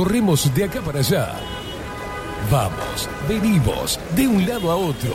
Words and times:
corremos 0.00 0.54
de 0.54 0.64
acá 0.64 0.80
para 0.80 1.00
allá. 1.00 1.34
Vamos, 2.50 3.06
venimos, 3.28 4.00
de 4.16 4.26
un 4.26 4.48
lado 4.48 4.70
a 4.70 4.76
otro. 4.76 5.14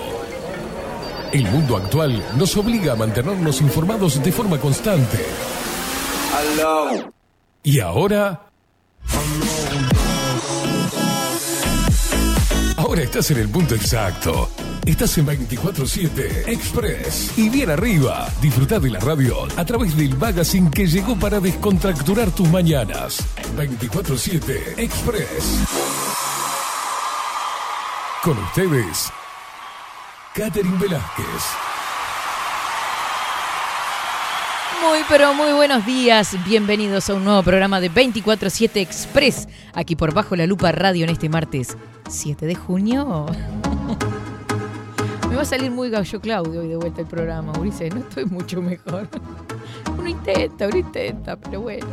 El 1.33 1.45
mundo 1.45 1.77
actual 1.77 2.23
nos 2.37 2.55
obliga 2.55 2.93
a 2.93 2.95
mantenernos 2.95 3.61
informados 3.61 4.23
de 4.23 4.31
forma 4.31 4.59
constante. 4.59 5.25
Y 7.63 7.79
ahora... 7.79 8.43
Ahora 12.77 13.01
estás 13.01 13.31
en 13.31 13.37
el 13.39 13.49
punto 13.49 13.73
exacto. 13.73 14.51
Estás 14.85 15.17
en 15.17 15.25
24-7 15.25 16.47
Express. 16.47 17.35
Y 17.39 17.49
bien 17.49 17.71
arriba, 17.71 18.29
disfruta 18.39 18.79
de 18.79 18.91
la 18.91 18.99
radio 18.99 19.47
a 19.57 19.65
través 19.65 19.97
del 19.97 20.15
magazine 20.15 20.69
que 20.69 20.85
llegó 20.85 21.15
para 21.15 21.39
descontracturar 21.39 22.29
tus 22.29 22.47
mañanas. 22.49 23.25
24-7 23.57 24.77
Express. 24.77 25.65
Con 28.21 28.37
ustedes, 28.37 29.09
Catherine 30.35 30.77
Velázquez. 30.77 31.25
Muy, 34.83 34.99
pero 35.09 35.33
muy 35.33 35.51
buenos 35.53 35.83
días. 35.87 36.37
Bienvenidos 36.45 37.09
a 37.09 37.15
un 37.15 37.23
nuevo 37.23 37.41
programa 37.41 37.81
de 37.81 37.89
24-7 37.89 38.69
Express, 38.75 39.47
aquí 39.73 39.95
por 39.95 40.13
Bajo 40.13 40.35
la 40.35 40.45
Lupa 40.45 40.71
Radio 40.71 41.05
en 41.05 41.09
este 41.09 41.27
martes 41.27 41.75
7 42.07 42.45
de 42.45 42.53
junio. 42.53 43.25
Me 45.29 45.35
va 45.35 45.41
a 45.41 45.45
salir 45.45 45.71
muy 45.71 45.89
gallo 45.89 46.21
Claudio 46.21 46.61
hoy 46.61 46.67
de 46.67 46.75
vuelta 46.75 47.01
el 47.01 47.07
programa, 47.07 47.51
Ulises. 47.59 47.93
No 47.93 48.01
estoy 48.01 48.25
mucho 48.25 48.61
mejor. 48.61 49.07
Uno 49.97 50.09
intenta, 50.09 50.67
uno 50.67 50.77
intenta, 50.77 51.35
pero 51.35 51.61
bueno. 51.61 51.87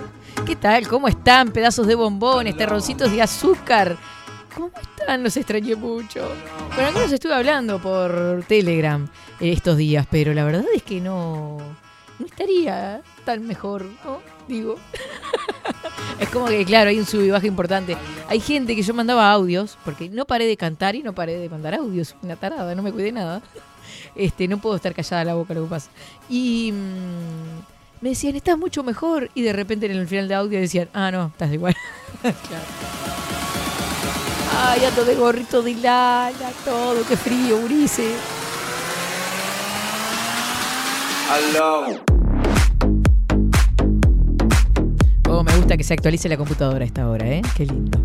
¿Qué 0.44 0.56
tal? 0.56 0.86
¿Cómo 0.86 1.08
están? 1.08 1.50
Pedazos 1.50 1.86
de 1.86 1.94
bombones, 1.94 2.56
terroncitos 2.56 3.10
de 3.10 3.22
azúcar. 3.22 3.96
¿Cómo 4.54 4.70
están? 4.98 5.22
Los 5.22 5.36
extrañé 5.36 5.76
mucho. 5.76 6.28
Con 6.74 6.84
algunos 6.84 7.10
estuve 7.10 7.34
hablando 7.34 7.80
por 7.80 8.44
Telegram 8.46 9.08
estos 9.40 9.76
días, 9.76 10.06
pero 10.10 10.34
la 10.34 10.44
verdad 10.44 10.64
es 10.74 10.82
que 10.82 11.00
no, 11.00 11.58
no 12.18 12.26
estaría 12.26 13.00
tan 13.24 13.46
mejor, 13.46 13.86
¿no? 14.04 14.20
Digo. 14.48 14.76
es 16.18 16.28
como 16.28 16.46
que, 16.46 16.64
claro, 16.64 16.90
hay 16.90 16.98
un 16.98 17.06
sub 17.06 17.22
y 17.22 17.30
baja 17.30 17.46
importante. 17.46 17.96
Hay 18.28 18.40
gente 18.40 18.74
que 18.76 18.82
yo 18.82 18.94
mandaba 18.94 19.30
audios, 19.30 19.78
porque 19.84 20.08
no 20.08 20.24
paré 20.24 20.46
de 20.46 20.56
cantar 20.56 20.94
y 20.94 21.02
no 21.02 21.14
paré 21.14 21.36
de 21.38 21.48
mandar 21.48 21.74
audios. 21.74 22.14
Una 22.22 22.36
tarada, 22.36 22.74
no 22.74 22.82
me 22.82 22.92
cuidé 22.92 23.12
nada. 23.12 23.42
Este, 24.14 24.48
no 24.48 24.58
puedo 24.58 24.76
estar 24.76 24.94
callada 24.94 25.24
la 25.24 25.34
boca 25.34 25.54
lo 25.54 25.64
que 25.64 25.70
pasa. 25.70 25.90
Y 26.28 26.72
mm, 26.72 28.02
me 28.02 28.10
decían, 28.10 28.36
estás 28.36 28.58
mucho 28.58 28.82
mejor. 28.82 29.30
Y 29.34 29.42
de 29.42 29.52
repente 29.52 29.86
en 29.86 29.92
el 29.92 30.08
final 30.08 30.28
de 30.28 30.34
audio 30.34 30.60
decían, 30.60 30.88
ah, 30.92 31.10
no, 31.10 31.26
estás 31.26 31.52
igual. 31.52 31.74
claro. 32.20 32.64
Ay, 34.54 34.84
ando 34.84 35.04
de 35.04 35.14
gorrito 35.14 35.62
de 35.62 35.74
lana, 35.74 36.52
todo, 36.64 37.04
qué 37.08 37.16
frío, 37.16 37.56
Urice. 37.56 38.14
Me 45.32 45.56
gusta 45.56 45.78
que 45.78 45.82
se 45.82 45.94
actualice 45.94 46.28
la 46.28 46.36
computadora 46.36 46.84
a 46.84 46.86
esta 46.86 47.08
hora, 47.08 47.26
¿eh? 47.26 47.40
Qué 47.56 47.64
lindo. 47.64 47.98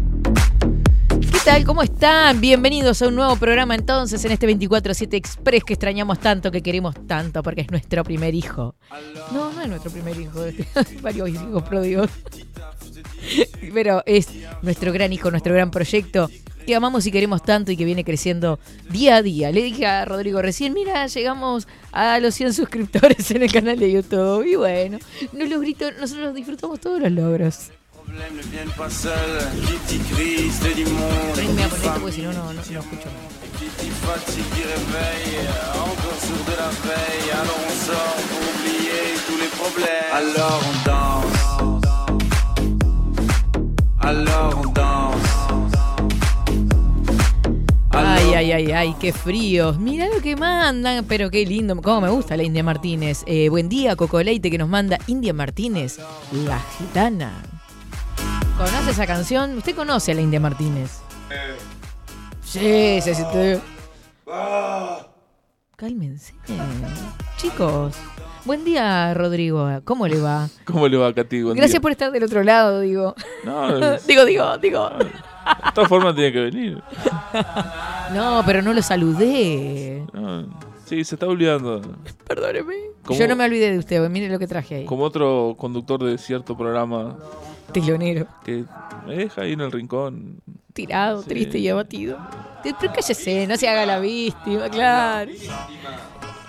¿Qué 1.10 1.38
tal? 1.44 1.66
¿Cómo 1.66 1.84
están? 1.84 2.40
Bienvenidos 2.40 3.02
a 3.02 3.10
un 3.10 3.16
nuevo 3.16 3.36
programa 3.36 3.76
entonces 3.76 4.24
en 4.24 4.32
este 4.32 4.48
24-7 4.48 5.14
Express 5.14 5.64
que 5.66 5.74
extrañamos 5.74 6.20
tanto, 6.20 6.50
que 6.52 6.64
queremos 6.64 6.96
tanto, 7.06 7.44
porque 7.44 7.62
es 7.62 7.70
nuestro 7.70 8.06
primer 8.06 8.34
hijo. 8.34 8.76
No, 9.34 9.52
no 9.52 9.62
es 9.62 9.68
nuestro 9.68 9.92
primer 9.92 10.18
hijo, 10.20 10.40
varios 11.02 11.30
hijos 11.30 11.64
pródigos. 11.64 12.10
Pero 13.74 14.02
es 14.06 14.30
nuestro 14.62 14.94
gran 14.94 15.12
hijo, 15.12 15.30
nuestro 15.30 15.54
gran 15.54 15.70
proyecto 15.70 16.30
que 16.68 16.76
amamos 16.76 17.06
y 17.06 17.12
queremos 17.12 17.42
tanto 17.42 17.72
y 17.72 17.78
que 17.78 17.86
viene 17.86 18.04
creciendo 18.04 18.60
día 18.90 19.16
a 19.16 19.22
día. 19.24 19.52
Le 19.52 19.64
dije 19.64 19.88
a 19.88 20.04
Rodrigo 20.04 20.42
recién, 20.42 20.74
mira, 20.74 21.08
llegamos 21.08 21.66
a 21.94 22.20
los 22.20 22.36
100 22.36 22.54
suscriptores 22.54 23.32
en 23.32 23.42
el 23.42 23.52
canal 23.52 23.80
de 23.80 23.90
YouTube. 23.92 24.46
Y 24.46 24.56
bueno, 24.56 25.00
no 25.32 25.46
los 25.46 25.62
grito, 25.62 25.90
nosotros 25.94 26.36
disfrutamos 26.36 26.80
todos 26.82 27.02
los 27.02 27.12
logros. 27.12 27.72
Alors 40.14 40.64
on 40.66 40.84
danse. 40.86 41.38
Alors 44.00 44.58
on 44.58 44.74
danse. 44.74 45.27
Ay, 48.28 48.34
ay, 48.34 48.52
ay, 48.52 48.72
ay, 48.74 48.96
qué 49.00 49.14
fríos. 49.14 49.80
Mira 49.80 50.10
lo 50.14 50.22
que 50.22 50.36
mandan, 50.36 51.06
pero 51.06 51.30
qué 51.30 51.46
lindo. 51.46 51.78
Cómo 51.78 52.02
me 52.02 52.10
gusta 52.10 52.36
la 52.36 52.44
India 52.44 52.62
Martínez. 52.62 53.24
Eh, 53.26 53.48
buen 53.48 53.70
día, 53.70 53.96
Coco 53.96 54.22
Leite, 54.22 54.52
que 54.52 54.58
nos 54.58 54.68
manda 54.68 55.00
India 55.08 55.34
Martínez, 55.34 55.98
la 56.34 56.60
gitana. 56.78 57.42
¿Conoce 58.58 58.92
esa 58.92 59.08
canción? 59.08 59.58
¿Usted 59.58 59.76
conoce 59.76 60.12
a 60.12 60.16
la 60.16 60.22
India 60.22 60.42
Martínez? 60.42 61.00
Sí, 62.44 63.00
sí, 63.02 63.16
sí. 63.16 63.24
sí. 63.32 63.62
Cálmense. 65.78 66.34
Chicos, 67.38 67.96
buen 68.48 68.64
día, 68.66 69.14
Rodrigo. 69.14 69.70
¿Cómo 69.84 70.08
le 70.08 70.20
va? 70.20 70.50
¿Cómo 70.66 70.88
le 70.88 70.98
va, 70.98 71.14
Katy? 71.14 71.44
Buen 71.44 71.56
Gracias 71.56 71.74
día. 71.74 71.82
por 71.82 71.92
estar 71.92 72.12
del 72.12 72.24
otro 72.24 72.44
lado, 72.44 72.82
digo. 72.82 73.14
No, 73.44 73.94
es- 73.96 74.08
digo, 74.08 74.26
digo, 74.26 74.58
digo. 74.58 74.90
de 74.90 75.72
todas 75.74 75.90
formas 75.90 76.16
tiene 76.16 76.32
que 76.32 76.40
venir. 76.40 76.82
No, 78.14 78.42
pero 78.46 78.62
no 78.62 78.72
lo 78.74 78.82
saludé. 78.82 80.02
No, 80.14 80.48
sí, 80.86 81.04
se 81.04 81.16
está 81.16 81.28
olvidando. 81.28 81.82
Perdóneme. 82.26 82.74
Yo 83.10 83.28
no 83.28 83.36
me 83.36 83.44
olvidé 83.44 83.74
de 83.74 83.80
usted, 83.80 84.10
mire 84.10 84.30
lo 84.30 84.40
que 84.40 84.48
traje 84.48 84.76
ahí. 84.76 84.86
Como 84.86 85.04
otro 85.04 85.56
conductor 85.58 86.02
de 86.02 86.18
cierto 86.18 86.56
programa 86.58 87.18
Telonero. 87.74 88.26
que 88.46 88.64
me 89.06 89.18
deja 89.18 89.42
ahí 89.42 89.52
en 89.54 89.60
el 89.62 89.74
rincón. 89.74 90.40
Tirado, 90.72 91.22
Sí. 91.24 91.28
triste 91.30 91.58
y 91.60 91.68
abatido. 91.68 92.18
Pero 92.64 92.94
cállese, 92.94 93.46
no 93.46 93.58
se 93.58 93.68
haga 93.68 93.86
la 93.86 94.00
víctima, 94.00 94.70
claro. 94.70 95.32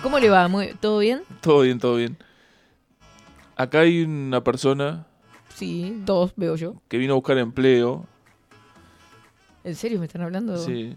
¿Cómo 0.02 0.18
le 0.18 0.28
va? 0.30 0.48
Muy- 0.48 0.74
¿Todo 0.80 0.98
bien? 1.00 1.22
Todo 1.40 1.60
bien, 1.62 1.78
todo 1.78 1.96
bien. 1.96 2.16
Acá 3.56 3.80
hay 3.80 4.02
una 4.02 4.42
persona 4.44 5.06
Sí, 5.54 6.00
dos 6.04 6.32
veo 6.36 6.54
yo. 6.56 6.80
que 6.88 6.98
vino 6.98 7.14
a 7.14 7.16
buscar 7.16 7.36
empleo. 7.38 8.06
¿En 9.64 9.74
serio 9.74 9.98
me 9.98 10.06
están 10.06 10.22
hablando? 10.22 10.56
Sí. 10.58 10.94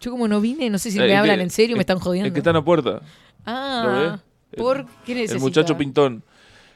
Yo 0.00 0.10
como 0.12 0.28
no 0.28 0.40
vine, 0.40 0.70
no 0.70 0.78
sé 0.78 0.90
si 0.90 0.98
Eh, 0.98 1.00
me 1.02 1.06
el 1.12 1.16
hablan 1.16 1.36
que- 1.38 1.42
en 1.42 1.50
serio, 1.50 1.74
me 1.74 1.78
el- 1.78 1.82
están 1.82 1.98
jodiendo. 1.98 2.28
El 2.28 2.32
que 2.32 2.38
está 2.40 2.50
en 2.50 2.56
la 2.56 2.64
puerta. 2.64 2.90
¿Lo 2.90 3.00
Ah, 3.46 4.20
ve? 4.52 4.56
¿por 4.58 4.86
qué 5.04 5.14
necesita? 5.14 5.34
El 5.34 5.40
muchacho 5.40 5.76
pintón. 5.76 6.22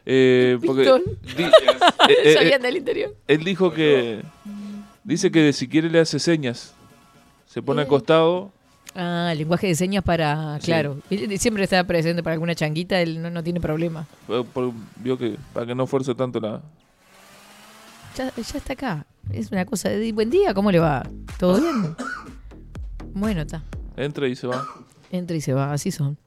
Eh, 0.04 0.58
porque 0.64 0.82
¿Pintón? 0.82 1.02
di- 1.36 1.42
eh, 2.10 2.16
eh, 2.24 2.34
¿Sabían 2.34 2.62
del 2.62 2.76
interior? 2.78 3.14
él 3.28 3.44
dijo 3.44 3.72
que. 3.72 4.22
Dice 5.04 5.30
que 5.30 5.52
si 5.52 5.68
quiere 5.68 5.88
le 5.88 6.00
hace 6.00 6.18
señas. 6.18 6.74
Se 7.46 7.62
pone 7.62 7.80
Eh. 7.80 7.84
al 7.84 7.88
costado. 7.88 8.52
Ah, 9.00 9.32
lenguaje 9.36 9.68
de 9.68 9.76
señas 9.76 10.02
para, 10.02 10.58
claro. 10.60 10.98
Siempre 11.38 11.62
está 11.62 11.84
presente 11.84 12.20
para 12.24 12.34
alguna 12.34 12.56
changuita, 12.56 13.00
él 13.00 13.22
no, 13.22 13.30
no 13.30 13.44
tiene 13.44 13.60
problema. 13.60 14.06
por- 14.52 14.72
vio 14.96 15.16
que 15.16 15.36
para 15.52 15.66
que 15.66 15.74
no 15.76 15.86
fuerce 15.86 16.16
tanto 16.16 16.40
la. 16.40 16.60
Ya, 18.16 18.32
ya 18.34 18.58
está 18.58 18.72
acá. 18.72 19.06
Es 19.30 19.52
una 19.52 19.64
cosa 19.66 19.88
de 19.90 20.10
buen 20.12 20.30
día, 20.30 20.52
¿cómo 20.52 20.72
le 20.72 20.80
va? 20.80 21.08
¿Todo 21.38 21.60
bien? 21.60 21.94
Bueno, 23.14 23.40
está. 23.42 23.62
Entra 23.96 24.28
y 24.28 24.36
se 24.36 24.46
va. 24.46 24.64
Entra 25.10 25.36
y 25.36 25.40
se 25.40 25.52
va, 25.52 25.72
así 25.72 25.90
son. 25.90 26.18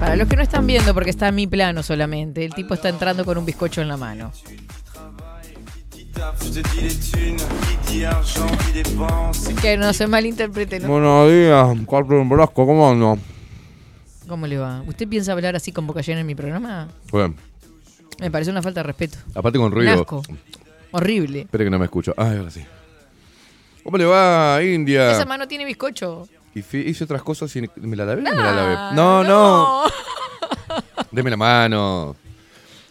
Para 0.00 0.14
los 0.16 0.28
que 0.28 0.36
no 0.36 0.42
están 0.42 0.66
viendo, 0.66 0.94
porque 0.94 1.10
está 1.10 1.28
en 1.28 1.34
mi 1.34 1.46
plano 1.46 1.82
solamente, 1.82 2.44
el 2.44 2.54
tipo 2.54 2.74
está 2.74 2.88
entrando 2.88 3.24
con 3.24 3.36
un 3.36 3.44
bizcocho 3.44 3.82
en 3.82 3.88
la 3.88 3.96
mano. 3.96 4.30
Que 9.60 9.76
no 9.76 9.92
se 9.92 10.06
malinterprete, 10.06 10.80
¿no? 10.80 10.88
Buenos 10.88 11.30
días, 11.30 11.66
Carlos 11.90 12.28
Velasco, 12.28 12.66
¿cómo 12.66 12.90
ando? 12.90 13.18
¿Cómo 14.28 14.46
le 14.46 14.58
va? 14.58 14.82
¿Usted 14.86 15.08
piensa 15.08 15.32
hablar 15.32 15.56
así 15.56 15.72
con 15.72 15.86
boca 15.86 16.00
llena 16.00 16.20
en 16.20 16.26
mi 16.26 16.34
programa? 16.34 16.88
Bueno, 17.10 17.34
Me 18.20 18.30
parece 18.30 18.50
una 18.50 18.62
falta 18.62 18.80
de 18.80 18.84
respeto. 18.84 19.18
aparte 19.34 19.58
con 19.58 19.66
Un 19.66 19.72
ruido. 19.72 19.92
asco. 20.00 20.22
Horrible. 20.92 21.40
Espere 21.42 21.64
que 21.64 21.70
no 21.70 21.78
me 21.78 21.86
escucho. 21.86 22.14
Ay, 22.16 22.36
ahora 22.38 22.50
sí. 22.50 22.64
¿Cómo 23.84 23.96
le 23.96 24.04
va, 24.04 24.60
India? 24.62 25.12
Esa 25.12 25.24
mano 25.26 25.46
tiene 25.48 25.64
bizcocho. 25.64 26.28
Y 26.54 26.60
hice 26.60 27.04
otras 27.04 27.22
cosas 27.22 27.54
y 27.56 27.62
me 27.76 27.96
la 27.96 28.04
lavé. 28.04 28.22
o 28.22 28.24
me 28.24 28.42
la 28.42 28.50
Ah, 28.50 28.54
lavé. 28.54 28.96
No, 28.96 29.24
no, 29.24 29.82
Deme 31.12 31.30
la 31.30 31.36
mano. 31.36 32.16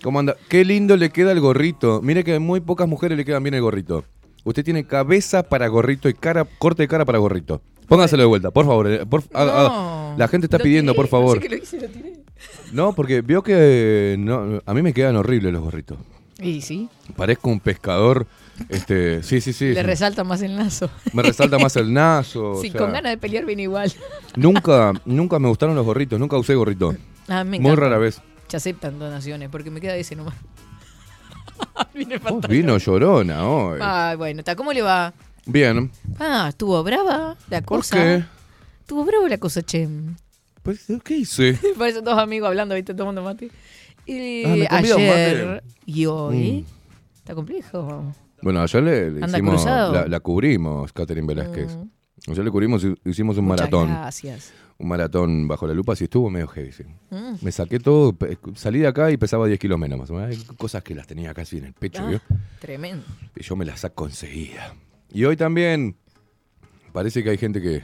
¿Cómo 0.04 0.20
anda? 0.20 0.36
Qué 0.50 0.64
lindo 0.64 0.96
le 0.96 1.10
queda 1.10 1.32
el 1.32 1.40
gorrito. 1.40 2.02
Mire 2.02 2.24
que 2.24 2.36
a 2.36 2.40
muy 2.40 2.60
pocas 2.60 2.88
mujeres 2.88 3.18
le 3.18 3.26
quedan 3.26 3.44
bien 3.44 3.56
el 3.56 3.62
gorrito. 3.62 4.04
Usted 4.44 4.64
tiene 4.64 4.86
cabeza 4.86 5.44
para 5.44 5.68
gorrito 5.68 6.08
y 6.10 6.14
cara, 6.14 6.46
corte 6.60 6.84
de 6.84 6.88
cara 6.88 7.04
para 7.06 7.18
gorrito. 7.18 7.62
Póngaselo 7.88 8.24
de 8.24 8.28
vuelta, 8.28 8.52
por 8.52 8.66
favor. 8.66 8.88
eh, 8.92 9.06
por- 9.06 9.24
No. 9.34 10.16
La 10.18 10.28
gente 10.28 10.46
está 10.48 10.58
Lo 10.58 10.64
pidiendo, 10.64 10.92
tiré, 10.94 11.02
por 11.02 11.10
favor. 11.10 11.38
No 11.38 11.42
sé 11.44 11.50
lo 11.50 11.56
hice, 11.58 11.82
lo 11.82 11.88
tiré. 11.90 12.14
No, 12.72 12.94
porque 12.94 13.22
vio 13.22 13.42
que 13.44 14.16
no, 14.20 14.62
a 14.66 14.74
mí 14.74 14.82
me 14.82 14.94
quedan 14.94 15.16
horribles 15.16 15.52
los 15.54 15.62
gorritos. 15.62 15.98
Y 16.40 16.62
sí, 16.62 16.88
Parezco 17.16 17.50
un 17.50 17.60
pescador. 17.60 18.28
Este, 18.70 19.24
sí, 19.24 19.42
sí, 19.42 19.54
sí. 19.54 19.74
le 19.74 19.84
resalta 19.84 20.24
más 20.24 20.42
el 20.42 20.56
nazo. 20.56 20.90
Me 21.14 21.24
resalta 21.24 21.58
más 21.58 21.76
el 21.78 21.92
naso. 21.94 22.52
o 22.54 22.62
sí, 22.62 22.70
sea, 22.72 22.80
con 22.80 22.92
ganas 22.92 23.12
de 23.12 23.18
pelear 23.18 23.46
viene 23.46 23.64
igual. 23.64 23.92
Nunca, 24.36 24.94
nunca 25.06 25.40
me 25.40 25.48
gustaron 25.48 25.76
los 25.76 25.86
gorritos, 25.86 26.20
nunca 26.20 26.38
usé 26.38 26.56
gorrito. 26.56 26.96
Ah, 27.28 27.44
me 27.44 27.60
Muy 27.60 27.76
rara 27.76 27.98
vez. 27.98 28.22
Se 28.48 28.58
aceptan 28.58 28.98
donaciones 29.00 29.50
porque 29.50 29.70
me 29.72 29.82
queda 29.82 29.96
ese 29.96 30.16
nomás. 30.16 30.36
Oh, 31.80 31.84
fantástico. 32.20 32.48
vino 32.50 32.78
llorona 32.78 33.48
hoy. 33.48 33.80
Ah, 33.82 34.14
bueno, 34.18 34.40
está. 34.40 34.56
¿Cómo 34.56 34.74
le 34.74 34.82
va? 34.84 35.14
Bien. 35.46 35.92
Ah, 36.20 36.48
estuvo 36.50 36.84
brava 36.84 37.36
la 37.50 37.62
¿Por 37.62 37.80
cosa. 37.80 37.96
qué? 37.96 38.24
Estuvo 38.82 39.04
brava 39.06 39.28
la 39.28 39.38
cosa, 39.38 39.62
che. 39.64 39.88
Pues, 40.64 40.86
¿Qué 41.04 41.18
hice? 41.18 41.58
Parecen 41.78 42.04
dos 42.04 42.18
amigos 42.18 42.48
hablando, 42.48 42.76
¿viste? 42.76 42.94
Tomando 42.94 43.24
mate. 43.24 43.50
Y 44.06 44.44
Ah, 44.46 44.50
me 44.56 44.68
ayer 44.70 45.64
y 45.86 46.06
hoy. 46.06 46.66
Mm. 46.68 47.18
Está 47.18 47.36
complejo. 47.36 48.14
Bueno, 48.42 48.62
ayer 48.62 48.84
le, 48.84 49.12
le 49.12 49.24
Anda 49.24 49.38
hicimos, 49.38 49.56
cruzado. 49.56 49.94
la, 49.94 50.08
la 50.08 50.20
cubrimos, 50.20 50.94
Catherine 50.94 51.26
Velázquez. 51.28 51.76
Mm, 51.76 52.32
Ayer 52.32 52.46
le 52.46 52.52
cubrimos, 52.52 52.84
y- 52.84 52.96
hicimos 53.06 53.38
un 53.38 53.46
muchas 53.46 53.60
maratón. 53.72 53.90
Gracias. 53.90 54.54
Un 54.80 54.88
maratón 54.90 55.48
bajo 55.48 55.66
la 55.68 55.74
lupa, 55.74 55.96
sí 55.96 56.04
estuvo 56.04 56.30
medio 56.30 56.48
heavy. 56.48 56.72
sí. 56.72 56.84
Mm. 57.10 57.36
Me 57.42 57.52
saqué 57.52 57.80
todo, 57.80 58.16
salí 58.56 58.80
de 58.80 58.88
acá 58.88 59.10
y 59.12 59.18
pesaba 59.18 59.48
10 59.48 59.60
kilos 59.60 59.80
menos 59.80 59.98
más 60.00 60.10
o 60.12 60.14
menos. 60.14 60.30
Hay 60.30 60.56
cosas 60.56 60.84
que 60.84 60.94
las 60.94 61.08
tenía 61.08 61.34
casi 61.34 61.58
en 61.58 61.66
el 61.66 61.74
pecho, 61.74 62.04
Ah, 62.04 62.10
¿vio? 62.10 62.22
tremendo. 62.60 63.04
Y 63.36 63.42
yo 63.44 63.56
me 63.56 63.66
las 63.66 63.80
saco 63.80 64.06
enseguida. 64.06 64.76
Y 65.12 65.24
hoy 65.26 65.36
también 65.36 65.96
parece 66.92 67.24
que 67.24 67.32
hay 67.32 67.38
gente 67.40 67.60
que, 67.62 67.82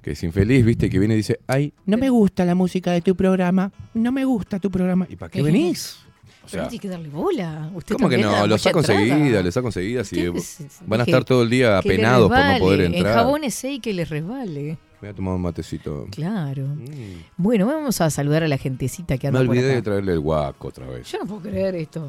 que 0.00 0.12
es 0.12 0.22
infeliz, 0.22 0.64
¿viste? 0.64 0.88
Que 0.88 0.98
viene 0.98 1.12
y 1.14 1.18
dice, 1.18 1.40
ay, 1.46 1.74
no 1.84 1.98
me 1.98 2.08
gusta 2.08 2.44
la 2.46 2.54
música 2.54 2.92
de 2.92 3.02
tu 3.02 3.14
programa, 3.14 3.70
no 3.92 4.12
me 4.12 4.24
gusta 4.24 4.58
tu 4.58 4.70
programa. 4.70 5.06
¿Y 5.10 5.16
para 5.16 5.30
qué 5.30 5.42
venís? 5.42 5.98
O 6.44 6.48
Pero 6.48 6.62
sea, 6.64 6.70
hay 6.72 6.78
que 6.78 6.88
darle 6.88 7.08
bola. 7.08 7.70
Usted 7.74 7.96
¿cómo 7.96 8.08
que 8.08 8.18
no? 8.18 8.30
Lo 8.46 8.54
mucha 8.54 8.58
saco 8.58 8.78
entrada. 8.78 9.02
enseguida, 9.02 9.42
le 9.42 9.50
saco 9.52 9.66
enseguida. 9.68 10.04
Si 10.04 10.28
Ustedes, 10.28 10.78
van 10.86 11.00
a 11.00 11.02
estar 11.04 11.24
todo 11.24 11.42
el 11.42 11.50
día 11.50 11.76
apenados 11.76 12.28
por 12.30 12.38
no 12.38 12.58
poder 12.60 12.80
entrar. 12.82 13.06
En 13.06 13.12
jabones 13.12 13.64
y 13.64 13.80
que 13.80 13.92
les 13.92 14.08
resbale. 14.08 14.78
Voy 15.00 15.10
a 15.10 15.14
tomar 15.14 15.34
un 15.34 15.42
matecito. 15.42 16.06
Claro. 16.10 16.62
Mm. 16.66 17.22
Bueno, 17.36 17.66
vamos 17.66 18.00
a 18.00 18.08
saludar 18.10 18.42
a 18.44 18.48
la 18.48 18.56
gentecita 18.58 19.18
que 19.18 19.30
Me 19.30 19.38
anda 19.38 19.40
por 19.40 19.50
olvidé 19.50 19.66
acá. 19.68 19.74
de 19.76 19.82
traerle 19.82 20.12
el 20.12 20.20
guaco 20.20 20.68
otra 20.68 20.86
vez. 20.86 21.10
Yo 21.12 21.18
no 21.18 21.26
puedo 21.26 21.42
creer 21.42 21.74
esto. 21.76 22.08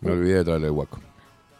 Me 0.00 0.10
olvidé 0.12 0.34
de 0.36 0.44
traerle 0.44 0.66
el 0.68 0.72
guaco. 0.72 1.00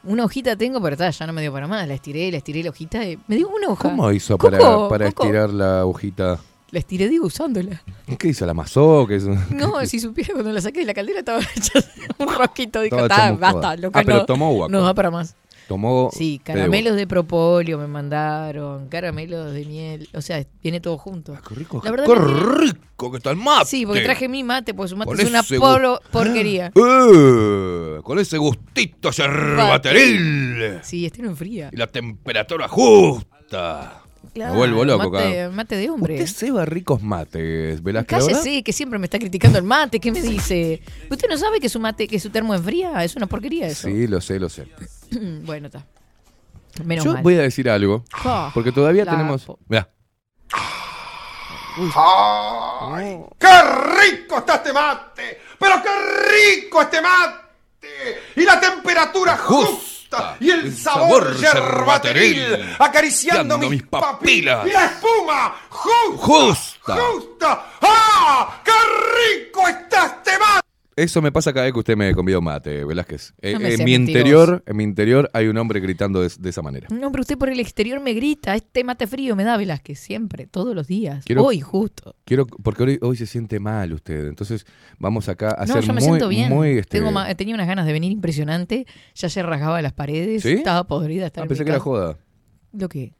Una 0.04 0.24
hojita 0.24 0.56
tengo, 0.56 0.80
pero 0.82 0.94
está, 0.94 1.10
ya 1.10 1.26
no 1.26 1.32
me 1.32 1.40
dio 1.42 1.52
para 1.52 1.66
más. 1.66 1.86
La 1.88 1.94
estiré, 1.94 2.30
la 2.30 2.38
estiré 2.38 2.62
la 2.62 2.70
hojita. 2.70 3.04
y 3.04 3.18
me 3.26 3.36
dio 3.36 3.48
una 3.48 3.68
hoja. 3.68 3.88
¿Cómo 3.88 4.10
hizo 4.12 4.36
Coco, 4.38 4.50
para, 4.50 4.88
para 4.88 5.06
Coco. 5.12 5.24
estirar 5.24 5.50
la 5.50 5.84
hojita? 5.86 6.38
La 6.70 6.78
estiré, 6.78 7.08
digo, 7.08 7.26
usándola. 7.26 7.80
¿Qué 8.18 8.28
hizo? 8.28 8.44
¿La 8.44 8.50
amasó? 8.50 9.06
¿Qué 9.06 9.16
hizo? 9.16 9.30
No, 9.50 9.84
si 9.86 10.00
supiera 10.00 10.32
cuando 10.32 10.50
la 10.52 10.60
saqué 10.60 10.80
de 10.80 10.86
la 10.86 10.94
caldera 10.94 11.20
estaba 11.20 11.40
hecha 11.56 11.78
un 12.18 12.34
rosquito. 12.34 12.80
Dijo, 12.82 12.96
Estaba 12.96 13.08
"Ta, 13.08 13.28
hecho 13.28 13.38
basta, 13.38 13.56
muscoda. 13.56 13.76
lo 13.76 13.90
que 13.92 13.98
Ah, 13.98 14.02
pero 14.04 14.18
no, 14.18 14.26
tomó 14.26 14.52
guaco. 14.52 14.72
no 14.72 14.82
da 14.82 14.92
para 14.94 15.10
más. 15.10 15.36
Tomó. 15.68 16.10
Sí, 16.12 16.40
caramelos 16.44 16.94
de 16.96 17.06
propóleo 17.06 17.78
me 17.78 17.86
mandaron, 17.86 18.88
caramelos 18.88 19.52
de 19.52 19.64
miel. 19.64 20.08
O 20.14 20.20
sea, 20.20 20.44
viene 20.62 20.80
todo 20.80 20.98
junto. 20.98 21.32
guaco. 21.32 21.48
Qué 21.48 21.54
rico, 21.54 21.80
La 21.84 21.90
verdad 21.90 22.06
qué 22.06 22.12
que- 22.12 22.60
rico 22.60 23.10
que 23.10 23.16
está 23.16 23.30
el 23.30 23.36
mate. 23.36 23.66
Sí, 23.66 23.86
porque 23.86 24.02
traje 24.02 24.28
mi 24.28 24.42
mate, 24.44 24.74
porque 24.74 24.90
su 24.90 24.96
mate 24.96 25.08
Con 25.10 25.20
es 25.20 25.28
una 25.28 25.42
gu- 25.42 26.00
porquería. 26.10 26.72
Eh, 26.74 28.00
con 28.02 28.18
ese 28.18 28.36
gustito 28.38 29.10
yerbateril. 29.10 30.80
Sí, 30.82 31.06
este 31.06 31.22
no 31.22 31.28
enfría. 31.30 31.70
Y 31.72 31.76
la 31.76 31.86
temperatura 31.86 32.68
justa. 32.68 34.02
Claro, 34.34 34.52
Me 34.54 34.58
vuelvo 34.58 34.84
loco, 34.84 35.10
mate, 35.10 35.48
mate 35.50 35.76
de 35.76 35.90
hombre. 35.90 36.14
Usted 36.14 36.26
ceba 36.46 36.64
ricos 36.64 37.00
mates, 37.02 37.80
Velázquez. 37.82 38.18
Cállese, 38.26 38.62
que 38.64 38.72
siempre 38.72 38.98
me 38.98 39.06
está 39.06 39.18
criticando 39.20 39.58
el 39.58 39.64
mate. 39.64 40.00
¿Qué 40.00 40.10
me 40.10 40.20
dice? 40.20 40.82
¿Usted 41.08 41.28
no 41.28 41.38
sabe 41.38 41.60
que 41.60 41.68
su 41.68 41.78
mate, 41.78 42.08
que 42.08 42.18
su 42.18 42.30
termo 42.30 42.52
enfría? 42.52 43.04
Es 43.04 43.14
una 43.14 43.26
porquería 43.26 43.68
eso. 43.68 43.86
Sí, 43.86 44.08
lo 44.08 44.20
sé, 44.20 44.40
lo 44.40 44.48
sé. 44.48 44.66
bueno, 45.44 45.66
está. 45.68 45.86
Menos 46.84 47.04
Yo 47.04 47.12
mal. 47.14 47.22
voy 47.22 47.36
a 47.36 47.42
decir 47.42 47.70
algo, 47.70 48.04
Ah, 48.12 48.50
porque 48.52 48.72
todavía 48.72 49.04
la 49.04 49.12
tenemos... 49.12 49.46
Mirá. 49.68 49.88
¡Ay! 51.96 53.20
¡Qué 53.38 53.46
rico 54.12 54.38
está 54.38 54.56
este 54.56 54.72
mate! 54.72 55.38
¡Pero 55.58 55.74
qué 55.82 56.58
rico 56.58 56.82
este 56.82 57.00
mate! 57.00 57.44
Y 58.36 58.42
la 58.42 58.60
temperatura 58.60 59.36
justa 59.36 60.03
y 60.40 60.50
el, 60.50 60.60
el 60.66 60.76
sabor, 60.76 61.36
yerbateril 61.36 62.76
acariciando 62.78 63.58
mis, 63.58 63.82
papilas. 63.84 64.66
¡Y 64.66 64.70
la 64.70 64.84
espuma 64.86 65.56
justa! 65.68 66.24
Justa. 66.24 66.96
¡Justa! 66.96 67.66
¡Ah! 67.82 68.60
¡Qué 68.64 68.72
rico 68.72 69.68
está 69.68 70.06
este 70.06 70.38
mate! 70.38 70.63
Eso 70.96 71.20
me 71.20 71.32
pasa 71.32 71.52
cada 71.52 71.64
vez 71.64 71.72
que 71.72 71.78
usted 71.80 71.96
me 71.96 72.14
convida 72.14 72.38
un 72.38 72.44
mate, 72.44 72.84
Velázquez. 72.84 73.34
Eh, 73.42 73.52
No 73.54 73.58
en 73.58 73.62
mi 73.84 73.92
mentiroso. 73.92 74.00
interior, 74.00 74.62
en 74.66 74.76
mi 74.76 74.84
interior 74.84 75.28
hay 75.32 75.48
un 75.48 75.56
hombre 75.58 75.80
gritando 75.80 76.20
de, 76.22 76.30
de 76.38 76.50
esa 76.50 76.62
manera. 76.62 76.86
No, 76.90 77.10
pero 77.10 77.22
usted 77.22 77.36
por 77.36 77.48
el 77.48 77.58
exterior 77.58 77.98
me 78.00 78.12
grita. 78.14 78.54
Este 78.54 78.84
mate 78.84 79.06
frío 79.08 79.34
me 79.34 79.42
da 79.42 79.56
Velázquez 79.56 79.98
siempre, 79.98 80.46
todos 80.46 80.74
los 80.74 80.86
días. 80.86 81.24
Quiero- 81.24 81.44
Hoy, 81.44 81.60
justo. 81.60 82.14
Quiero, 82.24 82.46
porque 82.46 82.82
hoy, 82.84 82.98
hoy 83.02 83.16
se 83.16 83.26
siente 83.26 83.58
mal 83.58 83.92
usted. 83.92 84.28
Entonces 84.28 84.66
vamos 84.98 85.28
acá 85.28 85.56
a 85.58 85.66
No, 85.66 85.74
ser 85.74 85.82
yo 85.82 85.88
me 85.94 86.00
muy, 86.00 86.02
siento 86.08 86.28
bien. 86.28 86.48
muy, 86.52 86.68
este, 86.78 86.98
Tengo 86.98 87.10
ma- 87.10 87.34
tenía 87.34 87.54
unas 87.56 87.66
ganas 87.66 87.86
de 87.86 87.92
venir 87.92 88.12
impresionante. 88.12 88.86
Ya 89.16 89.28
se 89.28 89.42
rasgaba 89.42 89.82
las 89.82 89.92
paredes. 89.94 90.42
¿Sí? 90.42 90.52
Estaba 90.52 90.84
podrida. 90.86 91.26
Estar 91.26 91.42
Ah, 91.42 91.44
en 91.44 91.48
pensé 91.48 91.64
que 91.64 91.70
era 91.70 91.80
joda. 91.80 92.18
¿Lo 92.72 92.88
qué? 92.88 93.14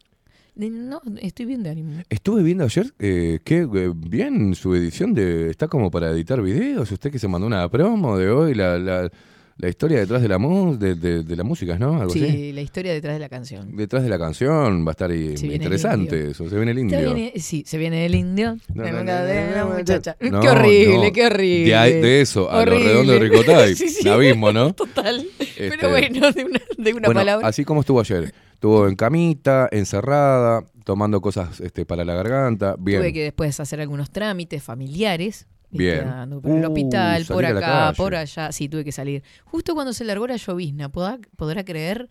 No, 0.57 1.01
estoy 1.21 1.47
bien 1.47 1.63
de 1.65 1.71
ánimo. 1.71 2.03
Estuve 2.09 2.43
viendo 2.43 2.65
ayer 2.65 2.95
eh, 3.01 3.41
que 3.45 3.63
eh, 3.63 3.93
bien 3.95 4.55
su 4.55 4.75
edición 4.75 5.13
de 5.13 5.51
está 5.51 5.67
como 5.67 5.91
para 5.91 6.11
editar 6.11 6.41
videos. 6.41 6.91
Usted 6.93 7.11
que 7.11 7.19
se 7.19 7.27
mandó 7.27 7.47
una 7.47 7.69
promo 7.69 8.17
de 8.17 8.31
hoy, 8.31 8.55
la, 8.55 8.79
la, 8.79 9.11
la 9.57 9.69
historia 9.69 10.01
detrás 10.01 10.21
de 10.21 10.29
la 10.29 10.39
mu- 10.39 10.77
de, 10.77 10.95
de- 10.97 11.23
de 11.23 11.37
la 11.37 11.45
música, 11.45 11.79
¿no? 11.79 12.01
Algo 12.01 12.13
Sí, 12.13 12.25
así. 12.25 12.53
la 12.53 12.61
historia 12.61 12.93
detrás 12.93 13.15
de 13.15 13.21
la 13.21 13.29
canción. 13.29 13.77
Detrás 13.77 14.03
de 14.03 14.09
la 14.09 14.19
canción 14.19 14.85
va 14.85 14.91
a 14.91 14.93
estar 14.93 15.11
ahí 15.11 15.35
interesante 15.43 16.31
eso. 16.31 16.49
Se 16.49 16.57
viene 16.57 16.73
el 16.73 16.77
Se 16.79 16.83
indio. 16.83 17.15
viene- 17.15 17.33
sí, 17.41 17.63
se 17.67 17.79
viene 17.79 18.05
el 18.05 18.15
indio. 18.15 18.57
No, 18.75 18.83
la 18.85 19.67
muchacha. 19.77 20.17
qué 20.19 20.29
horrible, 20.49 21.13
qué 21.13 21.27
horrible. 21.27 21.75
De, 21.75 22.21
eso 22.21 22.51
a 22.51 22.59
Horrible. 22.63 22.81
lo 22.81 22.85
redondo 22.91 23.13
de 23.13 23.19
Ricotay. 23.21 23.75
Sí, 23.77 23.89
sí. 23.89 24.09
Abismo, 24.09 24.53
¿no? 24.53 24.73
Total. 24.75 25.25
Este- 25.39 25.71
Pero 25.71 25.91
bueno, 25.91 26.33
de 26.33 26.45
una, 26.45 26.61
de 26.79 26.93
una 26.93 27.07
bueno, 27.09 27.21
palabra. 27.21 27.47
así 27.49 27.65
como 27.65 27.81
estuvo 27.81 28.01
ayer. 28.01 28.35
Estuvo 28.55 28.89
en 28.89 28.97
camita, 28.97 29.69
encerrada, 29.71 30.65
tomando 30.85 31.21
cosas 31.21 31.61
este, 31.61 31.85
para 31.87 32.05
la 32.05 32.15
garganta. 32.15 32.77
Bien. 32.79 33.01
Tuve 33.01 33.13
que 33.13 33.23
después 33.25 33.59
hacer 33.61 33.81
algunos 33.81 34.11
trámites 34.11 34.63
familiares. 34.63 35.47
Bien. 35.79 36.09
Ando 36.09 36.41
por 36.41 36.51
el 36.51 36.65
Uh, 36.65 36.69
hospital, 36.69 37.25
por 37.27 37.45
acá, 37.45 37.93
por 37.97 38.15
allá. 38.15 38.53
Sí, 38.53 38.69
tuve 38.69 38.85
que 38.85 38.93
salir. 38.93 39.23
Justo 39.45 39.75
cuando 39.75 39.93
se 39.93 40.05
largó 40.05 40.27
la 40.27 40.37
llovizna, 40.37 40.89
¿podrá, 40.89 41.19
podrá 41.37 41.65
creer? 41.65 42.07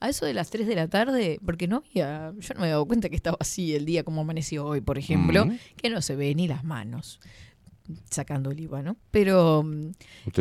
A 0.00 0.08
eso 0.08 0.24
de 0.24 0.34
las 0.34 0.50
3 0.50 0.66
de 0.66 0.74
la 0.74 0.88
tarde, 0.88 1.38
porque 1.44 1.66
no 1.68 1.76
había. 1.84 2.32
Yo 2.38 2.54
no 2.54 2.60
me 2.60 2.66
he 2.68 2.70
dado 2.70 2.86
cuenta 2.86 3.08
que 3.08 3.16
estaba 3.16 3.36
así 3.40 3.74
el 3.74 3.84
día 3.84 4.04
como 4.04 4.20
amaneció 4.22 4.64
hoy, 4.66 4.80
por 4.80 4.98
ejemplo, 4.98 5.46
Mm. 5.46 5.58
que 5.76 5.90
no 5.90 6.00
se 6.00 6.16
ve 6.16 6.34
ni 6.34 6.48
las 6.48 6.64
manos 6.64 7.20
sacando 8.10 8.50
el 8.50 8.60
IVA, 8.60 8.82
¿no? 8.82 8.96
Pero 9.10 9.62
mm, 9.64 9.92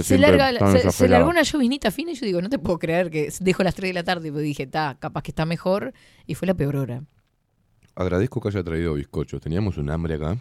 se, 0.01 0.17
larga, 0.17 0.51
se, 0.79 0.91
se 0.91 1.07
largó 1.07 1.29
una 1.29 1.43
lloviznita 1.43 1.91
fina 1.91 2.11
y 2.11 2.15
yo 2.15 2.25
digo, 2.25 2.41
no 2.41 2.49
te 2.49 2.59
puedo 2.59 2.77
creer 2.77 3.09
que 3.09 3.31
dejo 3.39 3.63
las 3.63 3.73
3 3.73 3.89
de 3.89 3.93
la 3.93 4.03
tarde. 4.03 4.27
Y 4.27 4.31
dije, 4.31 4.63
está, 4.63 4.97
capaz 4.99 5.21
que 5.23 5.31
está 5.31 5.45
mejor. 5.45 5.93
Y 6.25 6.35
fue 6.35 6.45
la 6.45 6.53
peor 6.55 6.75
hora. 6.75 7.03
Agradezco 7.95 8.41
que 8.41 8.49
haya 8.49 8.63
traído 8.63 8.93
bizcochos. 8.95 9.39
Teníamos 9.41 9.77
un 9.77 9.89
hambre 9.89 10.15
acá 10.15 10.37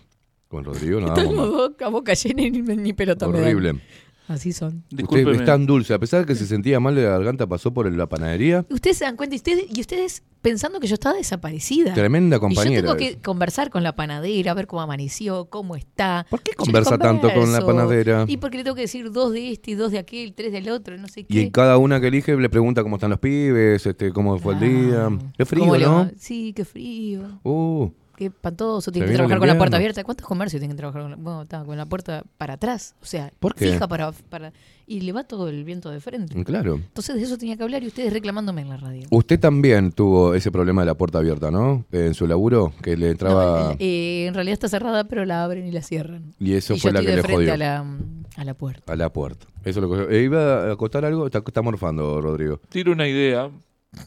con 0.49 0.65
Rodrigo. 0.65 1.01
Dábamos 1.01 1.37
dos 1.51 1.73
a 1.81 1.89
boca 1.89 2.15
llena 2.15 2.43
y 2.43 2.51
ni, 2.51 2.61
ni 2.61 2.93
pelota 2.93 3.29
me. 3.29 3.41
Horrible. 3.41 3.81
Así 4.29 4.53
son. 4.53 4.85
Usted 4.91 5.29
es 5.29 5.45
tan 5.45 5.67
dulce. 5.67 5.95
A 5.95 6.01
pesar 6.01 6.21
de 6.21 6.27
que 6.27 6.35
se 6.35 6.47
sentía 6.47 6.81
mal 6.81 6.97
de 6.97 7.05
la 7.05 7.11
garganta, 7.11 7.47
pasó 7.47 7.73
por 7.73 7.91
la 7.93 8.09
panadería. 8.09 8.67
Ustedes 8.71 8.99
se 8.99 9.05
dan 9.05 9.17
cuenta 9.17 9.37
y 9.37 9.39
ustedes, 9.39 9.67
y 9.73 9.81
ustedes 9.81 10.25
pensando 10.43 10.81
que 10.81 10.89
yo 10.89 10.95
estaba 10.95 11.17
desaparecida. 11.17 11.95
Tremenda 11.95 12.37
y 12.37 12.39
yo 12.39 12.41
compañera. 12.41 12.83
tengo 12.83 12.97
que 12.97 13.19
conversar 13.21 13.71
con 13.71 13.85
la 13.85 13.95
panadera, 13.95 14.51
a 14.51 14.55
ver 14.55 14.67
cómo 14.67 14.83
amaneció, 14.83 15.45
cómo 15.47 15.77
está. 15.77 16.27
¿Por 16.29 16.43
qué 16.43 16.55
conversa 16.55 16.99
tanto 16.99 17.33
con 17.33 17.53
la 17.53 17.65
panadera? 17.65 18.25
Y 18.27 18.39
porque 18.39 18.59
le 18.59 18.65
tengo 18.65 18.75
que 18.75 18.83
decir 18.83 19.13
dos 19.13 19.33
de 19.33 19.53
este 19.53 19.73
y 19.73 19.75
dos 19.75 19.93
de 19.93 19.99
aquel, 19.99 20.35
tres 20.35 20.51
del 20.51 20.71
otro, 20.71 20.97
no 20.99 21.07
sé 21.07 21.25
qué. 21.25 21.35
Y 21.35 21.41
en 21.43 21.51
cada 21.51 21.79
una 21.79 22.01
que 22.01 22.09
elige 22.09 22.37
le 22.37 22.49
pregunta 22.49 22.83
cómo 22.83 22.97
están 22.97 23.11
los 23.11 23.21
pibes, 23.21 23.87
este, 23.87 24.13
cómo 24.13 24.39
fue 24.39 24.55
el 24.55 24.61
día. 24.61 25.07
Ah, 25.07 25.19
Qué 25.37 25.45
frío, 25.45 25.65
¿cómo 25.65 25.77
le 25.77 25.85
¿no? 25.85 26.11
Sí, 26.17 26.53
qué 26.55 26.65
frío. 26.65 27.41
Uh, 27.45 27.91
Qué 28.17 28.27
espantoso. 28.27 28.91
Tiene 28.91 29.07
que 29.09 29.15
trabajar 29.15 29.39
con 29.39 29.47
la 29.49 29.59
puerta 29.59 29.77
abierta. 29.77 30.03
¿Cuántos 30.03 30.27
comercios 30.27 30.59
tienen 30.61 30.75
que 30.77 30.79
trabajar 30.81 31.03
con 31.03 31.11
la, 31.11 31.17
bueno, 31.19 31.43
está, 31.43 31.63
con 31.65 31.77
la 31.77 31.85
puerta 31.87 32.23
para 32.39 32.55
atrás? 32.55 32.95
O 33.03 33.05
sea, 33.07 33.31
¿Por 33.39 33.55
qué? 33.55 33.73
fija 33.73 33.87
para, 33.87 34.11
para. 34.13 34.53
Y 34.87 35.01
le 35.01 35.13
va 35.13 35.25
todo 35.25 35.49
el 35.49 35.65
viento 35.65 35.91
de 35.91 36.01
frente. 36.01 36.43
claro. 36.45 36.77
Entonces 36.77 37.17
de 37.17 37.23
eso 37.23 37.37
tenía 37.37 37.57
que 37.57 37.63
hablar 37.65 37.83
y 37.83 37.89
ustedes 37.89 38.13
reclamándome 38.13 38.63
en 38.63 38.69
la 38.71 38.77
radio. 38.79 39.07
Usted 39.11 39.39
también 39.39 39.93
tuvo 39.93 40.35
ese 40.35 40.51
problema 40.51 40.83
de 40.83 40.87
la 40.87 40.95
puerta 40.95 41.19
abierta, 41.19 41.51
¿no? 41.51 41.85
En 41.93 42.15
su 42.15 42.27
laburo, 42.27 42.73
que 42.83 42.97
le 42.97 43.11
entraba... 43.11 43.71
No, 43.73 43.77
eh, 43.81 44.27
en 44.29 44.35
realidad 44.35 44.55
está 44.55 44.69
cerrada, 44.69 45.05
pero 45.05 45.25
la 45.25 45.45
abren 45.45 45.67
y 45.67 45.73
la 45.73 45.83
cierran. 45.83 46.33
y 46.39 46.55
eso 46.55 46.75
y 46.75 46.81
fue 46.81 46.91
yo 46.91 46.95
la 46.95 47.01
estoy 47.01 47.07
que 47.07 47.11
de 47.11 47.17
le 47.17 47.23
frente 47.23 47.43
jodió. 47.51 47.55
a 47.55 47.57
la, 47.57 47.97
a 48.37 48.45
la 48.45 48.55
puerta. 48.55 48.93
A 48.93 48.97
la 48.97 49.13
puerta. 49.13 49.47
Eso 49.65 49.81
es 49.81 49.89
lo 49.89 50.09
que... 50.09 50.17
eh, 50.17 50.23
¿Iba 50.23 50.71
a 50.73 50.77
contar 50.77 51.05
algo? 51.05 51.27
Está, 51.27 51.39
está 51.45 51.61
morfando, 51.63 52.21
Rodrigo. 52.21 52.61
Tiro 52.71 52.93
una 52.93 53.09
idea. 53.09 53.51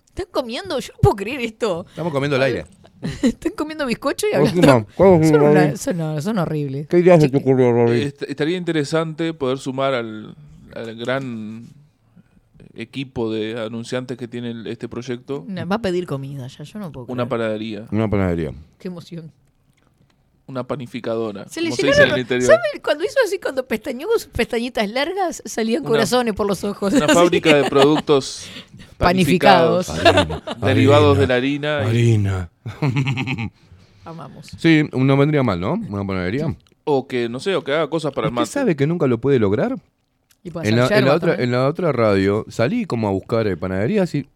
¿Están 0.10 0.28
comiendo? 0.32 0.80
Yo 0.80 0.94
no 0.94 1.00
puedo 1.02 1.16
creer 1.18 1.42
esto. 1.42 1.86
Estamos 1.90 2.14
comiendo 2.14 2.36
el 2.38 2.44
aire. 2.44 2.66
Están 3.24 3.54
comiendo 3.54 3.86
bizcocho 3.86 4.28
y 4.32 4.36
hablando. 4.36 4.88
¿cómo 4.96 5.20
se 5.24 5.30
Son, 5.30 5.42
una- 5.42 5.76
son, 5.78 5.98
no, 5.98 6.22
son 6.22 6.38
horribles. 6.38 6.88
¿Qué 6.88 7.00
idea 7.00 7.20
se 7.20 7.30
te 7.30 7.38
ocurrió, 7.38 7.72
Rory? 7.72 8.02
Est- 8.02 8.24
estaría 8.24 8.58
interesante 8.58 9.34
poder 9.34 9.58
sumar 9.58 9.94
al, 9.94 10.36
al 10.76 10.96
gran 10.96 11.66
equipo 12.76 13.32
de 13.32 13.60
anunciantes 13.62 14.18
que 14.18 14.28
tiene 14.28 14.52
el- 14.52 14.68
este 14.68 14.88
proyecto 14.88 15.44
No, 15.48 15.68
Va 15.68 15.78
a 15.78 15.82
pedir 15.82 16.06
comida 16.06 16.48
ya, 16.48 16.64
yo 16.64 16.80
no 16.80 16.92
puedo. 16.92 17.06
una 17.08 17.24
creer. 17.26 17.30
panadería, 17.30 17.86
Una 17.92 18.10
panadería. 18.10 18.52
Qué 18.78 18.88
emoción. 18.90 19.32
una 20.48 20.64
panificadora. 20.66 21.48
Se 21.48 21.62
le 21.62 21.70
como 21.70 21.76
se 21.76 21.88
dice 21.88 21.98
en 22.02 22.04
llenaron. 22.08 22.16
el 22.16 22.22
interior. 22.22 22.48
¿Sabe? 22.52 22.82
Cuando 22.84 23.04
hizo 23.06 23.16
así, 23.24 23.38
cuando 23.40 23.68
pestañó 23.68 24.08
con 24.08 24.18
sus 24.20 24.30
pestañitas 24.30 24.90
largas, 24.90 25.44
salían 25.46 25.82
Una- 25.82 25.90
corazones 25.90 26.34
por 26.34 26.48
los 26.48 26.64
ojos. 26.64 26.94
Una 26.94 27.06
Así. 27.06 27.14
fábrica 27.14 27.56
de 27.56 27.70
productos 27.70 28.48
Panificados. 29.00 29.88
panificados, 29.88 30.44
derivados 30.62 31.18
de 31.18 31.28
la 31.28 31.36
harina. 31.36 31.82
y- 31.84 31.88
Harina. 31.88 32.50
Amamos. 34.06 34.48
Sí, 34.58 34.84
no 34.94 35.18
vendría 35.18 35.44
mal, 35.44 35.60
¿no? 35.60 35.74
Una 35.74 36.06
panadería. 36.06 36.56
o 36.84 37.08
que, 37.08 37.30
no 37.30 37.40
sé, 37.40 37.56
o 37.56 37.64
que 37.64 37.74
haga 37.74 37.90
cosas 37.90 38.12
para 38.14 38.28
el 38.28 38.34
¿Usted 38.34 38.42
mate. 38.42 38.52
sabe 38.52 38.76
que 38.76 38.88
nunca 38.88 39.08
lo 39.08 39.20
puede 39.20 39.40
lograr? 39.40 39.76
Y 40.44 40.52
puede 40.52 40.70
En 40.70 40.78
la, 40.78 40.86
hacer 40.86 40.98
en 41.00 41.06
la 41.06 41.14
otra, 41.16 41.36
en 41.36 41.52
la 41.52 41.68
otra 41.68 41.92
radio 41.92 42.46
salí 42.50 42.86
como 42.86 43.08
a 43.08 43.12
buscar 43.12 43.46
eh, 43.48 43.58
panaderías 43.58 44.14
y 44.16 44.28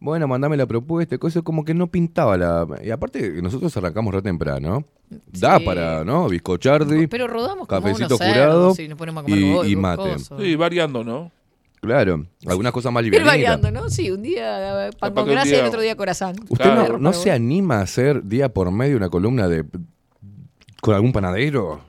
bueno, 0.00 0.28
mandame 0.28 0.56
la 0.56 0.66
propuesta, 0.66 1.16
y 1.16 1.18
cosas 1.18 1.42
como 1.42 1.64
que 1.64 1.74
no 1.74 1.88
pintaba 1.88 2.36
la... 2.36 2.64
Y 2.84 2.90
aparte 2.90 3.42
nosotros 3.42 3.76
arrancamos 3.76 4.14
re 4.14 4.22
temprano, 4.22 4.84
Da 5.32 5.58
para, 5.58 6.04
¿no? 6.04 6.28
Bizcochardi, 6.28 7.08
Pero 7.08 7.26
rodamos 7.26 7.66
como 7.66 7.80
cafecito 7.82 8.14
unos 8.14 8.18
cerdos 8.18 8.32
curado 8.32 8.74
y 8.78 8.88
nos 8.88 8.96
ponemos 8.98 9.22
a 9.22 9.24
comer 9.24 9.66
y- 9.66 9.72
y 9.72 9.76
mate. 9.76 10.02
cosas. 10.12 10.38
Sí, 10.40 10.54
variando, 10.54 11.02
¿no? 11.02 11.32
Claro, 11.80 12.26
algunas 12.46 12.72
cosas 12.72 12.92
más 12.92 13.02
Ir 13.04 13.12
livianitas. 13.12 13.32
variando, 13.60 13.70
¿no? 13.70 13.88
Sí, 13.90 14.10
un 14.10 14.22
día 14.22 14.88
eh, 14.88 14.90
pan 14.98 15.14
con 15.14 15.26
gracia 15.26 15.56
y 15.56 15.60
el 15.60 15.66
otro 15.66 15.80
día 15.80 15.96
corazón. 15.96 16.36
¿Usted 16.48 16.64
Claro. 16.64 16.94
no, 16.94 16.98
no 16.98 17.12
se 17.12 17.30
anima 17.30 17.78
a 17.78 17.82
hacer 17.82 18.24
día 18.24 18.48
por 18.52 18.70
medio 18.70 18.96
una 18.96 19.08
columna 19.08 19.48
de 19.48 19.64
con 20.80 20.94
algún 20.94 21.12
panadero? 21.12 21.80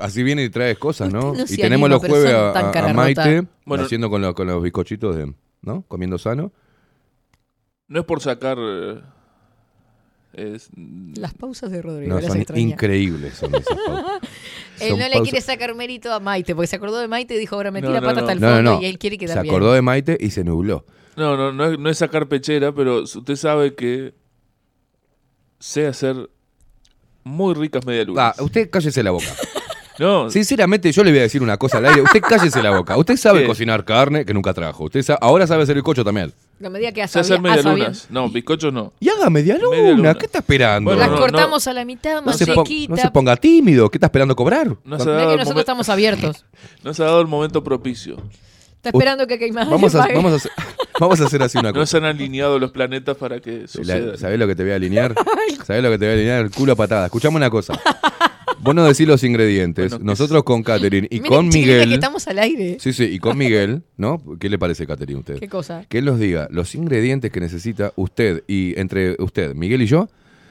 Así 0.00 0.22
viene 0.22 0.44
y 0.44 0.50
traes 0.50 0.78
cosas, 0.78 1.12
¿no? 1.12 1.34
Y 1.48 1.56
tenemos 1.56 1.86
anima, 1.86 1.88
los 1.88 1.98
jueves 2.06 2.32
a, 2.32 2.92
Maite. 2.94 3.44
Bueno. 3.64 3.84
haciendo 3.84 4.08
con, 4.08 4.22
lo- 4.22 4.34
con 4.34 4.46
los 4.46 4.62
bizcochitos 4.62 5.16
de, 5.16 5.34
¿no? 5.62 5.82
Comiendo 5.88 6.18
sano. 6.18 6.52
No 7.88 8.00
es 8.00 8.06
por 8.06 8.20
sacar... 8.20 8.56
es- 10.32 10.70
Las 11.16 11.34
pausas 11.34 11.70
de 11.70 11.82
Rodrigo, 11.82 12.14
No, 12.14 12.20
las 12.20 12.32
son 12.32 12.58
increíbles 12.58 13.34
son 13.34 13.54
esas 13.54 13.76
pausas. 13.86 14.20
Él 14.80 14.90
Son 14.90 14.98
no 14.98 15.08
le 15.08 15.20
quiere 15.22 15.40
sacar 15.40 15.74
mérito 15.74 16.12
a 16.12 16.20
Maite, 16.20 16.54
porque 16.54 16.66
se 16.68 16.76
acordó 16.76 16.98
de 16.98 17.08
Maite 17.08 17.34
y 17.34 17.38
dijo, 17.38 17.56
ahora 17.56 17.70
metí 17.70 17.86
No, 17.88 17.92
la 17.94 18.00
no, 18.00 18.06
pata 18.06 18.20
no. 18.20 18.26
hasta 18.26 18.32
el 18.32 18.40
No, 18.40 18.48
no, 18.48 18.54
fondo 18.56 18.74
no. 18.76 18.82
y 18.82 18.86
él 18.86 18.98
quiere 18.98 19.18
quedar 19.18 19.36
Se 19.38 19.42
bien. 19.42 19.54
acordó 19.54 19.72
de 19.72 19.82
Maite 19.82 20.16
y 20.20 20.30
se 20.30 20.44
nubló. 20.44 20.84
No, 21.16 21.36
no, 21.36 21.52
no 21.52 21.66
es, 21.66 21.78
no 21.78 21.90
es 21.90 21.98
sacar 21.98 22.28
pechera, 22.28 22.72
pero 22.74 23.02
usted 23.02 23.36
sabe 23.36 23.74
que 23.74 24.14
sé 25.58 25.86
hacer 25.86 26.30
muy 27.24 27.52
ricas 27.54 27.84
medialunas. 27.84 28.38
Ah, 28.38 28.42
usted 28.42 28.70
cállese 28.70 29.02
la 29.02 29.10
boca. 29.10 29.26
no, 30.00 30.30
Sinceramente, 30.30 30.90
yo 30.90 31.04
le 31.04 31.10
voy 31.10 31.20
a 31.20 31.22
decir 31.22 31.42
una 31.42 31.56
cosa 31.58 31.78
al 31.78 31.86
aire. 31.86 32.00
Usted 32.02 32.20
cállese 32.20 32.62
la 32.62 32.70
boca. 32.70 32.96
Usted 32.96 33.16
sabe 33.16 33.42
¿Qué? 33.42 33.46
cocinar 33.46 33.84
carne, 33.84 34.24
que 34.24 34.32
nunca 34.34 34.54
trajo. 34.54 34.84
Usted 34.84 35.02
sa- 35.02 35.18
ahora 35.20 35.46
sabe 35.46 35.62
hacer 35.62 35.76
el 35.76 35.82
cocho 35.82 36.02
también. 36.02 36.32
La 36.58 36.70
medida 36.70 36.90
que 36.92 37.00
sé 37.00 37.04
hace 37.04 37.20
hacer 37.20 37.40
medialunas. 37.40 38.06
No, 38.10 38.28
bizcochos 38.28 38.72
no. 38.72 38.92
Y 38.98 39.08
haga 39.10 39.30
media 39.30 39.58
luna. 39.58 39.76
Media 39.76 39.92
luna. 39.92 40.14
¿Qué 40.14 40.26
está 40.26 40.38
esperando? 40.38 40.90
Bueno, 40.90 41.00
Las 41.00 41.10
no, 41.10 41.18
cortamos 41.18 41.66
a 41.66 41.72
la 41.72 41.84
mitad, 41.84 42.16
No 42.16 42.22
más 42.22 42.38
se, 42.38 42.46
no 42.46 42.96
se 42.96 43.10
ponga 43.10 43.36
tímido. 43.36 43.90
¿Qué 43.90 43.98
está 43.98 44.06
esperando 44.06 44.34
cobrar? 44.34 44.74
No 44.84 44.98
se, 44.98 45.08
ha 45.08 45.12
dado 45.12 45.26
que 45.28 45.32
el 45.34 45.38
nosotros 45.40 45.60
estamos 45.60 45.88
abiertos. 45.88 46.44
no 46.82 46.94
se 46.94 47.02
ha 47.02 47.06
dado 47.06 47.20
el 47.20 47.26
momento 47.28 47.62
propicio. 47.62 48.16
Está 48.76 48.88
esperando 48.90 49.26
que 49.26 49.38
Caimán 49.38 49.68
Vamos 49.68 49.94
a, 49.94 50.06
vamos, 50.08 50.32
a 50.32 50.36
hacer, 50.36 50.52
vamos 51.00 51.20
a 51.20 51.24
hacer 51.26 51.42
así 51.42 51.58
una 51.58 51.70
No 51.70 51.74
se 51.74 51.80
cosa. 51.80 51.96
han 51.98 52.04
alineado 52.06 52.58
los 52.58 52.70
planetas 52.70 53.14
para 53.18 53.38
que 53.38 53.68
suceda. 53.68 54.16
¿Sabés 54.16 54.38
lo 54.38 54.46
que 54.46 54.54
te 54.54 54.62
voy 54.62 54.72
a 54.72 54.76
alinear? 54.76 55.14
¿Sabés 55.66 55.82
lo 55.82 55.90
que 55.90 55.98
te 55.98 56.06
voy 56.06 56.12
a 56.12 56.14
alinear? 56.14 56.40
El 56.46 56.50
culo 56.50 56.72
a 56.72 56.76
patada. 56.76 57.04
Escuchame 57.06 57.36
una 57.36 57.50
cosa. 57.50 57.78
Vos 58.62 58.74
no 58.74 58.84
decís 58.84 59.06
los 59.06 59.24
ingredientes. 59.24 59.90
Bueno, 59.92 60.04
Nosotros 60.04 60.42
con 60.44 60.62
Catherine 60.62 61.06
y 61.10 61.16
Miren, 61.20 61.28
con 61.32 61.46
chiquilines, 61.50 61.74
que 61.74 61.80
Miguel. 61.86 61.92
estamos 61.94 62.28
al 62.28 62.38
aire. 62.38 62.76
Sí, 62.80 62.92
sí, 62.92 63.04
y 63.04 63.18
con 63.18 63.38
Miguel, 63.38 63.82
¿no? 63.96 64.22
¿Qué 64.38 64.48
le 64.50 64.58
parece, 64.58 64.86
Catherine, 64.86 65.16
a 65.16 65.20
usted? 65.20 65.38
¿Qué 65.38 65.48
cosa? 65.48 65.84
Que 65.88 65.98
él 65.98 66.04
nos 66.04 66.18
diga 66.18 66.46
los 66.50 66.74
ingredientes 66.74 67.30
que 67.30 67.40
necesita 67.40 67.92
usted 67.96 68.44
y 68.46 68.78
entre 68.78 69.16
usted, 69.18 69.54
Miguel 69.54 69.82
y 69.82 69.86
yo, 69.86 70.08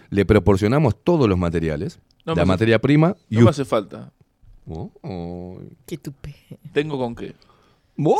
le 0.10 0.26
proporcionamos 0.26 0.96
todos 1.04 1.30
los 1.30 1.38
materiales, 1.38 2.00
No 2.26 2.34
la 2.34 2.42
hace- 2.42 2.48
materia 2.48 2.80
prima 2.80 3.16
y 3.30 3.36
No 3.38 3.44
me 3.44 3.50
hace 3.52 3.64
falta. 3.66 4.12
Oh, 4.68 4.92
oh. 5.02 5.60
Qué 5.86 5.98
tupe. 5.98 6.36
Tengo 6.74 6.98
con 6.98 7.16
qué. 7.16 7.34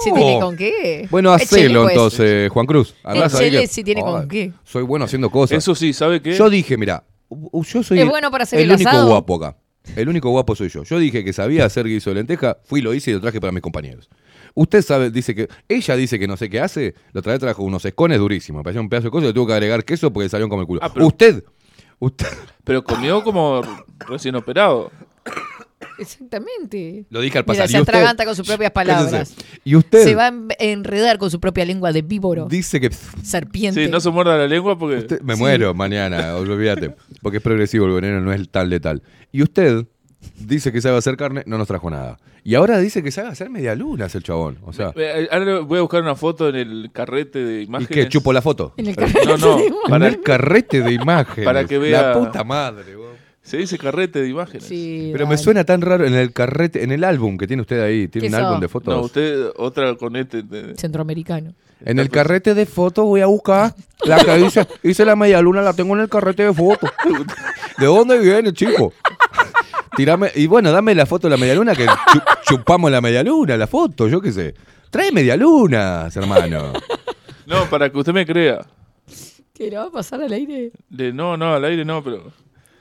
¿Si 0.04 0.12
tiene 0.12 0.40
con 0.42 0.58
qué? 0.58 1.08
Bueno, 1.10 1.32
hacelo 1.32 1.84
pues. 1.84 1.94
entonces, 1.96 2.50
Juan 2.52 2.66
Cruz. 2.66 2.96
Échele 3.06 3.62
que- 3.62 3.68
si 3.68 3.84
tiene 3.84 4.02
con 4.02 4.28
qué. 4.28 4.52
Soy 4.66 4.84
bueno 4.84 5.06
haciendo 5.06 5.30
cosas. 5.30 5.58
Eso 5.58 5.74
sí, 5.74 5.94
¿sabe 5.94 6.22
qué? 6.22 6.34
Yo 6.34 6.50
dije, 6.50 6.76
mira, 6.78 7.04
yo 7.32 7.64
soy 7.84 7.98
Es 8.00 8.04
el- 8.04 8.10
bueno 8.10 8.30
para 8.30 8.44
hacer 8.44 8.60
el 8.60 8.70
el 8.70 8.76
único 8.76 9.06
guapo 9.08 9.36
acá. 9.36 9.56
El 9.96 10.10
único 10.10 10.30
guapo 10.30 10.56
soy 10.56 10.70
yo. 10.70 10.84
Yo 10.84 11.00
dije 11.00 11.24
que 11.24 11.34
sabía 11.34 11.66
hacer 11.66 11.86
guiso 11.88 12.10
de 12.12 12.16
lenteja, 12.18 12.58
fui, 12.64 12.82
lo 12.82 12.94
hice 12.94 13.12
y 13.12 13.14
lo 13.14 13.22
traje 13.22 13.40
para 13.42 13.52
mis 13.52 13.62
compañeros. 13.62 14.10
Usted 14.54 14.82
sabe, 14.82 15.10
dice 15.12 15.34
que, 15.36 15.48
ella 15.68 15.96
dice 15.96 16.20
que 16.20 16.28
no 16.28 16.36
sé 16.38 16.50
qué 16.50 16.60
hace, 16.60 16.96
lo 17.14 17.22
trae, 17.22 17.40
trajo 17.40 17.64
unos 17.64 17.86
escones 17.86 18.20
durísimos, 18.20 18.60
me 18.60 18.64
pareció 18.64 18.82
un 18.82 18.90
pedazo 18.90 19.08
de 19.08 19.12
cosa, 19.12 19.28
le 19.28 19.34
tuvo 19.34 19.48
que 19.48 19.54
agregar 19.54 19.84
queso 19.86 20.12
porque 20.12 20.28
salieron 20.30 20.50
como 20.50 20.62
el 20.62 20.68
culo. 20.68 20.80
Ah, 20.84 20.92
pero- 20.94 21.08
Usted, 21.08 21.44
usted, 22.00 22.28
Pero 22.64 22.84
comió 22.84 23.24
como 23.24 23.62
recién 24.08 24.36
operado. 24.36 24.92
Exactamente. 26.00 27.06
lo 27.10 27.22
dije 27.22 27.38
al 27.38 27.44
Mira, 27.46 27.54
pasar. 27.64 27.68
se 27.70 27.78
y 27.78 27.80
usted- 27.82 27.94
atraganta 27.94 28.26
con 28.26 28.36
sus 28.36 28.48
propias 28.48 28.72
palabras. 28.72 29.12
Cállese. 29.36 29.60
Y 29.64 29.76
usted 29.76 30.04
Se 30.04 30.16
va 30.16 30.26
a 30.26 30.28
en- 30.30 30.48
enredar 30.60 31.18
con 31.18 31.30
su 31.32 31.40
propia 31.40 31.66
lengua 31.66 31.92
de 31.92 32.02
víboro, 32.02 32.48
dice 32.50 32.80
que 32.80 32.90
serpiente. 33.24 33.86
Sí, 33.86 33.92
no 33.92 34.00
se 34.00 34.10
muerda 34.10 34.38
la 34.38 34.48
lengua 34.48 34.78
porque... 34.78 34.98
Usted- 34.98 35.22
me 35.22 35.36
muero 35.36 35.74
mañana, 35.74 36.36
olvídate. 36.36 36.96
Porque 37.22 37.38
es 37.38 37.44
progresivo, 37.44 37.86
el 37.88 37.94
veneno 37.94 38.22
no 38.22 38.32
es 38.34 38.50
tan 38.50 38.70
letal. 38.70 39.02
Y 39.32 39.42
usted 39.44 39.86
dice 40.40 40.72
que 40.72 40.82
sabe 40.82 40.98
hacer 40.98 41.16
carne, 41.18 41.44
no 41.46 41.58
nos 41.58 41.68
trajo 41.68 41.90
nada. 41.90 42.18
Y 42.44 42.56
ahora 42.56 42.80
dice 42.80 43.04
que 43.04 43.12
sabe 43.12 43.28
hacer 43.28 43.50
medialunas 43.50 44.16
el 44.16 44.24
chabón. 44.24 44.58
O 44.64 44.72
sea, 44.74 44.94
Eh, 44.96 45.28
Ahora 45.32 45.60
voy 45.60 45.78
a 45.78 45.82
buscar 45.82 46.02
una 46.02 46.16
foto 46.16 46.48
en 46.50 46.56
el 46.56 46.90
carrete 46.92 47.40
de 47.44 47.62
¿y 47.62 47.66
imágenes. 47.66 47.90
qué? 48.06 48.10
¿Chupo 48.10 48.32
la 48.34 48.42
foto? 48.42 48.74
En 48.78 48.88
el 48.88 48.96
carrete 48.96 49.26
no, 49.26 49.38
no, 49.38 49.58
de- 49.58 49.74
para- 49.90 50.08
el 50.08 50.22
carrete 50.22 50.82
de 50.82 50.94
imágenes. 50.94 51.46
Para 51.46 51.66
que 51.66 51.76
La 51.76 51.82
vea- 51.82 52.14
puta 52.14 52.44
madre, 52.44 52.96
vos. 52.96 53.10
Se 53.50 53.58
dice 53.58 53.80
carrete 53.80 54.22
de 54.22 54.30
imágenes. 54.30 54.64
Sí, 54.64 55.10
Pero 55.12 55.26
me 55.26 55.36
suena 55.38 55.64
tan 55.64 55.82
raro 55.82 56.06
en 56.06 56.14
el 56.14 56.32
carrete, 56.34 56.84
en 56.84 56.92
el 56.92 57.04
álbum 57.04 57.36
que 57.38 57.48
tiene 57.48 57.62
usted 57.62 57.82
ahí. 57.82 58.08
Tiene 58.08 58.30
¿Qué 58.30 58.36
un 58.36 58.40
álbum 58.44 58.60
de 58.60 58.68
fotos. 58.68 58.94
No, 58.96 59.02
usted 59.02 59.50
otra 59.58 59.96
con 59.96 60.16
este. 60.16 60.44
de- 60.44 60.76
Centroamericano. 60.76 61.56
En 61.84 61.98
el 61.98 62.10
carrete 62.10 62.54
de 62.54 62.66
fotos 62.68 63.06
voy 63.06 63.22
a 63.22 63.26
buscar 63.26 63.74
la 64.06 64.24
que 64.24 64.38
dice, 64.38 64.68
hice 64.84 65.04
la 65.06 65.16
media 65.16 65.42
luna, 65.42 65.62
la 65.64 65.74
tengo 65.74 65.96
en 65.96 66.02
el 66.02 66.10
carrete 66.10 66.44
de 66.44 66.54
fotos. 66.54 66.92
¿De 67.80 67.86
dónde 67.88 68.20
viene, 68.20 68.54
chico? 68.54 68.94
Tirame, 69.96 70.30
y 70.36 70.46
bueno, 70.46 70.72
dame 70.72 70.94
la 70.94 71.06
foto 71.06 71.28
de 71.28 71.32
la 71.36 71.38
media 71.42 71.56
luna 71.56 71.74
que 71.76 71.86
chu- 71.88 72.24
chupamos 72.48 72.92
la 72.92 73.02
media 73.02 73.24
luna, 73.24 73.58
la 73.58 73.66
foto, 73.68 74.08
yo 74.08 74.22
qué 74.22 74.32
sé. 74.32 74.54
Trae 74.92 75.12
media 75.12 75.36
lunas, 75.36 76.16
hermano. 76.16 76.74
No, 77.48 77.66
para 77.70 77.90
que 77.92 77.98
usted 77.98 78.14
me 78.14 78.26
crea. 78.26 78.60
¿Qué 79.54 79.70
le 79.70 79.78
va 79.78 79.86
a 79.86 79.90
pasar 79.92 80.22
al 80.22 80.32
aire? 80.32 80.72
De, 80.90 81.12
no, 81.12 81.36
no, 81.36 81.54
al 81.56 81.66
aire 81.66 81.84
no, 81.84 82.04
pero 82.04 82.32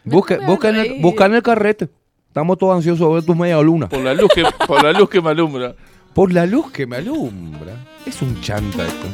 Busca, 0.09 0.69
en 0.69 0.77
el, 0.77 1.00
busca 1.00 1.27
en 1.27 1.35
el 1.35 1.43
carrete. 1.43 1.88
Estamos 2.29 2.59
todos 2.59 2.77
ansiosos 2.77 3.09
de 3.09 3.15
ver 3.15 3.25
tus 3.25 3.37
media 3.37 3.61
luna. 3.61 3.88
por 3.88 4.00
la 4.00 4.15
luz 4.15 4.31
que, 4.35 4.45
por 4.67 4.83
la 4.83 4.93
luz 4.93 5.09
que 5.09 5.21
me 5.21 5.31
alumbra. 5.31 5.75
Por 6.15 6.33
la 6.33 6.47
luz 6.47 6.71
que 6.71 6.87
me 6.87 6.97
alumbra. 6.97 7.75
Es 8.07 8.23
un 8.23 8.41
chanta 8.41 8.87
esto. 8.87 9.07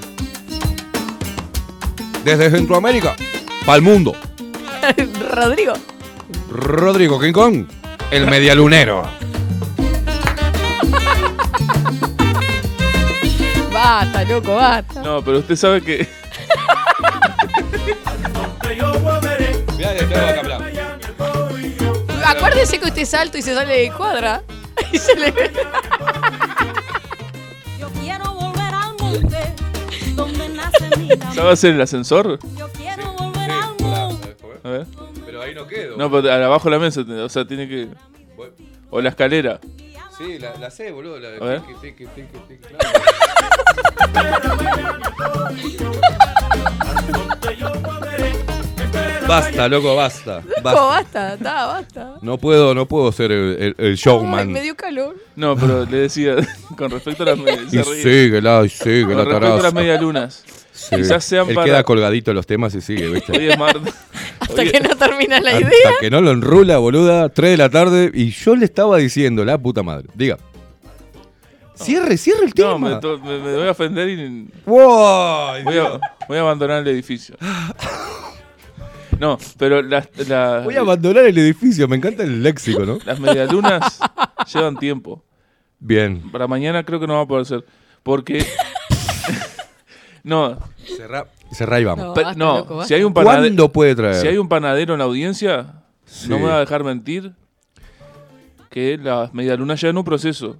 Desde 2.25 2.51
Centroamérica, 2.51 3.15
para 3.67 3.77
el 3.77 3.83
mundo. 3.83 4.15
Rodrigo. 5.31 5.75
Rodrigo 6.51 7.21
King 7.21 7.33
Kong, 7.33 7.67
el 8.11 8.27
medialunero. 8.27 9.03
Basta, 13.73 14.25
loco, 14.25 14.55
basta. 14.55 15.03
No, 15.03 15.23
pero 15.23 15.41
usted 15.41 15.57
sabe 15.57 15.83
que. 15.83 16.09
Acuérdese 22.37 22.79
que 22.79 22.87
usted 22.87 23.03
es 23.03 23.14
alto 23.14 23.38
y 23.38 23.43
se 23.43 23.55
sale 23.55 23.76
de 23.76 23.93
cuadra. 23.93 24.43
Y 24.93 24.99
se 24.99 25.14
le 25.17 25.31
ve. 25.31 25.50
Yo 27.81 27.88
quiero 28.00 28.33
volver 28.33 28.75
al 28.75 28.95
monte 28.99 29.55
donde 30.14 30.49
nace 30.50 30.97
mi. 30.99 31.09
¿Sabe 31.35 31.53
hacer 31.53 31.75
el 31.75 31.81
ascensor? 31.81 32.38
Yo 32.57 32.69
quiero 32.73 33.12
volver 33.12 33.50
al 33.50 33.75
monte. 33.81 34.37
A 34.62 34.69
ver. 34.69 34.87
Pero 35.25 35.43
ahí 35.43 35.55
no 35.55 35.67
quedo. 35.67 35.97
No, 35.97 36.11
pero 36.11 36.33
abajo 36.33 36.69
de 36.71 36.76
la 36.76 36.81
mesa, 36.81 37.00
o 37.00 37.29
sea, 37.29 37.47
tiene 37.47 37.69
que. 37.69 37.88
O 38.91 39.00
la 39.00 39.09
escalera. 39.11 39.61
Sí, 40.17 40.38
la, 40.38 40.55
la 40.59 40.71
sé, 40.71 40.93
boludo. 40.93 41.19
La 41.19 41.31
de 41.31 41.37
A 41.38 41.45
ver. 41.45 41.62
tiqui, 41.62 42.07
tiqui, 42.07 42.38
tiqui, 42.49 42.57
claro. 42.59 42.88
Basta, 49.28 49.69
loco, 49.69 49.95
basta. 49.97 50.37
Loco, 50.40 50.50
basta. 50.62 50.81
basta, 50.87 51.35
está, 51.35 51.66
basta. 51.66 52.14
No 52.23 52.38
puedo, 52.38 52.75
no 52.75 52.87
puedo 52.87 53.11
ser 53.12 53.33
el, 53.33 53.57
el- 53.61 53.75
el 53.78 53.87
Ay, 53.90 53.95
showman. 53.95 54.50
me 54.52 54.61
dio 54.62 54.75
calor. 54.76 55.16
No, 55.37 55.57
pero 55.57 55.85
le 55.85 55.99
decía, 55.99 56.37
con 56.76 56.90
respecto 56.90 57.23
a 57.23 57.26
las 57.26 57.38
medias. 57.38 57.73
Y 57.73 57.83
síguela, 58.02 58.62
y 58.64 58.69
síguela, 58.69 59.25
Con 59.25 59.40
respecto 59.40 59.54
a 59.61 59.62
las 59.62 59.75
medialunas. 59.75 60.45
Sí. 60.73 60.97
Quizás 60.97 61.25
sean 61.25 61.49
Él 61.49 61.54
para- 61.54 61.64
queda 61.66 61.83
colgadito 61.85 62.33
los 62.35 62.47
temas 62.47 62.75
y 62.75 62.81
sigue, 62.81 63.09
¿viste? 63.09 63.33
Hoy 63.33 63.49
es 63.49 63.59
martes. 63.59 63.95
Hasta 64.40 64.61
Hoy- 64.62 64.71
que 64.71 64.81
no 64.81 64.97
termina 64.97 65.40
la 65.40 65.50
Hasta 65.52 65.61
idea. 65.62 65.90
que 66.00 66.11
no 66.11 66.21
lo 66.21 66.33
enrula, 66.33 66.78
boluda, 66.78 67.28
3 67.28 67.50
de 67.52 67.57
la 67.57 67.69
tarde, 67.71 68.11
y 68.12 68.31
yo 68.31 68.57
le 68.57 68.64
estaba 68.64 68.97
diciendo, 68.99 69.45
la 69.45 69.57
puta 69.57 69.83
madre. 69.83 70.09
Diga. 70.14 70.37
Cierre, 71.76 72.16
cierre 72.16 72.45
el 72.47 72.54
tema. 72.54 72.71
No, 72.71 72.78
me, 72.78 72.97
to- 72.97 73.19
me- 73.19 73.38
me 73.38 73.57
voy 73.57 73.66
a 73.66 73.71
ofender 73.73 74.09
y 74.09 74.49
Wow, 74.64 75.62
voy 75.64 75.76
a, 75.78 76.00
voy 76.28 76.38
a 76.38 76.40
abandonar 76.40 76.83
el 76.83 76.88
edificio. 76.88 77.37
No, 79.18 79.38
pero 79.59 79.80
las, 79.83 80.09
las, 80.28 80.64
Voy 80.64 80.76
a 80.76 80.80
abandonar 80.80 81.25
el 81.25 81.37
edificio, 81.38 81.87
me 81.88 81.97
encanta 81.97 82.23
el 82.25 82.42
léxico, 82.42 82.85
¿no? 82.85 82.99
las 83.04 83.21
medialunas 83.21 84.00
llevan 84.52 84.76
tiempo. 84.76 85.23
Bien. 85.78 86.30
Para 86.33 86.47
mañana 86.47 86.85
creo 86.85 86.99
que 87.00 87.06
no 87.06 87.14
va 87.14 87.23
a 87.23 87.26
poder 87.26 87.47
ser. 87.47 87.64
Porque. 88.02 88.44
no, 90.23 90.59
Cerrá, 90.97 91.26
cerrá 91.52 91.80
y 91.80 91.85
vamos. 91.85 92.06
No, 92.06 92.14
pe- 92.14 92.23
basta, 92.25 92.38
no, 92.38 92.59
loco, 92.59 92.76
basta. 92.76 92.88
si 92.88 92.94
hay 92.94 93.04
un 93.04 93.12
panadero. 93.14 93.42
¿Cuándo 93.42 93.73
puede 93.73 93.94
traer? 93.94 94.14
Si 94.16 94.26
hay 94.28 94.37
un 94.38 94.49
panadero 94.49 94.94
en 94.94 94.99
la 94.99 95.04
audiencia, 95.04 95.75
Sí. 96.06 96.28
no 96.28 96.38
me 96.38 96.47
va 96.47 96.56
a 96.56 96.61
dejar 96.61 96.85
mentir 96.85 97.33
que 98.71 98.99
las 98.99 99.33
medialunas 99.33 99.80
llevan 99.80 99.99
un 99.99 100.04
proceso 100.04 100.59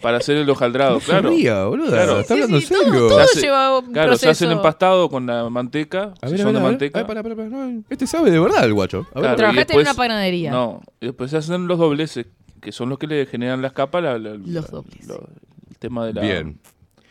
para 0.00 0.18
hacer 0.18 0.36
el 0.36 0.48
hojaldrado, 0.48 0.94
No 0.94 1.00
claro. 1.00 1.30
ría, 1.30 1.64
boluda. 1.64 1.90
Claro. 1.90 2.20
Está 2.20 2.34
Sí, 2.34 2.40
hablando 2.42 2.60
sí, 2.60 2.66
en 2.74 2.80
serio. 2.80 2.92
todo, 2.92 3.08
Se 3.08 3.14
todo 3.14 3.20
hace- 3.20 3.40
lleva 3.40 3.78
un 3.78 3.92
Claro, 3.92 4.08
proceso. 4.08 4.24
se 4.24 4.30
hacen 4.30 4.50
empastado 4.52 5.08
con 5.10 5.26
la 5.26 5.48
manteca, 5.50 6.12
A 6.20 6.26
si 6.28 6.32
ver, 6.32 6.40
a 6.40 6.44
son 6.44 6.46
ver, 6.46 6.46
de 6.46 6.48
a 6.48 6.52
ver. 6.52 6.62
manteca. 6.62 6.98
Ay, 7.00 7.04
pará, 7.04 7.22
no, 7.22 7.82
Este 7.90 8.06
sabe 8.06 8.30
de 8.30 8.38
verdad 8.40 8.64
el 8.64 8.74
guacho. 8.74 8.98
A 8.98 9.20
ver. 9.20 9.22
Claro, 9.22 9.34
y 9.34 9.36
Trabajaste 9.36 9.72
en 9.74 9.80
una 9.80 9.94
panadería. 9.94 10.50
No, 10.50 10.82
y 11.00 11.06
después 11.06 11.30
se 11.30 11.36
hacen 11.38 11.66
los 11.66 11.78
dobleces, 11.78 12.26
que 12.60 12.72
son 12.72 12.88
los 12.88 12.98
que 12.98 13.06
le 13.06 13.26
generan 13.26 13.60
las 13.62 13.72
capas. 13.72 14.02
la- 14.02 14.18
la- 14.18 14.34
Los 14.34 14.46
la- 14.72 14.82
lo- 15.08 15.28
el 15.70 15.76
tema 15.78 16.06
de 16.06 16.12
la, 16.14 16.20
Bien. 16.22 16.58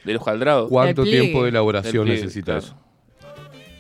del 0.06 0.16
hojaldrado. 0.18 0.70
¿Cuánto 0.70 1.04
El 1.04 1.10
tiempo 1.10 1.44
de 1.44 1.50
elaboración 1.50 2.06
pliegue, 2.06 2.22
necesitas? 2.22 2.66
claro. 2.68 2.88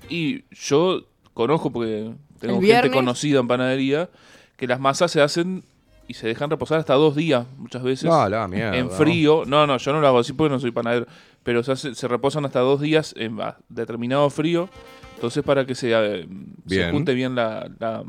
Y 0.09 0.43
yo 0.51 1.03
conozco, 1.33 1.71
porque 1.71 2.11
tengo 2.39 2.59
El 2.59 2.65
gente 2.65 2.91
conocida 2.91 3.39
en 3.39 3.47
panadería, 3.47 4.09
que 4.55 4.67
las 4.67 4.79
masas 4.79 5.11
se 5.11 5.21
hacen 5.21 5.63
y 6.07 6.13
se 6.13 6.27
dejan 6.27 6.49
reposar 6.49 6.79
hasta 6.79 6.93
dos 6.93 7.15
días, 7.15 7.45
muchas 7.57 7.83
veces. 7.83 8.05
No, 8.09 8.27
la 8.29 8.47
mierda. 8.47 8.77
en 8.77 8.89
frío. 8.89 9.43
No, 9.45 9.67
no, 9.67 9.77
yo 9.77 9.93
no 9.93 9.99
lo 10.01 10.07
hago 10.07 10.19
así 10.19 10.33
porque 10.33 10.51
no 10.53 10.59
soy 10.59 10.71
panadero. 10.71 11.05
Pero 11.43 11.63
se, 11.63 12.07
reposan 12.07 12.45
hasta 12.45 12.59
dos 12.59 12.81
días 12.81 13.13
en 13.17 13.39
ah, 13.41 13.57
determinado 13.69 14.29
frío. 14.29 14.69
Entonces, 15.15 15.43
para 15.43 15.65
que 15.65 15.73
se, 15.75 15.91
eh, 15.93 16.27
se 16.67 16.91
junte 16.91 17.13
bien 17.15 17.33
la, 17.35 17.69
la, 17.79 18.03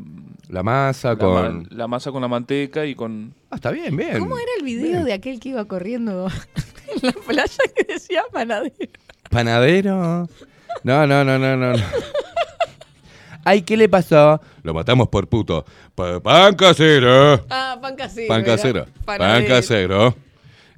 La 0.48 0.62
masa 0.62 1.10
la 1.10 1.16
con. 1.16 1.58
ma- 1.62 1.64
la 1.70 1.88
masa 1.88 2.12
con 2.12 2.20
la 2.20 2.28
manteca 2.28 2.84
y 2.84 2.94
con. 2.94 3.32
Ah, 3.50 3.56
está 3.56 3.70
bien, 3.70 3.96
bien. 3.96 4.18
¿Cómo 4.18 4.36
era 4.36 4.50
el 4.58 4.64
video 4.64 4.90
Bien. 4.92 5.04
de 5.04 5.12
aquel 5.14 5.40
que 5.40 5.48
iba 5.50 5.64
corriendo 5.64 6.28
en 6.94 7.00
la 7.02 7.12
playa 7.12 7.62
que 7.74 7.84
decía 7.92 8.22
panadero? 8.32 8.74
Panadero. 9.30 10.28
No, 10.84 11.06
no, 11.06 11.24
no, 11.24 11.38
no, 11.38 11.56
no. 11.56 11.72
no. 13.48 13.50
Ay, 13.50 13.62
¿qué 13.62 13.76
le 13.76 13.88
pasó? 13.88 14.40
Lo 14.62 14.74
matamos 14.74 15.08
por 15.08 15.28
puto. 15.28 15.64
Pa- 15.94 16.20
pan 16.20 16.54
casero. 16.54 17.44
Ah, 17.50 17.78
pan 17.80 17.96
casero. 17.96 18.28
Pan 18.28 18.44
casero. 18.44 18.84
Pan 19.04 19.18
Panadero. 19.18 19.48
casero. 19.48 20.14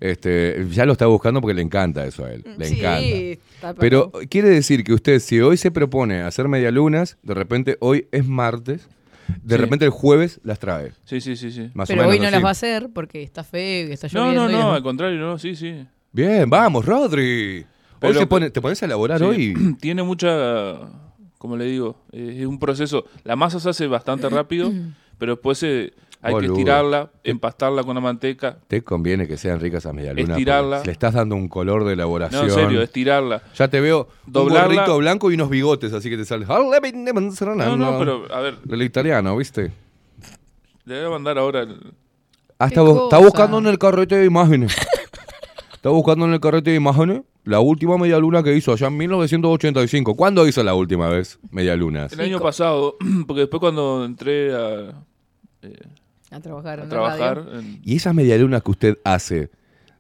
Este, 0.01 0.67
ya 0.71 0.87
lo 0.87 0.93
está 0.93 1.07
buscando 1.07 1.41
porque 1.43 1.55
le 1.55 1.63
encanta 1.63 2.07
eso 2.07 2.25
a 2.25 2.33
él. 2.33 2.43
Le 2.57 2.65
sí, 2.67 2.79
encanta. 2.79 3.01
está 3.01 3.75
Pero 3.75 4.11
pago. 4.11 4.25
quiere 4.31 4.49
decir 4.49 4.83
que 4.83 4.95
usted, 4.95 5.21
si 5.21 5.41
hoy 5.41 5.57
se 5.59 5.71
propone 5.71 6.23
hacer 6.23 6.49
medialunas, 6.49 7.19
de 7.23 7.35
repente 7.35 7.77
hoy 7.81 8.09
es 8.11 8.27
martes, 8.27 8.89
de 9.43 9.57
Sí. 9.57 9.61
repente 9.61 9.85
el 9.85 9.91
jueves 9.91 10.41
las 10.43 10.59
trae. 10.59 10.93
Sí, 11.05 11.21
sí, 11.21 11.37
sí, 11.37 11.51
sí. 11.53 11.71
Más 11.75 11.87
Pero 11.89 12.01
o 12.01 12.05
menos 12.05 12.13
hoy 12.15 12.19
no 12.19 12.25
así. 12.29 12.33
las 12.35 12.45
va 12.45 12.49
a 12.49 12.53
hacer 12.53 12.89
porque 12.95 13.23
está 13.23 13.45
feo 13.45 13.89
y 13.89 13.93
está 13.93 14.09
No, 14.13 14.21
lloviendo. 14.33 14.45
no, 14.45 14.51
y 14.51 14.53
no, 14.55 14.59
las- 14.69 14.77
al 14.77 14.83
contrario, 14.83 15.19
no, 15.21 15.39
sí, 15.39 15.55
sí. 15.55 15.85
Bien, 16.13 16.49
vamos, 16.49 16.87
Rodri. 16.87 17.59
Hoy 17.59 17.67
Pero- 18.01 18.21
se 18.21 18.27
pone- 18.27 18.51
te 18.51 18.63
pones 18.63 18.83
a 18.83 18.87
elaborar 18.87 19.19
Sí, 19.19 19.25
hoy. 19.27 19.55
Tiene 19.81 20.03
mucha, 20.03 20.79
como 21.41 21.57
le 21.57 21.65
digo, 21.65 21.97
es 22.13 22.45
un 22.47 22.59
proceso. 22.59 23.07
La 23.25 23.35
masa 23.35 23.59
se 23.61 23.71
hace 23.71 23.87
bastante 23.87 24.29
rápido, 24.29 24.71
pero 25.19 25.33
después 25.37 25.63
eh, 25.63 25.95
hay 26.21 26.35
Boludo. 26.35 26.53
que 26.53 26.61
estirarla, 26.61 27.11
empastarla 27.25 27.83
con 27.83 27.95
la 27.95 28.03
manteca. 28.03 28.59
Te 28.69 28.85
conviene 28.85 29.27
que 29.27 29.39
sean 29.39 29.59
ricas 29.59 29.85
esas 29.85 29.95
medialunas. 29.95 30.29
Estirarla. 30.29 30.83
Le 30.85 30.93
estás 30.93 31.15
dando 31.15 31.35
un 31.37 31.49
color 31.49 31.81
de 31.85 31.87
No, 31.87 31.93
elaboración. 31.95 32.45
en 32.45 32.51
serio, 32.51 32.83
estirarla. 32.83 33.43
Ya 33.55 33.69
te 33.69 33.81
veo 33.81 34.07
un 34.27 34.33
gorrito 34.51 34.99
blanco 34.99 35.31
y 35.31 35.35
unos 35.35 35.49
bigotes, 35.49 35.95
así 35.95 36.11
que 36.11 36.19
te 36.19 36.27
sale. 36.27 36.45
No, 36.45 37.77
no, 37.77 37.99
pero 37.99 38.27
a 38.35 38.41
ver, 38.41 38.57
El 38.69 38.83
italiano, 38.83 39.35
¿viste? 39.37 39.73
le 40.85 40.97
voy 40.99 41.07
a 41.07 41.11
mandar 41.11 41.39
ahora. 41.39 41.61
el- 41.63 41.95
Ah, 42.59 42.69
¿Qué 42.69 42.75
está, 42.75 42.83
bu- 42.83 43.05
está 43.05 43.17
cosa? 43.17 43.19
buscando 43.21 43.59
en 43.59 43.67
el 43.69 43.79
carrete 43.79 44.17
de 44.17 44.27
imágenes. 44.27 44.77
está 45.81 45.89
buscando 45.89 46.27
en 46.27 46.35
el 46.35 46.41
carrete 46.41 46.71
de 46.71 46.77
imágenes 46.77 47.23
la 47.45 47.61
última 47.61 47.97
medialuna 47.97 48.43
que 48.43 48.55
hizo 48.55 48.71
allá 48.73 48.89
en 48.89 48.99
1985. 48.99 50.15
¿Cuándo 50.15 50.47
hizo 50.47 50.63
la 50.63 50.75
última 50.75 51.09
vez 51.09 51.39
medialunas? 51.51 52.13
El 52.13 52.21
año 52.21 52.39
pasado, 52.39 52.97
porque 53.27 53.41
después 53.41 53.61
cuando 53.61 54.05
entré 54.05 54.55
a, 54.55 54.93
eh, 55.63 55.75
A 56.31 56.41
trabajar 56.41 56.81
a 56.81 56.83
en 56.83 56.89
la 56.91 56.95
trabajar, 56.95 57.45
radio. 57.47 57.59
en- 57.61 57.81
¿Y 57.83 57.97
esas 57.97 58.15
medialunas 58.15 58.63
que 58.63 58.71
usted 58.71 58.99
hace, 59.05 59.49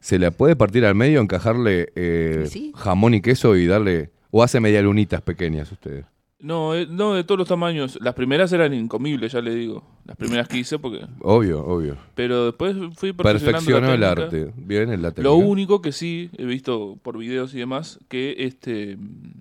se 0.00 0.18
la 0.18 0.30
puede 0.30 0.54
partir 0.54 0.84
al 0.84 0.94
medio, 0.94 1.20
encajarle 1.22 1.88
eh, 1.96 2.44
Sí. 2.46 2.72
jamón 2.76 3.14
y 3.14 3.22
queso 3.22 3.56
y 3.56 3.66
darle... 3.66 4.10
¿O 4.30 4.42
hace 4.44 4.60
medialunitas 4.60 5.22
pequeñas 5.22 5.72
usted? 5.72 6.04
No, 6.40 6.74
eh, 6.74 6.86
no, 6.88 7.14
de 7.14 7.24
todos 7.24 7.38
los 7.38 7.48
tamaños. 7.48 7.98
Las 8.00 8.14
primeras 8.14 8.52
eran 8.52 8.72
incomibles, 8.74 9.32
ya 9.32 9.40
le 9.40 9.54
digo. 9.54 9.82
Las 10.04 10.16
primeras 10.16 10.48
que 10.48 10.58
hice, 10.58 10.78
porque. 10.78 11.06
Obvio, 11.20 11.64
obvio. 11.64 11.96
Pero 12.14 12.46
después 12.46 12.74
fui 12.96 13.12
perfeccionando 13.12 13.22
Perfeccionó 13.22 13.86
la 13.96 14.10
el 14.12 14.16
técnica. 14.16 14.46
arte. 14.48 14.52
Bien 14.56 14.92
en 14.92 15.02
la 15.02 15.10
técnica. 15.10 15.22
Lo 15.28 15.36
único 15.36 15.82
que 15.82 15.92
sí 15.92 16.30
he 16.36 16.44
visto 16.44 16.98
por 17.02 17.18
videos 17.18 17.54
y 17.54 17.58
demás, 17.58 17.98
que 18.08 18.34
este 18.38 18.96
mm, 18.96 19.40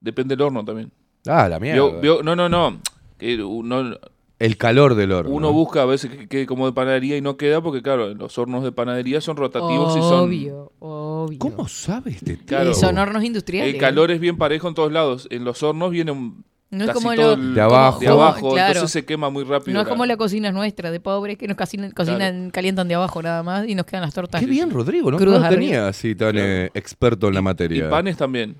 depende 0.00 0.36
del 0.36 0.42
horno 0.46 0.64
también. 0.64 0.90
Ah, 1.26 1.48
la 1.48 1.58
mierda. 1.60 2.00
No, 2.22 2.36
no, 2.36 2.48
no. 2.48 2.80
Que 3.18 3.42
uno, 3.42 3.98
El 4.38 4.58
calor 4.58 4.94
del 4.96 5.12
horno. 5.12 5.30
uno 5.34 5.48
¿no? 5.48 5.52
busca 5.54 5.82
a 5.82 5.86
veces 5.86 6.10
que 6.10 6.28
quede 6.28 6.44
como 6.46 6.66
de 6.66 6.72
panadería 6.72 7.16
y 7.16 7.22
no 7.22 7.36
queda 7.38 7.62
porque, 7.62 7.80
claro, 7.80 8.12
los 8.14 8.36
hornos 8.36 8.64
de 8.64 8.70
panadería 8.72 9.20
son 9.22 9.36
rotativos 9.38 9.96
y 9.96 10.00
son. 10.00 10.24
Obvio, 10.28 10.72
obvio. 10.78 11.38
¿Cómo 11.38 11.66
sabe 11.68 12.10
este 12.10 12.36
tío? 12.36 12.46
Claro. 12.46 12.70
Y 12.70 12.74
son 12.74 12.98
hornos 12.98 13.24
industriales. 13.24 13.72
El 13.74 13.80
calor 13.80 14.10
es 14.10 14.20
bien 14.20 14.36
parejo 14.36 14.68
en 14.68 14.74
todos 14.74 14.92
lados. 14.92 15.26
En 15.30 15.44
los 15.44 15.62
hornos 15.62 15.90
viene 15.90 16.10
un. 16.12 16.44
No 16.68 16.82
es 16.84 16.88
casi 16.90 17.02
como 17.02 17.14
todo 17.14 17.36
lo- 17.36 17.42
el- 17.42 17.54
De 17.54 17.60
abajo. 17.62 18.00
De 18.00 18.08
abajo, 18.08 18.50
Claro. 18.52 18.72
entonces 18.72 18.90
se 18.90 19.04
quema 19.06 19.30
muy 19.30 19.44
rápido. 19.44 19.72
No 19.72 19.80
es 19.82 19.88
como 19.88 20.04
la 20.04 20.16
cocina 20.18 20.52
nuestra 20.52 20.90
de 20.90 21.00
pobres 21.00 21.38
que 21.38 21.46
nos 21.48 21.56
cocinan, 21.56 21.92
cocinan 21.92 22.50
calientan 22.50 22.88
de 22.88 22.96
abajo 22.96 23.22
nada 23.22 23.42
más 23.42 23.66
y 23.68 23.74
nos 23.74 23.86
quedan 23.86 24.02
las 24.02 24.12
tortas. 24.12 24.40
Qué 24.40 24.46
bien, 24.46 24.70
Rodrigo, 24.70 25.10
¿no? 25.10 25.18
No 25.18 25.24
lo 25.24 25.48
tenía 25.48 25.88
así 25.88 26.14
tan 26.14 26.36
eh, 26.36 26.70
experto 26.74 27.28
en 27.28 27.34
la 27.34 27.40
Y 27.40 27.42
materia. 27.44 27.88
panes 27.88 28.16
también. 28.18 28.56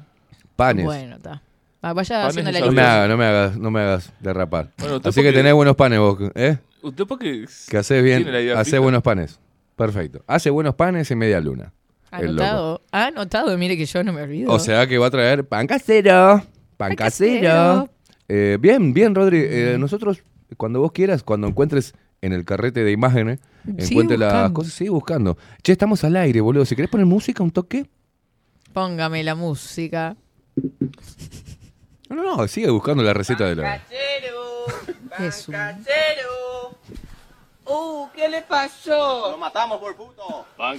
Panes. 0.54 0.86
Bueno, 0.86 1.16
está. 1.16 1.42
Ah, 1.86 1.92
vaya 1.92 2.26
haciendo 2.26 2.50
la 2.50 2.58
no, 2.58 2.66
me 2.66 2.72
lista. 2.72 2.94
hagas, 2.96 3.08
no 3.08 3.16
me 3.16 3.24
hagas, 3.24 3.58
no 3.58 3.70
me 3.70 3.80
hagas 3.80 4.12
derrapar. 4.18 4.72
Bueno, 4.76 5.00
así 5.04 5.22
que 5.22 5.32
tenés 5.32 5.54
buenos 5.54 5.76
panes 5.76 6.00
vos, 6.00 6.18
¿eh? 6.34 6.58
Usted 6.82 7.04
porque. 7.06 7.46
Que 7.68 7.76
haces 7.76 8.02
bien, 8.02 8.26
haces 8.56 8.80
buenos 8.80 9.04
panes. 9.04 9.38
Perfecto. 9.76 10.24
Hace 10.26 10.50
buenos 10.50 10.74
panes 10.74 11.08
en 11.12 11.18
media 11.18 11.40
luna. 11.40 11.72
Anotado. 12.10 12.82
Anotado, 12.90 13.56
mire 13.56 13.76
que 13.76 13.86
yo 13.86 14.02
no 14.02 14.12
me 14.12 14.22
olvido. 14.22 14.50
O 14.50 14.58
sea 14.58 14.88
que 14.88 14.98
va 14.98 15.06
a 15.06 15.10
traer 15.10 15.46
pan 15.46 15.68
casero. 15.68 16.42
Pan 16.76 16.88
Pan 16.88 16.96
casero. 16.96 17.40
casero. 17.40 17.90
Eh, 18.28 18.58
bien, 18.60 18.92
bien, 18.92 19.14
Rodri. 19.14 19.44
Eh, 19.48 19.76
nosotros, 19.78 20.24
cuando 20.56 20.80
vos 20.80 20.90
quieras, 20.90 21.22
cuando 21.22 21.46
encuentres 21.46 21.94
en 22.20 22.32
el 22.32 22.44
carrete 22.44 22.82
de 22.82 22.90
imágenes, 22.90 23.38
Sigue 23.64 23.84
encuentres 23.90 24.18
las 24.18 24.50
cosas, 24.50 24.72
sigue 24.72 24.90
buscando. 24.90 25.38
Che, 25.62 25.70
estamos 25.70 26.02
al 26.02 26.16
aire, 26.16 26.40
boludo. 26.40 26.64
Si 26.64 26.74
querés 26.74 26.90
poner 26.90 27.06
música, 27.06 27.44
un 27.44 27.52
toque. 27.52 27.86
Póngame 28.72 29.22
la 29.22 29.36
música. 29.36 30.16
No, 32.08 32.16
no, 32.16 32.36
no, 32.36 32.48
sigue 32.48 32.70
buscando 32.70 33.02
la 33.02 33.12
receta 33.12 33.44
de 33.46 33.56
la. 33.56 33.80
Es 35.18 35.48
un- 35.48 35.54
Uh, 37.68 38.06
¿qué 38.14 38.28
le 38.28 38.42
pasó? 38.42 39.32
Lo 39.32 39.38
matamos 39.38 39.80
por 39.80 39.96
puto. 39.96 40.46
pan 40.56 40.78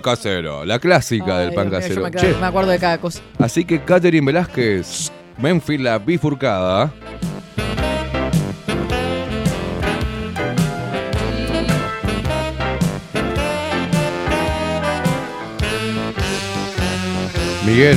casero, 0.00 0.64
la 0.64 0.78
clásica 0.78 1.38
Ay, 1.38 1.46
del 1.46 1.54
pan 1.54 1.70
Dios 1.70 1.82
mío, 1.82 1.88
yo 1.96 2.02
casero. 2.02 2.02
me, 2.04 2.10
Che, 2.12 2.18
acuerdo- 2.18 2.40
me 2.40 2.46
acuerdo 2.46 2.70
de 2.70 2.78
cada 2.78 2.98
cosa. 2.98 3.20
así 3.40 3.64
que 3.64 3.82
Catherine 3.82 4.24
Velázquez, 4.24 5.10
Memphis 5.38 5.80
la 5.80 5.98
bifurcada. 5.98 6.92
Miguel, 17.66 17.96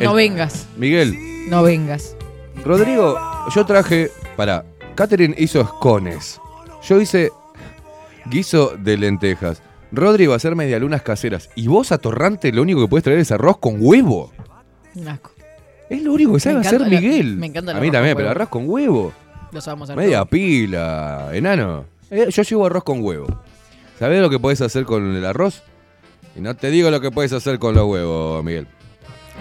No 0.00 0.10
El- 0.10 0.16
vengas, 0.16 0.66
Miguel, 0.76 1.16
no 1.48 1.62
vengas. 1.62 2.16
Rodrigo, 2.64 3.18
yo 3.54 3.64
traje. 3.66 4.10
Para, 4.36 4.64
Catherine 4.94 5.34
hizo 5.38 5.60
escones. 5.60 6.40
Yo 6.82 7.00
hice 7.00 7.30
guiso 8.26 8.74
de 8.78 8.96
lentejas. 8.96 9.62
Rodri 9.92 10.26
va 10.26 10.34
a 10.34 10.36
hacer 10.36 10.54
medialunas 10.56 11.02
caseras. 11.02 11.50
Y 11.54 11.66
vos, 11.68 11.90
atorrante, 11.92 12.52
lo 12.52 12.62
único 12.62 12.80
que 12.82 12.88
puedes 12.88 13.04
traer 13.04 13.18
es 13.18 13.32
arroz 13.32 13.58
con 13.58 13.76
huevo. 13.80 14.32
Un 14.94 15.08
asco. 15.08 15.30
Es 15.88 16.02
lo 16.02 16.12
único 16.12 16.34
que 16.34 16.40
sabe 16.40 16.60
hacer 16.60 16.80
la- 16.80 16.88
Miguel. 16.88 17.36
me 17.36 17.46
encanta 17.46 17.72
el 17.72 17.78
A 17.78 17.80
mí 17.80 17.90
también, 17.90 18.14
pero 18.14 18.28
huevo. 18.28 18.36
arroz 18.40 18.48
con 18.48 18.68
huevo. 18.68 19.12
Lo 19.52 19.60
sabemos 19.60 19.90
hacer 19.90 19.96
Media 20.02 20.18
todo. 20.18 20.26
pila, 20.30 21.30
enano. 21.32 21.84
Eh, 22.10 22.28
yo 22.30 22.42
llevo 22.42 22.66
arroz 22.66 22.84
con 22.84 23.02
huevo. 23.02 23.26
¿Sabés 23.98 24.20
lo 24.22 24.30
que 24.30 24.38
podés 24.38 24.60
hacer 24.60 24.84
con 24.84 25.14
el 25.16 25.24
arroz? 25.24 25.62
Y 26.40 26.42
no 26.42 26.56
te 26.56 26.70
digo 26.70 26.90
lo 26.90 27.02
que 27.02 27.10
puedes 27.10 27.34
hacer 27.34 27.58
con 27.58 27.74
los 27.74 27.86
huevos, 27.86 28.42
Miguel. 28.42 28.66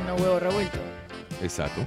Unos 0.03 0.19
huevos 0.19 0.43
revueltos. 0.43 0.81
Exacto. 1.41 1.85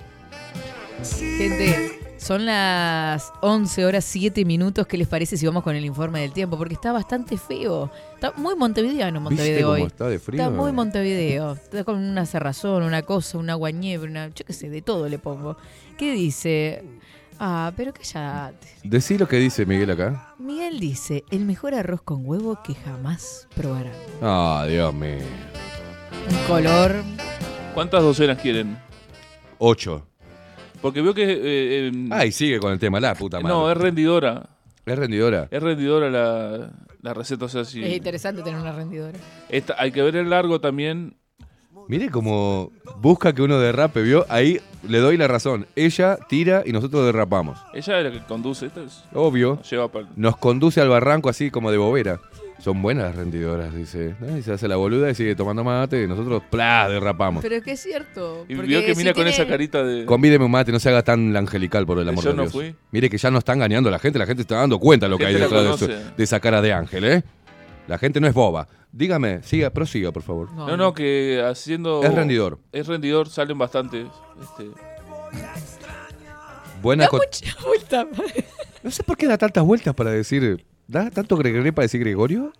Gente, 1.36 2.00
son 2.16 2.46
las 2.46 3.30
11 3.42 3.84
horas 3.84 4.06
7 4.06 4.46
minutos. 4.46 4.86
¿Qué 4.86 4.96
les 4.96 5.06
parece 5.06 5.36
si 5.36 5.44
vamos 5.44 5.64
con 5.64 5.76
el 5.76 5.84
informe 5.84 6.22
del 6.22 6.32
tiempo? 6.32 6.56
Porque 6.56 6.72
está 6.72 6.92
bastante 6.92 7.36
feo. 7.36 7.90
Está 8.14 8.32
muy 8.38 8.56
montevideano 8.56 9.20
¿Viste 9.20 9.34
Montevideo 9.34 9.66
cómo 9.66 9.74
hoy. 9.74 9.82
está 9.82 10.08
de 10.08 10.18
frío? 10.18 10.40
Está 10.40 10.50
muy 10.50 10.72
Montevideo. 10.72 11.52
Está 11.52 11.84
con 11.84 11.98
una 11.98 12.24
cerrazón, 12.24 12.82
una 12.82 13.02
cosa, 13.02 13.36
una 13.36 13.52
guañebre, 13.52 14.10
una. 14.10 14.28
Yo 14.28 14.46
qué 14.46 14.54
sé, 14.54 14.70
de 14.70 14.80
todo 14.80 15.10
le 15.10 15.18
pongo. 15.18 15.58
¿Qué 15.98 16.12
dice? 16.12 16.82
Ah, 17.44 17.72
pero 17.76 17.92
callate. 17.92 18.68
Decí 18.84 19.18
lo 19.18 19.26
que 19.26 19.36
dice 19.36 19.66
Miguel 19.66 19.90
acá. 19.90 20.32
Miguel 20.38 20.78
dice: 20.78 21.24
el 21.32 21.44
mejor 21.44 21.74
arroz 21.74 22.00
con 22.02 22.24
huevo 22.24 22.60
que 22.62 22.74
jamás 22.76 23.48
probarán. 23.56 23.92
Ah, 24.20 24.64
Dios 24.68 24.94
mío. 24.94 25.16
Un 26.30 26.36
color. 26.46 26.94
¿Cuántas 27.74 28.00
docenas 28.02 28.38
quieren? 28.38 28.78
Ocho. 29.58 30.06
Porque 30.80 31.02
veo 31.02 31.14
que. 31.14 31.24
eh, 31.32 31.38
eh, 31.88 32.08
Ay, 32.12 32.30
sigue 32.30 32.60
con 32.60 32.72
el 32.72 32.78
tema, 32.78 33.00
la 33.00 33.14
puta 33.16 33.40
madre. 33.40 33.52
no, 33.56 33.70
es 33.72 33.76
rendidora. 33.76 34.48
es 34.86 34.96
rendidora. 34.96 35.48
Es 35.50 35.60
rendidora 35.62 36.10
la, 36.10 36.70
la 37.00 37.14
receta. 37.14 37.46
O 37.46 37.48
sea, 37.48 37.64
si. 37.64 37.82
Es 37.82 37.92
interesante 37.96 38.42
tener 38.42 38.60
una 38.60 38.70
rendidora. 38.72 39.18
esta- 39.48 39.74
hay 39.78 39.90
que 39.90 40.00
ver 40.02 40.14
el 40.14 40.30
largo 40.30 40.60
también. 40.60 41.16
Mire 41.88 42.10
cómo 42.10 42.72
busca 43.00 43.32
que 43.32 43.42
uno 43.42 43.58
derrape, 43.58 44.02
¿vio? 44.02 44.24
Ahí 44.28 44.60
le 44.88 44.98
doy 44.98 45.16
la 45.16 45.28
razón. 45.28 45.66
Ella 45.76 46.18
tira 46.28 46.62
y 46.64 46.72
nosotros 46.72 47.04
derrapamos. 47.06 47.58
Ella 47.74 47.98
es 47.98 48.04
la 48.04 48.10
que 48.10 48.20
conduce. 48.26 48.66
Esta 48.66 48.82
es, 48.82 49.04
Obvio. 49.12 49.56
nos 49.56 49.70
lleva 49.70 49.88
para. 49.90 50.06
Nos 50.16 50.36
conduce 50.36 50.80
al 50.80 50.88
barranco 50.88 51.28
así 51.28 51.50
como 51.50 51.70
de 51.70 51.78
bobera. 51.78 52.20
Son 52.60 52.80
buenas 52.80 53.06
las 53.06 53.16
rendidoras, 53.16 53.74
dice. 53.74 54.14
¿no? 54.20 54.38
Y 54.38 54.42
se 54.42 54.52
hace 54.52 54.68
la 54.68 54.76
boluda 54.76 55.10
y 55.10 55.16
sigue 55.16 55.34
tomando 55.34 55.64
mate 55.64 56.04
y 56.04 56.06
nosotros, 56.06 56.44
¡plá! 56.48 56.88
derrapamos. 56.88 57.42
Pero 57.42 57.56
es 57.56 57.64
que 57.64 57.72
es 57.72 57.80
cierto. 57.80 58.44
Y 58.48 58.54
vio 58.54 58.80
que 58.82 58.94
si 58.94 58.98
mira 58.98 59.10
con 59.12 59.24
tiene- 59.24 59.30
esa 59.30 59.46
carita 59.48 59.82
de. 59.82 60.06
Convídeme 60.06 60.44
un 60.44 60.50
mate, 60.52 60.70
no 60.70 60.78
se 60.78 60.88
haga 60.88 61.02
tan 61.02 61.36
angelical 61.36 61.84
por 61.86 61.98
el 61.98 62.08
amor 62.08 62.22
Yo 62.22 62.30
de 62.30 62.36
no 62.36 62.42
Dios. 62.42 62.52
fui. 62.52 62.74
Mire 62.92 63.10
que 63.10 63.18
ya 63.18 63.32
no 63.32 63.38
está 63.38 63.52
engañando 63.54 63.88
a 63.88 63.92
la 63.92 63.98
gente, 63.98 64.16
la 64.20 64.26
gente 64.26 64.42
está 64.42 64.54
dando 64.56 64.78
cuenta 64.78 65.06
de 65.06 65.10
lo 65.10 65.18
que 65.18 65.26
hay 65.26 65.34
detrás 65.34 65.50
de, 65.64 65.78
su- 65.78 66.14
de 66.16 66.22
esa 66.24 66.38
cara 66.38 66.62
de 66.62 66.72
ángel, 66.72 67.04
¿eh? 67.04 67.24
La 67.92 67.98
gente 67.98 68.20
no 68.20 68.26
es 68.26 68.32
boba. 68.32 68.68
Dígame, 68.90 69.42
siga, 69.42 69.68
prosiga, 69.68 70.12
por 70.12 70.22
favor. 70.22 70.50
No, 70.54 70.78
no, 70.78 70.94
que 70.94 71.42
haciendo. 71.46 72.02
Es 72.02 72.14
rendidor. 72.14 72.58
Es 72.72 72.86
rendidor, 72.86 73.28
salen 73.28 73.58
bastantes. 73.58 74.06
Este, 74.42 74.70
Buena 76.82 77.04
Da 77.04 77.10
co- 77.10 77.18
mucha 77.18 77.54
vuelta. 77.66 78.06
No 78.82 78.90
sé 78.90 79.02
por 79.02 79.18
qué 79.18 79.26
da 79.26 79.36
tantas 79.36 79.62
vueltas 79.62 79.94
para 79.94 80.10
decir. 80.10 80.64
¿Da 80.88 81.10
tanto 81.10 81.36
Gregorio 81.36 81.74
para 81.74 81.84
decir 81.84 82.00
Gregorio? 82.00 82.52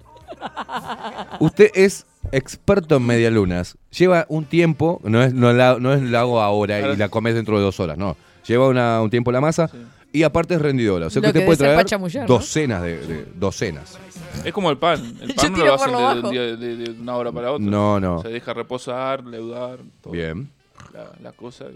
Usted 1.41 1.71
es 1.75 2.05
experto 2.31 2.97
en 2.97 3.07
medialunas. 3.07 3.79
Lleva 3.91 4.27
un 4.29 4.45
tiempo, 4.45 5.01
no 5.05 5.23
es, 5.23 5.33
no 5.33 5.51
la, 5.55 5.79
no 5.81 5.95
es 5.95 6.03
la 6.03 6.21
hago 6.21 6.43
ahora 6.43 6.93
y 6.93 6.97
la 6.97 7.09
comes 7.09 7.35
dentro 7.35 7.57
de 7.57 7.65
dos 7.65 7.81
horas, 7.81 7.97
no. 7.97 8.17
Lleva 8.47 8.69
una- 8.69 9.01
un 9.01 9.09
tiempo 9.09 9.33
la 9.33 9.41
masa 9.41 9.69
Sí. 9.69 9.79
Y 10.13 10.23
aparte 10.23 10.55
es 10.55 10.61
rendidora. 10.63 11.07
O 11.07 11.11
sea 11.11 11.21
que 11.23 11.29
Lo 11.29 11.33
que 11.33 11.41
puede 11.41 11.57
debe 11.59 11.77
ser 11.89 11.99
traer 12.09 12.27
docenas 12.29 12.83
de, 12.83 13.07
de- 13.07 13.27
docenas. 13.35 13.99
es 14.45 14.53
como 14.53 14.71
el 14.71 14.79
pan. 14.79 15.01
El 15.21 15.35
pan 15.35 15.53
no 15.53 15.65
lo 15.65 15.75
hacen 15.75 15.93
lo 15.93 16.31
de, 16.31 16.95
una 17.01 17.17
hora 17.17 17.33
para 17.33 17.53
otra. 17.53 17.65
No, 17.67 17.99
no. 18.01 18.23
Se 18.23 18.29
deja 18.29 18.53
reposar, 18.55 19.25
leudar. 19.25 19.79
Todo. 20.01 20.13
Bien. 20.13 20.51
La, 20.93 21.11
la 21.23 21.33
cosa. 21.33 21.67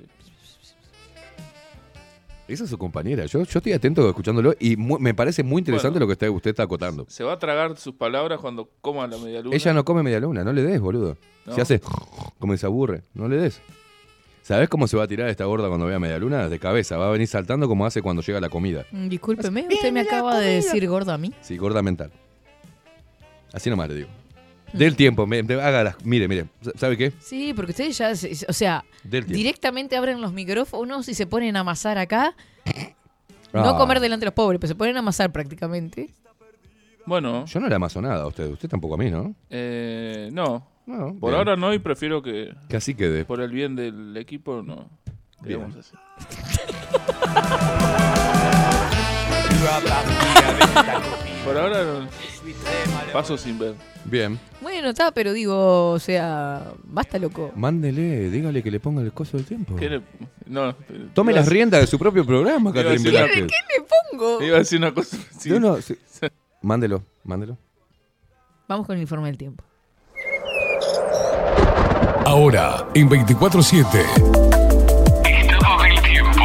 Esa 2.49 2.62
es 2.62 2.70
su 2.70 2.79
compañera. 2.79 3.27
Yo, 3.27 3.42
yo 3.42 3.59
estoy 3.59 3.72
atento 3.72 4.09
escuchándolo 4.09 4.55
y 4.61 4.77
me 4.77 5.14
parece 5.14 5.42
muy 5.42 5.59
interesante 5.61 5.99
Bueno. 5.99 6.05
lo 6.05 6.07
que 6.09 6.12
usted, 6.12 6.29
usted 6.29 6.51
está 6.51 6.62
acotando. 6.62 7.05
Se 7.09 7.25
va 7.25 7.33
a 7.33 7.38
tragar 7.40 7.77
sus 7.77 7.94
palabras 7.94 8.38
cuando 8.40 8.70
coma 8.81 9.07
la 9.09 9.18
media 9.18 9.40
luna. 9.42 9.57
Ella 9.57 9.72
no 9.72 9.85
come 9.85 10.05
media 10.05 10.20
luna, 10.20 10.44
no 10.44 10.53
le 10.53 10.62
des, 10.62 10.81
boludo. 10.81 11.16
No. 11.44 11.55
Se 11.55 11.61
hace 11.61 11.81
como 12.38 12.57
se 12.57 12.66
aburre, 12.66 13.03
no 13.14 13.29
le 13.29 13.37
des. 13.37 13.61
¿Sabés 14.47 14.69
cómo 14.69 14.87
se 14.87 14.97
va 14.97 15.03
a 15.03 15.09
tirar 15.09 15.29
esta 15.29 15.45
gorda 15.45 15.67
cuando 15.67 15.87
vea 15.87 15.99
media 15.99 16.19
luna? 16.21 16.49
De 16.49 16.61
cabeza, 16.61 16.97
va 16.97 17.09
a 17.09 17.11
venir 17.11 17.27
saltando 17.27 17.67
como 17.67 17.85
hace 17.85 18.01
cuando 18.01 18.23
llega 18.23 18.41
la 18.41 18.49
comida. 18.49 18.87
Mm, 18.93 19.09
Discúlpeme, 19.09 19.67
usted 19.69 19.91
me 19.93 20.03
acaba 20.03 20.39
de 20.39 20.55
decir 20.63 20.87
gordo 20.89 21.11
a 21.13 21.19
mí. 21.19 21.33
Sí, 21.41 21.57
gorda 21.57 21.83
mental. 21.83 22.13
Así 23.53 23.71
nomás 23.71 23.89
le 23.89 23.95
digo. 23.97 24.09
Del 24.73 24.95
tiempo, 24.95 25.27
me, 25.27 25.43
me- 25.43 25.55
haga 25.55 25.83
las- 25.83 26.05
mire, 26.05 26.29
mire, 26.29 26.47
¿sabe 26.77 26.97
qué? 26.97 27.13
Sí, 27.19 27.55
porque 27.55 27.73
ustedes 27.73 27.99
ya, 27.99 28.15
se- 28.15 28.47
o 28.49 28.53
sea, 28.53 28.85
Del 29.03 29.25
tiempo. 29.25 29.33
directamente 29.37 29.97
abren 29.97 30.21
los 30.21 30.33
micrófonos 30.33 31.09
y 31.09 31.15
se 31.15 31.27
ponen 31.27 31.57
a 31.57 31.61
amasar 31.61 31.99
acá. 31.99 32.35
No 33.53 33.71
Ah, 33.71 33.79
comer 33.79 34.01
delante 34.01 34.25
de 34.25 34.27
los 34.27 34.35
pobres, 34.35 34.61
pero 34.61 34.69
se 34.69 34.75
ponen 34.75 34.97
a 34.97 34.99
amasar 34.99 35.33
prácticamente. 35.33 36.11
Bueno, 37.07 37.47
Yo 37.47 37.59
no 37.59 37.69
le 37.69 37.75
amaso 37.75 38.03
nada 38.03 38.23
a 38.23 38.27
usted, 38.27 38.51
usted 38.51 38.69
tampoco 38.69 38.95
a 38.95 38.99
mí, 38.99 39.11
¿no? 39.11 39.35
eh, 39.49 40.29
no. 40.33 40.67
No, 40.87 41.16
Por 41.18 41.31
bien. 41.31 41.35
ahora 41.38 41.57
no 41.57 41.75
y 41.75 41.79
prefiero 41.81 42.22
que 42.22 42.55
Que 42.68 42.77
así 42.77 42.94
quede. 42.94 43.25
por 43.25 43.40
el 43.40 43.51
bien 43.51 43.75
del 43.77 44.16
equipo 44.16 44.62
no. 44.62 44.88
Bien. 45.42 45.66
Digamos 45.70 45.77
así. 45.77 45.96
Por 51.44 51.57
ahora 51.57 51.85
no. 51.85 52.09
paso 53.12 53.37
sin 53.37 53.59
ver. 53.59 53.75
Bien. 54.05 54.38
Bueno, 54.61 54.88
está, 54.88 55.12
pero 55.12 55.33
digo, 55.33 55.90
o 55.92 55.99
sea, 55.99 56.72
basta 56.85 57.18
loco. 57.18 57.53
Mándele, 57.55 58.31
dígale 58.31 58.62
que 58.62 58.70
le 58.70 58.81
ponga 58.81 59.03
el 59.03 59.12
coso 59.12 59.37
del 59.37 59.46
tiempo. 59.46 59.77
¿Qué 59.77 59.88
le- 59.88 60.03
No, 60.46 60.75
Tome 61.14 61.33
iba 61.33 61.40
a 61.40 61.42
las 61.42 61.49
riendas 61.49 61.81
de 61.81 61.87
su 61.87 61.99
propio 61.99 62.25
programa, 62.27 62.70
Iba 62.70 62.81
a 62.81 62.85
Catherine 62.85 63.11
decir- 63.11 63.12
Velázquez. 63.12 63.46
¿Qué 63.46 63.79
le 63.79 63.87
pongo? 64.12 64.42
Iba 64.42 64.57
a 64.57 64.59
decir 64.61 64.79
una 64.79 64.92
cosa. 64.92 65.16
sí. 65.38 65.51
No, 65.51 65.61
no, 65.61 65.81
sí. 65.81 65.96
Mándelo, 66.62 67.03
mándelo. 67.25 67.57
Vamos 68.68 68.87
con 68.87 68.96
el 68.96 69.03
informe 69.03 69.29
del 69.29 69.38
tiempo. 69.38 69.64
Ahora, 72.27 72.89
en 72.93 73.09
24-7. 73.09 73.87
Estado 75.25 75.83
del 75.85 76.03
tiempo. 76.03 76.43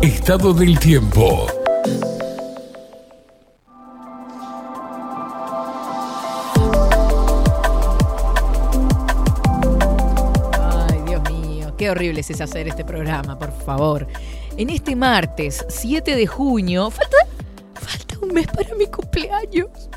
Estado 0.00 0.54
del 0.54 0.78
tiempo. 0.78 1.46
Ay, 10.62 11.02
Dios 11.06 11.22
mío, 11.30 11.76
qué 11.76 11.90
horrible 11.90 12.20
es 12.20 12.40
hacer 12.40 12.68
este 12.68 12.86
programa, 12.86 13.38
por 13.38 13.52
favor. 13.52 14.06
En 14.56 14.70
este 14.70 14.96
martes 14.96 15.62
7 15.68 16.16
de 16.16 16.26
junio, 16.26 16.90
falta, 16.90 17.18
falta 17.74 18.18
un 18.22 18.32
mes 18.32 18.46
para 18.46 18.74
mi 18.76 18.86
cumpleaños. 18.86 19.90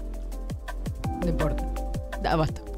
No 1.22 1.30
importa, 1.30 1.64
da, 2.22 2.36
basta. 2.36 2.69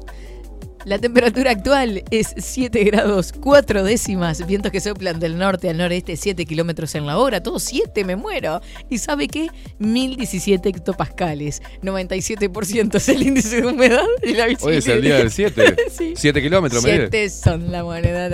La 0.84 0.98
temperatura 0.98 1.52
actual 1.52 2.02
es 2.10 2.34
7 2.36 2.82
grados 2.84 3.32
4 3.32 3.84
décimas, 3.84 4.44
vientos 4.46 4.72
que 4.72 4.80
soplan 4.80 5.20
del 5.20 5.38
norte 5.38 5.70
al 5.70 5.78
noreste 5.78 6.16
7 6.16 6.44
kilómetros 6.44 6.94
en 6.96 7.06
la 7.06 7.18
hora, 7.18 7.42
todo 7.42 7.58
7, 7.60 8.04
me 8.04 8.16
muero. 8.16 8.60
¿Y 8.90 8.98
sabe 8.98 9.28
qué? 9.28 9.48
1017 9.78 10.68
hectopascales, 10.68 11.62
97% 11.82 12.94
es 12.96 13.08
el 13.08 13.22
índice 13.22 13.60
de 13.60 13.66
humedad 13.68 14.02
y 14.22 14.32
la 14.34 14.46
Hoy 14.60 14.76
es 14.76 14.88
el 14.88 15.02
día 15.02 15.16
del 15.16 15.30
7. 15.30 15.76
Sí. 15.92 16.14
7 16.16 16.42
kilómetros, 16.42 16.82
me 16.82 16.90
Siete 16.90 17.28
son 17.30 17.70
la 17.70 17.84
moneda. 17.84 18.28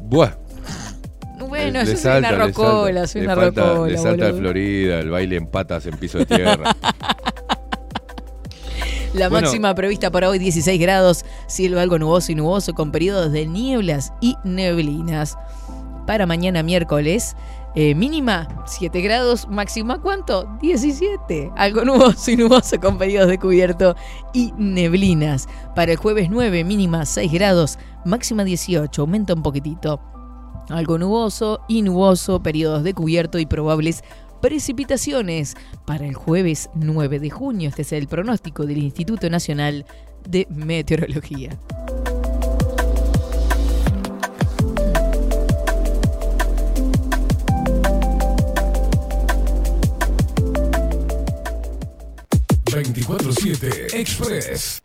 Buah. 0.00 0.30
Bueno, 1.48 1.80
Le- 1.80 1.84
yo 1.86 1.90
le 1.90 1.96
soy 1.96 1.96
salta, 1.96 2.28
una 2.28 2.38
le 2.38 2.46
rocola, 2.52 3.06
salta. 3.06 3.06
soy 3.08 3.20
Le 3.20 3.26
una 3.26 3.34
rocola. 3.34 3.88
Le 3.90 3.98
salta 3.98 4.24
de 4.26 4.30
boludo. 4.32 4.40
Florida, 4.50 5.00
el 5.00 5.10
baile 5.10 5.36
en 5.36 5.46
patas 5.48 5.86
en 5.86 5.96
piso 5.98 6.18
de 6.18 6.26
tierra. 6.26 6.76
La 9.14 9.28
Bueno. 9.28 9.46
máxima 9.46 9.72
prevista 9.76 10.10
para 10.10 10.28
hoy 10.28 10.40
16 10.40 10.80
grados, 10.80 11.24
cielo 11.46 11.78
algo 11.78 11.98
nuboso 12.00 12.32
y 12.32 12.34
nuboso 12.34 12.74
con 12.74 12.90
periodos 12.90 13.30
de 13.30 13.46
nieblas 13.46 14.12
y 14.20 14.36
neblinas. 14.42 15.38
Para 16.04 16.26
mañana 16.26 16.64
miércoles, 16.64 17.36
eh, 17.76 17.94
mínima 17.94 18.48
7 18.66 19.00
grados, 19.02 19.46
máxima 19.48 20.02
cuánto? 20.02 20.48
17. 20.60 21.52
Algo 21.56 21.84
nuboso 21.84 22.28
y 22.32 22.36
nuboso 22.36 22.80
con 22.80 22.98
periodos 22.98 23.28
de 23.28 23.38
cubierto 23.38 23.94
y 24.32 24.52
neblinas. 24.58 25.48
Para 25.76 25.92
el 25.92 25.98
jueves 25.98 26.28
9, 26.28 26.64
mínima 26.64 27.06
6 27.06 27.32
grados, 27.32 27.78
máxima 28.04 28.42
18, 28.42 29.00
aumenta 29.00 29.34
un 29.34 29.44
poquitito. 29.44 30.00
Algo 30.70 30.98
nuboso 30.98 31.60
y 31.68 31.82
nuboso, 31.82 32.42
periodos 32.42 32.82
de 32.82 32.94
cubierto 32.94 33.38
y 33.38 33.46
probables 33.46 34.02
precipitaciones 34.44 35.56
para 35.86 36.06
el 36.06 36.14
jueves 36.14 36.68
9 36.74 37.18
de 37.18 37.30
junio. 37.30 37.70
Este 37.70 37.80
es 37.80 37.92
el 37.92 38.08
pronóstico 38.08 38.66
del 38.66 38.76
Instituto 38.76 39.30
Nacional 39.30 39.86
de 40.28 40.46
Meteorología. 40.50 41.58
Express. 53.94 53.94
24-7 53.94 53.94
Express. 53.94 54.82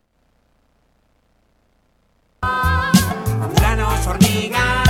Granos, 3.56 4.06
hornillas 4.06 4.89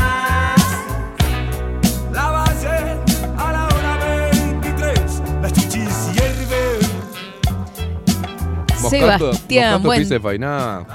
Sebastián, 8.90 9.70
Moscato, 9.72 9.86
buen- 9.86 10.00
pizza 10.02 10.16
y 10.16 10.18
fainá. 10.18 10.86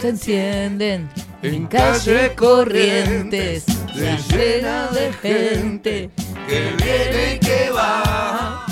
Se 0.00 0.08
encienden 0.08 1.10
En 1.42 1.66
calle 1.66 2.34
Corrientes, 2.34 3.64
se 3.64 4.16
llena 4.36 4.86
de 4.88 5.12
gente. 5.12 6.10
que 6.48 6.74
viene 6.82 7.34
y 7.34 7.38
que 7.38 7.70
va. 7.70 8.64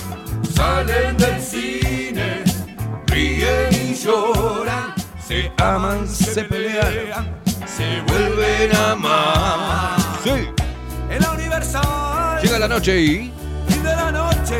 Salen 0.54 1.16
del 1.16 1.40
cine, 1.40 2.42
ríen 3.06 3.68
y 3.72 3.94
lloran, 3.94 4.94
se 5.26 5.50
aman, 5.58 6.08
se 6.08 6.44
pelean, 6.44 7.40
se 7.66 8.00
vuelven 8.08 8.74
a 8.76 8.92
amar. 8.92 9.96
Sí, 10.24 10.30
En 11.10 11.22
la 11.22 11.30
universal 11.32 12.40
llega 12.42 12.58
la 12.58 12.68
noche 12.68 13.00
y. 13.00 13.32
de 13.82 13.96
la 13.96 14.10
noche. 14.10 14.58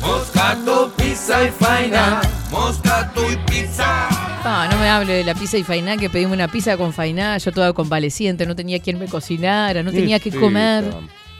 Moscato, 0.00 0.92
pizza 0.96 1.44
y 1.44 1.50
faina. 1.50 2.20
Moscato 2.56 3.20
y 3.30 3.36
pizza. 3.50 4.08
Ah, 4.48 4.68
no 4.70 4.78
me 4.78 4.88
hable 4.88 5.12
de 5.12 5.24
la 5.24 5.34
pizza 5.34 5.58
y 5.58 5.62
fainá, 5.62 5.96
que 5.96 6.08
pedimos 6.08 6.34
una 6.34 6.48
pizza 6.48 6.76
con 6.76 6.92
fainá, 6.92 7.36
yo 7.38 7.52
toda 7.52 7.72
convaleciente, 7.72 8.46
no 8.46 8.56
tenía 8.56 8.80
quien 8.80 8.98
me 8.98 9.06
cocinara, 9.06 9.82
no 9.82 9.92
tenía 9.92 10.18
que 10.18 10.30
comer. 10.30 10.84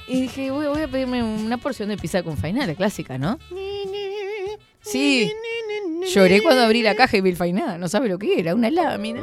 Y 0.08 0.22
dije, 0.22 0.50
voy, 0.50 0.66
voy 0.66 0.82
a 0.82 0.88
pedirme 0.88 1.22
una 1.22 1.56
porción 1.56 1.88
de 1.88 1.96
pizza 1.96 2.22
con 2.22 2.36
fainá, 2.36 2.66
la 2.66 2.74
clásica, 2.74 3.16
¿no? 3.16 3.38
Sí. 4.80 5.32
Lloré 6.14 6.42
cuando 6.42 6.62
abrí 6.62 6.82
la 6.82 6.94
caja 6.94 7.16
y 7.16 7.20
vi 7.20 7.30
el 7.30 7.36
fainá, 7.36 7.78
no 7.78 7.88
sabe 7.88 8.08
lo 8.08 8.18
que 8.18 8.38
era, 8.38 8.54
una 8.54 8.70
lámina. 8.70 9.20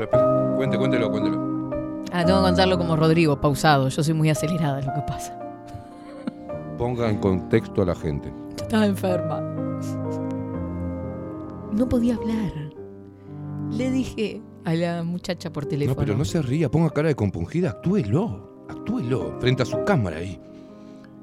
Cuente, 0.55 0.77
cuéntelo, 0.77 1.11
cuéntelo. 1.11 1.71
Ah, 2.11 2.25
tengo 2.25 2.39
que 2.39 2.45
contarlo 2.45 2.77
como 2.77 2.95
Rodrigo, 2.95 3.39
pausado, 3.39 3.89
yo 3.89 4.03
soy 4.03 4.13
muy 4.13 4.29
acelerada, 4.29 4.79
es 4.79 4.85
lo 4.85 4.93
que 4.93 5.01
pasa. 5.01 5.37
Ponga 6.77 7.09
en 7.09 7.17
contexto 7.17 7.81
a 7.81 7.85
la 7.85 7.95
gente. 7.95 8.31
Estaba 8.57 8.85
enferma. 8.85 9.52
No 11.73 11.89
podía 11.89 12.15
hablar. 12.15 12.51
Le 13.71 13.91
dije 13.91 14.41
a 14.65 14.73
la 14.75 15.03
muchacha 15.03 15.51
por 15.51 15.65
teléfono. 15.65 15.95
No, 15.95 16.05
pero 16.05 16.17
no 16.17 16.25
se 16.25 16.41
ría, 16.41 16.69
ponga 16.69 16.89
cara 16.91 17.07
de 17.09 17.15
compungida, 17.15 17.71
actúelo. 17.71 18.65
Actúelo, 18.69 19.39
frente 19.39 19.63
a 19.63 19.65
su 19.65 19.83
cámara 19.83 20.17
ahí. 20.17 20.39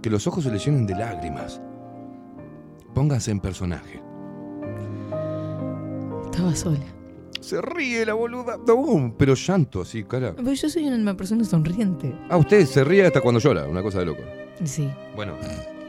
Que 0.03 0.11
los 0.11 0.27
ojos 0.27 0.45
se 0.45 0.51
le 0.51 0.59
llenen 0.59 0.87
de 0.87 0.95
lágrimas. 0.95 1.61
Póngase 2.95 3.31
en 3.31 3.41
personaje. 3.41 4.03
Estaba 6.25 6.55
sola. 6.55 6.81
Se 7.41 7.61
ríe 7.63 8.05
la 8.05 8.15
boluda. 8.15 8.59
Pero 9.17 9.35
llanto, 9.35 9.83
así, 9.83 10.05
cara. 10.05 10.35
Pero 10.37 10.53
yo 10.53 10.69
soy 10.69 10.87
una 10.87 11.17
persona 11.17 11.45
sonriente. 11.45 12.15
Ah, 12.29 12.37
usted 12.37 12.67
se 12.67 12.85
ríe 12.85 13.07
hasta 13.07 13.21
cuando 13.21 13.41
llora, 13.41 13.67
una 13.67 13.83
cosa 13.83 14.01
de 14.01 14.07
loco. 14.07 14.23
Sí. 14.65 14.91
Bueno, 15.17 15.35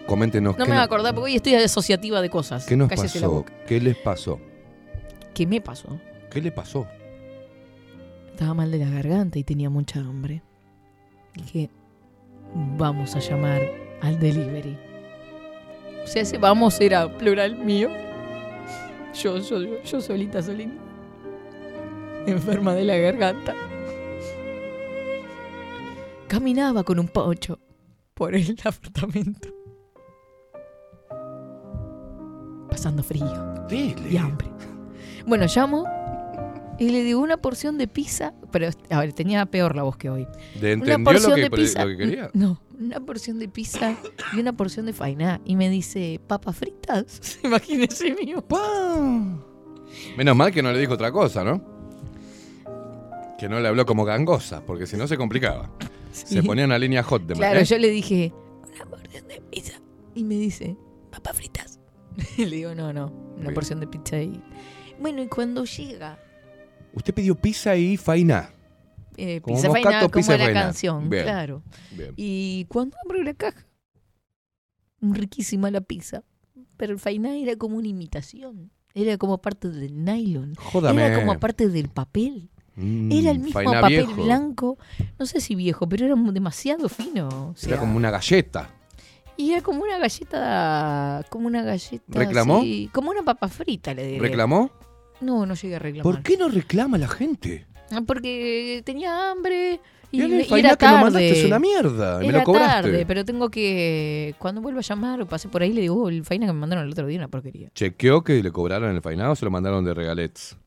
coméntenos 0.07 0.57
No 0.57 0.65
me 0.65 0.71
voy 0.71 0.79
a 0.79 0.83
acordar 0.83 1.13
porque 1.13 1.31
hoy 1.31 1.35
estoy 1.35 1.55
asociativa 1.55 2.21
de 2.21 2.29
cosas. 2.29 2.65
qué 2.65 2.77
nos 2.77 2.87
Cállese 2.89 3.19
pasó. 3.19 3.45
¿Qué 3.67 3.81
les 3.81 3.97
pasó? 3.97 4.39
¿Qué 5.41 5.47
me 5.47 5.59
pasó? 5.59 5.99
¿Qué 6.29 6.39
le 6.39 6.51
pasó? 6.51 6.85
Estaba 8.29 8.53
mal 8.53 8.69
de 8.69 8.77
la 8.77 8.91
garganta 8.91 9.39
y 9.39 9.43
tenía 9.43 9.71
mucha 9.71 9.99
hambre. 9.99 10.43
Dije, 11.33 11.67
vamos 12.77 13.15
a 13.15 13.19
llamar 13.19 13.59
al 14.03 14.19
delivery. 14.19 14.77
O 16.03 16.05
sea, 16.05 16.21
ese 16.21 16.37
vamos 16.37 16.79
era 16.79 17.17
plural 17.17 17.57
mío. 17.57 17.89
Yo, 19.15 19.39
yo, 19.39 19.63
yo, 19.63 19.81
yo 19.81 19.99
solita, 19.99 20.43
solita. 20.43 20.75
Enferma 22.27 22.75
de 22.75 22.83
la 22.83 22.97
garganta. 22.97 23.55
Caminaba 26.27 26.83
con 26.83 26.99
un 26.99 27.07
pocho 27.07 27.57
por 28.13 28.35
el 28.35 28.55
apartamento. 28.63 29.49
Pasando 32.69 33.01
frío 33.01 33.25
Dele. 33.67 34.07
y 34.07 34.17
hambre. 34.17 34.47
Bueno, 35.25 35.45
llamo 35.53 35.85
y 36.79 36.89
le 36.89 37.03
digo 37.03 37.19
una 37.21 37.37
porción 37.37 37.77
de 37.77 37.87
pizza, 37.87 38.33
pero 38.51 38.67
a 38.89 38.99
ver, 38.99 39.13
tenía 39.13 39.45
peor 39.45 39.75
la 39.75 39.83
voz 39.83 39.97
que 39.97 40.09
hoy. 40.09 40.27
¿Le 40.59 40.73
Una 40.75 40.93
entendió 40.93 40.97
lo 40.97 41.03
porción 41.03 41.35
que, 41.35 41.41
de 41.41 41.51
pizza. 41.51 41.85
lo 41.85 41.91
que 41.91 41.97
quería? 41.97 42.29
No, 42.33 42.59
una 42.79 42.99
porción 42.99 43.37
de 43.39 43.47
pizza 43.47 43.95
y 44.33 44.39
una 44.39 44.53
porción 44.53 44.87
de 44.87 44.93
fainá. 44.93 45.39
Y 45.45 45.55
me 45.55 45.69
dice, 45.69 46.19
¿papas 46.27 46.55
fritas? 46.57 47.39
Imagínese 47.43 48.15
mío. 48.15 48.43
Menos 50.17 50.35
mal 50.35 50.51
que 50.51 50.63
no 50.63 50.71
le 50.71 50.79
dijo 50.79 50.93
otra 50.93 51.11
cosa, 51.11 51.43
¿no? 51.43 51.61
Que 53.37 53.47
no 53.49 53.59
le 53.59 53.67
habló 53.67 53.85
como 53.85 54.03
gangosa, 54.05 54.65
porque 54.65 54.87
si 54.87 54.97
no 54.97 55.07
se 55.07 55.17
complicaba. 55.17 55.69
Se 56.11 56.43
ponía 56.43 56.65
una 56.65 56.77
línea 56.77 57.03
hot 57.03 57.23
de 57.25 57.35
Claro, 57.35 57.59
¿eh? 57.59 57.65
yo 57.65 57.77
le 57.77 57.89
dije, 57.89 58.33
una 58.75 58.85
porción 58.85 59.27
de 59.27 59.41
pizza. 59.51 59.79
Y 60.15 60.23
me 60.23 60.35
dice, 60.35 60.75
¿papas 61.11 61.37
fritas? 61.37 61.79
Y 62.37 62.45
le 62.47 62.55
digo, 62.57 62.75
no, 62.75 62.91
no, 62.91 63.07
una 63.35 63.41
Bien. 63.43 63.53
porción 63.53 63.79
de 63.79 63.87
pizza 63.87 64.19
y... 64.19 64.41
Bueno, 65.01 65.21
y 65.21 65.27
cuando 65.27 65.65
llega, 65.65 66.19
Usted 66.93 67.13
pidió 67.13 67.35
pizza 67.35 67.75
y 67.75 67.97
faina. 67.97 68.51
eh, 69.17 69.41
Como 69.41 69.55
pizza 69.55 69.67
moscato, 69.69 69.83
fainá, 69.89 69.99
como 70.01 70.11
pizza 70.11 70.37
la 70.37 70.53
canción, 70.53 71.09
Bien. 71.09 71.23
claro. 71.23 71.63
Bien. 71.91 72.13
Y 72.17 72.65
cuando 72.69 72.97
abro 73.05 73.23
la 73.23 73.33
caja, 73.33 73.65
riquísima 75.01 75.71
la 75.71 75.81
pizza, 75.81 76.23
pero 76.77 76.93
el 76.93 76.99
fainá 76.99 77.35
era 77.35 77.55
como 77.55 77.77
una 77.77 77.87
imitación. 77.87 78.71
Era 78.93 79.17
como 79.17 79.37
parte 79.41 79.69
del 79.69 80.03
nylon. 80.03 80.55
Jódame. 80.55 81.05
Era 81.05 81.19
como 81.19 81.39
parte 81.39 81.69
del 81.69 81.87
papel. 81.87 82.49
Mm, 82.75 83.11
Era 83.11 83.31
el 83.31 83.39
mismo 83.39 83.53
faina 83.53 83.81
papel 83.81 84.05
viejo. 84.07 84.23
blanco. 84.23 84.77
No 85.17 85.25
sé 85.25 85.39
si 85.39 85.55
viejo, 85.55 85.87
pero 85.87 86.05
era 86.05 86.15
demasiado 86.15 86.89
fino. 86.89 87.27
o 87.51 87.53
sea, 87.55 87.69
Era 87.69 87.79
como 87.79 87.95
una 87.95 88.11
galleta. 88.11 88.69
Y 89.37 89.53
era 89.53 89.61
como 89.61 89.81
una 89.83 89.97
galleta. 89.97 91.23
Como 91.29 91.47
una 91.47 91.63
galleta. 91.63 92.03
¿Reclamó? 92.09 92.57
así, 92.59 92.89
como 92.93 93.11
una 93.11 93.23
papa 93.23 93.47
frita, 93.47 93.93
le 93.93 94.05
diré. 94.05 94.19
¿Reclamó? 94.19 94.71
No, 95.21 95.45
no 95.45 95.53
llegué 95.53 95.75
a 95.75 95.79
reclamar. 95.79 96.03
¿Por 96.03 96.23
qué 96.23 96.37
no 96.37 96.49
reclama 96.49 96.97
la 96.97 97.07
gente? 97.07 97.65
Ah, 97.91 98.01
Porque 98.05 98.81
tenía 98.85 99.31
hambre. 99.31 99.79
Y, 100.13 100.17
Y 100.19 100.21
el 100.23 100.29
me- 100.29 100.35
y 100.41 100.59
era 100.59 100.75
que 100.75 100.85
lo 100.85 100.91
tarde. 100.91 101.01
mandaste 101.03 101.39
es 101.39 101.45
una 101.45 101.59
mierda. 101.59 102.19
Me 102.19 102.27
Era 102.27 102.39
lo 102.39 102.43
cobraste. 102.43 102.81
tarde, 102.89 103.05
pero 103.05 103.23
tengo 103.23 103.49
que. 103.49 104.35
Cuando 104.39 104.59
vuelva 104.61 104.79
a 104.79 104.83
llamar 104.83 105.21
o 105.21 105.25
pase 105.25 105.47
por 105.47 105.61
ahí, 105.61 105.71
le 105.71 105.81
digo, 105.81 106.03
"Oh, 106.03 106.09
el 106.09 106.25
faina 106.25 106.47
que 106.47 106.51
me 106.53 106.59
mandaron 106.59 106.85
el 106.85 106.91
otro 106.91 107.07
día, 107.07 107.17
una 107.19 107.27
porquería. 107.29 107.69
¿Chequeó 107.73 108.21
que 108.23 108.43
le 108.43 108.51
cobraron 108.51 108.93
el 108.93 109.01
fainado 109.01 109.31
o 109.31 109.35
se 109.35 109.45
lo 109.45 109.51
mandaron 109.51 109.85
de 109.85 109.93
regalets? 109.93 110.57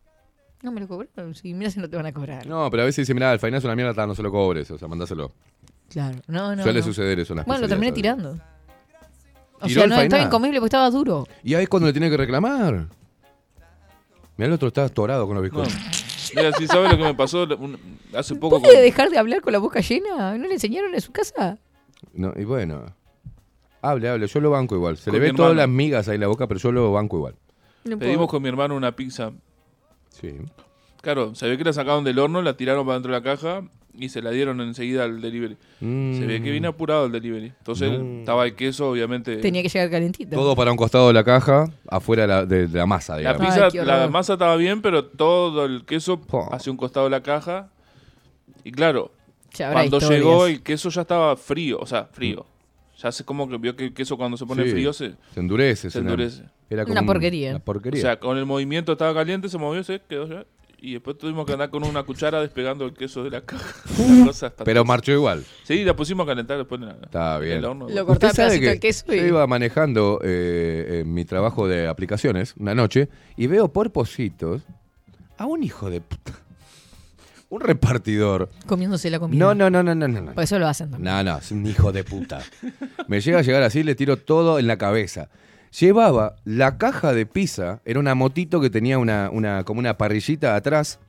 No 0.62 0.72
me 0.72 0.80
lo 0.80 0.88
cobraron. 0.88 1.34
Sí, 1.34 1.52
mira 1.52 1.70
si 1.70 1.78
no 1.78 1.90
te 1.90 1.96
van 1.96 2.06
a 2.06 2.12
cobrar. 2.12 2.46
No, 2.46 2.70
pero 2.70 2.84
a 2.84 2.86
veces 2.86 3.02
dice, 3.06 3.12
mira, 3.12 3.30
el 3.34 3.38
fainado 3.38 3.58
es 3.58 3.64
una 3.66 3.76
mierda, 3.76 3.92
ta, 3.92 4.06
no 4.06 4.14
se 4.14 4.22
lo 4.22 4.30
cobres, 4.30 4.70
o 4.70 4.78
sea, 4.78 4.88
mandáselo. 4.88 5.30
Claro. 5.90 6.18
No, 6.26 6.56
no. 6.56 6.62
Suele 6.62 6.78
no. 6.80 6.84
suceder 6.86 7.20
eso 7.20 7.34
en 7.34 7.38
las 7.38 7.46
Bueno, 7.46 7.60
lo 7.62 7.68
terminé 7.68 7.92
pizzerías, 7.92 8.16
tirando. 8.16 8.42
O 9.60 9.66
¿Tiró 9.66 9.74
sea, 9.80 9.84
el 9.84 9.90
no 9.90 9.96
fainá? 9.96 10.04
estaba 10.16 10.22
incomible 10.22 10.58
porque 10.60 10.68
estaba 10.68 10.90
duro. 10.90 11.24
¿sabes? 11.26 11.40
Y 11.44 11.54
ahí 11.54 11.64
es 11.64 11.68
cuando 11.68 11.86
le 11.88 11.92
tiene 11.92 12.08
que 12.08 12.16
reclamar. 12.16 12.86
Mira, 14.36 14.48
el 14.48 14.52
otro 14.52 14.68
está 14.68 14.84
atorado 14.84 15.26
con 15.26 15.36
los 15.36 15.52
No. 15.52 15.62
bizcochos. 15.62 16.32
Mira, 16.36 16.52
si 16.52 16.66
sabes 16.66 16.90
lo 16.90 16.98
que 16.98 17.04
me 17.04 17.14
pasó 17.14 17.44
un- 17.44 17.78
hace 18.14 18.34
poco. 18.34 18.60
¿Puede 18.60 18.74
con- 18.74 18.82
dejar 18.82 19.10
de 19.10 19.18
hablar 19.18 19.40
con 19.40 19.52
la 19.52 19.58
boca 19.58 19.80
llena? 19.80 20.36
¿No 20.36 20.46
le 20.48 20.54
enseñaron 20.54 20.94
en 20.94 21.00
su 21.00 21.12
casa? 21.12 21.58
No, 22.12 22.32
y 22.36 22.44
bueno. 22.44 22.84
Hable, 23.82 24.08
hable, 24.08 24.26
yo 24.26 24.40
lo 24.40 24.50
banco 24.50 24.74
igual. 24.74 24.96
Se 24.96 25.04
Con 25.10 25.14
le 25.14 25.20
ve 25.20 25.30
mi 25.32 25.36
todas 25.36 25.50
hermano. 25.52 25.66
las 25.68 25.76
migas 25.76 26.08
ahí 26.08 26.14
en 26.16 26.22
la 26.22 26.26
boca, 26.28 26.46
pero 26.48 26.58
yo 26.58 26.72
lo 26.72 26.90
banco 26.92 27.16
igual. 27.18 27.34
No 27.84 27.98
Pedimos 27.98 28.28
con 28.28 28.42
mi 28.42 28.48
hermano 28.48 28.74
una 28.76 28.96
pizza. 28.96 29.30
Sí. 30.08 30.34
Claro, 31.04 31.34
se 31.36 31.48
ve 31.48 31.56
que 31.56 31.62
la 31.64 31.72
sacaron 31.72 32.02
del 32.02 32.18
horno, 32.18 32.42
la 32.42 32.56
tiraron 32.56 32.84
para 32.84 32.94
dentro 32.94 33.12
de 33.12 33.18
la 33.20 33.22
caja 33.22 33.62
y 33.96 34.08
se 34.08 34.20
la 34.22 34.30
dieron 34.32 34.60
enseguida 34.60 35.04
al 35.04 35.20
delivery. 35.20 35.56
Se 35.78 36.26
ve 36.26 36.42
que 36.42 36.50
viene 36.50 36.66
apurado 36.66 37.06
el 37.06 37.12
delivery. 37.12 37.52
Entonces 37.58 37.92
estaba 38.20 38.44
el 38.46 38.56
queso, 38.56 38.90
obviamente. 38.90 39.36
Tenía 39.36 39.62
que 39.62 39.68
llegar 39.68 39.90
calentito. 39.90 40.34
Todo 40.34 40.56
para 40.56 40.72
un 40.72 40.76
costado 40.76 41.06
de 41.06 41.12
la 41.12 41.22
caja, 41.22 41.66
afuera 41.88 42.22
de 42.22 42.28
la, 42.28 42.46
de- 42.46 42.66
de 42.66 42.78
la 42.78 42.86
masa, 42.86 43.12
La 43.12 43.18
digamos. 43.18 43.40
Ay, 43.42 43.70
pizza, 43.70 43.84
la 43.84 44.08
masa 44.08 44.32
estaba 44.32 44.56
bien, 44.56 44.82
pero 44.82 45.04
todo 45.04 45.64
el 45.66 45.84
queso 45.84 46.20
hacia 46.50 46.72
un 46.72 46.76
costado 46.76 47.06
de 47.06 47.10
la 47.10 47.22
caja. 47.22 47.68
Y 48.64 48.72
claro, 48.72 49.12
cuando 49.56 49.98
historias. 49.98 50.10
llegó 50.10 50.46
el 50.46 50.62
queso 50.62 50.88
ya 50.88 51.02
estaba 51.02 51.36
frío, 51.36 51.78
o 51.80 51.86
sea, 51.86 52.06
frío. 52.06 52.46
Ya 52.98 53.12
sé 53.12 53.24
como 53.24 53.48
que 53.48 53.58
vio 53.58 53.76
que 53.76 53.84
el 53.86 53.92
queso 53.94 54.16
cuando 54.16 54.36
se 54.36 54.46
pone 54.46 54.64
Sí. 54.64 54.70
frío 54.70 54.92
se... 54.92 55.14
Se 55.34 55.40
endurece. 55.40 55.90
Se 55.90 55.98
endurece. 55.98 56.44
Era 56.70 56.84
Una 56.84 57.00
un- 57.02 57.06
porquería. 57.06 57.50
Una 57.50 57.58
O 57.58 57.62
porquería. 57.62 58.00
sea, 58.00 58.18
con 58.18 58.38
el 58.38 58.46
movimiento 58.46 58.92
estaba 58.92 59.12
caliente, 59.12 59.48
se 59.48 59.58
movió, 59.58 59.84
se 59.84 60.00
quedó 60.08 60.26
ya. 60.26 60.44
Y 60.86 60.92
después 60.92 61.16
tuvimos 61.16 61.46
que 61.46 61.52
andar 61.54 61.70
con 61.70 61.82
una 61.82 62.02
cuchara 62.02 62.42
despegando 62.42 62.84
el 62.84 62.92
queso 62.92 63.24
de 63.24 63.30
la 63.30 63.40
caja. 63.40 63.64
Cosa 64.26 64.48
hasta- 64.48 64.64
pero 64.64 64.84
marchó 64.84 65.12
igual. 65.12 65.42
Sí, 65.62 65.82
la 65.82 65.96
pusimos 65.96 66.24
a 66.24 66.26
calentar 66.28 66.58
después 66.58 66.78
en, 66.78 66.88
la- 66.88 66.92
Está 67.02 67.36
en 67.36 67.42
bien. 67.42 67.56
el 67.58 67.64
horno. 67.64 67.88
Lo 67.88 68.04
cortaba 68.04 68.34
pedacito 68.34 68.60
que 68.60 68.68
de 68.68 68.80
queso 68.80 69.14
y... 69.14 69.16
yo 69.16 69.26
iba 69.28 69.46
manejando 69.46 70.20
eh, 70.22 71.00
en 71.00 71.14
mi 71.14 71.24
trabajo 71.24 71.66
de 71.66 71.88
aplicaciones 71.88 72.52
una 72.58 72.74
noche 72.74 73.08
y 73.36 73.46
veo 73.46 73.72
por 73.72 73.92
pocitos 73.92 74.60
a 75.38 75.46
un 75.46 75.62
hijo 75.62 75.88
de 75.88 76.02
puta. 76.02 76.32
Un 77.48 77.60
repartidor. 77.60 78.50
Comiéndose 78.66 79.08
la 79.08 79.18
comida. 79.18 79.38
No, 79.38 79.54
no, 79.54 79.70
no, 79.70 79.82
no, 79.82 79.94
no, 79.94 80.06
no. 80.08 80.32
Por 80.34 80.44
eso 80.44 80.58
lo 80.58 80.66
hacen 80.66 80.90
también. 80.90 81.14
No, 81.14 81.22
no, 81.22 81.38
es 81.38 81.50
un 81.50 81.64
hijo 81.66 81.92
de 81.92 82.04
puta. 82.04 82.42
Me 83.08 83.22
llega 83.22 83.38
a 83.38 83.42
llegar 83.42 83.62
así 83.62 83.78
y 83.78 83.82
le 83.84 83.94
tiro 83.94 84.18
todo 84.18 84.58
en 84.58 84.66
la 84.66 84.76
cabeza. 84.76 85.28
Llevaba 85.80 86.36
la 86.44 86.78
caja 86.78 87.12
de 87.12 87.26
pizza, 87.26 87.80
era 87.84 87.98
una 87.98 88.14
motito 88.14 88.60
que 88.60 88.70
tenía 88.70 88.98
una, 88.98 89.28
una, 89.32 89.64
como 89.64 89.80
una 89.80 89.98
parrillita 89.98 90.54
atrás. 90.54 91.00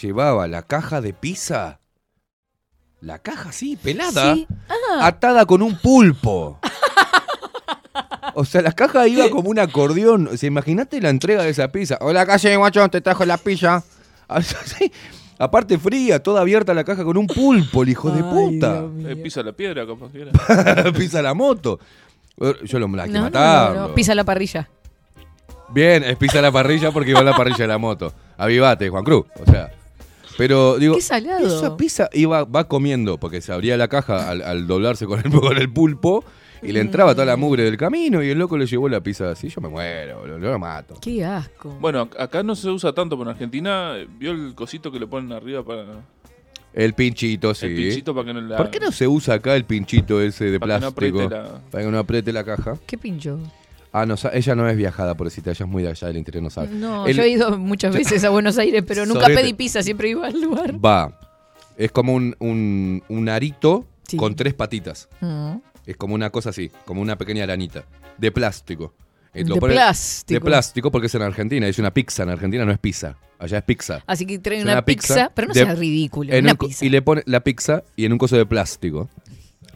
Llevaba 0.00 0.48
la 0.48 0.62
caja 0.62 1.02
de 1.02 1.12
pizza. 1.12 1.80
La 3.02 3.18
caja 3.18 3.50
así, 3.50 3.76
pelada. 3.76 4.34
Sí. 4.34 4.46
Ah, 4.68 5.06
Atada 5.06 5.44
con 5.44 5.60
un 5.60 5.76
pulpo. 5.76 6.58
O 8.34 8.44
sea, 8.44 8.62
la 8.62 8.72
caja 8.72 9.06
iba 9.06 9.28
como 9.28 9.50
un 9.50 9.58
acordeón. 9.58 10.28
O 10.28 10.36
sea, 10.36 10.46
imagínate 10.46 11.00
la 11.00 11.10
entrega 11.10 11.42
de 11.42 11.50
esa 11.50 11.68
pizza. 11.72 11.98
Hola, 12.00 12.24
calle, 12.24 12.56
macho, 12.58 12.88
te 12.88 13.00
trajo 13.00 13.26
la 13.26 13.36
pizza. 13.36 13.82
Así, 14.28 14.90
Aparte 15.40 15.78
fría, 15.78 16.22
toda 16.22 16.42
abierta 16.42 16.74
la 16.74 16.84
caja 16.84 17.02
con 17.02 17.16
un 17.16 17.26
pulpo, 17.26 17.82
el 17.82 17.88
hijo 17.88 18.10
de 18.10 18.22
puta. 18.22 18.84
Eh, 19.08 19.16
pisa 19.16 19.42
la 19.42 19.52
piedra, 19.52 19.86
capaz 19.86 20.12
que 20.12 20.20
era. 20.20 20.92
Pisa 20.92 21.22
la 21.22 21.32
moto. 21.32 21.80
Yo 22.64 22.78
lo 22.78 22.88
la 22.88 23.04
que 23.04 23.10
No, 23.10 23.18
no, 23.18 23.24
matarlo. 23.26 23.80
no, 23.82 23.88
no, 23.88 23.94
Pisa 23.94 24.14
la 24.14 24.24
parrilla. 24.24 24.68
Bien, 25.72 26.02
es 26.02 26.16
pisa 26.16 26.40
la 26.42 26.50
parrilla 26.50 26.90
porque 26.90 27.10
iba 27.10 27.20
a 27.20 27.24
la 27.24 27.36
parrilla 27.36 27.58
de 27.58 27.66
la 27.68 27.78
moto. 27.78 28.12
Avivate, 28.38 28.88
Juan 28.88 29.04
Cruz. 29.04 29.26
O 29.40 29.50
sea. 29.50 29.70
Pero 30.36 30.78
digo, 30.78 30.94
Qué 30.94 31.02
salado. 31.02 31.46
esa 31.46 31.76
pizza 31.76 32.08
iba, 32.12 32.44
va 32.44 32.64
comiendo, 32.66 33.18
porque 33.18 33.40
se 33.42 33.52
abría 33.52 33.76
la 33.76 33.88
caja 33.88 34.30
al, 34.30 34.40
al 34.42 34.66
doblarse 34.66 35.06
con 35.06 35.18
el, 35.20 35.30
con 35.40 35.56
el 35.58 35.70
pulpo 35.70 36.24
y 36.62 36.72
le 36.72 36.80
entraba 36.80 37.12
toda 37.14 37.26
la 37.26 37.36
mugre 37.36 37.62
del 37.64 37.76
camino 37.76 38.22
y 38.22 38.30
el 38.30 38.38
loco 38.38 38.56
le 38.56 38.66
llevó 38.66 38.88
la 38.88 39.00
pizza 39.02 39.30
así. 39.30 39.48
Yo 39.48 39.60
me 39.60 39.68
muero, 39.68 40.20
boludo, 40.20 40.38
yo 40.38 40.50
lo 40.50 40.58
mato. 40.58 40.94
Qué 41.00 41.24
asco. 41.24 41.76
Bueno, 41.80 42.08
ac- 42.08 42.18
acá 42.18 42.42
no 42.42 42.54
se 42.56 42.68
usa 42.70 42.92
tanto, 42.94 43.16
pero 43.18 43.30
en 43.30 43.34
Argentina 43.34 43.92
eh, 43.96 44.08
vio 44.18 44.30
el 44.32 44.54
cosito 44.54 44.90
que 44.90 44.98
le 44.98 45.06
ponen 45.06 45.32
arriba 45.32 45.62
para 45.62 45.84
El 46.72 46.94
pinchito, 46.94 47.52
sí. 47.54 47.66
el 47.66 47.74
pinchito 47.74 48.14
para 48.14 48.26
que 48.26 48.34
no 48.34 48.40
la 48.40 48.56
¿Por 48.56 48.70
qué 48.70 48.78
no 48.80 48.92
se 48.92 49.08
usa 49.08 49.34
acá 49.34 49.56
el 49.56 49.64
pinchito 49.64 50.20
ese 50.20 50.44
de 50.46 50.60
Para 50.60 50.76
que 50.78 50.84
no 50.86 50.92
plástico? 50.92 51.28
la- 51.28 51.60
Para 51.70 51.84
que 51.84 51.90
no 51.90 51.98
apriete 51.98 52.32
la 52.32 52.44
caja. 52.44 52.76
¿Qué 52.86 52.96
pincho? 52.96 53.38
Ah, 53.92 54.06
no, 54.06 54.14
ella 54.32 54.54
no 54.54 54.68
es 54.68 54.76
viajada, 54.76 55.16
pobrecita, 55.16 55.50
ella 55.50 55.64
es 55.64 55.70
muy 55.70 55.82
de 55.82 55.88
allá 55.90 56.06
del 56.06 56.16
interior, 56.18 56.44
no 56.44 56.50
sabe. 56.50 56.68
No, 56.68 57.06
El- 57.08 57.16
yo 57.16 57.22
he 57.24 57.28
ido 57.28 57.58
muchas 57.58 57.92
veces 57.96 58.22
a 58.22 58.30
Buenos 58.30 58.56
Aires, 58.58 58.84
pero 58.86 59.04
nunca 59.04 59.22
Sorete. 59.22 59.40
pedí 59.42 59.52
pizza, 59.54 59.82
siempre 59.82 60.10
iba 60.10 60.26
al 60.28 60.40
lugar. 60.40 60.74
Va. 60.84 61.18
Es 61.76 61.90
como 61.90 62.14
un, 62.14 62.36
un, 62.38 63.02
un 63.08 63.28
arito 63.28 63.86
Sí. 64.06 64.16
con 64.16 64.34
tres 64.36 64.54
patitas. 64.54 65.08
Mm. 65.20 65.54
Es 65.86 65.96
como 65.96 66.14
una 66.14 66.30
cosa 66.30 66.50
así, 66.50 66.70
como 66.84 67.00
una 67.00 67.16
pequeña 67.16 67.44
aranita. 67.44 67.84
De 68.18 68.30
plástico. 68.30 68.92
Eh, 69.32 69.44
lo 69.44 69.54
De 69.54 69.60
plástico. 69.60 70.34
De 70.34 70.40
plástico 70.44 70.90
porque 70.90 71.06
es 71.06 71.14
en 71.14 71.22
Argentina, 71.22 71.66
es 71.68 71.78
una 71.78 71.92
pizza. 71.92 72.22
En 72.24 72.30
Argentina 72.30 72.64
no 72.64 72.72
es 72.72 72.78
pizza, 72.78 73.16
allá 73.38 73.58
es 73.58 73.64
pizza. 73.64 74.02
Así 74.06 74.26
que 74.26 74.38
traen 74.38 74.60
Es 74.62 74.66
una, 74.66 74.84
pizza, 74.84 75.30
pero 75.34 75.48
no 75.48 75.54
de- 75.54 75.60
seas 75.64 75.78
ridículo. 75.78 76.32
En 76.32 76.44
una 76.44 76.52
un 76.52 76.56
co- 76.56 76.66
pizza. 76.66 76.84
y 76.84 76.88
le 76.88 77.00
pone 77.02 77.22
la 77.26 77.40
pizza 77.40 77.84
y 77.96 78.04
en 78.06 78.12
un 78.12 78.18
coso 78.18 78.36
de 78.36 78.46
plástico. 78.46 79.08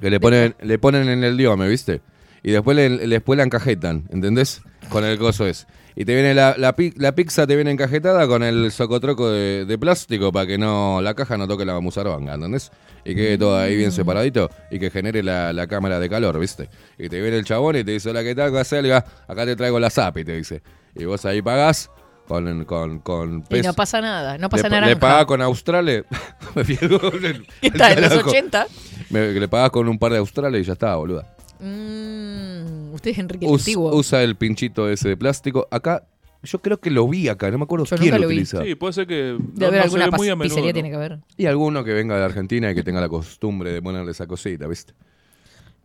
Que 0.01 0.11
le 0.11 0.19
ponen, 0.21 0.55
le 0.61 0.79
ponen 0.79 1.09
en 1.09 1.23
el 1.25 1.37
diome, 1.37 1.69
¿viste? 1.69 2.01
Y 2.43 2.51
después 2.51 2.77
le, 2.77 2.91
después 3.07 3.37
la 3.37 3.45
encajetan, 3.45 4.05
¿entendés? 4.11 4.61
Con 4.91 5.05
el 5.05 5.19
coso 5.19 5.47
es. 5.47 5.67
Y 5.97 6.05
te 6.05 6.13
viene 6.15 6.35
la, 6.35 6.57
la, 6.59 6.75
la 6.97 7.15
pizza 7.15 7.47
te 7.47 7.55
viene 7.55 7.71
encajetada 7.71 8.27
con 8.27 8.43
el 8.43 8.73
socotroco 8.73 9.31
de, 9.31 9.65
de 9.65 9.79
plástico 9.79 10.33
para 10.33 10.45
que 10.47 10.59
no 10.59 11.01
la 11.01 11.15
caja 11.15 11.37
no 11.37 11.47
toque 11.47 11.65
la 11.65 11.79
musaronga, 11.79 12.35
¿entendés? 12.35 12.73
Y 13.05 13.15
quede 13.15 13.39
todo 13.39 13.57
ahí 13.59 13.77
bien 13.77 13.93
separadito 13.93 14.51
y 14.73 14.81
que 14.81 14.91
genere 14.91 15.23
la, 15.23 15.53
la 15.53 15.67
cámara 15.69 16.01
de 16.01 16.09
calor, 16.11 16.39
¿viste? 16.41 16.69
Y 16.99 17.09
te 17.09 17.21
viene 17.21 17.37
el 17.37 17.45
chabón 17.45 17.77
y 17.77 17.85
te 17.85 17.93
dice, 17.93 18.11
hola, 18.11 18.25
¿qué 18.25 18.35
tal? 18.35 18.53
Le 18.53 18.83
diga, 18.83 19.05
acá 19.29 19.45
te 19.45 19.55
traigo 19.55 19.79
la 19.79 19.89
zapi, 19.91 20.25
te 20.25 20.37
dice. 20.37 20.63
Y 20.97 21.05
vos 21.05 21.25
ahí 21.27 21.43
pagás 21.43 21.91
con, 22.27 22.65
con, 22.65 22.99
con 23.01 23.45
Y 23.51 23.61
no 23.61 23.75
pasa 23.75 24.01
nada, 24.01 24.37
no 24.39 24.49
pasa 24.49 24.69
naranja. 24.69 24.89
le 24.95 24.97
pagás 24.97 25.27
con 25.27 25.43
australes. 25.43 26.05
Me 26.57 26.65
pierdo 26.65 27.13
el- 27.13 27.47
¿Qué 27.61 27.71
tal? 27.71 27.93
¿En 27.93 28.01
los 28.01 28.11
carajo. 28.11 28.31
80? 28.31 28.67
Me- 29.11 29.33
que 29.35 29.41
le 29.41 29.49
pagás 29.49 29.71
con 29.71 29.89
un 29.89 29.99
par 29.99 30.11
de 30.11 30.19
australes 30.19 30.61
y 30.63 30.65
ya 30.65 30.73
está, 30.73 30.97
boluda. 30.97 31.34
Mm, 31.61 32.95
usted 32.95 33.11
es 33.13 33.19
Enrique 33.19 33.47
Us- 33.47 33.61
Antiguo. 33.63 33.95
usa 33.95 34.23
el 34.23 34.37
pinchito 34.37 34.89
ese 34.89 35.09
de 35.11 35.17
plástico. 35.17 35.67
Acá, 35.71 36.07
yo 36.43 36.61
creo 36.61 36.79
que 36.79 36.91
lo 36.91 37.09
vi 37.09 37.29
acá, 37.29 37.51
no 37.51 37.59
me 37.59 37.65
acuerdo 37.65 37.85
Yo 37.87 37.97
quién 37.97 38.09
nunca 38.11 38.19
lo 38.19 38.23
lo 38.25 38.29
vi. 38.29 38.35
utiliza. 38.37 38.63
Sí, 38.65 38.75
puede 38.75 38.93
ser 38.93 39.07
que 39.07 39.15
Debe 39.15 39.39
no, 39.39 39.67
haber 39.67 39.73
no 39.73 39.79
se 39.79 39.83
alguna 39.85 40.05
ve 40.07 40.11
muy 40.17 40.29
a 40.29 40.33
pas- 40.33 40.37
menudo. 40.37 40.43
pizzería, 40.45 40.71
¿no? 40.71 40.75
tiene 40.75 40.91
que 40.91 40.97
haber. 40.97 41.19
Y 41.37 41.47
alguno 41.47 41.85
que 41.85 41.93
venga 41.93 42.17
de 42.19 42.25
Argentina 42.25 42.71
y 42.71 42.75
que 42.75 42.83
tenga 42.83 43.01
la 43.01 43.09
costumbre 43.09 43.73
de 43.73 43.81
ponerle 43.83 44.11
esa 44.11 44.27
cosita, 44.27 44.67
¿viste? 44.67 44.93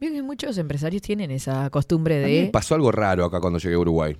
Veo 0.01 0.12
que 0.13 0.21
muchos 0.23 0.58
empresarios 0.58 1.01
tienen 1.01 1.29
esa 1.32 1.69
costumbre 1.69 2.23
A 2.23 2.27
mí 2.27 2.34
me 2.34 2.41
de. 2.45 2.47
pasó 2.47 2.75
algo 2.75 2.91
raro 2.91 3.25
acá 3.25 3.39
cuando 3.41 3.60
llegué 3.60 3.75
a 3.75 3.79
Uruguay. 3.79 4.17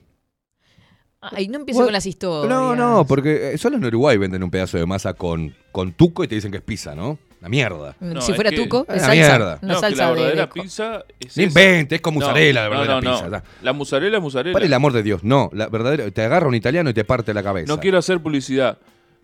Ay, 1.22 1.50
no 1.50 1.58
empiezo 1.60 1.80
Bueno, 1.80 1.88
con 1.88 1.94
las 1.94 2.06
historias. 2.06 2.50
No, 2.50 2.76
no, 2.76 3.06
porque 3.06 3.54
eh, 3.54 3.58
solo 3.58 3.76
en 3.76 3.84
Uruguay 3.86 4.18
venden 4.18 4.42
un 4.44 4.50
pedazo 4.52 4.78
de 4.78 4.86
masa 4.86 5.14
con, 5.14 5.54
con 5.74 5.92
tuco 5.92 6.24
y 6.24 6.28
te 6.30 6.36
dicen 6.36 6.50
que 6.52 6.58
es 6.58 6.64
pizza, 6.64 6.96
¿no? 6.96 7.18
La 7.42 7.48
mierda. 7.50 7.96
Mm, 8.00 8.14
No, 8.14 8.22
si 8.22 8.32
es 8.32 8.36
fuera 8.36 8.50
que- 8.50 8.58
tuco, 8.58 8.86
Es 8.90 8.96
es 8.98 9.04
una 9.04 9.14
salsa. 9.14 9.14
mierda. 9.14 9.60
Una 9.62 9.74
No, 9.74 9.74
que 9.76 9.80
salsa 9.82 10.04
la 10.04 10.10
de- 10.10 10.16
verdadera 10.16 10.46
de. 10.46 10.62
pizza 10.62 11.06
es 11.20 11.26
No 11.26 11.28
esa. 11.28 11.42
inventes, 11.44 11.96
es 11.96 12.02
con 12.02 12.14
No, 12.14 12.20
mozzarella 12.20 12.54
la 12.54 12.64
no, 12.64 12.70
verdadera 12.70 12.94
no, 12.96 13.00
pizza. 13.12 13.26
no. 13.26 13.32
ya. 13.32 13.44
La 13.62 13.74
mozzarella 13.74 14.18
es 14.18 14.24
mozzarella. 14.24 14.54
Para 14.54 14.66
el 14.66 14.74
amor 14.74 14.92
de 14.94 15.04
Dios, 15.04 15.24
no, 15.24 15.50
la 15.54 15.68
verdadera, 15.70 16.12
te 16.12 16.22
agarra 16.22 16.48
un 16.48 16.56
italiano 16.56 16.90
y 16.90 16.94
te 16.94 17.06
parte 17.06 17.34
la 17.34 17.42
cabeza. 17.44 17.68
No 17.74 17.80
quiero 17.80 17.98
hacer 17.98 18.20
publicidad. 18.20 18.78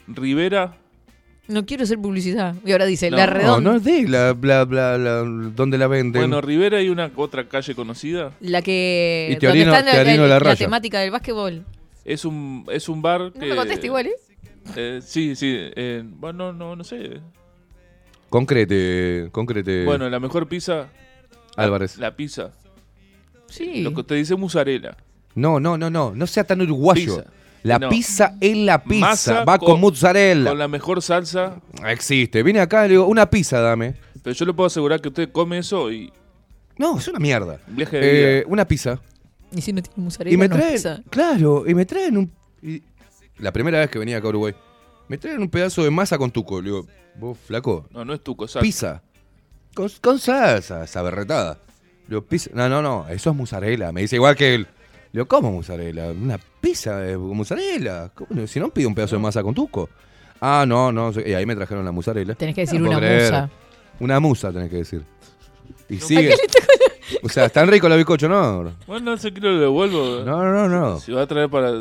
Rivera, 0.08 0.78
No 1.47 1.63
quiero 1.65 1.84
hacer 1.84 1.99
publicidad. 1.99 2.56
Y 2.65 2.71
ahora 2.71 2.86
dice, 2.86 3.12
No, 3.12 3.17
la 3.17 3.28
no, 3.28 3.34
No, 3.34 3.38
redonda. 3.39 3.69
no 3.71 3.78
es 3.78 3.84
de 3.84 4.08
la, 4.08 4.34
bla, 4.34 4.63
bla, 4.65 4.97
la- 4.97 5.17
donde 5.21 5.78
la 5.78 5.86
venden. 5.86 6.21
bueno, 6.23 6.41
Rivera 6.41 6.80
hay 6.80 6.89
una 6.89 7.12
otra 7.15 7.47
calle 7.47 7.75
conocida. 7.75 8.32
La 8.39 8.63
que. 8.63 9.28
Y 9.32 9.36
Teorino- 9.36 9.65
donde 9.71 9.80
está 9.80 9.84
la, 9.84 9.91
Teorino 10.04 10.23
la- 10.23 10.28
la 10.28 10.34
la 10.36 10.39
raya. 10.39 10.56
temática 10.58 10.99
del 11.01 11.12
básquetbol. 11.12 11.63
Es 12.04 12.25
un, 12.25 12.65
es 12.71 12.89
un 12.89 13.01
bar 13.01 13.32
que... 13.32 13.39
No 13.41 13.45
me 13.47 13.56
conteste 13.58 13.86
igual, 13.88 14.08
¿eh? 14.08 14.15
eh, 14.75 14.99
sí, 15.04 15.36
sí. 15.36 15.56
eh, 15.56 16.01
bueno, 16.04 16.51
no, 16.51 16.75
no 16.75 16.84
sé. 16.84 17.19
Concrete, 18.29 19.29
concrete. 19.31 19.85
Bueno, 19.85 20.09
la 20.09 20.19
mejor 20.19 20.47
pizza, 20.47 20.88
Álvarez. 21.55 21.97
la 21.97 22.15
pizza. 22.15 22.51
Sí. 23.47 23.81
Lo 23.83 23.93
que 23.93 24.03
te 24.03 24.15
dice 24.15 24.35
mozzarella. 24.35 24.97
No, 25.35 25.59
no, 25.59 25.77
no, 25.77 25.89
no, 25.89 26.13
no 26.15 26.27
sea 26.27 26.43
tan 26.43 26.61
uruguayo. 26.61 27.17
Pizza. 27.17 27.29
La 27.63 27.79
No. 27.79 27.89
pizza 27.89 28.35
es 28.41 28.57
la 28.57 28.83
pizza, 28.83 29.07
Masa 29.07 29.43
va 29.43 29.57
con, 29.57 29.69
con- 29.71 29.81
mozzarella. 29.81 30.49
Con 30.49 30.59
la 30.59 30.67
mejor 30.67 31.01
salsa. 31.01 31.59
Existe. 31.88 32.43
Vine 32.43 32.59
acá 32.59 32.85
y 32.85 32.89
le 32.89 32.93
digo, 32.95 33.05
una 33.07 33.29
pizza 33.29 33.59
dame. 33.59 33.95
Pero 34.21 34.35
yo 34.35 34.45
le 34.45 34.53
puedo 34.53 34.67
asegurar 34.67 35.01
que 35.01 35.07
usted 35.09 35.31
come 35.31 35.57
eso 35.59 35.91
y 35.91 36.11
No, 36.77 36.97
es 36.99 37.07
una 37.07 37.19
mierda. 37.19 37.59
viaje 37.67 37.97
de 37.99 38.11
vida. 38.11 38.27
Eh, 38.39 38.43
una 38.47 38.67
pizza. 38.67 38.99
Y 39.55 39.61
si 39.61 39.71
no 39.73 39.81
tiene 39.81 40.03
mozzarella, 40.03 40.33
Y 40.33 40.38
me 40.38 40.47
no 40.47 40.55
traen, 40.57 40.73
pizza. 40.73 41.01
claro, 41.09 41.63
y 41.67 41.73
me 41.73 41.85
traen 41.85 42.17
un... 42.17 42.31
y- 42.61 42.81
la 43.39 43.51
primera 43.51 43.79
vez 43.79 43.89
que 43.89 43.99
venía 43.99 44.17
acá 44.17 44.27
a 44.27 44.29
Uruguay, 44.29 44.53
me 45.08 45.18
traen 45.18 45.41
un 45.41 45.50
pedazo 45.50 45.84
de 45.84 45.91
masa 45.91 46.18
con 46.18 46.32
tuco. 46.32 46.62
Le 46.62 46.70
digo, 46.70 46.88
vos, 47.20 47.38
flaco, 47.38 47.88
No, 47.91 48.04
no 48.06 48.13
es 48.13 48.22
tu 48.24 48.36
cosa. 48.36 48.60
pizza. 48.60 49.02
Con, 49.74 49.89
con 50.02 50.20
salsa, 50.20 50.84
esa 50.84 51.02
berretada. 51.02 51.58
Le 52.04 52.10
digo, 52.10 52.22
pizza. 52.24 52.50
No, 52.54 52.70
no, 52.70 52.82
no, 52.82 53.08
eso 53.10 53.30
es 53.32 53.36
mozzarella. 53.36 53.91
Me 53.91 54.02
dice 54.02 54.15
igual 54.15 54.36
que 54.36 54.56
él. 54.56 54.62
Le 55.12 55.20
digo, 55.22 55.28
¿cómo 55.28 55.52
mozzarella? 55.52 56.12
Una 56.12 56.38
pizza 56.62 56.98
de 56.98 57.18
mozzarella. 57.18 58.10
¿Cómo? 58.13 58.48
Si 58.48 58.60
no, 58.60 58.70
pido 58.70 58.89
un 58.89 58.96
pedazo 58.96 59.15
de 59.15 59.22
masa 59.22 59.41
con 59.44 59.54
tuco. 59.54 59.89
Ah, 60.41 60.65
no, 60.68 60.91
no. 60.91 61.12
Y 61.26 61.34
ahí 61.34 61.46
me 61.46 61.56
trajeron 61.56 61.86
la 61.86 61.91
mozzarella. 61.91 62.36
Tenés 62.36 62.56
que 62.56 62.62
decir 62.62 62.80
No 62.82 62.89
una 62.89 62.98
creer. 63.00 63.24
musa. 63.32 63.50
Una 64.00 64.20
musa 64.20 64.52
tenés 64.52 64.70
que 64.70 64.78
decir. 64.78 65.04
Y 65.89 65.98
sigue. 65.98 66.36
O 67.24 67.30
sea, 67.30 67.46
¿están 67.46 67.68
ricos 67.70 67.89
los 67.89 67.98
bizcochos? 67.98 68.30
No. 68.30 68.74
Bueno, 68.88 69.13
ese 69.13 69.34
kilo 69.34 69.52
lo 69.52 69.60
devuelvo. 69.62 70.24
No, 70.26 70.44
no, 70.44 70.68
no, 70.68 70.68
no. 70.68 71.00
Si 71.00 71.12
va 71.12 71.22
a 71.22 71.28
traer 71.28 71.50
para. 71.50 71.72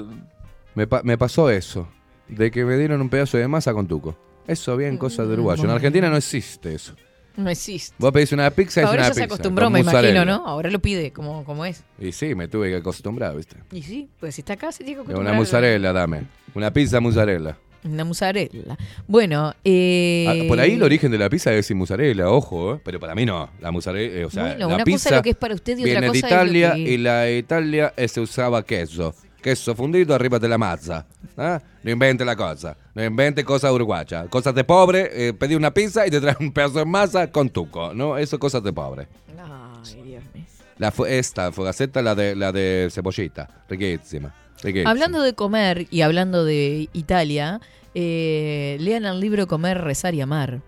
Me, 0.75 0.87
pa- 0.87 1.03
me 1.03 1.17
pasó 1.19 1.51
eso. 1.51 1.89
De 2.37 2.51
que 2.51 2.65
me 2.65 2.77
dieron 2.77 3.01
un 3.01 3.09
pedazo 3.09 3.37
de 3.39 3.49
masa 3.49 3.73
con 3.73 3.87
tuco. 3.87 4.17
Eso 4.47 4.77
bien 4.77 4.99
cosas 4.99 5.27
de 5.29 5.35
uruguayo. 5.35 5.65
En. 5.65 5.71
Argentina 5.71 6.09
no 6.11 6.17
existe 6.17 6.75
eso. 6.75 6.95
No 7.37 7.51
existe. 7.51 7.95
Vos 7.99 8.13
pedís 8.13 8.31
una 8.33 8.49
pizza 8.51 8.81
es 8.83 8.87
Ahora 8.87 8.99
una 9.01 9.09
ya 9.09 9.15
se 9.15 9.21
pizza. 9.23 9.25
acostumbró, 9.35 9.67
con 9.67 9.73
me 9.73 9.81
imagino, 9.81 9.99
mozzarella. 10.03 10.25
¿no? 10.25 10.47
Ahora 10.47 10.71
lo 10.71 10.79
pide 10.79 11.13
como, 11.13 11.45
como 11.45 11.65
es. 11.65 11.83
Y 11.99 12.13
sí, 12.13 12.35
me 12.35 12.47
tuve 12.47 12.71
que 12.71 12.77
acostumbrar, 12.77 13.37
¿viste? 13.37 13.57
Y 13.73 13.83
sí, 13.83 14.09
pues 14.21 14.35
si 14.37 14.43
está 14.43 14.53
acá 14.53 14.71
se 14.71 14.85
tiene 14.85 14.95
que 14.95 15.01
Una 15.01 15.11
acostumbrar. 15.13 15.37
mozzarella, 15.37 15.93
dame. 15.93 16.23
Una 16.55 16.73
pizza 16.73 17.01
mozzarella. 17.01 17.57
Una 17.83 18.05
mozzarella. 18.05 18.79
Bueno, 19.09 19.53
eh... 19.65 20.27
Ah, 20.29 20.49
por 20.49 20.61
ahí 20.61 20.73
el 20.75 20.83
origen 20.83 21.11
de 21.11 21.19
la 21.19 21.29
pizza 21.29 21.53
es 21.53 21.67
sin 21.67 21.77
mozzarella, 21.77 22.31
ojo, 22.31 22.77
¿eh? 22.77 22.81
pero 22.85 23.01
para 23.01 23.15
mí 23.15 23.27
no. 23.27 23.51
La 23.61 23.71
mozzarella, 23.73 24.21
eh, 24.21 24.25
o 24.25 24.31
sea, 24.31 24.45
bueno, 24.45 24.69
la 24.69 24.75
una 24.77 24.85
pizza 24.85 24.97
cosa 24.97 25.09
es 25.11 25.17
lo 25.17 25.23
que 25.23 25.31
es 25.31 25.37
para 25.37 25.55
usted 25.55 25.77
y 25.79 25.81
otra 25.83 26.01
viene 26.01 26.07
cosa 26.07 26.13
de 26.13 26.19
es 26.19 26.23
lo 26.23 26.29
Italia 26.29 26.73
que... 26.75 26.79
y 26.81 26.97
la 26.99 27.31
Italia 27.31 27.93
eh, 27.97 28.09
se 28.09 28.21
usaba 28.21 28.63
queso. 28.65 29.15
Queso 29.45 29.75
fundido 29.75 30.15
arriba 30.15 30.39
de 30.39 30.49
la 30.49 30.57
mazza. 30.57 31.05
¿eh? 31.37 31.59
No 31.83 31.91
invente 31.91 32.25
la 32.25 32.35
cosa. 32.35 32.75
No 32.95 33.05
invente 33.05 33.45
cosas 33.45 33.71
uruguayas. 33.73 34.27
Cosas 34.31 34.55
de 34.55 34.65
pobre, 34.65 35.11
eh, 35.13 35.35
pedí 35.35 35.55
una 35.55 35.71
pizza 35.71 36.07
y 36.07 36.11
te 36.11 36.19
traen 36.19 36.39
un 36.41 36.51
pedazo 36.51 36.79
de 36.79 36.87
masa 36.87 37.31
con 37.31 37.51
tuco. 37.51 37.93
No, 37.93 38.17
eso 38.17 38.39
cosas 38.39 38.63
de 38.63 38.73
pobre. 38.73 39.07
Ay, 39.39 40.03
Dios 40.03 40.25
mío. 40.33 40.45
La 40.79 40.91
fu- 40.91 41.05
esta, 41.05 41.53
fogaceta, 41.53 42.01
la 42.01 42.15
de, 42.15 42.35
la 42.35 42.53
de 42.53 42.89
cebollita. 42.91 43.47
Riquísima. 43.69 44.35
riquísima. 44.63 44.91
Hablando 44.91 45.21
de 45.21 45.35
comer 45.35 45.89
y 45.91 46.01
hablando 46.01 46.47
de 46.47 46.89
Italia, 46.95 47.61
eh, 47.95 48.79
lean 48.81 49.05
el 49.05 49.21
libro 49.21 49.47
Comer, 49.47 49.79
Rezar 49.83 50.15
y 50.15 50.23
Amar 50.23 50.63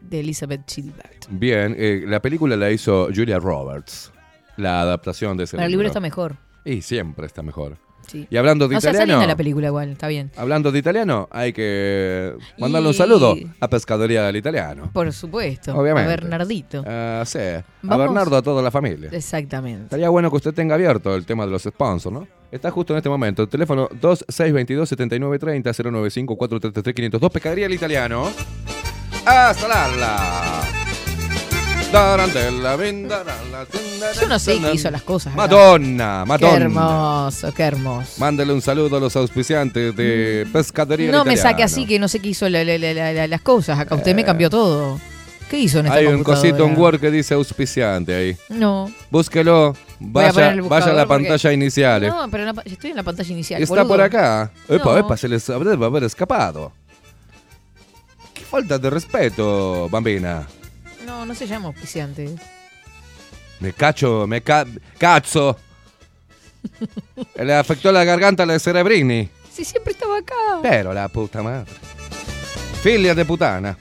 de 0.00 0.20
Elizabeth 0.20 0.62
Gilbert. 0.66 1.26
Bien, 1.28 1.74
eh, 1.78 2.02
la 2.06 2.20
película 2.22 2.56
la 2.56 2.70
hizo 2.70 3.08
Julia 3.14 3.38
Roberts. 3.38 4.10
La 4.56 4.80
adaptación 4.80 5.36
de 5.36 5.44
ese 5.44 5.56
el 5.58 5.64
libro 5.64 5.70
libro. 5.82 5.86
está 5.88 6.00
mejor. 6.00 6.36
Y 6.64 6.80
siempre 6.80 7.26
está 7.26 7.42
mejor. 7.42 7.76
Sí. 8.06 8.26
Y 8.30 8.36
hablando 8.36 8.68
de 8.68 8.76
O 8.76 8.80
sea, 8.80 8.90
italiano. 8.90 9.14
linda 9.14 9.26
la 9.26 9.36
película 9.36 9.66
igual, 9.68 9.90
está 9.90 10.08
bien. 10.08 10.30
Hablando 10.36 10.72
de 10.72 10.78
italiano, 10.78 11.28
hay 11.30 11.52
que 11.52 12.34
mandarle 12.58 12.88
un 12.88 12.94
saludo 12.94 13.36
a 13.60 13.68
Pescadería 13.68 14.24
del 14.24 14.36
Italiano. 14.36 14.90
Por 14.92 15.12
supuesto. 15.12 15.76
Obviamente. 15.76 16.12
A 16.12 16.16
Bernardito. 16.16 16.84
Ah, 16.86 17.22
sí, 17.26 17.38
a 17.38 17.96
Bernardo, 17.96 18.36
a 18.36 18.42
toda 18.42 18.62
la 18.62 18.70
familia. 18.70 19.10
Exactamente. 19.12 19.84
Estaría 19.84 20.08
bueno 20.08 20.30
que 20.30 20.36
usted 20.36 20.54
tenga 20.54 20.74
abierto 20.76 21.14
el 21.14 21.24
tema 21.26 21.44
de 21.46 21.52
los 21.52 21.62
sponsors, 21.62 22.12
¿no? 22.12 22.26
Está 22.50 22.70
justo 22.70 22.92
en 22.92 22.98
este 22.98 23.08
momento. 23.08 23.42
El 23.42 23.48
teléfono 23.48 23.88
2622-7930 23.90 25.90
095 25.90 26.36
433 26.36 26.94
502 26.94 27.30
Pescadería 27.32 27.64
del 27.66 27.74
Italiano. 27.74 28.30
¡Hasta 29.24 29.68
la! 29.68 30.85
Yo 34.20 34.28
no 34.28 34.38
sé 34.38 34.58
qué 34.60 34.74
hizo 34.74 34.90
las 34.90 35.02
cosas. 35.02 35.32
acá. 35.32 35.36
Madonna, 35.42 36.22
Qué 36.24 36.28
Madonna. 36.28 36.56
hermoso, 36.56 37.54
qué 37.54 37.62
hermoso. 37.62 38.12
Mándale 38.18 38.52
un 38.52 38.60
saludo 38.62 38.96
a 38.96 39.00
los 39.00 39.14
auspiciantes 39.16 39.94
de 39.96 40.46
Pescadería 40.52 41.10
No 41.12 41.24
me 41.24 41.36
saque 41.36 41.62
así 41.62 41.86
que 41.86 41.98
no 41.98 42.08
sé 42.08 42.18
qué 42.20 42.28
hizo 42.28 42.48
la- 42.48 42.64
la- 42.64 42.78
la- 42.78 42.92
la- 42.92 43.12
la- 43.12 43.26
las 43.26 43.40
cosas. 43.40 43.78
Acá 43.78 43.94
usted 43.94 44.14
me 44.14 44.24
cambió 44.24 44.50
todo. 44.50 44.98
¿Qué 45.48 45.58
hizo 45.60 45.78
en 45.78 45.86
esta 45.86 45.98
Hay 45.98 46.06
un 46.06 46.24
cosito 46.24 46.66
en 46.66 46.76
Word 46.76 46.98
que 47.00 47.08
dice 47.10 47.34
auspiciante 47.34 48.14
ahí. 48.14 48.36
No. 48.48 48.90
Búsquelo. 49.10 49.68
A 49.68 49.74
Vaya, 50.00 50.48
a 50.50 50.54
la 50.54 51.06
porque- 51.06 51.06
pantalla 51.06 51.52
inicial. 51.52 52.02
eh. 52.04 52.08
No, 52.08 52.28
pero 52.30 52.44
la 52.52 52.62
estoy 52.64 52.90
en 52.90 52.96
la 52.96 53.02
pantalla 53.04 53.32
inicial. 53.32 53.62
Está 53.62 53.74
boludo. 53.76 53.88
por 53.88 54.00
acá. 54.00 54.50
Epa, 54.68 54.84
No. 54.92 54.98
epa, 54.98 55.16
se 55.16 55.28
les 55.28 55.46
debe 55.46 55.86
haber 55.86 56.02
escapado. 56.04 56.72
Qué 58.34 58.42
falta 58.44 58.76
de 58.76 58.90
respeto, 58.90 59.88
bambina. 59.88 60.46
No, 61.26 61.34
se 61.34 61.46
llama 61.46 61.66
auspiciante. 61.68 62.34
Me 63.58 63.72
cacho, 63.72 64.26
me 64.26 64.42
ca 64.42 64.64
cazzo. 64.96 65.56
Le 67.36 67.54
afectó 67.54 67.90
la 67.90 68.04
garganta 68.04 68.44
a 68.44 68.46
la 68.46 68.58
Cerebrini. 68.58 69.28
Sí, 69.52 69.64
siempre 69.64 69.92
estaba 69.92 70.18
acá. 70.18 70.34
Pero 70.62 70.92
la 70.92 71.08
puta 71.08 71.42
madre. 71.42 71.70
Filia 72.82 73.14
de 73.14 73.24
putana. 73.24 73.76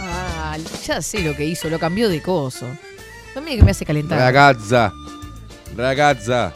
Ah, 0.00 0.56
ya 0.84 1.00
sé 1.00 1.20
lo 1.20 1.36
que 1.36 1.44
hizo, 1.44 1.68
lo 1.68 1.78
cambió 1.78 2.08
de 2.08 2.20
coso. 2.20 2.66
No 3.34 3.42
mire 3.42 3.58
que 3.58 3.62
me 3.62 3.70
hace 3.70 3.84
calentar. 3.84 4.18
Ragazza. 4.18 4.92
Ragazza. 5.76 6.52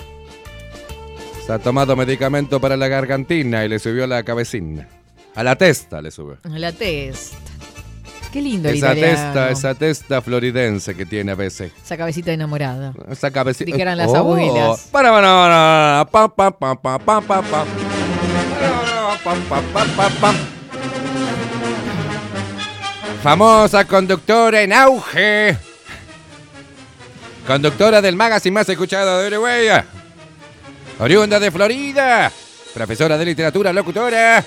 Se 1.47 1.53
ha 1.53 1.59
tomado 1.59 1.95
medicamento 1.95 2.61
para 2.61 2.77
la 2.77 2.89
gargantina 2.89 3.65
y 3.65 3.69
le 3.69 3.79
subió 3.79 4.05
a 4.05 4.09
la 4.09 4.23
cabecina. 4.25 4.89
A 5.37 5.45
la 5.45 5.57
testa 5.57 6.03
le 6.03 6.11
subió. 6.11 6.39
La 6.45 6.73
testa. 6.73 7.37
Qué 8.37 8.43
lindo 8.43 8.69
el 8.69 8.77
Esa 8.77 8.89
italiano. 8.93 9.33
testa, 9.33 9.51
esa 9.51 9.75
testa 9.75 10.21
floridense 10.21 10.95
que 10.95 11.07
tiene 11.07 11.33
a 11.33 11.35
veces. 11.35 11.73
Esa 11.83 11.97
cabecita 11.97 12.33
enamorada. 12.35 12.93
Esa 13.11 13.31
cabecita. 13.31 13.65
Dijeran 13.65 13.97
las 13.97 14.13
abuelas. 14.13 14.89
Para, 14.93 15.11
para, 15.11 16.07
para, 16.11 16.29
pa, 16.29 16.29
pa, 16.29 16.51
pa, 16.51 16.99
pa, 16.99 16.99
pa, 16.99 17.21
pa, 17.23 17.41
pa. 20.21 20.35
Famosa 23.23 23.87
conductora 23.87 24.61
en 24.61 24.75
auge. 24.75 25.57
Conductora 27.47 28.03
del 28.03 28.17
magazine 28.17 28.53
más 28.53 28.69
escuchado 28.69 29.23
de 29.23 29.29
Uruguay. 29.29 29.67
Oriunda 30.99 31.41
de 31.41 31.51
Florida. 31.51 32.31
Profesora 32.75 33.17
de 33.17 33.25
literatura, 33.25 33.73
locutora. 33.73 34.45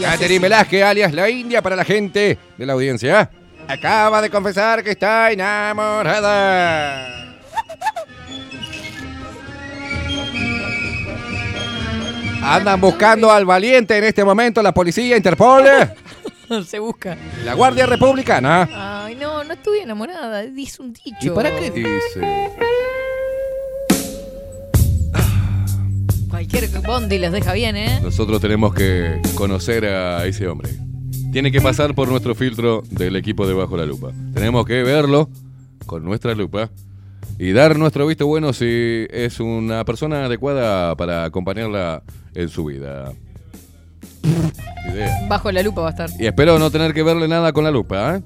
Catherine 0.00 0.40
Velázquez, 0.40 0.82
alias 0.84 1.12
La 1.12 1.28
India, 1.30 1.62
para 1.62 1.76
la 1.76 1.84
gente 1.84 2.38
de 2.56 2.66
la 2.66 2.72
audiencia. 2.74 3.30
Acaba 3.68 4.20
de 4.22 4.30
confesar 4.30 4.82
que 4.82 4.90
está 4.90 5.30
enamorada. 5.30 7.16
Andan 12.42 12.80
buscando 12.80 13.30
al 13.30 13.44
valiente 13.44 13.96
en 13.96 14.04
este 14.04 14.24
momento 14.24 14.62
la 14.62 14.72
policía, 14.72 15.16
Interpol, 15.16 15.64
Se 16.66 16.78
busca. 16.80 17.16
la 17.44 17.54
Guardia 17.54 17.86
Republicana. 17.86 19.04
Ay, 19.04 19.14
no, 19.14 19.44
no 19.44 19.52
estuve 19.52 19.82
enamorada. 19.82 20.42
Dice 20.42 20.82
un 20.82 20.92
dicho. 20.92 21.16
¿Y 21.20 21.30
para 21.30 21.54
qué 21.56 21.70
dice? 21.70 22.50
Cualquier 26.30 26.68
bondi 26.86 27.18
les 27.18 27.32
deja 27.32 27.52
bien, 27.52 27.76
¿eh? 27.76 28.00
Nosotros 28.02 28.40
tenemos 28.40 28.72
que 28.72 29.20
conocer 29.34 29.84
a 29.84 30.24
ese 30.26 30.46
hombre. 30.46 30.70
Tiene 31.32 31.50
que 31.52 31.60
pasar 31.60 31.94
por 31.94 32.08
nuestro 32.08 32.34
filtro 32.34 32.82
del 32.90 33.16
equipo 33.16 33.46
de 33.46 33.54
Bajo 33.54 33.76
la 33.76 33.84
Lupa. 33.84 34.12
Tenemos 34.32 34.64
que 34.64 34.82
verlo 34.82 35.28
con 35.86 36.04
nuestra 36.04 36.34
lupa 36.34 36.70
y 37.38 37.52
dar 37.52 37.76
nuestro 37.78 38.06
visto 38.06 38.26
bueno 38.26 38.52
si 38.52 39.06
es 39.10 39.40
una 39.40 39.84
persona 39.84 40.26
adecuada 40.26 40.94
para 40.96 41.24
acompañarla 41.24 42.02
en 42.34 42.48
su 42.48 42.64
vida. 42.64 43.12
Idea. 44.22 45.26
Bajo 45.28 45.50
la 45.50 45.62
lupa 45.62 45.82
va 45.82 45.88
a 45.88 45.90
estar. 45.90 46.10
Y 46.18 46.26
espero 46.26 46.58
no 46.58 46.70
tener 46.70 46.94
que 46.94 47.02
verle 47.02 47.28
nada 47.28 47.52
con 47.52 47.64
la 47.64 47.70
lupa, 47.70 48.16
¿eh? 48.16 48.22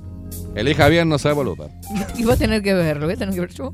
Elija 0.55 0.89
bien, 0.89 1.09
no 1.09 1.19
sea 1.19 1.33
boluda. 1.33 1.69
Y 2.17 2.25
va 2.25 2.35
a 2.35 2.37
tener 2.37 2.63
que 2.63 2.75
verlo, 2.75 3.07
voy 3.07 3.15
a 3.15 3.19
tener 3.19 3.35
que 3.35 3.41
ver 3.41 3.55
yo. 3.55 3.73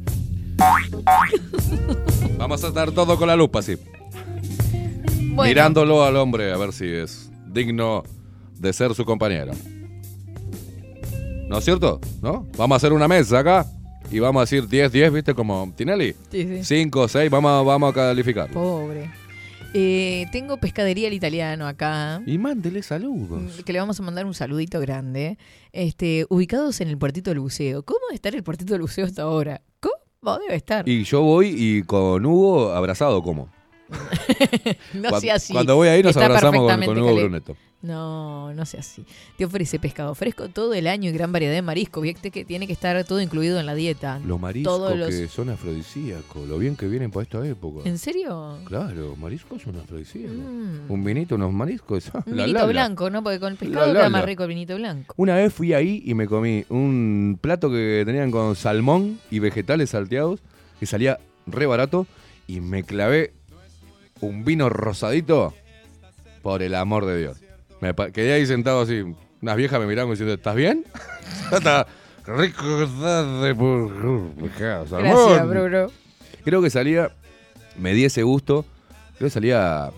Vamos 2.39 2.63
a 2.65 2.69
estar 2.69 2.91
todo 2.93 3.17
con 3.19 3.29
la 3.29 3.37
lupa, 3.37 3.63
sí. 3.63 3.77
Bueno, 5.31 5.45
Mirándolo 5.49 6.05
al 6.05 6.17
hombre 6.17 6.53
a 6.53 6.57
ver 6.57 6.73
si 6.73 6.87
es 6.87 7.31
digno 7.47 8.03
de 8.59 8.73
ser 8.73 8.95
su 8.95 9.05
compañero. 9.05 9.53
¿No 11.49 11.59
es 11.59 11.65
cierto? 11.65 12.01
¿No? 12.23 12.47
Vamos 12.57 12.75
a 12.75 12.77
hacer 12.77 12.93
una 12.93 13.09
mesa 13.09 13.39
acá 13.41 13.67
y 14.11 14.19
vamos 14.19 14.41
a 14.41 14.45
decir 14.45 14.69
10, 14.69 14.93
10, 14.93 15.13
¿viste? 15.13 15.35
Como 15.35 15.73
Tinelli. 15.77 16.15
Sí, 16.31 16.47
sí. 16.47 16.65
5, 16.65 17.09
6, 17.09 17.31
vamos, 17.31 17.51
a- 17.51 17.63
vamos 17.63 17.91
a 17.91 17.95
calificar. 17.95 18.51
Pobre. 18.51 19.11
Eh, 19.73 20.27
tengo 20.33 20.57
pescadería 20.59 21.07
el 21.09 21.15
italiano 21.15 21.67
acá. 21.67 22.21
Y 22.27 22.39
mándele 22.39 22.83
saludos. 22.83 23.63
Que 23.65 23.73
le 23.73 23.79
vamos 23.79 23.99
a 24.01 24.03
mandar 24.03 24.27
un 24.27 24.35
saludito 24.35 24.81
grande. 24.81 25.39
Este, 25.73 26.27
ubicados 26.29 26.81
en 26.81 26.89
el 26.89 26.99
puertito 26.99 27.31
del 27.31 27.39
buceo. 27.41 27.85
¿Cómo 27.85 28.01
debe 28.09 28.17
estar 28.17 28.35
el 28.35 28.43
puertito 28.43 28.75
del 28.75 28.83
buceo 28.83 29.07
hasta 29.07 29.23
ahora? 29.23 29.63
¿Cómo 29.79 30.39
debe 30.41 30.57
estar? 30.57 30.89
Y 30.89 31.05
yo 31.05 31.23
voy 31.23 31.55
y 31.57 31.83
con 31.85 32.27
Hugo 32.27 32.73
abrazado 32.73 33.23
como. 33.23 33.49
no 34.95 35.21
sea 35.21 35.35
así. 35.37 35.53
Cuando 35.53 35.77
voy 35.77 35.89
ahí 35.89 36.03
nos 36.03 36.11
Está 36.11 36.27
abrazamos 36.27 36.71
con, 36.71 36.85
con 36.85 36.99
Hugo 36.99 37.15
Bruneto. 37.15 37.57
No, 37.83 38.53
no 38.53 38.67
sea 38.67 38.81
así. 38.81 39.07
Te 39.39 39.47
ofrece 39.47 39.79
pescado 39.79 40.15
fresco 40.15 40.51
todo 40.51 40.75
el 40.75 40.87
año 40.87 41.09
y 41.09 41.13
gran 41.15 41.33
variedad 41.33 41.55
de 41.55 41.63
marisco. 41.63 42.03
Viste 42.03 42.31
que 42.31 42.45
tiene 42.45 42.67
que 42.67 42.75
estar 42.75 43.03
todo 43.05 43.23
incluido 43.23 43.59
en 43.59 43.65
la 43.65 43.75
dieta. 43.75 44.21
Los 44.27 44.39
mariscos 44.39 44.77
Todos 44.77 44.99
los- 44.99 45.09
que 45.09 45.29
son 45.29 45.49
afrodisíacos, 45.49 46.47
lo 46.47 46.59
bien 46.59 46.77
que 46.77 46.87
vienen 46.89 47.11
para 47.11 47.23
esta 47.23 47.47
época. 47.47 47.89
¿En 47.89 47.97
serio? 47.97 48.59
Claro, 48.67 49.17
mariscos 49.17 49.63
son 49.63 49.77
afrodisíacos. 49.79 50.37
Mm. 50.37 50.91
Un 50.91 51.05
vinito, 51.05 51.37
unos 51.37 51.53
mariscos. 51.55 52.11
Un 52.27 52.37
la, 52.37 52.45
vinito 52.45 52.59
la, 52.61 52.67
la. 52.67 52.73
blanco, 52.73 53.09
¿no? 53.09 53.23
Porque 53.23 53.41
con 53.41 53.53
el 53.53 53.59
pescado 53.59 53.93
queda 53.95 54.11
más 54.11 54.27
rico 54.27 54.43
el 54.43 54.51
vinito 54.51 54.77
blanco. 54.77 55.15
Una 55.17 55.37
vez 55.37 55.53
fui 55.53 55.73
ahí 55.73 56.03
y 56.05 56.13
me 56.13 56.27
comí 56.27 56.67
un 56.69 57.39
plato 57.41 57.71
que 57.71 58.03
tenían 58.05 58.31
con 58.31 58.57
salmón 58.57 59.19
y 59.31 59.39
vegetales 59.39 59.91
salteados, 59.91 60.41
que 60.79 60.85
salía 60.85 61.19
re 61.47 61.65
barato, 61.65 62.07
y 62.47 62.61
me 62.61 62.83
clavé 62.85 63.33
un 64.21 64.45
vino 64.45 64.69
rosadito, 64.69 65.55
por 66.43 66.63
el 66.63 66.75
amor 66.75 67.07
de 67.07 67.19
Dios. 67.19 67.39
Me 67.81 67.95
quedé 68.13 68.33
ahí 68.35 68.47
sentado 68.47 68.83
así, 68.83 69.03
unas 69.43 69.57
viejas 69.57 69.81
me 69.81 69.87
miraban 69.87 70.11
diciendo, 70.11 70.35
¿estás 70.35 70.55
bien? 70.57 70.85
Está 71.53 71.87
rico 72.27 72.65
de 73.43 73.55
pescado, 74.41 74.87
salmón". 74.87 75.13
Gracias, 75.29 75.49
Bruno. 75.49 75.87
Creo 76.45 76.63
que 76.63 76.71
salía, 76.71 77.11
me 77.79 77.93
di 77.95 78.05
ese 78.05 78.23
gusto, 78.23 78.65
creo 79.19 79.27
que 79.29 79.31
salía 79.35 79.91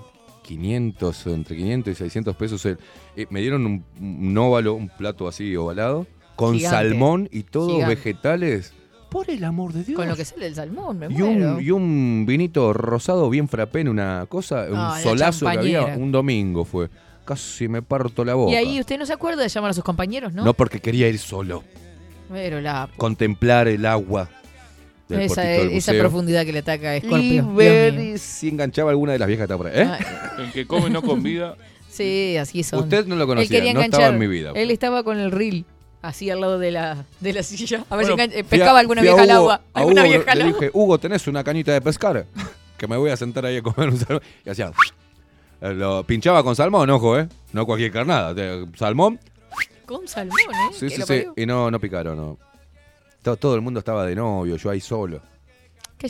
500, 0.43 1.27
entre 1.29 1.57
500 1.57 1.93
y 1.93 1.95
600 1.97 2.37
pesos. 2.37 2.65
el- 2.67 2.79
eh, 3.17 3.27
me 3.31 3.41
dieron 3.41 3.67
un, 3.67 3.85
un 4.01 4.39
óvalo, 4.39 4.75
un 4.75 4.89
plato 4.89 5.29
así 5.29 5.55
ovalado, 5.57 6.07
con 6.37 6.55
Gigante. 6.57 6.77
salmón 6.89 7.29
y 7.31 7.43
todo, 7.45 7.75
Gigante. 7.75 7.95
vegetales. 7.95 8.73
Por 9.13 9.29
el 9.31 9.45
amor 9.45 9.73
de 9.73 9.85
Dios. 9.85 9.97
Con 9.97 10.09
lo 10.09 10.17
que 10.17 10.25
sale 10.25 10.47
del 10.47 10.55
salmón, 10.55 10.99
me 10.99 11.07
y, 11.07 11.11
muero. 11.11 11.57
un, 11.57 11.63
y 11.63 11.71
un 11.71 12.25
vinito 12.27 12.73
rosado 12.73 13.29
bien 13.31 13.47
frappé 13.49 13.81
en 13.81 13.89
una 13.89 14.25
cosa, 14.29 14.67
un 14.71 14.77
Ah, 14.77 14.95
la 14.97 15.03
solazo 15.03 15.47
que 15.47 15.59
había 15.59 15.85
un 15.97 16.11
domingo 16.11 16.65
fue. 16.65 16.89
Casi 17.25 17.69
me 17.69 17.83
parto 17.83 18.25
la 18.25 18.35
boca. 18.35 18.51
Y 18.53 18.57
ahí 18.57 18.81
usted 18.81 18.99
no 18.99 19.07
se 19.07 19.13
acuerda 19.13 19.43
de 19.43 19.49
llamar 19.49 19.71
a 19.71 19.75
sus 19.75 19.85
compañeros, 19.85 20.33
¿no? 20.33 20.45
¿no? 20.45 20.55
porque 20.55 20.81
quería 20.81 21.09
ir 21.09 21.19
solo, 21.19 21.63
Pero 22.33 22.61
la... 22.61 22.89
contemplar 22.97 23.69
el 23.69 23.87
agua 23.87 24.29
del 25.09 25.21
Esa, 25.21 25.43
portito 25.43 25.59
del 25.67 25.71
esa 25.77 25.93
buceo. 25.93 26.03
profundidad 26.03 26.45
que 26.47 26.53
le 26.53 26.59
ataca 26.61 26.91
a 26.91 26.97
y 26.97 27.01
Scorpio. 27.01 27.29
Dios 27.31 27.55
ver 27.55 28.19
si 28.19 28.49
enganchaba 28.49 28.91
alguna 28.91 29.13
de 29.13 29.19
las 29.21 29.29
viejas 29.29 29.47
que 29.47 29.53
estaba 29.53 29.59
por 29.71 29.73
ahí. 29.73 29.83
¿eh? 29.87 29.91
Ay, 30.39 30.45
El 30.47 30.53
que 30.53 30.67
come 30.67 30.91
no 30.91 31.03
convida. 31.03 31.57
sí, 31.89 32.37
así 32.39 32.63
son. 32.65 32.81
Usted 32.81 33.07
no 33.07 33.15
lo 33.17 33.27
conocía, 33.27 33.61
no 33.61 33.67
enganchar. 33.67 33.85
estaba 34.01 34.09
en 34.15 34.19
mi 34.19 34.27
vida. 34.27 34.53
Él 34.57 34.71
estaba 34.73 35.05
con 35.05 35.19
el 35.19 35.31
reel, 35.31 35.65
así 36.03 36.29
al 36.31 36.41
lado 36.41 36.59
de 36.59 36.71
la, 36.73 37.05
de 37.21 37.33
la 37.33 37.43
silla. 37.43 37.85
A 37.89 37.97
ver 37.97 38.07
Bueno, 38.11 38.25
si 38.33 38.39
eh, 38.39 38.41
a- 38.41 38.45
pescaba 38.45 38.79
alguna 38.81 39.03
vieja 39.03 39.23
al 39.23 39.31
agua. 39.31 39.61
Alguna 39.73 40.03
vieja 40.03 40.33
al 40.33 40.39
le 40.39 40.45
agua. 40.45 40.59
dije, 40.59 40.71
Hugo, 40.75 40.99
¿tenés 40.99 41.27
una 41.29 41.43
cañita 41.45 41.73
de 41.73 41.81
pescar? 41.81 42.27
que 42.77 42.87
me 42.89 42.97
voy 42.97 43.11
a 43.11 43.17
sentar 43.17 43.47
ahí 43.47 43.57
a 43.59 43.63
comer 43.63 43.89
un 43.91 43.99
salmón. 43.99 44.23
Y 44.45 44.51
hacía... 44.51 44.73
eh, 45.61 45.73
Lo 45.75 46.05
pinchaba 46.05 46.43
con 46.43 46.55
salmón, 46.57 46.91
ojo, 46.91 47.19
¿eh? 47.19 47.29
No 47.53 47.65
cualquier 47.65 47.93
carnada. 47.93 48.35
Salmón, 48.77 49.19
Con 49.87 50.07
salmón, 50.09 50.39
¿eh? 50.39 50.75
sí, 50.75 50.91
sí, 50.91 50.97
sí. 50.97 51.03
parió. 51.07 51.33
Y 51.37 51.47
no, 51.47 51.71
no 51.71 51.79
picaron, 51.81 52.17
no. 52.17 52.39
Todo, 53.23 53.37
todo 53.37 53.55
el 53.55 53.61
mundo 53.61 53.79
estaba 53.79 54.05
de 54.05 54.17
novio, 54.17 54.57
yo 54.57 54.69
ahí 54.71 54.81
solo. 54.81 55.21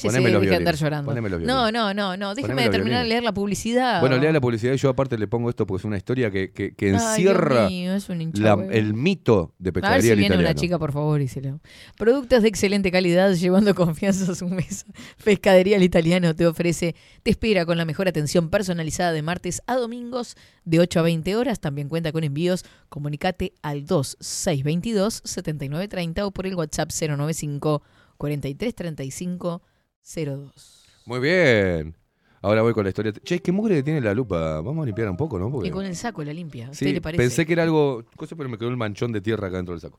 Poneme 0.01 0.31
los 0.31 0.43
andar 0.57 0.75
llorando. 0.77 1.11
poneme 1.11 1.29
los 1.29 1.43
No, 1.43 1.71
no, 1.73 1.93
no, 1.95 2.17
no. 2.17 2.35
Los 2.35 2.45
terminar 2.45 3.03
de 3.03 3.09
leer 3.09 3.23
la 3.23 3.33
publicidad. 3.33 4.01
Bueno, 4.01 4.19
lea 4.19 4.33
la 4.33 4.41
publicidad 4.41 4.75
y 4.75 4.77
yo 4.77 4.89
aparte 4.91 5.19
le 5.19 5.27
pongo 5.27 5.51
esto 5.51 5.67
porque 5.67 5.81
es 5.81 5.85
una 5.85 5.97
historia 5.97 6.31
que, 6.31 6.53
que- 6.53 6.75
que 6.75 6.87
Ay, 6.87 6.91
Dios 6.93 7.03
encierra 7.11 7.69
mío, 7.69 7.93
la- 8.35 8.67
el 8.71 8.95
mito 8.95 9.55
de 9.59 9.71
A 9.71 9.73
ver 9.73 9.75
pescadería 9.75 10.13
si 10.15 10.19
viene 10.19 10.27
italiano. 10.35 10.51
una 10.51 10.55
chica, 10.55 10.79
por 10.79 10.93
favor, 10.93 11.21
y 11.21 11.29
se 11.29 11.41
lo... 11.41 11.61
Productos 11.99 12.43
de 12.43 12.49
excelente 12.49 12.91
calidad, 12.91 13.33
llevando 13.35 13.75
confianza 13.75 14.33
a 14.33 14.35
su 14.35 14.49
mesa. 14.49 14.87
Pescadería 15.25 15.77
al 15.77 15.83
Italiano 15.83 16.35
te 16.35 16.47
ofrece, 16.47 16.95
te 17.23 17.31
espera 17.31 17.65
con 17.67 17.77
la 17.79 17.85
mejor 17.85 18.09
atención 18.09 18.49
personalizada 18.51 19.13
de 19.13 19.23
martes 19.23 19.63
a 19.67 19.77
domingos 19.77 20.37
de 20.65 20.81
8 20.81 21.01
a 21.01 21.03
20 21.03 21.37
horas. 21.37 21.61
También 21.61 21.89
cuenta 21.89 22.13
con 22.13 22.25
envíos. 22.25 22.65
Comunicate 22.89 23.53
al 23.63 23.85
2622-7930 23.87 26.23
o 26.23 26.31
por 26.31 26.47
el 26.47 26.55
WhatsApp 26.55 26.91
095 26.91 27.83
4335 28.19 29.63
02. 30.03 30.85
Muy 31.07 31.21
bien. 31.21 31.95
Ahora 32.41 32.63
voy 32.63 32.73
con 32.73 32.83
la 32.85 32.89
historia. 32.89 33.13
Che, 33.13 33.39
qué 33.41 33.53
mugre 33.53 33.83
tiene 33.83 34.01
la 34.01 34.13
lupa. 34.15 34.61
Vamos 34.61 34.83
a 34.83 34.87
limpiar 34.87 35.09
un 35.09 35.17
poco, 35.17 35.39
¿no? 35.39 35.51
Porque- 35.51 35.69
Y 35.69 35.71
con 35.71 35.85
el 35.87 35.95
saco 35.95 36.25
la 36.25 36.33
limpia. 36.33 36.67
¿A 36.67 36.71
usted 36.71 36.87
Sí, 36.87 36.93
le 36.93 37.01
parece? 37.01 37.23
pensé 37.23 37.47
que 37.47 37.53
era 37.53 37.63
algo. 37.63 38.05
Cosa, 38.17 38.35
pero 38.35 38.49
me 38.49 38.59
quedó 38.59 38.69
el 38.69 38.77
manchón 38.77 39.13
de 39.13 39.21
tierra 39.21 39.47
acá 39.49 39.57
dentro 39.59 39.75
del 39.75 39.81
saco. 39.81 39.99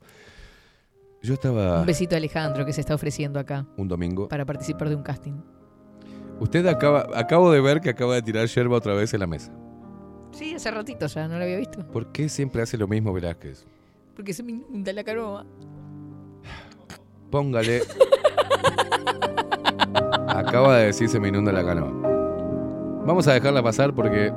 Yo 1.22 1.36
estaba 1.36 1.80
Un 1.80 1.86
besito 1.86 2.16
a 2.16 2.18
Alejandro 2.18 2.66
que 2.66 2.74
se 2.74 2.82
está 2.82 2.94
ofreciendo 2.96 3.40
acá 3.40 3.66
un 3.78 3.88
domingo. 3.88 4.28
para 4.28 4.46
participar 4.46 4.90
de 4.90 4.96
un 4.96 5.04
casting. 5.04 5.34
Usted 6.42 6.66
acaba. 6.68 7.08
Acabo 7.16 7.50
de 7.52 7.62
ver 7.62 7.80
que 7.80 7.90
acaba 7.90 8.16
de 8.16 8.22
tirar 8.22 8.46
yerba 8.48 8.76
otra 8.76 8.94
vez 8.94 9.14
en 9.14 9.22
la 9.22 9.28
mesa. 9.28 9.54
Sí, 10.34 10.54
hace 10.54 10.70
ratito 10.72 11.06
ya, 11.08 11.28
no 11.30 11.38
lo 11.38 11.44
había 11.46 11.58
visto. 11.58 11.86
¿Por 11.92 12.12
qué 12.12 12.28
siempre 12.28 12.62
hace 12.62 12.78
lo 12.78 12.88
mismo 12.90 13.14
Velázquez? 13.14 13.66
Porque 14.16 14.34
se 14.34 14.44
me 14.44 14.52
inunda 14.52 14.92
la 14.92 15.04
canoa. 15.06 15.46
Póngale. 17.30 17.84
Acaba 20.28 20.78
de 20.78 20.86
decir 20.88 21.10
se 21.10 21.20
me 21.20 21.28
inunda 21.30 21.52
la 21.52 21.64
canoa. 21.66 21.92
Vamos 23.06 23.28
a 23.28 23.34
dejarla 23.34 23.62
pasar 23.62 23.94
porque 23.94 24.32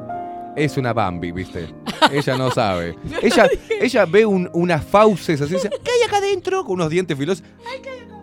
es 0.57 0.77
una 0.77 0.93
Bambi, 0.93 1.33
¿viste? 1.33 1.69
Ella 2.11 2.37
no 2.37 2.51
sabe. 2.51 2.97
Ella, 3.23 3.49
ella 3.81 4.05
ve 4.07 4.27
un- 4.27 4.51
unas 4.53 4.85
fauces 4.85 5.41
así, 5.41 5.55
dice, 5.55 5.71
¿qué 5.71 5.91
hay 5.91 6.03
acá 6.07 6.17
adentro? 6.19 6.65
Con 6.65 6.75
unos 6.75 6.91
dientes 6.91 7.17
filosos. 7.17 7.45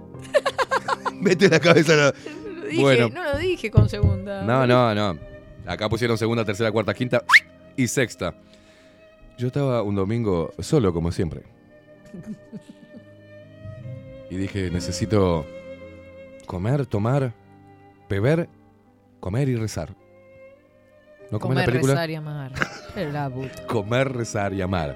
Mete 1.21 1.47
la 1.49 1.59
cabeza 1.59 1.93
en 1.93 1.99
la... 1.99 2.13
No 2.13 2.53
lo 2.59 2.65
dije, 2.67 2.81
Bueno. 2.81 3.09
no 3.09 3.23
lo 3.23 3.37
dije 3.37 3.71
con 3.71 3.87
segunda. 3.87 4.43
No, 4.43 4.65
no, 4.67 4.93
no. 4.95 5.17
Acá 5.65 5.87
pusieron 5.89 6.17
segunda, 6.17 6.43
tercera, 6.43 6.71
cuarta, 6.71 6.93
quinta 6.93 7.23
y 7.77 7.87
sexta. 7.87 8.33
Yo 9.37 9.47
estaba 9.47 9.81
un 9.81 9.95
domingo 9.95 10.51
solo, 10.59 10.93
como 10.93 11.11
siempre. 11.11 11.43
Y 14.29 14.35
dije, 14.35 14.71
necesito 14.71 15.45
comer, 16.53 16.85
tomar, 16.85 17.33
beber, 18.07 18.47
comer 19.19 19.49
y 19.49 19.55
rezar. 19.55 19.95
¿No 21.31 21.39
comer 21.39 21.57
la 21.57 21.63
Comer, 21.63 21.65
película? 21.65 21.93
rezar 21.95 22.09
y 22.11 22.15
amar. 22.15 22.51
Pero 22.93 23.11
la 23.11 23.27
puta. 23.27 23.65
Comer, 23.65 24.11
rezar 24.13 24.53
y 24.53 24.61
amar. 24.61 24.95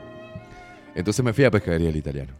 Entonces 0.94 1.26
me 1.26 1.34
fui 1.34 1.46
a 1.46 1.50
Pescadería 1.50 1.90
el 1.90 1.96
Italiano. 1.96 2.34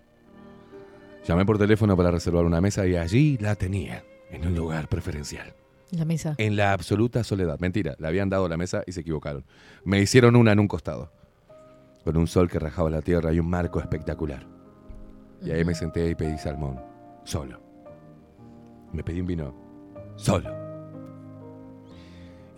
Llamé 1.26 1.46
por 1.48 1.58
teléfono 1.58 1.98
para 1.98 2.12
reservar 2.12 2.46
una 2.46 2.62
mesa 2.62 2.86
y 2.86 2.96
allí 2.96 3.40
la 3.40 3.56
tenía, 3.56 4.04
en 4.30 4.46
un 4.46 4.54
lugar 4.54 4.88
preferencial. 4.88 5.52
La 5.90 6.06
mesa. 6.06 6.36
En 6.38 6.56
la 6.56 6.74
absoluta 6.74 7.24
soledad. 7.24 7.58
Mentira, 7.60 7.96
le 7.98 8.08
habían 8.08 8.30
dado 8.30 8.48
la 8.48 8.56
mesa 8.56 8.84
y 8.86 8.92
se 8.92 9.02
equivocaron. 9.02 9.46
Me 9.84 10.00
hicieron 10.00 10.36
una 10.36 10.52
en 10.52 10.60
un 10.60 10.68
costado. 10.68 11.12
Con 12.04 12.18
un 12.18 12.28
sol 12.28 12.52
que 12.52 12.60
rajaba 12.60 12.92
la 12.92 13.02
tierra 13.02 13.34
y 13.34 13.40
un 13.40 13.50
marco 13.50 13.80
espectacular. 13.80 14.46
Y 15.42 15.50
ahí 15.50 15.66
me 15.66 15.74
senté 15.74 16.08
y 16.08 16.14
pedí 16.14 16.38
salmón. 16.38 16.80
Solo. 17.24 17.67
Me 18.94 19.04
pedí 19.04 19.22
un 19.22 19.28
vino. 19.28 19.54
Solo. 20.16 20.50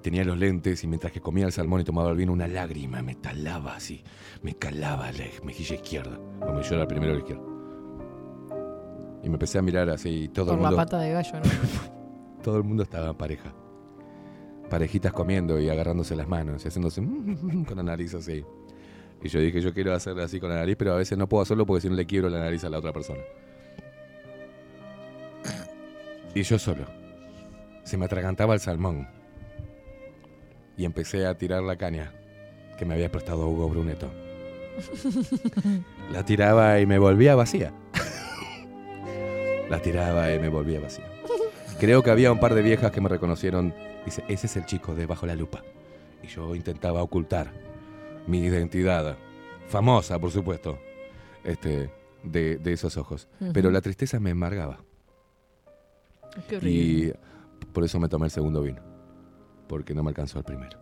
Tenía 0.02 0.24
los 0.24 0.38
lentes 0.38 0.84
y 0.84 0.88
mientras 0.88 1.12
que 1.12 1.20
comía 1.20 1.46
el 1.46 1.52
salmón 1.52 1.82
y 1.82 1.84
tomaba 1.84 2.10
el 2.12 2.16
vino, 2.18 2.32
una 2.32 2.48
lágrima 2.48 3.02
me 3.02 3.16
talaba 3.16 3.76
así. 3.76 4.02
Me 4.42 4.56
calaba 4.56 5.12
la 5.12 5.26
mejilla 5.44 5.76
izquierda. 5.76 6.18
Como 6.40 6.60
era 6.62 6.82
el 6.82 6.88
primero 6.88 7.14
la 7.14 7.20
izquierda. 7.20 7.44
Y 9.24 9.28
me 9.28 9.36
empecé 9.36 9.58
a 9.58 9.62
mirar 9.62 9.90
así 9.90 10.24
y 10.24 10.28
todo 10.30 10.48
Por 10.48 10.56
el 10.56 10.62
la 10.64 10.70
mundo. 10.70 10.78
pata 10.78 11.00
de 11.00 11.12
gallo, 11.12 11.34
¿no? 11.40 11.42
Todo 12.44 12.56
el 12.56 12.64
mundo 12.64 12.84
estaba 12.84 13.10
en 13.10 13.16
pareja. 13.18 13.54
Parejitas 14.70 15.12
comiendo 15.12 15.60
y 15.60 15.68
agarrándose 15.68 16.16
las 16.16 16.30
manos 16.30 16.64
y 16.64 16.70
haciéndose 16.70 17.02
con 17.68 17.76
la 17.76 17.84
nariz 17.84 18.14
así. 18.16 18.46
Y 19.22 19.28
yo 19.28 19.42
dije, 19.42 19.60
yo 19.60 19.74
quiero 19.74 19.94
hacerlo 19.94 20.24
así 20.24 20.40
con 20.40 20.50
la 20.50 20.56
nariz, 20.56 20.78
pero 20.80 20.94
a 20.94 20.96
veces 20.96 21.18
no 21.18 21.28
puedo 21.28 21.42
hacerlo 21.44 21.66
porque 21.66 21.82
si 21.82 21.90
no 21.90 21.96
le 21.96 22.06
quiebro 22.06 22.30
la 22.30 22.40
nariz 22.40 22.64
a 22.64 22.70
la 22.70 22.78
otra 22.78 22.94
persona. 22.94 23.20
Y 26.34 26.44
yo 26.44 26.60
solo. 26.60 26.86
Se 27.84 27.98
me 27.98 28.06
atragantaba 28.06 28.54
el 28.54 28.60
salmón. 28.60 29.08
Y 30.78 30.86
empecé 30.86 31.26
a 31.26 31.38
tirar 31.38 31.64
la 31.64 31.78
caña 31.78 32.14
que 32.78 32.86
me 32.86 32.94
había 32.94 33.12
prestado 33.12 33.48
Hugo 33.48 33.68
Bruneto. 33.68 34.10
La 36.12 36.24
tiraba 36.24 36.80
y 36.80 36.86
me 36.86 36.98
volvía 36.98 37.36
vacía. 37.36 37.74
La 39.70 39.82
tiraba 39.82 40.34
y 40.34 40.40
me 40.40 40.50
volvía 40.50 40.80
vacía. 40.80 41.06
Creo 41.80 42.02
que 42.02 42.12
había 42.12 42.32
un 42.32 42.40
par 42.40 42.56
de 42.56 42.62
viejas 42.62 42.92
que 42.92 43.02
me 43.02 43.10
reconocieron. 43.10 43.74
Dice, 44.06 44.24
ese 44.28 44.48
es 44.48 44.58
el 44.58 44.66
chico 44.66 44.96
de 44.96 45.06
Bajo 45.06 45.26
la 45.26 45.36
Lupa. 45.36 45.64
Y 46.24 46.28
yo 46.28 46.56
intentaba 46.56 47.04
ocultar 47.04 47.52
mi 48.28 48.40
identidad, 48.40 49.18
famosa, 49.68 50.20
por 50.20 50.32
supuesto, 50.32 50.80
este, 51.44 51.90
de, 52.24 52.58
de 52.58 52.74
esos 52.74 52.98
ojos. 52.98 53.28
Pero 53.54 53.72
la 53.72 53.82
tristeza 53.82 54.20
me 54.20 54.32
embargaba. 54.32 54.80
Qué 56.48 56.58
horrible. 56.58 57.16
Y 57.62 57.66
por 57.74 57.84
eso 57.84 58.00
me 58.00 58.08
tomé 58.10 58.26
el 58.26 58.32
segundo 58.32 58.62
vino. 58.62 58.82
Porque 59.68 59.94
no 59.94 60.04
me 60.04 60.10
alcanzó 60.10 60.40
el 60.40 60.46
primero. 60.46 60.78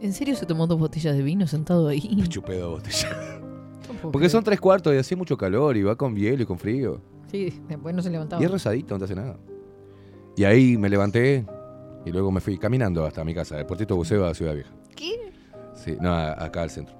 ¿En 0.00 0.12
serio 0.12 0.34
se 0.34 0.46
tomó 0.46 0.66
dos 0.66 0.78
botellas 0.78 1.16
de 1.16 1.22
vino 1.22 1.46
sentado 1.46 1.88
ahí? 1.88 2.14
Me 2.16 2.28
chupé 2.28 2.58
dos 2.58 2.80
botellas. 2.80 3.16
No 4.02 4.10
Porque 4.10 4.30
son 4.30 4.42
tres 4.42 4.58
cuartos 4.60 4.94
y 4.94 4.96
hacía 4.96 5.14
mucho 5.14 5.36
calor 5.36 5.76
y 5.76 5.82
va 5.82 5.94
con 5.94 6.16
hielo 6.16 6.42
y 6.42 6.46
con 6.46 6.58
frío. 6.58 7.02
Sí, 7.30 7.62
después 7.68 7.94
no 7.94 8.00
se 8.00 8.08
levantaba. 8.08 8.40
Y 8.40 8.46
es 8.46 8.50
rosadito, 8.50 8.94
no 8.94 8.98
te 8.98 9.04
hace 9.04 9.14
nada. 9.14 9.36
Y 10.36 10.44
ahí 10.44 10.78
me 10.78 10.88
levanté 10.88 11.44
y 12.04 12.10
luego 12.10 12.30
me 12.32 12.40
fui 12.40 12.56
caminando 12.58 13.04
hasta 13.04 13.22
mi 13.24 13.34
casa, 13.34 13.58
el 13.58 13.66
puertito 13.66 13.94
buceo 13.94 14.24
a 14.24 14.34
Ciudad 14.34 14.54
Vieja. 14.54 14.70
¿Qué? 14.96 15.32
Sí, 15.74 15.96
no, 16.00 16.14
acá 16.14 16.62
al 16.62 16.70
centro. 16.70 16.96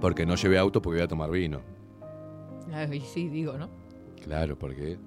Porque 0.00 0.24
no 0.24 0.36
llevé 0.36 0.58
auto 0.58 0.80
porque 0.80 0.98
voy 0.98 1.04
a 1.04 1.08
tomar 1.08 1.30
vino. 1.30 1.60
Ay, 2.72 3.00
sí, 3.00 3.28
digo, 3.28 3.56
¿no? 3.56 3.68
Claro, 4.22 4.58
porque. 4.58 4.98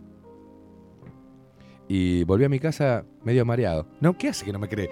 Y 1.89 2.23
volví 2.23 2.45
a 2.45 2.49
mi 2.49 2.59
casa 2.59 3.03
medio 3.23 3.43
mareado. 3.45 3.85
No, 3.99 4.17
¿qué 4.17 4.29
hace 4.29 4.45
que 4.45 4.53
no 4.53 4.59
me 4.59 4.69
cree? 4.69 4.89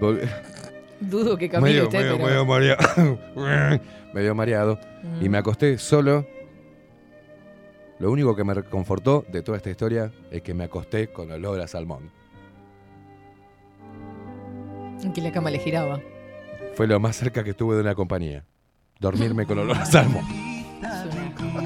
Dudo 1.00 1.36
que 1.38 1.48
camine 1.48 1.70
medio, 1.70 1.84
usted, 1.84 1.98
medio, 2.00 2.16
pero... 2.16 2.26
medio 2.28 2.44
mareado. 2.44 3.18
medio 4.12 4.34
mareado. 4.34 4.78
Y 5.20 5.28
me 5.28 5.38
Mm. 5.38 5.40
acosté 5.40 5.78
solo. 5.78 6.26
Lo 7.98 8.10
único 8.10 8.34
que 8.34 8.42
me 8.44 8.54
reconfortó 8.54 9.24
de 9.30 9.42
toda 9.42 9.56
esta 9.58 9.70
historia 9.70 10.12
es 10.30 10.42
que 10.42 10.54
me 10.54 10.64
acosté 10.64 11.08
con 11.12 11.30
olor 11.30 11.60
a 11.60 11.68
salmón. 11.68 12.10
Que 15.14 15.20
la 15.20 15.32
cama 15.32 15.50
le 15.50 15.58
giraba. 15.58 16.00
Fue 16.74 16.86
lo 16.86 16.98
más 17.00 17.16
cerca 17.16 17.42
que 17.44 17.50
estuve 17.50 17.74
de 17.76 17.82
una 17.82 17.94
compañía. 17.94 18.44
Dormirme 19.00 19.46
con 19.46 19.58
olor 19.58 19.76
a 19.76 19.84
salmón. 19.84 20.24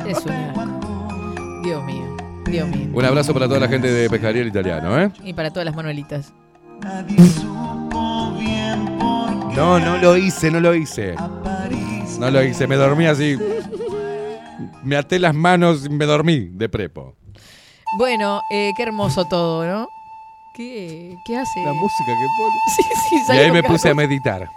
Es 0.06 0.24
una... 0.24 0.45
Dios 2.46 2.68
mío. 2.68 2.88
Un 2.92 3.04
abrazo 3.04 3.32
para 3.32 3.46
toda 3.46 3.60
la 3.60 3.68
gente 3.68 3.90
de 3.90 4.08
Pescadería 4.08 4.42
el 4.42 4.48
Italiano, 4.48 5.00
¿eh? 5.00 5.10
Y 5.24 5.32
para 5.32 5.50
todas 5.50 5.64
las 5.64 5.74
manuelitas. 5.74 6.32
No, 9.54 9.78
no 9.80 9.96
lo 9.98 10.16
hice, 10.16 10.50
no 10.50 10.60
lo 10.60 10.74
hice. 10.74 11.14
No 12.18 12.30
lo 12.30 12.42
hice, 12.42 12.66
me 12.66 12.76
dormí 12.76 13.06
así. 13.06 13.36
Me 14.82 14.96
até 14.96 15.18
las 15.18 15.34
manos 15.34 15.86
y 15.86 15.88
me 15.88 16.04
dormí 16.06 16.48
de 16.52 16.68
prepo. 16.68 17.16
Bueno, 17.98 18.42
eh, 18.50 18.72
qué 18.76 18.82
hermoso 18.82 19.24
todo, 19.24 19.66
¿no? 19.66 19.88
¿Qué, 20.54 21.16
qué 21.24 21.36
hace? 21.36 21.64
La 21.64 21.72
música 21.72 22.06
que 22.06 22.26
pone. 22.38 22.54
Sí, 22.76 22.82
sí, 23.26 23.32
Y 23.34 23.38
ahí 23.38 23.46
con 23.46 23.54
me 23.54 23.62
puse 23.62 23.90
a 23.90 23.94
meditar 23.94 24.48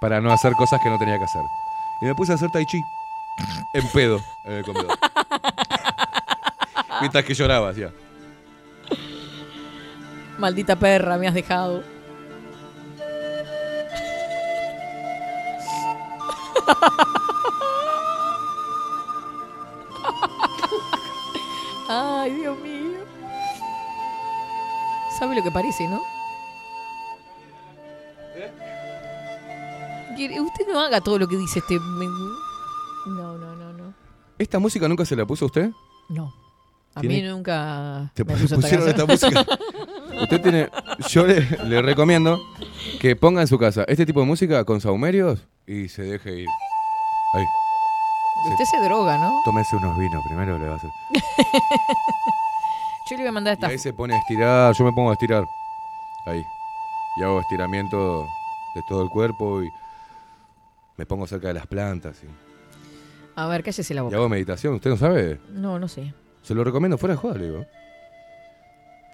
para 0.00 0.20
no 0.20 0.32
hacer 0.32 0.52
cosas 0.52 0.80
que 0.82 0.88
no 0.88 0.98
tenía 0.98 1.18
que 1.18 1.24
hacer. 1.24 1.42
Y 2.00 2.06
me 2.06 2.14
puse 2.14 2.32
a 2.32 2.34
hacer 2.36 2.50
tai 2.50 2.64
chi 2.66 2.80
en 3.74 3.88
pedo 3.88 4.20
en 4.44 4.52
el 4.54 4.64
comedor. 4.64 4.98
Mientras 7.04 7.22
que 7.26 7.34
lloraba, 7.34 7.70
ya. 7.72 7.90
Maldita 10.38 10.74
perra, 10.74 11.18
me 11.18 11.28
has 11.28 11.34
dejado. 11.34 11.84
Ay, 21.88 22.32
Dios 22.34 22.58
mío. 22.60 22.98
¿Sabe 25.18 25.36
lo 25.36 25.42
que 25.42 25.50
parece, 25.50 25.86
no? 25.88 26.02
Quiere- 30.16 30.40
Usted 30.40 30.66
no 30.72 30.80
haga 30.80 31.00
todo 31.00 31.18
lo 31.18 31.28
que 31.28 31.36
dice 31.36 31.58
este... 31.58 31.76
No, 31.78 33.36
no, 33.36 33.54
no, 33.56 33.72
no. 33.72 33.94
¿Esta 34.38 34.58
música 34.58 34.88
nunca 34.88 35.04
se 35.04 35.16
la 35.16 35.26
puso 35.26 35.44
a 35.44 35.46
usted? 35.46 35.70
No. 36.08 36.32
A 36.96 37.02
mí 37.02 37.22
nunca 37.22 38.10
Te 38.14 38.24
me 38.24 38.32
puso 38.34 38.44
esta 38.44 38.56
pusieron 38.56 38.88
esta 38.88 39.06
canción. 39.06 39.34
música. 39.34 39.58
Usted 40.22 40.40
tiene. 40.40 40.68
Yo 41.10 41.26
le, 41.26 41.40
le 41.64 41.82
recomiendo 41.82 42.38
que 43.00 43.16
ponga 43.16 43.40
en 43.40 43.48
su 43.48 43.58
casa 43.58 43.84
este 43.88 44.06
tipo 44.06 44.20
de 44.20 44.26
música 44.26 44.64
con 44.64 44.80
saumerios 44.80 45.40
y 45.66 45.88
se 45.88 46.02
deje 46.02 46.40
ir. 46.40 46.48
Ahí. 47.34 47.44
Usted 48.52 48.64
se 48.64 48.80
droga, 48.84 49.18
¿no? 49.18 49.32
Tómese 49.44 49.74
unos 49.76 49.98
vinos 49.98 50.22
primero, 50.26 50.58
le 50.58 50.66
va 50.66 50.74
a 50.74 50.76
hacer. 50.76 50.90
Yo 53.10 53.16
le 53.16 53.22
voy 53.22 53.28
a 53.28 53.32
mandar 53.32 53.52
Y 53.52 53.54
esta. 53.54 53.66
ahí 53.68 53.78
se 53.78 53.92
pone 53.92 54.14
a 54.14 54.18
estirar. 54.18 54.74
Yo 54.74 54.84
me 54.84 54.92
pongo 54.92 55.10
a 55.10 55.12
estirar. 55.14 55.44
Ahí. 56.26 56.42
Y 57.16 57.22
hago 57.22 57.40
estiramiento 57.40 58.26
de 58.74 58.82
todo 58.88 59.02
el 59.02 59.10
cuerpo 59.10 59.62
y 59.62 59.68
me 60.96 61.06
pongo 61.06 61.26
cerca 61.26 61.48
de 61.48 61.54
las 61.54 61.66
plantas. 61.66 62.16
Y, 62.22 62.26
A 63.36 63.46
ver, 63.46 63.62
cállese 63.62 63.94
la 63.94 64.00
y 64.00 64.04
boca. 64.04 64.16
hago 64.16 64.28
meditación. 64.28 64.74
¿Usted 64.74 64.90
no 64.90 64.96
sabe? 64.96 65.38
No, 65.50 65.78
no 65.78 65.86
sé. 65.88 66.14
Se 66.44 66.54
lo 66.54 66.62
recomiendo 66.62 66.96
fuera 66.98 67.14
de 67.16 67.20
joda, 67.20 67.34
le 67.38 67.44
digo. 67.46 67.66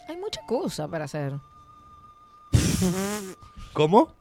Hay 0.09 0.17
mucha 0.19 0.41
cosa 0.47 0.87
para 0.89 1.05
hacer. 1.07 1.33
¿Cómo? 3.73 4.13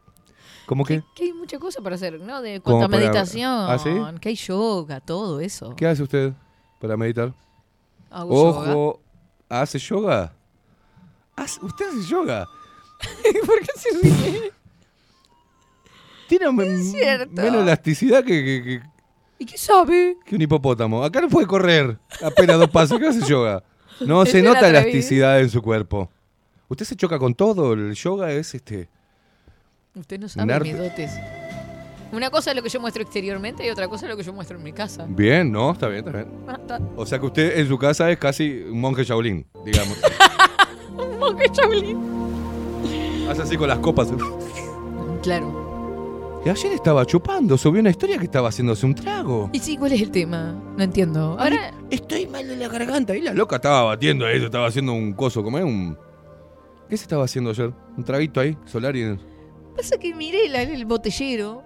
¿Cómo 0.66 0.86
qué? 0.86 1.03
Que 1.16 1.24
hay 1.26 1.34
mucha 1.34 1.57
cosa 1.57 1.82
para 1.82 1.95
hacer, 1.95 2.20
¿no? 2.22 2.41
De 2.41 2.62
¿Cómo 2.62 2.78
cuanta 2.78 2.91
para- 2.91 3.10
meditación, 3.10 3.66
¿Ah, 3.70 3.80
sí? 3.80 3.89
que 4.22 4.30
hay 4.30 4.36
yoga, 4.36 4.99
todo 5.01 5.39
eso. 5.39 5.76
¿Qué 5.76 5.88
hace 5.88 6.03
usted 6.03 6.34
para 6.80 6.95
meditar? 6.95 7.34
Hago 8.12 8.53
yoga. 8.53 8.72
Ojo, 8.76 9.01
¿hace 9.49 9.80
yoga? 9.80 10.32
¿Hace- 11.36 11.66
¿Usted 11.66 11.86
hace 11.89 12.07
yoga? 12.07 12.47
¿Por 13.45 13.60
qué 13.62 13.68
se 13.76 13.89
ríe? 13.99 14.51
Tiene 16.28 16.51
menos 16.51 16.93
elasticidad 17.64 18.24
que, 18.24 18.43
que- 18.45 18.64
que- 18.64 18.82
¿Y 19.39 19.45
qué 19.45 19.57
sabe? 19.57 20.17
que 20.25 20.35
un 20.35 20.41
hipopótamo. 20.41 21.03
Acá 21.03 21.21
no 21.21 21.29
puede 21.29 21.47
correr 21.47 21.97
apenas 22.21 22.59
dos 22.59 22.69
pasos. 22.69 22.99
¿Qué 22.99 23.07
hace 23.07 23.25
yoga? 23.25 23.63
No, 24.01 24.25
se 24.25 24.41
nota 24.41 24.59
atrevido. 24.59 24.79
elasticidad 24.81 25.39
en 25.39 25.49
su 25.49 25.61
cuerpo. 25.61 26.11
Usted 26.67 26.85
se 26.85 26.95
choca 26.95 27.17
con 27.17 27.33
todo. 27.33 27.73
El 27.73 27.93
yoga 27.95 28.31
es 28.31 28.53
este. 28.53 28.89
Usted 29.95 30.19
no 30.19 30.29
sabe 30.29 30.59
mis 30.59 30.77
dotes. 30.77 31.11
Una 32.11 32.29
cosa 32.29 32.51
es 32.51 32.55
lo 32.55 32.63
que 32.63 32.69
yo 32.69 32.79
muestro 32.79 33.03
exteriormente 33.03 33.65
y 33.65 33.69
otra 33.69 33.87
cosa 33.87 34.05
es 34.05 34.11
lo 34.11 34.17
que 34.17 34.23
yo 34.23 34.33
muestro 34.33 34.57
en 34.57 34.63
mi 34.63 34.73
casa. 34.73 35.05
Bien, 35.07 35.51
no, 35.51 35.71
está 35.71 35.87
bien, 35.87 35.99
está 35.99 36.11
bien. 36.11 36.27
Ah, 36.47 36.57
está. 36.59 36.79
O 36.95 37.05
sea 37.05 37.19
que 37.19 37.25
usted 37.27 37.59
en 37.59 37.67
su 37.67 37.77
casa 37.77 38.09
es 38.09 38.17
casi 38.17 38.63
un 38.63 38.81
monje 38.81 39.03
Shaolin, 39.03 39.45
digamos. 39.65 39.97
Un 40.97 41.17
monje 41.17 41.45
Shaolin. 41.53 41.97
Hace 43.29 43.43
así 43.43 43.55
con 43.55 43.69
las 43.69 43.79
copas. 43.79 44.09
Claro. 45.21 45.68
Y 46.45 46.49
ayer 46.49 46.71
estaba 46.71 47.05
chupando, 47.05 47.57
subió 47.57 47.81
una 47.81 47.89
historia 47.89 48.17
que 48.17 48.23
estaba 48.25 48.47
haciéndose 48.49 48.85
un 48.85 48.95
trago. 48.95 49.49
Y 49.51 49.59
sí, 49.59 49.75
¿cuál 49.77 49.91
es 49.91 50.01
el 50.01 50.09
tema? 50.09 50.53
No 50.77 50.83
entiendo. 50.83 51.35
Ahora, 51.37 51.73
Estoy 51.89 52.27
mal 52.27 52.47
de 52.47 52.55
la 52.55 52.67
garganta. 52.69 53.15
Y 53.15 53.21
la 53.21 53.33
loca 53.33 53.57
estaba 53.57 53.83
batiendo 53.83 54.27
eso, 54.27 54.45
estaba 54.45 54.67
haciendo 54.67 54.93
un 54.93 55.13
coso, 55.13 55.43
como 55.43 55.57
es 55.57 55.65
un. 55.65 55.97
¿Qué 56.87 56.95
se 56.97 57.03
estaba 57.03 57.25
haciendo 57.25 57.49
ayer? 57.49 57.73
Un 57.97 58.03
traguito 58.03 58.39
ahí, 58.39 58.57
solar 58.65 58.95
y. 58.95 59.17
pasa 59.75 59.97
que 59.97 60.13
miré 60.13 60.47
la- 60.49 60.61
el 60.61 60.85
botellero. 60.85 61.63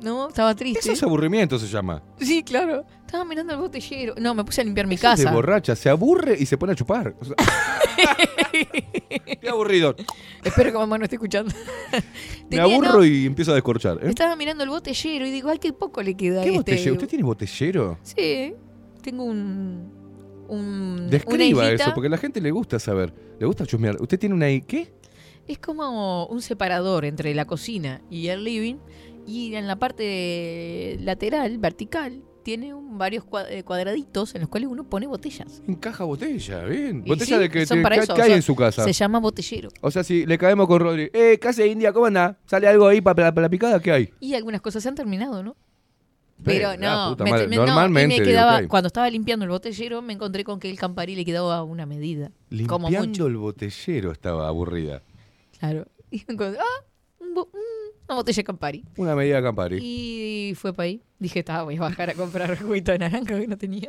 ¿No? 0.00 0.28
Estaba 0.28 0.54
triste. 0.54 0.78
Eso 0.78 0.92
es 0.92 1.02
aburrimiento, 1.02 1.58
se 1.58 1.66
llama. 1.66 2.02
Sí, 2.18 2.42
claro. 2.44 2.84
Estaba 3.08 3.24
mirando 3.24 3.54
el 3.54 3.58
botellero. 3.58 4.14
No, 4.18 4.34
me 4.34 4.44
puse 4.44 4.60
a 4.60 4.64
limpiar 4.64 4.86
mi 4.86 4.96
Eso 4.96 5.02
casa. 5.02 5.32
borracha, 5.32 5.74
se 5.74 5.88
aburre 5.88 6.36
y 6.38 6.44
se 6.44 6.58
pone 6.58 6.72
a 6.72 6.74
chupar. 6.74 7.14
O 7.18 7.24
sea, 7.24 7.34
Qué 9.40 9.48
aburrido. 9.48 9.96
Espero 10.44 10.72
que 10.72 10.76
mamá 10.76 10.98
no 10.98 11.04
esté 11.04 11.16
escuchando. 11.16 11.50
Me 12.50 12.60
aburro 12.60 12.98
no, 12.98 13.04
y 13.06 13.24
empiezo 13.24 13.52
a 13.52 13.54
descorchar. 13.54 13.96
¿eh? 14.02 14.10
Estaba 14.10 14.36
mirando 14.36 14.62
el 14.62 14.68
botellero 14.68 15.26
y 15.26 15.30
digo, 15.30 15.48
ay, 15.48 15.58
qué 15.58 15.72
poco 15.72 16.02
le 16.02 16.18
queda 16.18 16.42
¿Qué 16.42 16.48
este. 16.48 16.58
botellero? 16.58 16.92
¿Usted 16.92 17.08
tiene 17.08 17.24
botellero? 17.24 17.98
Sí, 18.02 18.54
tengo 19.00 19.24
un. 19.24 19.90
Describa 21.08 21.70
eso, 21.70 21.92
porque 21.94 22.08
a 22.08 22.10
la 22.10 22.18
gente 22.18 22.42
le 22.42 22.50
gusta 22.50 22.78
saber. 22.78 23.14
Le 23.40 23.46
gusta 23.46 23.64
chusmear. 23.64 23.96
¿Usted 24.02 24.18
tiene 24.18 24.34
una. 24.34 24.48
¿Qué? 24.66 24.92
Es 25.46 25.58
como 25.58 26.26
un 26.26 26.42
separador 26.42 27.06
entre 27.06 27.34
la 27.34 27.46
cocina 27.46 28.02
y 28.10 28.28
el 28.28 28.44
living. 28.44 28.76
Y 29.26 29.54
en 29.54 29.66
la 29.66 29.76
parte 29.76 30.98
lateral, 31.00 31.56
vertical, 31.56 32.22
tiene 32.48 32.72
un, 32.72 32.96
varios 32.96 33.26
eh, 33.50 33.62
cuadraditos 33.62 34.34
en 34.34 34.40
los 34.40 34.48
cuales 34.48 34.70
uno 34.70 34.82
pone 34.82 35.06
botellas. 35.06 35.62
Encaja 35.68 36.04
botella, 36.04 36.64
bien. 36.64 37.02
Y 37.04 37.10
¿Botella 37.10 37.36
sí, 37.36 37.42
de 37.42 37.50
que 37.50 37.66
son 37.66 37.82
para 37.82 37.96
¿qué, 37.96 38.04
eso, 38.04 38.14
qué 38.14 38.20
o 38.22 38.24
hay 38.24 38.30
sea, 38.30 38.36
en 38.36 38.42
su 38.42 38.56
casa? 38.56 38.84
Se 38.84 38.92
llama 38.94 39.20
botellero. 39.20 39.68
O 39.82 39.90
sea, 39.90 40.02
si 40.02 40.24
le 40.24 40.38
caemos 40.38 40.66
con 40.66 40.80
Rodri, 40.80 41.10
eh, 41.12 41.38
casa 41.38 41.60
de 41.60 41.68
India, 41.68 41.92
¿cómo 41.92 42.06
anda? 42.06 42.38
¿Sale 42.46 42.66
algo 42.66 42.86
ahí 42.86 43.02
para 43.02 43.30
la 43.30 43.48
picada? 43.50 43.80
¿Qué 43.80 43.92
hay? 43.92 44.10
Y 44.18 44.32
algunas 44.32 44.62
cosas 44.62 44.82
se 44.82 44.88
han 44.88 44.94
terminado, 44.94 45.42
¿no? 45.42 45.56
Pero 46.42 46.74
no, 46.78 47.16
me- 47.16 47.48
Normalmente, 47.48 48.18
me 48.20 48.24
quedaba, 48.24 48.66
cuando 48.66 48.86
estaba 48.86 49.10
limpiando 49.10 49.44
el 49.44 49.50
botellero, 49.50 50.00
me 50.00 50.14
encontré 50.14 50.42
con 50.42 50.58
que 50.58 50.70
el 50.70 50.78
Campari 50.78 51.16
le 51.16 51.26
quedaba 51.26 51.62
una 51.64 51.84
medida. 51.84 52.30
como 52.66 52.88
mucho. 52.88 53.02
Limpiando 53.02 53.26
el 53.26 53.36
botellero 53.36 54.10
estaba 54.10 54.48
aburrida. 54.48 55.02
Claro. 55.58 55.84
Y 56.10 56.24
me 56.26 56.32
encontré, 56.32 56.58
ah, 56.58 56.84
un 57.28 57.34
bo- 57.34 57.48
una 58.08 58.14
botella 58.16 58.36
de 58.36 58.44
Campari. 58.44 58.84
Una 58.96 59.14
medida 59.14 59.42
Campari. 59.42 59.78
Y 59.82 60.54
fue 60.54 60.72
para 60.72 60.84
ahí. 60.86 61.02
Dije, 61.18 61.40
estaba, 61.40 61.64
voy 61.64 61.76
a 61.76 61.80
bajar 61.80 62.10
a 62.10 62.14
comprar 62.14 62.56
juguito 62.58 62.92
de 62.92 62.98
naranja 63.00 63.38
que 63.38 63.46
no 63.46 63.58
tenía. 63.58 63.88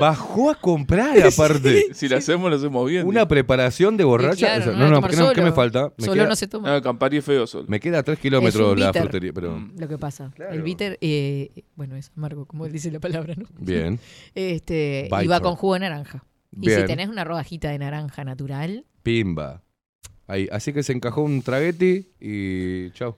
Bajó 0.00 0.50
a 0.50 0.54
comprar 0.54 1.18
aparte. 1.26 1.92
Si 1.94 2.08
la 2.08 2.18
hacemos, 2.18 2.48
lo 2.50 2.56
hacemos 2.56 2.88
bien. 2.88 3.06
Una 3.06 3.26
preparación 3.28 3.96
de 3.96 4.04
borracha. 4.04 4.34
Sí, 4.36 4.40
claro, 4.44 4.60
O 4.60 4.64
sea, 4.64 4.72
no 4.72 4.78
no, 4.78 5.00
no, 5.00 5.08
¿qué, 5.08 5.16
no- 5.16 5.44
me 5.44 5.52
falta? 5.52 5.92
Me 5.98 6.04
Solo 6.04 6.14
queda, 6.14 6.26
no 6.28 6.36
se 6.36 6.46
toma. 6.48 6.76
Ah, 6.76 6.80
Campari 6.80 7.18
es 7.18 7.24
feo 7.24 7.46
solo. 7.46 7.64
me 7.68 7.80
queda 7.80 7.98
a 7.98 8.02
3 8.02 8.16
Es 8.16 8.22
kilómetros 8.22 8.78
la 8.78 8.86
bitter. 8.86 9.02
frutería, 9.02 9.32
pero... 9.32 9.56
Mm. 9.58 9.74
Lo 9.78 9.88
que 9.88 9.98
pasa. 9.98 10.30
Claro. 10.34 10.52
El 10.52 10.62
bitter, 10.62 10.96
eh, 11.00 11.64
bueno, 11.74 11.96
es 11.96 12.12
amargo, 12.16 12.46
como 12.46 12.66
dice 12.68 12.90
la 12.90 13.00
palabra, 13.00 13.34
¿no? 13.36 13.46
Bien. 13.58 13.98
Este, 14.34 15.08
Bitter. 15.10 15.24
iba 15.24 15.40
con 15.40 15.56
jugo 15.56 15.74
de 15.74 15.80
naranja. 15.80 16.24
Y 16.60 16.70
si 16.70 16.84
tenés 16.84 17.08
una 17.08 17.24
rodajita 17.24 17.70
de 17.70 17.78
naranja 17.78 18.24
natural, 18.24 18.84
Pimba. 19.02 19.62
Ahí. 20.32 20.48
Así 20.50 20.72
que 20.72 20.82
se 20.82 20.92
encajó 20.92 21.22
un 21.22 21.42
tragueti 21.42 22.08
y 22.20 22.90
chau. 22.92 23.16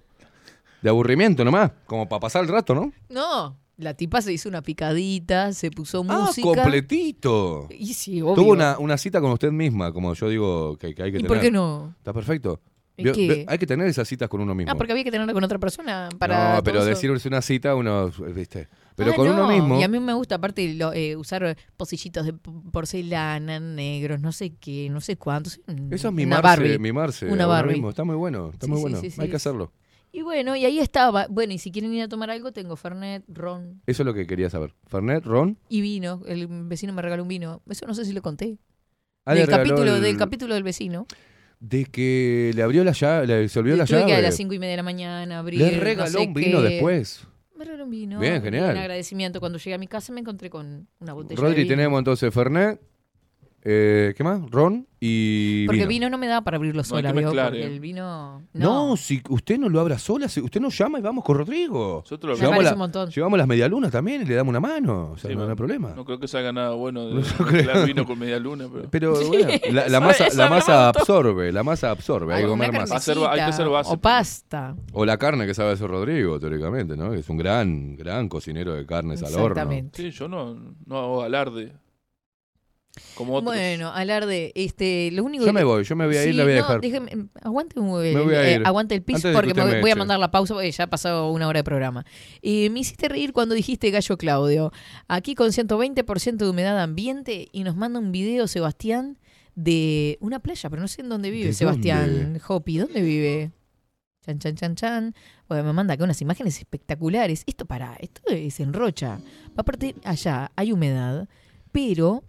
De 0.83 0.91
aburrimiento 0.91 1.45
nomás, 1.45 1.71
como 1.87 2.09
para 2.09 2.21
pasar 2.21 2.43
el 2.43 2.49
rato, 2.49 2.75
¿no? 2.75 2.93
no. 3.09 3.57
La 3.77 3.95
tipa 3.95 4.23
se 4.23 4.33
hizo 4.33 4.49
una 4.49 4.62
picadita, 4.62 5.53
se 5.53 5.69
puso 5.73 6.05
Ah, 6.09 6.27
música. 6.27 6.47
completito. 6.47 7.67
Y 7.77 7.95
sí, 7.95 8.23
obvio. 8.23 8.35
Tuvo 8.37 8.53
una, 8.53 8.79
una 8.79 8.97
cita 8.97 9.21
con 9.21 9.33
usted 9.33 9.51
misma, 9.51 9.93
como 9.93 10.15
yo 10.15 10.29
digo 10.29 10.77
que, 10.77 10.95
que 10.95 11.03
hay 11.03 11.11
que 11.11 11.19
¿Y 11.19 11.23
tener. 11.23 11.29
por 11.29 11.41
qué 11.41 11.51
no? 11.51 11.93
Está 11.99 12.12
perfecto. 12.12 12.61
¿Y 12.97 13.03
Vio- 13.03 13.12
qué? 13.12 13.27
ve- 13.29 13.45
Hay 13.49 13.59
que 13.59 13.67
tener 13.67 13.89
esas 13.89 14.07
citas 14.07 14.29
con 14.29 14.41
uno 14.41 14.55
mismo. 14.55 14.71
Ah, 14.71 14.77
porque 14.77 14.93
había 14.93 15.03
que 15.03 15.11
tenerla 15.11 15.33
con 15.33 15.43
otra 15.43 15.59
persona 15.59 16.09
para. 16.21 16.55
no, 16.57 16.62
pero 16.62 16.85
decirse 16.85 17.27
una 17.27 17.43
cita, 17.43 17.75
uno, 17.75 18.12
viste. 18.33 18.69
Pero 18.97 19.11
Ah, 19.11 19.14
con 19.16 19.26
uno 19.28 19.36
no, 19.38 19.49
mismo. 19.49 19.80
Y 19.80 19.82
a 19.82 19.88
mí 19.88 19.99
me 19.99 20.12
gusta, 20.12 20.36
aparte, 20.36 20.72
lo- 20.74 20.92
eh, 20.92 21.16
usar 21.16 21.57
pocillitos 21.76 22.24
de 22.26 22.32
porcelana, 22.32 23.59
negros, 23.61 24.20
no 24.20 24.32
sé 24.32 24.55
qué, 24.61 24.88
no 24.90 25.01
sé 25.01 25.16
cuántos. 25.16 25.55
Eso 25.66 25.66
es 25.90 26.05
Una 26.05 26.11
mimarse, 26.12 26.42
Barbie. 26.42 26.78
mimarse. 26.78 27.26
Una 27.26 27.47
Barbie. 27.47 27.72
mismo. 27.74 27.90
Está 27.90 28.05
muy 28.05 28.16
bueno, 28.16 28.51
está 28.53 28.66
Sí, 28.66 28.70
muy 28.70 28.78
sí, 28.78 28.82
bueno. 28.82 29.01
sí. 29.01 29.12
Hay 29.20 29.28
que 29.28 29.36
hacerlo. 29.36 29.72
Y 30.12 30.22
bueno, 30.22 30.55
y 30.55 30.64
ahí 30.64 30.78
estaba. 30.78 31.26
Bueno, 31.28 31.55
y 31.55 31.59
si 31.59 31.72
quieren 31.72 31.92
ir 31.92 32.03
a 32.03 32.09
tomar 32.09 32.30
algo, 32.30 32.53
tengo 32.53 32.76
Fernet, 32.76 33.24
ron 33.26 33.82
Eso 33.86 34.03
es 34.03 34.07
lo 34.07 34.14
que 34.14 34.26
quería 34.28 34.49
saber. 34.49 34.74
Fernet, 34.86 35.24
Ron. 35.24 35.59
y 35.68 35.80
vino. 35.80 36.22
El 36.26 36.47
vecino 36.66 36.92
me 36.92 37.03
regaló 37.03 37.22
un 37.24 37.28
vino. 37.28 37.62
Eso 37.68 37.86
no 37.86 37.95
sé 37.95 38.05
si 38.05 38.12
lo 38.12 38.22
conté. 38.22 38.59
Ah, 39.26 39.34
del, 39.34 39.49
capítulo, 39.49 39.97
el- 39.97 40.03
del 40.03 40.16
capítulo 40.16 40.55
del 40.55 40.62
vecino. 40.62 41.07
De 41.59 41.86
que 41.86 42.53
le 42.55 42.62
abrió 42.62 42.84
la 42.84 42.92
llave, 42.92 43.26
le, 43.26 43.49
se 43.49 43.59
olvidó 43.59 43.76
la 43.76 43.86
Tuve 43.86 43.97
que 43.99 44.05
a 44.05 44.09
llave. 44.09 44.22
las 44.22 44.36
cinco 44.36 44.55
y 44.55 44.59
media 44.61 44.72
de 44.72 44.76
la 44.76 44.82
mañana 44.84 45.38
abrir. 45.40 45.61
Le 45.61 45.72
no 45.78 45.82
regaló 45.82 46.11
sé 46.20 46.26
un 46.26 46.34
vino 46.34 46.62
qué. 46.62 46.68
después. 46.68 47.26
Me 47.57 47.64
regaló 47.64 47.84
un 47.84 47.90
vino. 47.90 48.18
Bien, 48.18 48.42
genial. 48.42 48.70
En 48.72 48.78
agradecimiento, 48.78 49.40
cuando 49.40 49.59
llegué 49.59 49.74
a 49.74 49.78
mi 49.78 49.86
casa 49.86 50.12
me 50.12 50.20
encontré 50.20 50.50
con 50.50 50.88
una 50.98 51.12
botella 51.12 51.36
de 51.40 51.42
Rodri, 51.42 51.62
vino. 51.62 51.76
tenemos 51.76 51.98
entonces 51.98 52.32
Fernet. 52.34 52.80
Eh, 53.65 54.12
¿Qué 54.17 54.23
más? 54.23 54.41
Ron 54.51 54.87
y 55.01 55.67
Porque 55.67 55.81
vino. 55.81 55.89
vino 55.89 56.11
no 56.11 56.17
me 56.19 56.27
da 56.27 56.41
para 56.43 56.57
abrirlo 56.57 56.81
hay 56.81 56.85
sola, 56.85 57.12
que 57.12 57.19
¿vio? 57.19 57.27
mezclar, 57.29 57.47
Porque 57.49 57.62
eh. 57.62 57.67
el 57.67 57.81
vino... 57.81 58.43
No. 58.55 58.97
si 58.97 59.23
usted 59.29 59.59
no 59.59 59.69
lo 59.69 59.81
abra 59.81 59.99
sola, 59.99 60.29
si 60.29 60.41
usted 60.41 60.61
nos 60.61 60.77
llama 60.79 60.99
y 60.99 61.03
vamos 61.03 61.25
con 61.25 61.37
Rodrigo. 61.39 62.01
Nosotros 62.05 62.31
lo 62.31 62.35
Me 62.37 62.41
Llevamos, 62.41 62.57
parece 62.59 62.73
un 62.75 62.79
montón. 62.79 63.11
llevamos 63.11 63.39
las 63.39 63.47
medialunas 63.49 63.91
también 63.91 64.23
y 64.23 64.25
le 64.25 64.35
damos 64.35 64.51
una 64.51 64.61
mano. 64.61 65.11
O 65.12 65.19
sea, 65.19 65.31
Sí, 65.31 65.37
no, 65.37 65.47
hay 65.49 65.55
problema. 65.57 65.93
No 65.95 66.05
creo 66.05 66.19
que 66.19 66.29
salga 66.29 66.53
nada 66.53 66.71
bueno 66.75 67.07
de 67.07 67.15
No 67.15 67.23
creo. 67.23 67.53
mezclar 67.53 67.87
vino 67.87 68.07
con 68.07 68.19
media 68.19 68.39
luna, 68.39 68.67
pero. 68.73 68.89
Pero 68.91 69.27
bueno, 69.29 69.49
la, 69.73 69.89
la 69.89 69.99
Eso- 69.99 70.01
masa, 70.01 70.27
eso 70.29 70.39
la 70.39 70.49
masa 70.49 70.89
absorbe, 70.89 71.53
la 71.53 71.62
masa 71.62 71.91
absorbe, 71.91 72.33
hay 72.35 72.39
que 72.41 72.45
Alguna 72.45 72.67
comer 72.67 72.81
más. 72.81 72.93
Hacer- 72.93 73.19
hay 73.29 73.37
que 73.37 73.41
hacer 73.43 73.69
base, 73.69 73.93
O 73.93 73.97
pasta. 73.99 74.75
O 74.93 75.05
la 75.05 75.17
carne 75.19 75.47
que 75.47 75.55
sabe 75.55 75.73
hacer 75.73 75.89
Rodrigo, 75.89 76.39
teóricamente, 76.39 76.97
¿no? 76.97 77.12
Es 77.12 77.29
un 77.29 77.37
gran, 77.37 77.97
gran 77.97 78.29
cocinero 78.29 78.75
de 78.75 78.87
carnes 78.87 79.23
al 79.23 79.35
horno. 79.35 79.49
Exactamente. 79.49 80.03
Sí, 80.03 80.11
yo 80.11 80.29
no, 80.29 80.55
no 80.87 80.99
hago 80.99 81.23
alarde. 81.23 81.73
Como 83.16 83.34
otros. 83.34 83.53
Bueno, 83.55 83.92
alarde, 83.92 84.53
este, 84.55 85.11
lo 85.12 85.24
único 85.24 85.42
Yo 85.45 85.49
que- 85.49 85.53
me 85.53 85.64
voy, 85.64 85.82
yo 85.84 85.97
me 85.97 86.07
voy 86.07 86.16
a 86.16 86.22
ir, 86.24 86.30
Sí, 86.30 86.36
la 86.36 86.45
voy 86.45 86.53
a 86.53 86.57
no, 86.57 86.62
dejar. 86.62 86.80
déjeme- 86.80 87.28
aguante, 87.42 87.80
un, 87.80 87.86
Me 87.86 87.90
voy 88.22 88.34
a 88.34 88.49
eh, 88.49 88.55
ir. 88.57 88.62
aguante 88.66 88.95
el 88.95 89.03
pis 89.03 89.16
Antes 89.16 89.22
de 89.24 89.30
que 89.30 89.34
porque 89.34 89.55
me 89.55 89.62
voy, 89.62 89.72
me 89.72 89.80
voy 89.80 89.90
a 89.90 89.97
mandar 89.97 90.18
la 90.20 90.30
pausa 90.30 90.55
porque 90.55 90.70
ya 90.70 90.84
ha 90.84 90.86
pasado 90.88 91.30
una 91.32 91.49
hora 91.49 91.59
de 91.61 91.64
programa. 91.64 92.05
Eh, 92.42 92.70
me 92.70 92.80
hiciste 92.80 93.09
reír 93.09 93.32
cuando 93.32 93.55
dijiste 93.57 93.90
gallo 93.90 94.16
Claudio. 94.16 94.72
Aquí 95.09 95.34
con 95.34 95.53
120% 95.53 96.45
de 96.45 96.51
humedad 96.51 96.80
ambiente 96.80 97.49
y 97.51 97.64
nos 97.64 97.74
manda 97.76 97.99
un 97.99 98.12
video 98.12 98.47
Sebastián 98.47 99.18
de 99.57 100.16
una 100.20 100.40
playa, 100.40 100.70
pero 100.70 100.80
no 100.82 100.88
sé 100.88 101.03
en 101.03 101.09
dónde 101.09 101.30
vive 101.30 101.47
¿De 101.49 101.53
Sebastián 101.53 102.22
dónde? 102.24 102.40
Hopi. 102.47 102.78
¿Dónde 102.78 103.03
vive? 103.03 103.51
Chan, 104.24 104.38
chan, 104.38 104.55
chan, 104.55 104.74
chan. 104.76 105.14
Bueno, 105.49 105.64
me 105.64 105.72
manda 105.72 105.95
acá 105.95 106.05
unas 106.05 106.20
imágenes 106.22 106.59
espectaculares. 106.59 107.42
Esto 107.47 107.66
para, 107.66 107.95
esto 107.97 108.22
es 108.28 108.59
en 108.61 108.72
Rocha. 108.72 109.20
Aparte, 109.57 109.95
allá 110.05 110.51
hay 110.57 110.72
humedad, 110.72 111.28
pero 111.72 112.24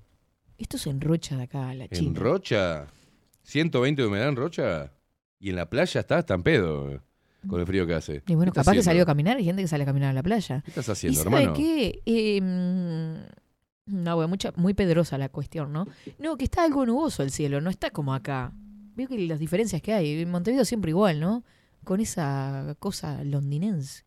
Esto 0.57 0.77
es 0.77 0.87
en 0.87 1.01
Rocha 1.01 1.37
de 1.37 1.43
acá, 1.43 1.73
la 1.73 1.87
China. 1.87 2.09
En 2.09 2.15
Rocha, 2.15 2.87
120 3.43 4.01
de 4.01 4.07
humedad 4.07 4.29
en 4.29 4.35
Rocha. 4.35 4.91
Y 5.39 5.49
en 5.49 5.57
la 5.57 5.69
playa 5.69 6.01
está, 6.01 6.19
está 6.19 6.33
en 6.33 6.43
pedo 6.43 7.01
con 7.47 7.59
el 7.59 7.67
frío 7.67 7.85
que 7.85 7.93
hace. 7.93 8.23
Y 8.27 8.35
bueno, 8.35 8.51
¿Qué 8.51 8.59
estás 8.59 8.65
capaz 8.65 8.77
que 8.77 8.83
salió 8.83 9.03
a 9.03 9.05
caminar, 9.05 9.37
hay 9.37 9.45
gente 9.45 9.61
que 9.61 9.67
sale 9.67 9.83
a 9.83 9.85
caminar 9.85 10.09
a 10.09 10.13
la 10.13 10.23
playa. 10.23 10.61
¿Qué 10.61 10.71
estás 10.71 10.87
¿Y 10.87 10.91
haciendo, 10.91 11.21
hermano? 11.21 11.53
qué? 11.53 12.01
Eh, 12.05 12.39
no, 12.41 14.15
bueno, 14.15 14.27
mucha, 14.27 14.51
muy 14.55 14.73
pedrosa 14.73 15.17
la 15.17 15.29
cuestión, 15.29 15.71
¿no? 15.71 15.87
No, 16.17 16.37
que 16.37 16.45
está 16.45 16.63
algo 16.63 16.85
nuboso 16.85 17.21
el 17.23 17.31
cielo, 17.31 17.61
no 17.61 17.69
está 17.69 17.91
como 17.91 18.13
acá. 18.13 18.51
Veo 18.95 19.07
que 19.07 19.19
las 19.27 19.39
diferencias 19.39 19.81
que 19.81 19.93
hay. 19.93 20.21
En 20.21 20.31
Montevideo 20.31 20.65
siempre 20.65 20.89
igual, 20.89 21.19
¿no? 21.19 21.43
Con 21.83 21.99
esa 21.99 22.75
cosa 22.79 23.23
londinense. 23.23 24.03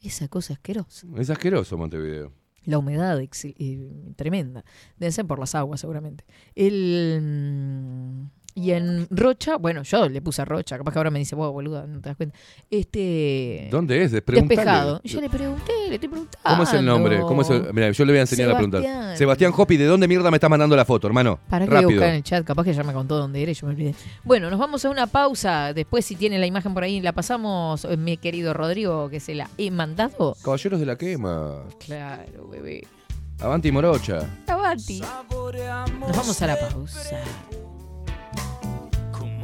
Esa 0.00 0.28
cosa 0.28 0.52
asquerosa. 0.52 1.06
Es 1.16 1.30
asqueroso 1.30 1.76
Montevideo. 1.76 2.32
La 2.66 2.78
humedad 2.78 3.18
eh, 3.20 4.12
tremenda. 4.16 4.64
Debe 4.98 5.12
ser 5.12 5.26
por 5.26 5.38
las 5.38 5.54
aguas, 5.54 5.80
seguramente. 5.80 6.24
El, 6.54 7.20
mm, 7.22 8.35
y 8.58 8.70
en 8.72 9.06
Rocha, 9.10 9.56
bueno, 9.58 9.82
yo 9.82 10.08
le 10.08 10.22
puse 10.22 10.40
a 10.40 10.44
Rocha, 10.46 10.78
capaz 10.78 10.90
que 10.92 10.98
ahora 10.98 11.10
me 11.10 11.18
dice, 11.18 11.36
vos, 11.36 11.52
boluda, 11.52 11.86
no 11.86 12.00
te 12.00 12.08
das 12.08 12.16
cuenta. 12.16 12.36
Este. 12.70 13.68
¿Dónde 13.70 14.02
es? 14.02 14.10
Preguntale. 14.22 14.56
Despejado. 14.56 15.00
Yo 15.04 15.20
le 15.20 15.28
pregunté, 15.28 15.72
le 15.88 15.94
estoy 15.96 16.08
preguntando. 16.08 16.38
¿Cómo 16.42 16.62
es 16.62 16.72
el 16.72 16.84
nombre? 16.86 17.20
¿Cómo 17.20 17.42
es 17.42 17.50
el- 17.50 17.72
Mira, 17.74 17.90
yo 17.90 18.04
le 18.06 18.12
voy 18.12 18.18
a 18.18 18.22
enseñar 18.22 18.50
a 18.50 18.54
preguntar. 18.54 18.80
Sebastián. 18.82 19.16
Sebastián 19.18 19.52
Hopi, 19.56 19.76
¿de 19.76 19.84
dónde 19.84 20.08
mierda 20.08 20.30
me 20.30 20.38
está 20.38 20.48
mandando 20.48 20.74
la 20.74 20.84
foto, 20.84 21.06
hermano? 21.06 21.38
Para 21.48 21.66
que 21.66 21.70
voy 21.70 21.78
a 21.78 21.80
Rápido. 21.82 21.98
buscar 22.00 22.08
en 22.10 22.16
el 22.16 22.22
chat, 22.22 22.44
capaz 22.46 22.64
que 22.64 22.72
ya 22.72 22.82
me 22.82 22.92
contó 22.92 23.16
dónde 23.18 23.42
era 23.42 23.50
y 23.50 23.54
yo 23.54 23.66
me 23.66 23.74
olvidé. 23.74 23.94
Bueno, 24.24 24.48
nos 24.50 24.58
vamos 24.58 24.84
a 24.84 24.90
una 24.90 25.06
pausa. 25.06 25.72
Después, 25.74 26.04
si 26.06 26.16
tiene 26.16 26.38
la 26.38 26.46
imagen 26.46 26.72
por 26.72 26.82
ahí, 26.82 27.00
la 27.00 27.12
pasamos, 27.12 27.84
eh, 27.84 27.96
mi 27.96 28.16
querido 28.16 28.54
Rodrigo, 28.54 29.08
que 29.10 29.20
se 29.20 29.34
la 29.34 29.50
he 29.58 29.70
mandado. 29.70 30.34
Caballeros 30.42 30.80
de 30.80 30.86
la 30.86 30.96
quema. 30.96 31.62
Claro, 31.84 32.48
bebé. 32.48 32.86
Avanti 33.38 33.70
Morocha. 33.70 34.20
Avanti. 34.46 35.00
Nos 35.00 36.16
vamos 36.16 36.40
a 36.40 36.46
la 36.46 36.58
pausa. 36.58 37.20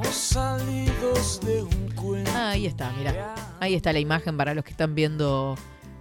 Como 0.02 0.14
salidos 0.14 1.40
de 1.44 1.62
un 1.62 1.90
cuento. 1.94 2.30
Ah, 2.34 2.50
ahí 2.50 2.66
está, 2.66 2.92
mira. 2.98 3.34
Ahí 3.60 3.74
está 3.74 3.92
la 3.92 4.00
imagen 4.00 4.36
para 4.36 4.52
los 4.52 4.64
que 4.64 4.72
están 4.72 4.94
viendo 4.94 5.56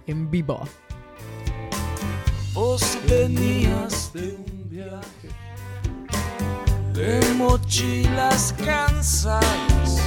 en 0.06 0.30
vivo. 0.30 0.60
Vos 2.52 2.98
venías 3.08 4.12
de 4.12 4.34
un 4.34 4.68
viaje 4.68 5.28
de 6.92 7.34
mochilas 7.34 8.54
cansadas. 8.64 10.02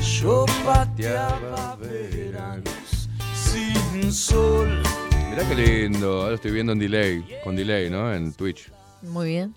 Yo 0.00 0.44
pateaba 0.64 1.76
veranos 1.76 3.08
sin 3.34 4.12
sol. 4.12 4.82
Mirá 5.30 5.48
qué 5.48 5.54
lindo. 5.54 6.22
Ahora 6.22 6.34
estoy 6.34 6.50
viendo 6.50 6.72
en 6.72 6.80
delay. 6.80 7.24
Con 7.44 7.54
delay, 7.54 7.88
¿no? 7.88 8.12
En 8.12 8.32
Twitch. 8.32 8.70
Muy 9.02 9.28
bien. 9.28 9.54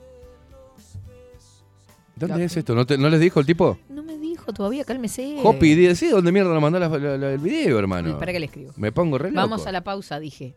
¿Dónde 2.16 2.46
es 2.46 2.56
esto? 2.58 2.76
¿No, 2.76 2.86
te- 2.86 2.98
no 2.98 3.10
les 3.10 3.20
dijo 3.20 3.40
el 3.40 3.46
tipo? 3.46 3.78
No 3.90 4.04
me 4.04 4.18
dijo 4.18 4.54
todavía, 4.54 4.84
cálmese. 4.86 5.38
Hopi, 5.44 5.96
sí, 5.96 6.10
¿dónde 6.10 6.32
mierda 6.32 6.54
nos 6.54 6.62
mandó 6.62 6.80
la- 6.80 6.88
la- 6.90 7.18
la- 7.18 7.32
el 7.34 7.40
video, 7.40 7.80
hermano? 7.80 8.18
¿Para 8.20 8.32
qué 8.32 8.40
le 8.40 8.46
escribo? 8.46 8.72
Me 8.78 8.92
pongo 8.92 9.18
re 9.18 9.30
loco. 9.32 9.42
Vamos 9.42 9.66
a 9.68 9.72
la 9.72 9.84
pausa, 9.84 10.20
dije. 10.20 10.56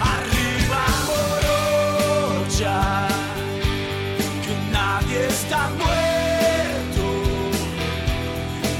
Arriba 0.00 0.84
morocha, 1.08 3.08
que 4.44 4.54
nadie 4.72 5.26
está 5.26 5.68
muerto. 5.70 7.04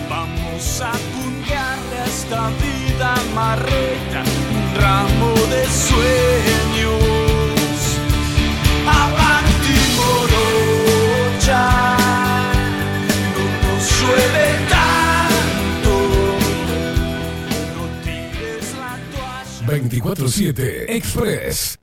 Vamos 0.09 0.80
a 0.80 0.92
puntearle 0.92 1.96
a 1.99 2.05
esta 2.07 2.49
vida 2.64 3.14
marreta 3.34 4.22
un 4.51 4.80
ramo 4.80 5.32
de 5.53 5.64
sueños. 5.66 6.68
24-7 19.83 20.89
Express. 20.89 21.76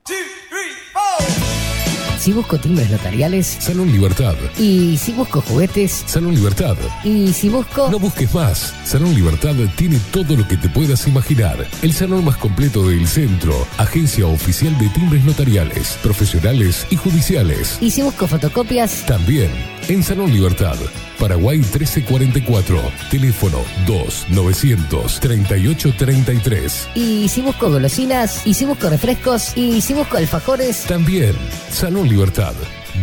Si 2.26 2.32
busco 2.32 2.58
timbres 2.58 2.90
notariales 2.90 3.46
Salón 3.60 3.92
Libertad. 3.92 4.34
y 4.58 4.96
si 4.96 5.12
busco 5.12 5.40
juguetes 5.40 6.02
Salón 6.08 6.34
Libertad. 6.34 6.76
y 7.04 7.32
si 7.32 7.48
busco... 7.48 7.88
No 7.88 8.00
busques 8.00 8.34
más. 8.34 8.74
Salón 8.84 9.14
Libertad 9.14 9.54
tiene 9.76 10.00
todo 10.10 10.36
lo 10.36 10.48
que 10.48 10.56
te 10.56 10.68
puedas 10.68 11.06
imaginar. 11.06 11.64
El 11.82 11.92
salón 11.92 12.24
más 12.24 12.36
completo 12.36 12.88
del 12.88 13.06
centro. 13.06 13.54
Agencia 13.78 14.26
oficial 14.26 14.76
de 14.76 14.88
timbres 14.88 15.22
notariales, 15.24 15.96
profesionales 16.02 16.84
y 16.90 16.96
judiciales. 16.96 17.78
Y 17.80 17.92
si 17.92 18.02
busco 18.02 18.26
fotocopias, 18.26 19.06
También 19.06 19.52
en 19.86 20.02
Salón 20.02 20.32
Libertad. 20.32 20.74
Paraguay 21.20 21.58
1344. 21.58 22.78
Teléfono 23.08 23.58
2 23.86 24.26
900 24.30 25.20
3833. 25.20 26.88
y 26.94 27.28
si 27.28 27.40
busco 27.40 27.70
golosinas, 27.70 28.46
y 28.46 28.52
si 28.52 28.64
busco 28.66 28.90
refrescos, 28.90 29.56
y 29.56 29.80
si 29.80 29.94
busco 29.94 30.16
alfajores, 30.18 30.82
También 30.86 31.32
Salón 31.70 32.06
Libertad. 32.08 32.15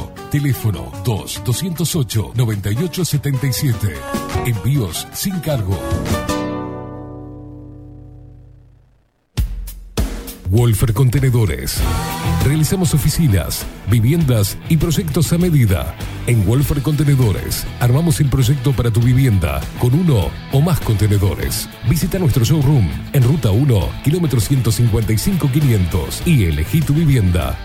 Teléfono 0.29 0.91
2-208-9877. 1.03 3.95
Envíos 4.45 5.07
sin 5.13 5.39
cargo. 5.39 5.79
Wolfer 10.51 10.93
Contenedores. 10.93 11.79
Realizamos 12.45 12.93
oficinas, 12.93 13.65
viviendas 13.89 14.57
y 14.67 14.75
proyectos 14.75 15.31
a 15.31 15.37
medida. 15.37 15.95
En 16.27 16.45
Wolfer 16.45 16.81
Contenedores 16.81 17.65
armamos 17.79 18.19
el 18.19 18.29
proyecto 18.29 18.73
para 18.73 18.91
tu 18.91 18.99
vivienda 18.99 19.61
con 19.79 19.93
uno 19.93 20.29
o 20.51 20.59
más 20.59 20.81
contenedores. 20.81 21.69
Visita 21.89 22.19
nuestro 22.19 22.43
showroom 22.43 22.85
en 23.13 23.23
Ruta 23.23 23.51
1, 23.51 23.89
kilómetro 24.03 24.41
155 24.41 25.49
500 25.49 26.27
y 26.27 26.43
elegí 26.43 26.81
tu 26.81 26.93
vivienda. 26.93 27.57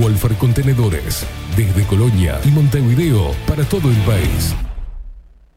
Wolfer 0.00 0.34
Contenedores. 0.34 1.26
Desde 1.56 1.84
Colonia 1.84 2.38
y 2.44 2.48
Montevideo 2.48 3.32
para 3.46 3.64
todo 3.64 3.90
el 3.90 3.96
país. 3.98 4.54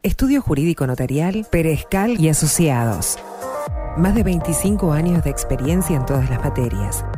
Estudio 0.02 0.40
Jurídico 0.40 0.86
Notarial, 0.86 1.46
Perezcal 1.50 2.18
y 2.18 2.30
Asociados. 2.30 3.18
Más 3.96 4.14
de 4.14 4.22
25 4.22 4.92
años 4.92 5.24
de 5.24 5.30
experiencia 5.30 5.96
en 5.96 6.06
todas 6.06 6.30
las 6.30 6.38
materias, 6.44 7.04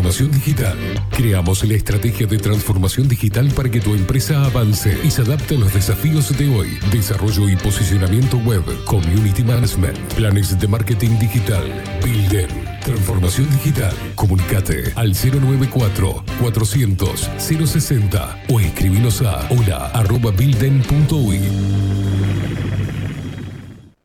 Transformación 0.00 0.30
digital. 0.30 0.78
Creamos 1.10 1.62
la 1.62 1.74
estrategia 1.74 2.26
de 2.26 2.38
transformación 2.38 3.06
digital 3.06 3.52
para 3.54 3.70
que 3.70 3.80
tu 3.80 3.94
empresa 3.94 4.46
avance 4.46 4.98
y 5.04 5.10
se 5.10 5.20
adapte 5.20 5.56
a 5.56 5.58
los 5.58 5.74
desafíos 5.74 6.34
de 6.38 6.48
hoy. 6.48 6.78
Desarrollo 6.90 7.50
y 7.50 7.56
posicionamiento 7.56 8.38
web, 8.38 8.62
community 8.86 9.44
management, 9.44 9.98
planes 10.14 10.58
de 10.58 10.66
marketing 10.68 11.18
digital. 11.18 11.62
Bilden, 12.02 12.48
transformación 12.82 13.50
digital. 13.50 13.94
Comunicate 14.14 14.90
al 14.96 15.12
094 15.12 16.24
400 16.40 17.30
060 17.38 18.44
o 18.48 18.58
escribinos 18.58 19.20
a 19.20 19.46
hola@bilden.uy. 19.50 21.40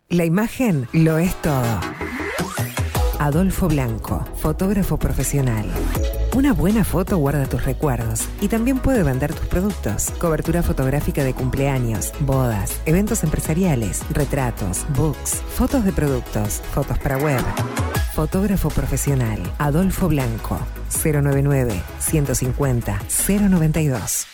La 0.09 0.25
imagen 0.25 0.89
lo 0.91 1.17
es 1.17 1.41
todo. 1.41 1.79
Adolfo 3.25 3.67
Blanco, 3.67 4.23
fotógrafo 4.35 4.97
profesional. 4.97 5.65
Una 6.35 6.53
buena 6.53 6.83
foto 6.83 7.17
guarda 7.17 7.47
tus 7.47 7.65
recuerdos 7.65 8.21
y 8.39 8.49
también 8.49 8.77
puede 8.77 9.01
vender 9.01 9.33
tus 9.33 9.47
productos. 9.47 10.11
Cobertura 10.19 10.61
fotográfica 10.61 11.23
de 11.23 11.33
cumpleaños, 11.33 12.11
bodas, 12.19 12.79
eventos 12.85 13.23
empresariales, 13.23 14.03
retratos, 14.11 14.85
books, 14.95 15.41
fotos 15.55 15.83
de 15.85 15.91
productos, 15.91 16.61
fotos 16.71 16.99
para 16.99 17.17
web. 17.17 17.41
Fotógrafo 18.13 18.69
profesional, 18.69 19.41
Adolfo 19.57 20.07
Blanco, 20.07 20.59
099 21.03 21.81
150 21.97 23.01
092. 23.27 24.27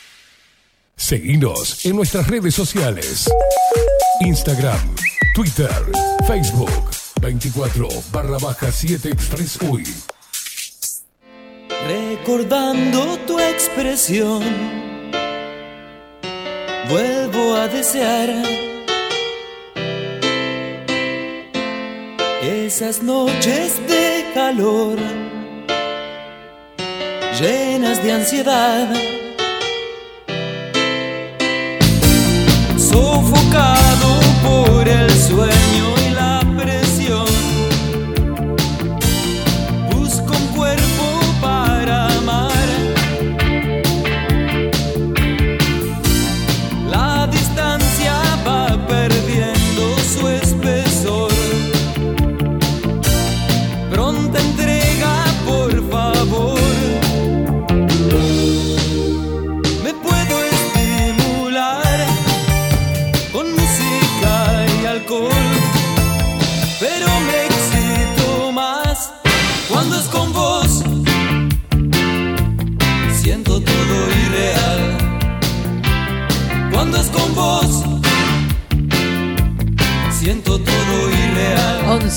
Seguinos 0.97 1.85
en 1.85 1.95
nuestras 1.95 2.27
redes 2.27 2.53
sociales. 2.53 3.31
Instagram, 4.19 4.81
Twitter, 5.33 5.71
Facebook, 6.27 7.00
24 7.21 7.87
barra 8.11 8.37
baja 8.39 8.71
7 8.71 9.09
Express 9.09 9.59
UI. 9.61 9.83
Recordando 11.87 13.17
tu 13.27 13.39
expresión, 13.39 14.41
vuelvo 16.89 17.55
a 17.55 17.67
desear 17.67 18.29
esas 22.41 23.03
noches 23.03 23.79
de 23.87 24.25
calor, 24.33 24.97
llenas 27.39 28.03
de 28.03 28.11
ansiedad, 28.13 28.93
sofocado 32.77 34.19
por 34.43 34.80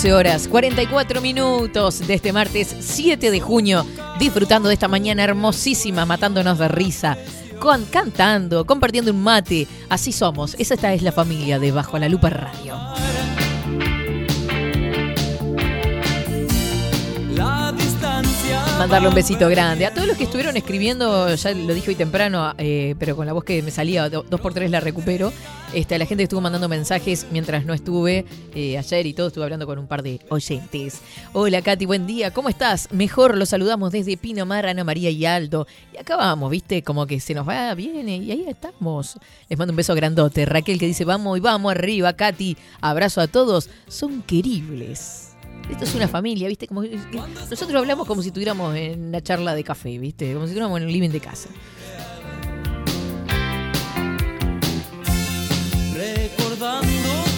14 0.04 0.12
horas 0.12 0.48
44 0.48 1.22
minutos 1.22 2.06
de 2.06 2.12
este 2.12 2.30
martes 2.30 2.76
7 2.78 3.30
de 3.30 3.40
junio, 3.40 3.86
disfrutando 4.18 4.68
de 4.68 4.74
esta 4.74 4.86
mañana 4.86 5.24
hermosísima, 5.24 6.04
matándonos 6.04 6.58
de 6.58 6.68
risa, 6.68 7.16
con, 7.58 7.86
cantando, 7.86 8.66
compartiendo 8.66 9.12
un 9.12 9.22
mate. 9.22 9.66
Así 9.88 10.12
somos, 10.12 10.56
esa 10.58 10.74
esta 10.74 10.92
es 10.92 11.00
la 11.00 11.12
familia 11.12 11.58
de 11.58 11.72
Bajo 11.72 11.98
la 11.98 12.10
Lupa 12.10 12.28
Radio. 12.28 13.03
Mandarle 18.78 19.08
un 19.08 19.14
besito 19.14 19.48
grande. 19.48 19.86
A 19.86 19.94
todos 19.94 20.06
los 20.06 20.16
que 20.16 20.24
estuvieron 20.24 20.56
escribiendo, 20.56 21.32
ya 21.34 21.52
lo 21.52 21.72
dije 21.72 21.90
hoy 21.90 21.94
temprano, 21.94 22.52
eh, 22.58 22.94
pero 22.98 23.14
con 23.16 23.24
la 23.24 23.32
voz 23.32 23.44
que 23.44 23.62
me 23.62 23.70
salía, 23.70 24.10
do- 24.10 24.24
dos 24.28 24.40
por 24.40 24.52
tres 24.52 24.70
la 24.70 24.80
recupero. 24.80 25.32
Este, 25.72 25.94
a 25.94 25.98
la 25.98 26.06
gente 26.06 26.20
que 26.22 26.24
estuvo 26.24 26.40
mandando 26.40 26.68
mensajes 26.68 27.26
mientras 27.30 27.64
no 27.64 27.72
estuve 27.72 28.26
eh, 28.54 28.76
ayer 28.76 29.06
y 29.06 29.14
todo, 29.14 29.28
estuve 29.28 29.44
hablando 29.44 29.66
con 29.66 29.78
un 29.78 29.86
par 29.86 30.02
de 30.02 30.20
oyentes. 30.28 31.00
Hola 31.32 31.62
Katy, 31.62 31.86
buen 31.86 32.06
día, 32.06 32.32
¿cómo 32.32 32.48
estás? 32.48 32.88
Mejor 32.92 33.36
los 33.38 33.48
saludamos 33.48 33.90
desde 33.92 34.16
Pinamar, 34.16 34.66
Ana 34.66 34.84
María 34.84 35.08
y 35.10 35.24
Aldo. 35.24 35.66
Y 35.94 35.96
acá 35.98 36.16
vamos, 36.16 36.50
viste, 36.50 36.82
como 36.82 37.06
que 37.06 37.20
se 37.20 37.32
nos 37.32 37.48
va, 37.48 37.74
viene, 37.74 38.16
y 38.18 38.32
ahí 38.32 38.44
estamos. 38.48 39.18
Les 39.48 39.58
mando 39.58 39.72
un 39.72 39.76
beso 39.76 39.94
grandote. 39.94 40.44
Raquel 40.46 40.78
que 40.78 40.86
dice, 40.86 41.04
vamos 41.04 41.38
y 41.38 41.40
vamos 41.40 41.70
arriba, 41.72 42.12
Katy. 42.12 42.56
Abrazo 42.80 43.20
a 43.20 43.28
todos. 43.28 43.70
Son 43.88 44.20
queribles. 44.22 45.23
Esto 45.70 45.84
es 45.84 45.94
una 45.94 46.08
familia, 46.08 46.48
¿viste? 46.48 46.68
Como 46.68 46.82
nosotros 46.82 47.74
hablamos 47.74 48.06
como 48.06 48.22
si 48.22 48.28
estuviéramos 48.28 48.76
en 48.76 49.08
una 49.08 49.22
charla 49.22 49.54
de 49.54 49.64
café, 49.64 49.98
¿viste? 49.98 50.32
Como 50.34 50.46
si 50.46 50.50
estuviéramos 50.50 50.78
en 50.78 50.86
un 50.86 50.92
living 50.92 51.10
de 51.10 51.20
casa. 51.20 51.48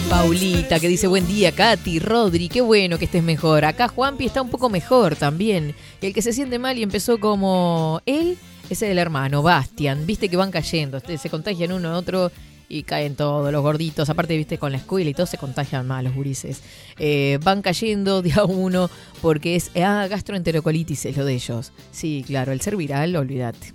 Paulita 0.09 0.79
que 0.79 0.87
dice 0.87 1.07
buen 1.07 1.27
día, 1.27 1.51
Katy, 1.51 1.99
Rodri, 1.99 2.49
qué 2.49 2.61
bueno 2.61 2.97
que 2.97 3.05
estés 3.05 3.23
mejor. 3.23 3.65
Acá 3.65 3.87
Juanpi 3.87 4.25
está 4.25 4.41
un 4.41 4.49
poco 4.49 4.69
mejor 4.69 5.15
también. 5.15 5.75
El 6.01 6.13
que 6.13 6.21
se 6.21 6.33
siente 6.33 6.59
mal 6.59 6.77
y 6.77 6.83
empezó 6.83 7.19
como 7.19 8.01
él 8.05 8.37
es 8.69 8.81
el 8.81 8.97
hermano, 8.97 9.41
Bastian. 9.41 10.05
Viste 10.05 10.29
que 10.29 10.37
van 10.37 10.51
cayendo, 10.51 10.99
se 10.99 11.29
contagian 11.29 11.71
uno 11.71 11.89
a 11.89 11.97
otro 11.97 12.31
y 12.69 12.83
caen 12.83 13.15
todos 13.15 13.51
los 13.51 13.61
gorditos. 13.61 14.09
Aparte, 14.09 14.37
viste, 14.37 14.57
con 14.57 14.71
la 14.71 14.77
escuela 14.77 15.09
y 15.09 15.13
todo 15.13 15.25
se 15.25 15.37
contagian 15.37 15.87
más 15.87 16.03
los 16.03 16.13
gurises. 16.13 16.61
Eh, 16.99 17.39
van 17.43 17.61
cayendo 17.61 18.21
de 18.21 18.33
a 18.33 18.45
uno 18.45 18.89
porque 19.21 19.55
es 19.55 19.71
ah, 19.77 20.07
gastroenterocolitis 20.09 21.05
es 21.05 21.17
lo 21.17 21.25
de 21.25 21.33
ellos. 21.33 21.71
Sí, 21.91 22.23
claro, 22.25 22.51
el 22.51 22.61
ser 22.61 22.75
viral, 22.75 23.15
olvídate. 23.15 23.73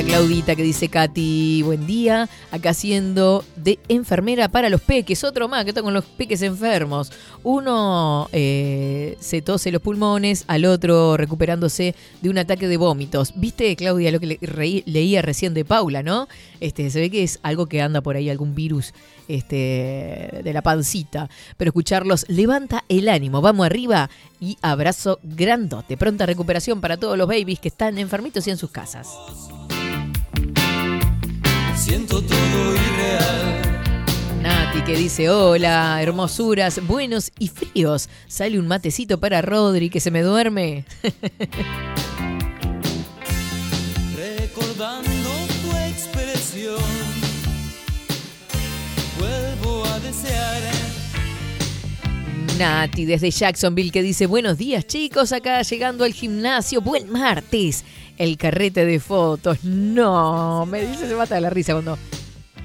Claudita 0.00 0.56
que 0.56 0.62
dice 0.62 0.88
Katy, 0.88 1.62
buen 1.62 1.86
día, 1.86 2.26
acá 2.50 2.72
siendo 2.72 3.44
de 3.56 3.78
enfermera 3.88 4.48
para 4.48 4.70
los 4.70 4.80
peques, 4.80 5.22
otro 5.22 5.48
más 5.48 5.64
que 5.64 5.70
está 5.70 5.82
con 5.82 5.92
los 5.92 6.06
peques 6.06 6.40
enfermos. 6.40 7.12
Uno 7.42 8.26
eh, 8.32 9.18
se 9.20 9.42
tose 9.42 9.70
los 9.70 9.82
pulmones, 9.82 10.44
al 10.46 10.64
otro 10.64 11.18
recuperándose 11.18 11.94
de 12.22 12.30
un 12.30 12.38
ataque 12.38 12.68
de 12.68 12.78
vómitos. 12.78 13.34
¿Viste, 13.36 13.76
Claudia, 13.76 14.10
lo 14.10 14.18
que 14.18 14.82
leía 14.86 15.20
recién 15.20 15.52
de 15.52 15.66
Paula, 15.66 16.02
no? 16.02 16.26
Este, 16.60 16.88
se 16.90 16.98
ve 16.98 17.10
que 17.10 17.22
es 17.22 17.38
algo 17.42 17.66
que 17.66 17.82
anda 17.82 18.00
por 18.00 18.16
ahí, 18.16 18.30
algún 18.30 18.54
virus 18.54 18.94
este, 19.28 20.40
de 20.42 20.52
la 20.54 20.62
pancita. 20.62 21.28
Pero 21.58 21.68
escucharlos 21.68 22.24
levanta 22.28 22.82
el 22.88 23.10
ánimo, 23.10 23.42
vamos 23.42 23.66
arriba 23.66 24.08
y 24.40 24.56
abrazo 24.62 25.20
grandote. 25.22 25.98
Pronta 25.98 26.24
recuperación 26.24 26.80
para 26.80 26.96
todos 26.96 27.18
los 27.18 27.28
babies 27.28 27.60
que 27.60 27.68
están 27.68 27.98
enfermitos 27.98 28.46
y 28.46 28.50
en 28.50 28.56
sus 28.56 28.70
casas. 28.70 29.08
Siento 31.84 32.22
todo 32.22 32.74
irreal. 32.76 33.82
Nati 34.40 34.82
que 34.84 34.96
dice, 34.96 35.28
hola, 35.30 36.00
hermosuras, 36.00 36.86
buenos 36.86 37.32
y 37.40 37.48
fríos. 37.48 38.08
Sale 38.28 38.60
un 38.60 38.68
matecito 38.68 39.18
para 39.18 39.42
Rodri 39.42 39.90
que 39.90 39.98
se 39.98 40.12
me 40.12 40.22
duerme. 40.22 40.84
Recordando 44.16 45.30
tu 45.60 45.76
expresión, 45.76 46.78
vuelvo 49.18 49.84
a 49.84 49.98
desear. 49.98 50.62
Nati 52.58 53.06
desde 53.06 53.32
Jacksonville 53.32 53.90
que 53.90 54.02
dice, 54.02 54.26
buenos 54.26 54.56
días 54.56 54.86
chicos, 54.86 55.32
acá 55.32 55.62
llegando 55.62 56.04
al 56.04 56.12
gimnasio, 56.12 56.80
buen 56.80 57.10
martes. 57.10 57.84
El 58.22 58.36
carrete 58.36 58.86
de 58.86 59.00
fotos, 59.00 59.64
no, 59.64 60.64
me 60.66 60.86
dice, 60.86 61.08
se 61.08 61.14
mata 61.16 61.34
de 61.34 61.40
la 61.40 61.50
risa 61.50 61.72
cuando 61.72 61.98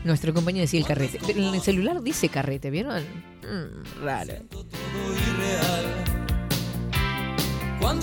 nuestro 0.03 0.31
compañero 0.31 0.61
decía 0.61 0.79
el 0.79 0.85
carrete. 0.85 1.19
En 1.31 1.55
el 1.55 1.61
celular 1.61 2.03
dice 2.03 2.29
carrete, 2.29 2.69
¿vieron? 2.69 3.01
Mm, 3.41 4.03
raro. 4.03 4.33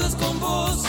Es 0.05 0.15
con 0.17 0.41
vos. 0.41 0.83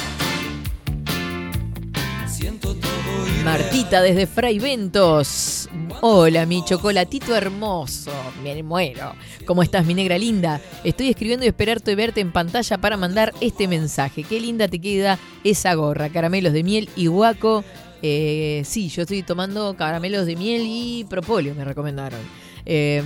Martita 3.44 4.02
desde 4.02 4.28
Fray 4.28 4.60
Ventos. 4.60 5.70
Hola, 6.02 6.46
mi 6.46 6.66
chocolatito 6.66 7.36
hermoso. 7.36 8.12
Me 8.44 8.62
muero. 8.62 9.14
¿Cómo 9.46 9.64
estás, 9.64 9.86
mi 9.86 9.94
negra 9.94 10.18
linda? 10.18 10.60
Estoy 10.84 11.10
escribiendo 11.10 11.46
y 11.46 11.50
esperarte 11.50 11.96
verte 11.96 12.22
en 12.22 12.32
pantalla 12.32 12.78
para 12.78 12.98
mandar 12.98 13.34
este 13.40 13.68
mensaje. 13.68 14.24
Qué 14.24 14.40
linda 14.40 14.68
te 14.68 14.80
queda 14.80 15.18
esa 15.44 15.74
gorra. 15.76 16.10
Caramelos 16.10 16.52
de 16.52 16.64
miel 16.64 16.90
y 16.96 17.08
guaco. 17.08 17.64
Eh, 18.02 18.64
sí, 18.66 18.90
yo 18.90 19.04
estoy 19.04 19.24
tomando 19.24 19.76
caramelos 19.78 20.26
de 20.26 20.36
miel 20.36 20.64
y 20.66 21.06
propóleo, 21.06 21.56
me 21.56 21.64
recomendaron. 21.64 22.20
Eh, 22.66 23.02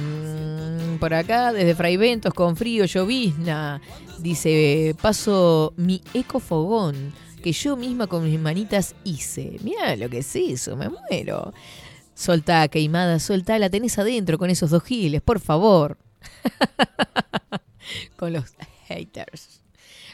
por 0.99 1.13
acá, 1.13 1.53
desde 1.53 1.75
Fray 1.75 1.97
Ventos, 1.97 2.33
con 2.33 2.55
frío, 2.55 2.85
llovizna. 2.85 3.81
Dice, 4.19 4.95
paso 5.01 5.73
mi 5.77 6.01
ecofogón 6.13 7.13
que 7.39 7.51
yo 7.51 7.75
misma 7.75 8.07
con 8.07 8.23
mis 8.23 8.39
manitas 8.39 8.95
hice. 9.03 9.57
Mira 9.63 9.95
lo 9.95 10.09
que 10.09 10.19
es 10.19 10.35
eso, 10.35 10.75
me 10.75 10.89
muero. 10.89 11.53
Soltá, 12.13 12.67
queimada, 12.67 13.19
soltá, 13.19 13.57
la 13.59 13.69
tenés 13.69 13.97
adentro 13.97 14.37
con 14.37 14.49
esos 14.49 14.69
dos 14.69 14.83
giles, 14.83 15.21
por 15.21 15.39
favor. 15.39 15.97
con 18.17 18.33
los 18.33 18.53
haters. 18.87 19.61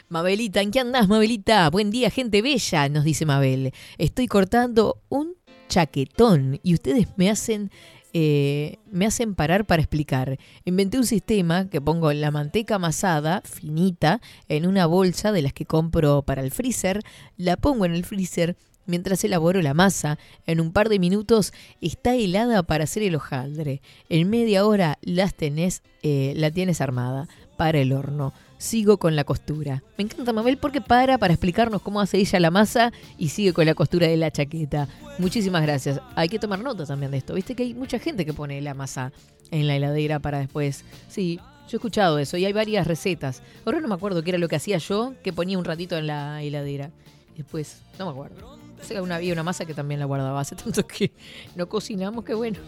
Mabelita, 0.08 0.60
¿en 0.60 0.70
qué 0.70 0.80
andás, 0.80 1.08
Mabelita? 1.08 1.68
Buen 1.70 1.90
día, 1.90 2.10
gente 2.10 2.42
bella, 2.42 2.88
nos 2.88 3.02
dice 3.02 3.26
Mabel. 3.26 3.72
Estoy 3.98 4.28
cortando 4.28 5.02
un 5.08 5.34
chaquetón 5.68 6.60
y 6.62 6.74
ustedes 6.74 7.08
me 7.16 7.28
hacen 7.28 7.72
eh, 8.18 8.78
me 8.90 9.04
hacen 9.04 9.34
parar 9.34 9.66
para 9.66 9.82
explicar. 9.82 10.38
Inventé 10.64 10.96
un 10.96 11.04
sistema 11.04 11.68
que 11.68 11.82
pongo 11.82 12.10
la 12.14 12.30
manteca 12.30 12.76
amasada, 12.76 13.42
finita, 13.44 14.22
en 14.48 14.66
una 14.66 14.86
bolsa 14.86 15.32
de 15.32 15.42
las 15.42 15.52
que 15.52 15.66
compro 15.66 16.22
para 16.22 16.40
el 16.40 16.50
freezer, 16.50 17.02
la 17.36 17.58
pongo 17.58 17.84
en 17.84 17.92
el 17.92 18.06
freezer 18.06 18.56
mientras 18.86 19.22
elaboro 19.22 19.60
la 19.60 19.74
masa. 19.74 20.18
En 20.46 20.62
un 20.62 20.72
par 20.72 20.88
de 20.88 20.98
minutos 20.98 21.52
está 21.82 22.14
helada 22.14 22.62
para 22.62 22.84
hacer 22.84 23.02
el 23.02 23.16
hojaldre. 23.16 23.82
En 24.08 24.30
media 24.30 24.64
hora 24.64 24.96
las 25.02 25.34
tenés, 25.34 25.82
eh, 26.02 26.32
la 26.36 26.50
tienes 26.50 26.80
armada 26.80 27.28
para 27.58 27.80
el 27.80 27.92
horno. 27.92 28.32
Sigo 28.58 28.96
con 28.98 29.16
la 29.16 29.24
costura. 29.24 29.82
Me 29.98 30.04
encanta 30.04 30.32
Mabel 30.32 30.56
porque 30.56 30.80
para 30.80 31.18
para 31.18 31.34
explicarnos 31.34 31.82
cómo 31.82 32.00
hace 32.00 32.18
ella 32.18 32.40
la 32.40 32.50
masa 32.50 32.92
y 33.18 33.28
sigue 33.28 33.52
con 33.52 33.66
la 33.66 33.74
costura 33.74 34.06
de 34.06 34.16
la 34.16 34.30
chaqueta. 34.30 34.88
Muchísimas 35.18 35.62
gracias. 35.62 36.00
Hay 36.14 36.28
que 36.28 36.38
tomar 36.38 36.60
nota 36.60 36.86
también 36.86 37.10
de 37.10 37.18
esto. 37.18 37.34
Viste 37.34 37.54
que 37.54 37.64
hay 37.64 37.74
mucha 37.74 37.98
gente 37.98 38.24
que 38.24 38.32
pone 38.32 38.60
la 38.60 38.74
masa 38.74 39.12
en 39.50 39.66
la 39.66 39.76
heladera 39.76 40.18
para 40.20 40.38
después. 40.38 40.84
Sí, 41.08 41.38
yo 41.68 41.72
he 41.72 41.76
escuchado 41.76 42.18
eso 42.18 42.36
y 42.36 42.44
hay 42.44 42.52
varias 42.52 42.86
recetas. 42.86 43.42
Ahora 43.64 43.80
no 43.80 43.88
me 43.88 43.94
acuerdo 43.94 44.22
qué 44.22 44.30
era 44.30 44.38
lo 44.38 44.48
que 44.48 44.56
hacía 44.56 44.78
yo, 44.78 45.14
que 45.22 45.32
ponía 45.32 45.58
un 45.58 45.64
ratito 45.64 45.96
en 45.96 46.06
la 46.06 46.42
heladera. 46.42 46.90
Después, 47.36 47.82
no 47.98 48.06
me 48.06 48.12
acuerdo. 48.12 48.56
Sé 48.82 48.94
que 48.94 49.00
una, 49.00 49.16
había 49.16 49.32
una 49.32 49.42
masa 49.42 49.64
que 49.64 49.74
también 49.74 50.00
la 50.00 50.06
guardaba. 50.06 50.40
Hace 50.40 50.54
tanto 50.62 50.86
que 50.86 51.12
no 51.54 51.68
cocinamos, 51.68 52.24
que 52.24 52.34
bueno. 52.34 52.58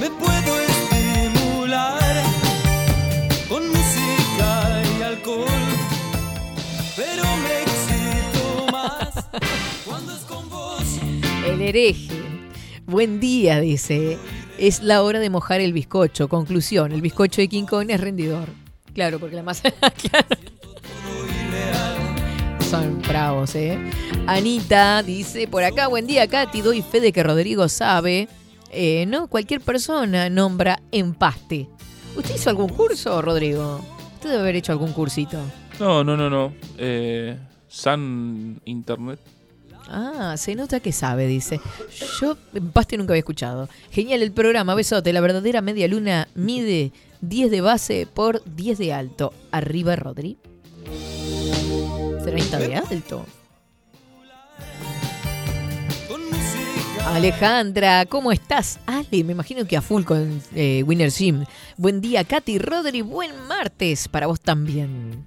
Me 0.00 0.10
puedo 0.10 0.60
estimular 0.60 1.98
alcohol, 5.08 5.46
pero 6.96 7.22
me. 7.22 7.58
El 11.46 11.62
hereje. 11.62 12.12
Buen 12.86 13.20
día, 13.20 13.58
dice. 13.60 14.18
Es 14.58 14.82
la 14.82 15.02
hora 15.02 15.18
de 15.18 15.30
mojar 15.30 15.62
el 15.62 15.72
bizcocho. 15.72 16.28
Conclusión, 16.28 16.92
el 16.92 17.00
bizcocho 17.00 17.40
de 17.40 17.48
King 17.48 17.64
es 17.88 18.00
rendidor. 18.00 18.48
Claro, 18.92 19.18
porque 19.18 19.36
la 19.36 19.42
masa... 19.42 19.72
Son 22.70 23.00
bravos, 23.00 23.54
¿eh? 23.54 23.78
Anita 24.26 25.02
dice, 25.02 25.48
por 25.48 25.64
acá, 25.64 25.88
buen 25.88 26.06
día, 26.06 26.28
Katy. 26.28 26.60
Doy 26.60 26.82
fe 26.82 27.00
de 27.00 27.12
que 27.12 27.22
Rodrigo 27.22 27.66
sabe. 27.68 28.28
Eh, 28.70 29.06
no, 29.06 29.28
cualquier 29.28 29.62
persona 29.62 30.28
nombra 30.28 30.82
empaste. 30.92 31.66
¿Usted 32.14 32.34
hizo 32.34 32.50
algún 32.50 32.68
curso, 32.68 33.22
Rodrigo? 33.22 33.97
Usted 34.18 34.30
debe 34.30 34.42
haber 34.42 34.56
hecho 34.56 34.72
algún 34.72 34.92
cursito. 34.92 35.38
No, 35.78 36.02
no, 36.02 36.16
no, 36.16 36.28
no. 36.28 36.52
Eh, 36.76 37.38
San 37.68 38.60
Internet. 38.64 39.20
Ah, 39.88 40.34
se 40.36 40.56
nota 40.56 40.80
que 40.80 40.90
sabe, 40.90 41.28
dice. 41.28 41.60
Yo 42.20 42.36
empaste 42.52 42.96
nunca 42.96 43.12
había 43.12 43.20
escuchado. 43.20 43.68
Genial 43.92 44.24
el 44.24 44.32
programa, 44.32 44.74
besote. 44.74 45.12
La 45.12 45.20
verdadera 45.20 45.60
media 45.60 45.86
luna 45.86 46.26
mide 46.34 46.90
10 47.20 47.52
de 47.52 47.60
base 47.60 48.08
por 48.12 48.42
10 48.44 48.78
de 48.78 48.92
alto. 48.92 49.32
Arriba, 49.52 49.94
Rodri. 49.94 50.36
30 52.24 52.58
de 52.58 52.74
alto. 52.74 53.24
Alejandra, 57.14 58.04
¿cómo 58.06 58.32
estás? 58.32 58.78
Ale, 58.86 59.24
me 59.24 59.32
imagino 59.32 59.66
que 59.66 59.76
a 59.76 59.82
full 59.82 60.04
con 60.04 60.42
eh, 60.54 60.82
Winner 60.86 61.10
Jim. 61.10 61.44
Buen 61.76 62.00
día, 62.02 62.22
Katy, 62.22 62.58
Rodri, 62.58 63.00
buen 63.00 63.30
martes 63.48 64.08
para 64.08 64.26
vos 64.26 64.40
también. 64.40 65.24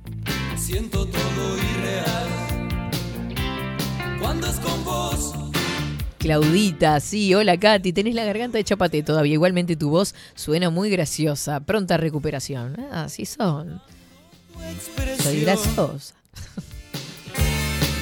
Siento 0.58 1.08
todo 1.08 1.58
irreal 1.58 2.70
cuando 4.20 4.48
es 4.48 4.60
con 4.60 4.86
vos. 4.86 5.34
Claudita, 6.20 7.00
sí, 7.00 7.34
hola 7.34 7.58
Katy, 7.58 7.94
tenés 7.94 8.14
la 8.14 8.26
garganta 8.26 8.60
de 8.60 8.64
chapate 8.64 9.02
todavía. 9.02 9.34
Igualmente 9.34 9.76
tu 9.76 9.90
voz 9.90 10.14
suena 10.36 10.70
muy 10.70 10.92
graciosa. 10.92 11.62
Pronta 11.62 11.98
recuperación. 11.98 12.78
Ah, 12.92 13.10
sí 13.10 13.26
son. 13.26 13.82
Soy 15.20 15.42
graciosa. 15.42 16.14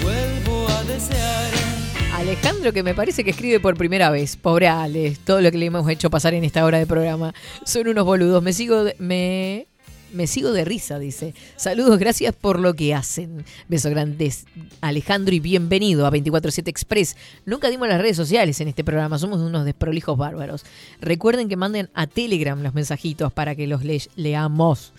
Vuelvo 0.03 0.67
a 0.67 0.83
desear. 0.83 1.78
Alejandro, 2.19 2.73
que 2.73 2.83
me 2.83 2.93
parece 2.93 3.23
que 3.23 3.29
escribe 3.29 3.61
por 3.61 3.77
primera 3.77 4.09
vez. 4.09 4.35
Pobre 4.35 4.67
Ale, 4.67 5.15
todo 5.23 5.39
lo 5.39 5.49
que 5.51 5.57
le 5.57 5.67
hemos 5.67 5.89
hecho 5.89 6.09
pasar 6.09 6.33
en 6.33 6.43
esta 6.43 6.65
hora 6.65 6.77
de 6.77 6.85
programa. 6.85 7.33
Son 7.63 7.87
unos 7.87 8.03
boludos. 8.03 8.43
Me 8.43 8.51
sigo 8.51 8.83
me, 8.99 9.67
me 10.13 10.27
sigo 10.27 10.51
de 10.51 10.65
risa, 10.65 10.99
dice. 10.99 11.33
Saludos, 11.55 11.99
gracias 11.99 12.33
por 12.35 12.59
lo 12.59 12.73
que 12.75 12.93
hacen. 12.93 13.45
Beso 13.67 13.89
grandes, 13.89 14.45
Alejandro, 14.81 15.33
y 15.35 15.39
bienvenido 15.39 16.05
a 16.05 16.11
24-7 16.11 16.67
Express. 16.67 17.15
Nunca 17.45 17.69
dimos 17.69 17.87
las 17.87 18.01
redes 18.01 18.17
sociales 18.17 18.59
en 18.61 18.67
este 18.67 18.83
programa, 18.83 19.17
somos 19.19 19.39
unos 19.41 19.65
desprolijos 19.65 20.17
bárbaros. 20.17 20.65
Recuerden 21.01 21.49
que 21.49 21.55
manden 21.57 21.89
a 21.93 22.07
Telegram 22.07 22.61
los 22.61 22.73
mensajitos 22.73 23.31
para 23.33 23.55
que 23.55 23.67
los 23.67 23.83
le- 23.83 24.01
leamos. 24.15 24.93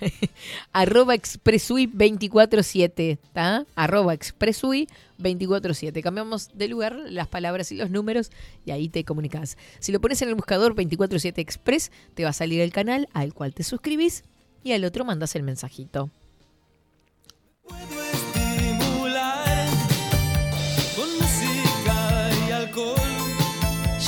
Arroba 0.72 1.14
Expressui 1.14 1.86
24-7, 1.86 3.18
¿está? 3.22 3.66
Arroba 3.74 4.14
Expressui 4.14 4.88
24-7. 5.20 6.02
Cambiamos 6.02 6.50
de 6.54 6.68
lugar 6.68 6.96
las 7.08 7.26
palabras 7.28 7.72
y 7.72 7.76
los 7.76 7.90
números 7.90 8.30
y 8.64 8.70
ahí 8.70 8.88
te 8.88 9.04
comunicas. 9.04 9.56
Si 9.80 9.92
lo 9.92 10.00
pones 10.00 10.22
en 10.22 10.28
el 10.28 10.34
buscador 10.34 10.74
24-7 10.74 11.38
Express, 11.38 11.90
te 12.14 12.24
va 12.24 12.30
a 12.30 12.32
salir 12.34 12.60
el 12.60 12.72
canal 12.72 13.08
al 13.12 13.34
cual 13.34 13.54
te 13.54 13.62
suscribís 13.64 14.24
y 14.62 14.72
al 14.72 14.84
otro 14.84 15.04
mandas 15.04 15.34
el 15.36 15.42
mensajito. 15.42 16.10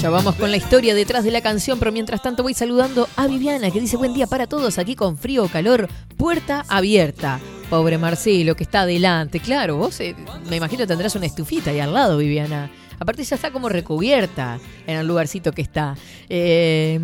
Ya 0.01 0.09
vamos 0.09 0.35
con 0.37 0.51
la 0.51 0.57
historia 0.57 0.95
detrás 0.95 1.25
de 1.25 1.31
la 1.31 1.43
canción, 1.43 1.79
pero 1.79 1.93
mientras 1.93 2.23
tanto 2.23 2.43
voy 2.43 2.55
saludando 2.55 3.07
a 3.17 3.27
Viviana 3.27 3.71
que 3.71 3.83
dice 3.83 3.99
buen 3.99 4.15
día 4.15 4.27
para 4.27 4.47
todos 4.47 4.79
aquí 4.79 4.97
con 4.97 5.19
frío 5.19 5.45
o 5.45 5.49
calor, 5.49 5.89
puerta 6.17 6.65
abierta. 6.69 7.39
Pobre 7.69 7.99
Marcelo 7.99 8.57
que 8.57 8.65
está 8.65 8.81
adelante. 8.81 9.41
Claro, 9.41 9.77
vos 9.77 10.01
eh, 10.01 10.17
me 10.49 10.57
imagino 10.57 10.87
tendrás 10.87 11.17
una 11.17 11.27
estufita 11.27 11.71
ahí 11.71 11.81
al 11.81 11.93
lado, 11.93 12.17
Viviana. 12.17 12.71
Aparte 12.99 13.25
ya 13.25 13.37
está 13.37 13.51
como 13.51 13.69
recubierta 13.69 14.59
en 14.87 14.97
el 14.97 15.07
lugarcito 15.07 15.53
que 15.53 15.61
está. 15.61 15.95
Eh, 16.31 16.99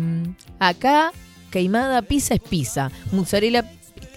acá, 0.57 1.11
queimada 1.57 2.03
pizza 2.03 2.35
es 2.35 2.39
pizza. 2.39 2.91
Mozzarella 3.11 3.65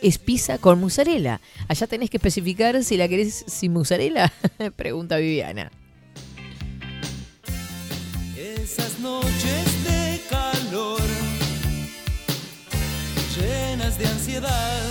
es 0.02 0.18
pizza 0.18 0.58
con 0.58 0.78
mozzarella. 0.78 1.40
Allá 1.68 1.86
tenés 1.86 2.10
que 2.10 2.18
especificar 2.18 2.84
si 2.84 2.98
la 2.98 3.08
querés 3.08 3.46
sin 3.48 3.72
mozzarella. 3.72 4.30
Pregunta 4.76 5.16
Viviana. 5.16 5.70
Esas 8.36 9.00
noches 9.00 9.84
de 9.84 10.20
calor, 10.28 11.00
llenas 13.38 13.98
de 13.98 14.06
ansiedad. 14.06 14.82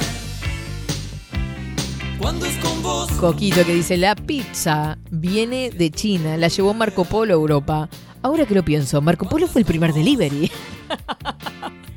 Cuando 2.17 2.47
es 2.47 2.57
con 2.57 2.81
vos, 2.81 3.11
Coquito 3.11 3.63
que 3.63 3.75
dice, 3.75 3.95
la 3.95 4.15
pizza 4.15 4.97
viene 5.11 5.69
de 5.69 5.91
China, 5.91 6.35
la 6.35 6.47
llevó 6.47 6.73
Marco 6.73 7.05
Polo 7.05 7.31
a 7.31 7.37
Europa. 7.37 7.89
Ahora 8.23 8.47
que 8.47 8.55
lo 8.55 8.65
pienso, 8.65 8.99
Marco 9.01 9.29
Polo 9.29 9.47
fue 9.47 9.61
el 9.61 9.67
primer 9.67 9.93
delivery. 9.93 10.51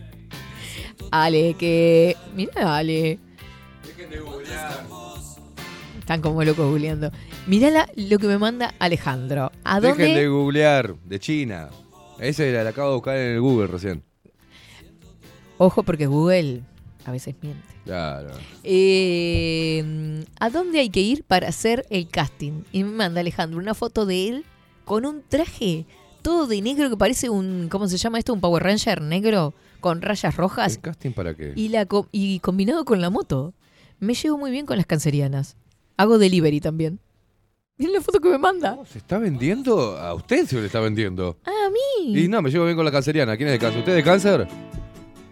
Ale, 1.12 1.54
que... 1.54 2.16
Mira, 2.34 2.76
Ale. 2.76 3.18
Están 5.98 6.20
como 6.20 6.42
locos 6.42 6.66
googleando. 6.68 7.10
Mirá 7.46 7.70
la- 7.70 7.88
lo 7.96 8.18
que 8.18 8.26
me 8.26 8.38
manda 8.38 8.74
Alejandro. 8.78 9.52
¿A 9.64 9.80
Dejen 9.80 9.98
de 9.98 10.04
dónde? 10.06 10.28
googlear, 10.28 10.94
de 11.04 11.20
China. 11.20 11.68
Ese 12.18 12.52
la, 12.52 12.64
la 12.64 12.70
acabo 12.70 12.88
de 12.90 12.94
buscar 12.96 13.16
en 13.16 13.34
el 13.34 13.40
Google 13.40 13.66
recién. 13.68 14.02
Ojo 15.58 15.82
porque 15.82 16.06
Google 16.06 16.62
a 17.04 17.12
veces 17.12 17.34
miente. 17.40 17.62
Claro. 17.84 18.30
Eh, 18.64 20.24
¿A 20.40 20.50
dónde 20.50 20.80
hay 20.80 20.90
que 20.90 21.00
ir 21.00 21.24
para 21.24 21.48
hacer 21.48 21.84
el 21.90 22.08
casting? 22.08 22.62
Y 22.72 22.84
me 22.84 22.90
manda 22.90 23.20
Alejandro 23.20 23.58
una 23.58 23.74
foto 23.74 24.06
de 24.06 24.28
él 24.28 24.44
con 24.84 25.04
un 25.06 25.22
traje 25.28 25.84
todo 26.22 26.46
de 26.46 26.62
negro 26.62 26.88
que 26.90 26.96
parece 26.96 27.28
un, 27.30 27.68
¿cómo 27.70 27.88
se 27.88 27.96
llama 27.98 28.18
esto? 28.18 28.32
Un 28.32 28.40
Power 28.40 28.62
Ranger 28.62 29.00
negro 29.02 29.54
con 29.83 30.01
rayas 30.01 30.35
rojas 30.37 30.76
¿El 30.76 30.80
casting 30.80 31.11
para 31.11 31.35
qué? 31.35 31.53
y, 31.55 31.68
la, 31.68 31.85
co- 31.85 32.09
y 32.11 32.39
combinado 32.41 32.87
con 32.87 33.03
la 33.03 33.11
moto. 33.11 33.53
Me 34.01 34.14
llevo 34.14 34.39
muy 34.39 34.51
bien 34.51 34.64
con 34.64 34.78
las 34.78 34.87
cancerianas. 34.87 35.57
Hago 35.99 36.16
delivery 36.16 36.61
también. 36.61 36.99
Miren 37.76 37.93
la 37.95 38.01
foto 38.01 38.20
que 38.20 38.28
me 38.30 38.39
manda. 38.39 38.78
¿Se 38.87 38.99
está 38.99 39.18
vendiendo? 39.18 39.99
¿A 39.99 40.14
usted 40.14 40.47
se 40.47 40.59
le 40.59 40.66
está 40.66 40.80
vendiendo? 40.80 41.39
Ah, 41.45 41.51
a 41.66 41.70
mí. 41.70 42.18
Y 42.18 42.28
no, 42.28 42.41
me 42.43 42.51
llevo 42.51 42.64
bien 42.64 42.76
con 42.76 42.85
la 42.87 42.91
canceriana. 42.93 43.37
¿Quién 43.37 43.49
es 43.49 43.55
de 43.55 43.59
cáncer? 43.59 43.78
¿Usted 43.80 43.93
es 43.93 43.97
de 43.97 44.03
cáncer? 44.11 44.49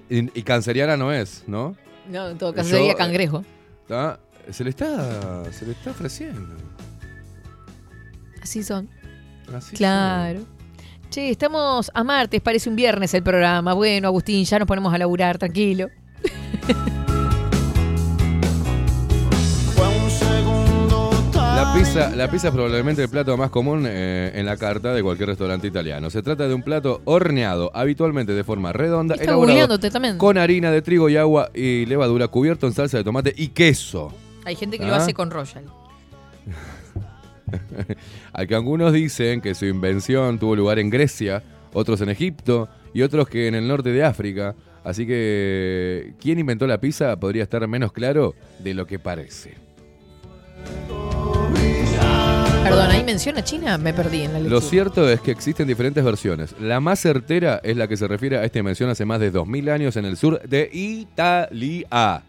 Y, 0.08 0.38
y 0.38 0.42
canceriana 0.42 0.96
no 0.96 1.12
es, 1.12 1.44
¿no? 1.46 1.76
No, 2.08 2.28
en 2.28 2.38
todo 2.38 2.52
caso 2.52 2.68
Yo, 2.68 2.76
sería 2.76 2.92
eh, 2.92 2.96
cangrejo. 2.96 3.44
Ah, 3.88 4.18
Se 4.50 4.64
le 4.64 4.70
está, 4.70 5.50
se 5.52 5.64
le 5.66 5.72
está 5.72 5.90
ofreciendo. 5.90 6.56
Así 8.42 8.62
son. 8.62 8.88
Así 9.54 9.76
Claro. 9.76 10.40
Che, 11.10 11.28
estamos 11.30 11.90
a 11.92 12.04
martes, 12.04 12.40
parece 12.40 12.68
un 12.68 12.76
viernes 12.76 13.12
el 13.14 13.22
programa. 13.22 13.72
Bueno, 13.74 14.08
Agustín, 14.08 14.44
ya 14.44 14.58
nos 14.60 14.68
ponemos 14.68 14.92
a 14.94 14.98
laburar, 14.98 15.38
tranquilo. 15.38 15.88
La 21.44 21.74
pizza, 21.74 22.10
la 22.16 22.30
pizza 22.30 22.48
es 22.48 22.54
probablemente 22.54 23.02
el 23.02 23.08
plato 23.08 23.36
más 23.36 23.50
común 23.50 23.84
eh, 23.86 24.32
en 24.34 24.46
la 24.46 24.56
carta 24.56 24.92
de 24.94 25.02
cualquier 25.02 25.28
restaurante 25.28 25.66
italiano. 25.66 26.08
Se 26.10 26.22
trata 26.22 26.48
de 26.48 26.54
un 26.54 26.62
plato 26.62 27.02
horneado, 27.04 27.70
habitualmente 27.74 28.32
de 28.32 28.44
forma 28.44 28.72
redonda, 28.72 29.14
Está 29.14 29.24
elaborado 29.32 29.78
también. 29.78 30.16
con 30.18 30.38
harina 30.38 30.70
de 30.70 30.80
trigo 30.82 31.08
y 31.08 31.16
agua 31.16 31.50
y 31.54 31.86
levadura, 31.86 32.28
cubierto 32.28 32.66
en 32.66 32.72
salsa 32.72 32.96
de 32.98 33.04
tomate 33.04 33.34
y 33.36 33.48
queso. 33.48 34.12
Hay 34.44 34.56
gente 34.56 34.78
que 34.78 34.86
lo 34.86 34.94
Ah. 34.94 34.98
hace 34.98 35.12
con 35.12 35.30
Royal. 35.30 35.64
Al 38.32 38.46
que 38.46 38.54
algunos 38.54 38.92
dicen 38.92 39.40
que 39.40 39.54
su 39.54 39.66
invención 39.66 40.38
tuvo 40.38 40.56
lugar 40.56 40.78
en 40.78 40.90
Grecia, 40.90 41.42
otros 41.72 42.00
en 42.00 42.08
Egipto 42.08 42.68
y 42.94 43.02
otros 43.02 43.28
que 43.28 43.48
en 43.48 43.54
el 43.54 43.66
norte 43.66 43.90
de 43.90 44.04
África. 44.04 44.54
Así 44.84 45.06
que, 45.06 46.14
¿quién 46.20 46.38
inventó 46.38 46.66
la 46.66 46.80
pizza? 46.80 47.18
Podría 47.18 47.42
estar 47.42 47.66
menos 47.68 47.92
claro 47.92 48.34
de 48.58 48.74
lo 48.74 48.86
que 48.86 48.98
parece. 48.98 49.54
Perdón, 52.62 52.90
ahí 52.90 53.02
menciona 53.02 53.42
China, 53.42 53.78
me 53.78 53.92
perdí 53.92 54.22
en 54.22 54.32
la 54.32 54.38
lectura. 54.38 54.54
Lo 54.54 54.60
cierto 54.60 55.08
es 55.08 55.20
que 55.20 55.30
existen 55.30 55.66
diferentes 55.66 56.04
versiones. 56.04 56.54
La 56.60 56.78
más 56.78 57.00
certera 57.00 57.60
es 57.64 57.76
la 57.76 57.88
que 57.88 57.96
se 57.96 58.06
refiere 58.06 58.36
a 58.38 58.44
esta 58.44 58.58
invención 58.58 58.88
hace 58.90 59.04
más 59.04 59.18
de 59.18 59.30
2000 59.30 59.70
años 59.70 59.96
en 59.96 60.04
el 60.04 60.16
sur 60.16 60.40
de 60.42 60.70
Italia. 60.72 62.22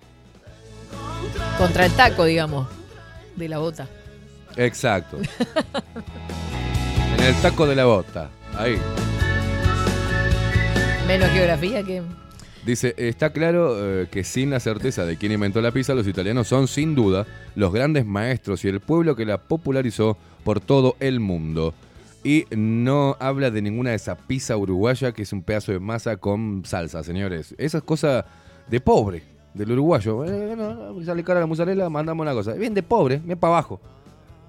Contra 1.58 1.86
el 1.86 1.92
taco, 1.92 2.26
digamos, 2.26 2.68
de 3.36 3.50
la 3.50 3.60
bota. 3.60 3.88
Exacto. 4.58 5.18
en 7.18 7.24
el 7.24 7.36
taco 7.42 7.66
de 7.68 7.76
la 7.76 7.86
bota. 7.86 8.30
Ahí. 8.58 8.78
Menos 11.08 11.30
geografía 11.30 11.84
que... 11.84 12.02
Dice, 12.66 12.94
está 12.98 13.32
claro 13.32 13.76
eh, 13.78 14.08
que 14.12 14.24
sin 14.24 14.52
la 14.52 14.60
certeza 14.60 15.04
de 15.04 15.18
quién 15.18 15.32
inventó 15.32 15.62
la 15.62 15.72
pizza, 15.72 15.96
los 15.96 16.08
italianos 16.08 16.48
son 16.48 16.68
sin 16.68 16.94
duda 16.94 17.26
los 17.56 17.74
grandes 17.74 18.06
maestros 18.06 18.64
y 18.64 18.68
el 18.68 18.80
pueblo 18.80 19.16
que 19.16 19.26
la 19.26 19.40
popularizó 19.40 20.16
por 20.44 20.60
todo 20.60 20.96
el 21.00 21.20
mundo. 21.20 21.74
Y 22.24 22.46
no 22.56 23.18
habla 23.20 23.50
de 23.50 23.64
ninguna 23.64 23.90
de 23.90 23.96
esa 23.96 24.16
pizza 24.16 24.56
uruguaya 24.58 25.12
que 25.12 25.24
es 25.24 25.34
un 25.34 25.42
pedazo 25.42 25.72
de 25.72 25.80
masa 25.80 26.18
con 26.18 26.64
salsa, 26.64 27.04
señores. 27.04 27.56
Esa 27.58 27.80
es 27.80 27.84
cosa 27.84 28.26
de 28.70 28.80
pobre, 28.80 29.24
del 29.56 29.72
uruguayo. 29.72 30.24
Eh, 30.26 30.56
no, 30.56 30.94
no, 30.94 31.04
sale 31.04 31.24
cara 31.24 31.40
la 31.40 31.48
mozzarella, 31.48 31.90
mandamos 31.90 32.24
una 32.24 32.34
cosa. 32.34 32.54
Bien 32.54 32.76
de 32.76 32.84
pobre, 32.84 33.18
bien 33.18 33.40
para 33.40 33.56
abajo. 33.56 33.82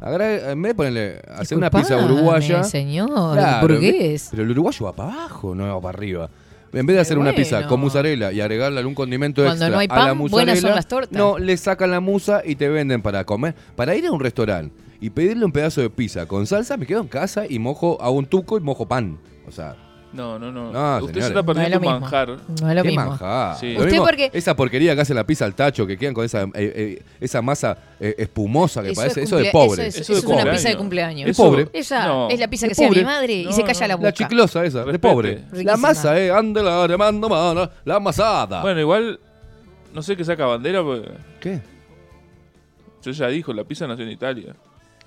Agarra- 0.02 0.50
en 0.52 0.60
vez 0.62 0.70
de 0.70 0.74
ponerle, 0.74 1.22
hacer 1.36 1.56
una 1.56 1.70
pizza 1.70 1.96
uruguaya. 2.04 2.64
señor, 2.64 3.38
burgués. 3.60 4.28
Pero 4.30 4.42
el 4.42 4.50
uruguayo 4.50 4.86
va 4.86 4.92
para 4.92 5.12
abajo, 5.12 5.54
no 5.54 5.66
va 5.66 5.80
para 5.80 5.96
arriba. 5.98 6.28
En 6.72 6.86
vez 6.86 6.96
de 6.96 7.00
hacer 7.02 7.18
una 7.18 7.32
pizza 7.34 7.66
con 7.66 7.80
mozzarella 7.80 8.32
y 8.32 8.40
agregarle 8.40 8.78
algún 8.78 8.94
condimento 8.94 9.42
Cuando 9.42 9.66
extra 9.66 9.68
no 9.76 9.78
hay 9.78 9.86
a 9.90 9.94
la 9.94 10.06
pan, 10.08 10.16
mozzarella, 10.18 10.30
buenas 10.46 10.60
son 10.60 10.70
las 10.74 10.86
tortas. 10.88 11.18
no, 11.18 11.38
le 11.38 11.56
sacan 11.58 11.90
la 11.90 12.00
musa 12.00 12.42
y 12.44 12.56
te 12.56 12.68
venden 12.68 13.02
para 13.02 13.24
comer. 13.24 13.54
Para 13.76 13.94
ir 13.94 14.06
a 14.06 14.10
un 14.12 14.20
restaurante 14.20 14.74
y 14.98 15.10
pedirle 15.10 15.44
un 15.44 15.52
pedazo 15.52 15.82
de 15.82 15.90
pizza 15.90 16.24
con 16.26 16.46
salsa, 16.46 16.76
me 16.78 16.86
quedo 16.86 17.00
en 17.02 17.08
casa 17.08 17.44
y 17.48 17.58
mojo, 17.58 17.98
hago 18.00 18.12
un 18.16 18.24
tuco 18.26 18.56
y 18.56 18.60
mojo 18.62 18.88
pan. 18.88 19.18
O 19.46 19.50
sea, 19.50 19.76
No, 20.12 20.38
no, 20.38 20.52
no. 20.52 20.70
No, 20.70 20.96
Usted 21.04 21.06
señores. 21.06 21.24
se 21.24 21.28
está 21.30 21.42
perdiendo 21.42 21.54
No 21.54 21.62
es 21.62 21.70
lo 21.70 21.76
un 21.76 21.82
mismo. 21.82 22.00
manjar. 22.00 22.28
No 22.28 22.68
es 22.70 22.76
lo 22.76 22.82
qué 22.82 22.88
mismo. 22.88 23.04
manjar. 23.06 23.56
Sí. 23.58 23.72
Lo 23.72 23.78
Usted 23.80 23.90
mismo, 23.92 24.04
porque- 24.06 24.30
Esa 24.34 24.54
porquería 24.54 24.94
que 24.94 25.00
hace 25.00 25.14
la 25.14 25.24
pizza 25.24 25.44
al 25.46 25.54
tacho, 25.54 25.86
que 25.86 25.96
quedan 25.96 26.12
con 26.12 26.24
esa, 26.24 26.42
eh, 26.42 26.48
eh, 26.54 27.02
esa 27.20 27.40
masa 27.40 27.78
eh, 27.98 28.14
espumosa 28.18 28.82
que 28.82 28.90
Eso 28.90 29.00
parece, 29.00 29.20
es 29.22 29.26
eso 29.26 29.36
de 29.38 29.50
pobre. 29.50 29.86
Eso 29.86 29.88
es, 29.88 29.94
Eso 29.96 30.12
eso 30.12 30.12
de 30.12 30.18
es 30.36 30.42
una 30.42 30.52
pizza 30.52 30.68
de 30.68 30.76
cumpleaños. 30.76 31.30
Es 31.30 31.36
pobre. 31.36 31.68
Esa 31.72 32.06
No. 32.06 32.28
es 32.28 32.38
la 32.38 32.48
pizza 32.48 32.66
De 32.66 32.68
que 32.68 32.72
hacía 32.74 32.88
mi 32.88 32.94
pobre. 32.96 33.04
madre 33.04 33.32
y 33.34 33.52
se 33.52 33.62
calla 33.64 33.88
la 33.88 33.94
boca. 33.96 34.06
La 34.08 34.12
chiclosa 34.12 34.64
esa, 34.66 34.78
de 34.80 34.84
Respete. 34.84 34.98
pobre. 35.14 35.34
Riquísima. 35.50 35.62
La 35.70 35.76
masa, 35.78 36.18
eh, 36.20 36.30
ande 36.30 36.62
la 36.62 36.86
le 36.86 36.96
mando 36.98 37.28
mano, 37.28 37.70
la 37.84 37.98
masada. 38.00 38.60
Bueno, 38.60 38.80
igual, 38.80 39.18
no 39.94 40.02
sé 40.02 40.14
qué 40.16 40.24
saca 40.24 40.44
bandera, 40.44 40.82
porque 40.82 41.10
¿Qué? 41.40 41.60
yo 43.02 43.12
ya 43.12 43.28
dijo, 43.28 43.52
la 43.54 43.64
pizza 43.64 43.86
nació 43.86 44.04
en 44.04 44.10
Italia. 44.10 44.54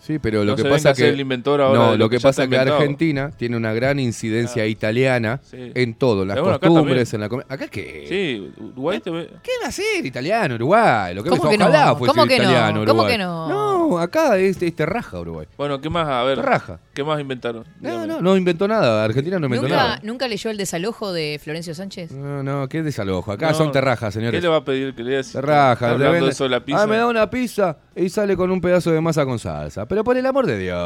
Sí, 0.05 0.19
pero 0.19 0.43
lo 0.43 0.51
No 0.51 0.55
que 0.55 0.61
se 0.61 0.69
pasa 0.69 0.93
que 0.93 1.09
el 1.09 1.19
inventor 1.19 1.61
ahora 1.61 1.79
no, 1.79 1.85
de 1.93 1.97
lo 1.97 2.05
lo 2.05 2.09
que 2.09 2.17
que 2.17 2.21
pasa 2.23 2.47
que. 2.47 2.55
Argentina 2.57 3.31
tiene 3.35 3.57
una 3.57 3.73
gran 3.73 3.99
incidencia 3.99 4.61
Ah, 4.63 4.67
italiana 4.67 5.39
sí. 5.43 5.71
en 5.73 5.95
todo, 5.95 6.21
en 6.21 6.27
las 6.27 6.39
bueno, 6.39 6.59
costumbres, 6.59 7.11
en 7.13 7.21
la 7.21 7.29
comida. 7.29 7.45
¿Acá 7.49 7.67
qué? 7.67 8.05
Sí, 8.07 8.53
Uruguay 8.61 8.99
te 8.99 9.09
ve. 9.09 9.29
¿Qué 9.41 9.51
va 9.63 9.69
a 9.69 9.71
ser 9.71 10.05
italiano, 10.05 10.55
Uruguay? 10.55 11.15
Lo 11.15 11.23
que 11.23 11.29
¿Cómo 11.31 11.49
que 11.49 11.55
ojalá 11.55 11.85
no? 11.87 11.95
fuese 11.97 12.13
¿Cómo 12.13 12.27
que 12.27 12.37
no? 12.37 12.43
italiano, 12.43 12.79
¿Cómo 12.85 12.91
Uruguay. 13.01 13.11
que 13.13 13.17
no? 13.17 13.49
No, 13.89 13.97
acá 13.99 14.37
es, 14.37 14.61
es 14.61 14.75
terraja, 14.75 15.19
Uruguay. 15.19 15.47
Bueno, 15.57 15.81
¿qué 15.81 15.89
más? 15.89 16.07
A 16.07 16.23
ver, 16.23 16.35
Terraja. 16.37 16.79
¿qué 16.93 17.03
más 17.03 17.19
inventaron? 17.19 17.65
No, 17.81 18.05
no, 18.05 18.21
no 18.21 18.37
inventó 18.37 18.67
nada. 18.67 19.03
Argentina 19.03 19.39
no 19.39 19.47
inventó 19.47 19.67
¿Nunca, 19.67 19.75
nada. 19.83 19.99
¿Nunca 20.03 20.27
leyó 20.27 20.49
el 20.51 20.57
desalojo 20.57 21.13
de 21.13 21.39
Florencio 21.43 21.73
Sánchez? 21.73 22.11
No, 22.11 22.43
no, 22.43 22.67
qué 22.69 22.83
desalojo. 22.83 23.31
Acá 23.31 23.49
No, 23.49 23.55
son 23.55 23.71
terrajas, 23.71 24.13
¿Qué 24.13 24.19
señores. 24.19 24.41
le 24.43 24.47
va 24.49 24.57
a 24.57 24.63
pedir 24.65 24.93
que 24.93 25.03
le 25.03 25.09
diga 25.11 25.23
si 25.23 25.33
Terrajas. 25.33 25.73
está 25.73 25.85
te 25.87 25.91
hablando 25.93 26.13
venden- 26.17 26.29
eso 26.29 26.43
de 26.43 26.49
la 26.51 26.59
pizza? 26.63 26.83
Ah, 26.83 26.87
me 26.87 26.97
da 26.97 27.07
una 27.07 27.29
pizza 27.29 27.77
y 27.95 28.09
sale 28.09 28.35
con 28.37 28.51
un 28.51 28.61
pedazo 28.61 28.91
de 28.91 29.01
masa 29.01 29.25
con 29.25 29.39
salsa. 29.39 29.85
Pero 29.95 30.03
por 30.03 30.17
el 30.17 30.25
amor 30.25 30.45
de 30.45 30.57
Dios, 30.59 30.77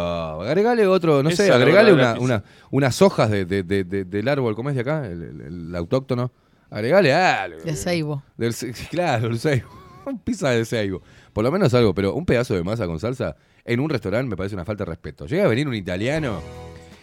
agregale 0.47 0.85
otro, 0.85 1.23
no 1.23 1.29
Esa 1.29 1.45
sé, 1.45 1.51
agregale 1.51 1.91
una, 1.91 2.19
una- 2.19 2.43
unas 2.69 3.01
hojas 3.01 3.31
de, 3.31 3.43
de- 3.43 3.63
de- 3.63 3.83
de- 3.83 4.05
del 4.05 4.27
árbol, 4.27 4.55
¿cómo 4.55 4.69
es 4.69 4.75
de 4.75 4.81
acá? 4.81 5.03
El, 5.07 5.23
el- 5.23 5.41
el 5.69 5.75
autóctono. 5.75 6.31
Agregale 6.69 7.11
algo. 7.11 7.59
De 7.63 7.75
Seibo. 7.75 8.21
Del 8.37 8.53
ce- 8.53 8.71
claro, 8.91 9.29
el 9.29 9.39
ceibo. 9.39 9.67
pizza 10.23 10.51
de 10.51 10.63
ceibo. 10.63 11.01
Por 11.33 11.43
lo 11.43 11.51
menos 11.51 11.73
algo, 11.73 11.95
pero 11.95 12.13
un 12.13 12.23
pedazo 12.23 12.53
de 12.53 12.63
masa 12.63 12.85
con 12.85 12.99
salsa 12.99 13.35
en 13.65 13.79
un 13.79 13.89
restaurante 13.89 14.29
me 14.29 14.37
parece 14.37 14.53
una 14.53 14.63
falta 14.63 14.85
de 14.85 14.91
respeto. 14.91 15.25
Llega 15.25 15.45
a 15.45 15.47
venir 15.47 15.67
un 15.67 15.73
italiano 15.73 16.39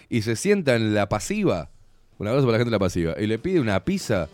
y 0.09 0.23
se 0.23 0.37
sienta 0.37 0.77
en 0.77 0.95
la 0.95 1.09
pasiva, 1.09 1.71
un 2.19 2.29
abrazo 2.29 2.47
para 2.47 2.53
la 2.53 2.59
gente 2.59 2.71
de 2.71 2.77
la 2.77 2.79
pasiva, 2.79 3.15
y 3.19 3.27
le 3.27 3.41
pide 3.41 3.59
una 3.59 3.85
pizza 3.85 4.29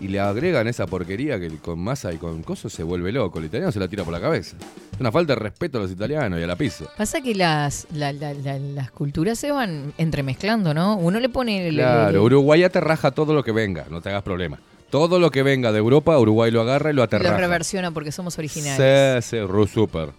y 0.00 0.08
le 0.08 0.20
agregan 0.20 0.66
esa 0.68 0.86
porquería 0.86 1.38
que 1.40 1.48
con 1.58 1.78
masa 1.78 2.12
y 2.12 2.16
con 2.18 2.42
cosas 2.42 2.72
se 2.72 2.82
vuelve 2.82 3.12
loco. 3.12 3.38
El 3.38 3.46
italiano 3.46 3.72
se 3.72 3.78
la 3.80 3.88
tira 3.88 4.04
por 4.04 4.12
la 4.12 4.20
cabeza. 4.20 4.56
Es 4.92 5.00
una 5.00 5.10
falta 5.12 5.34
de 5.34 5.40
respeto 5.40 5.78
a 5.78 5.82
los 5.82 5.90
italianos 5.90 6.38
y 6.40 6.42
a 6.42 6.46
la 6.46 6.56
pizza. 6.56 6.84
Pasa 6.96 7.20
que 7.20 7.34
las, 7.34 7.86
la- 7.92 8.12
la- 8.12 8.34
la- 8.34 8.58
las 8.58 8.90
culturas 8.90 9.38
se 9.38 9.50
van 9.52 9.92
entremezclando, 9.98 10.74
¿no? 10.74 10.96
Uno 10.96 11.20
le 11.20 11.28
pone... 11.28 11.68
el- 11.68 11.74
Claro, 11.76 12.22
Uruguay 12.24 12.62
aterraja 12.64 13.10
todo 13.10 13.34
lo 13.34 13.42
que 13.44 13.52
venga, 13.52 13.86
no 13.90 14.00
te 14.00 14.08
hagas 14.10 14.22
problema. 14.22 14.58
Todo 14.90 15.18
lo 15.18 15.30
que 15.30 15.42
venga 15.42 15.72
de 15.72 15.78
Europa, 15.78 16.16
Uruguay 16.18 16.50
lo 16.50 16.60
agarra 16.60 16.90
y 16.90 16.92
lo 16.92 16.98
lo 16.98 17.02
aterraja. 17.02 17.36
reversiona 17.38 17.90
porque 17.90 18.12
somos 18.12 18.38
originales. 18.38 19.24
Sí, 19.24 19.36
sí, 19.38 19.68
super. 19.72 20.10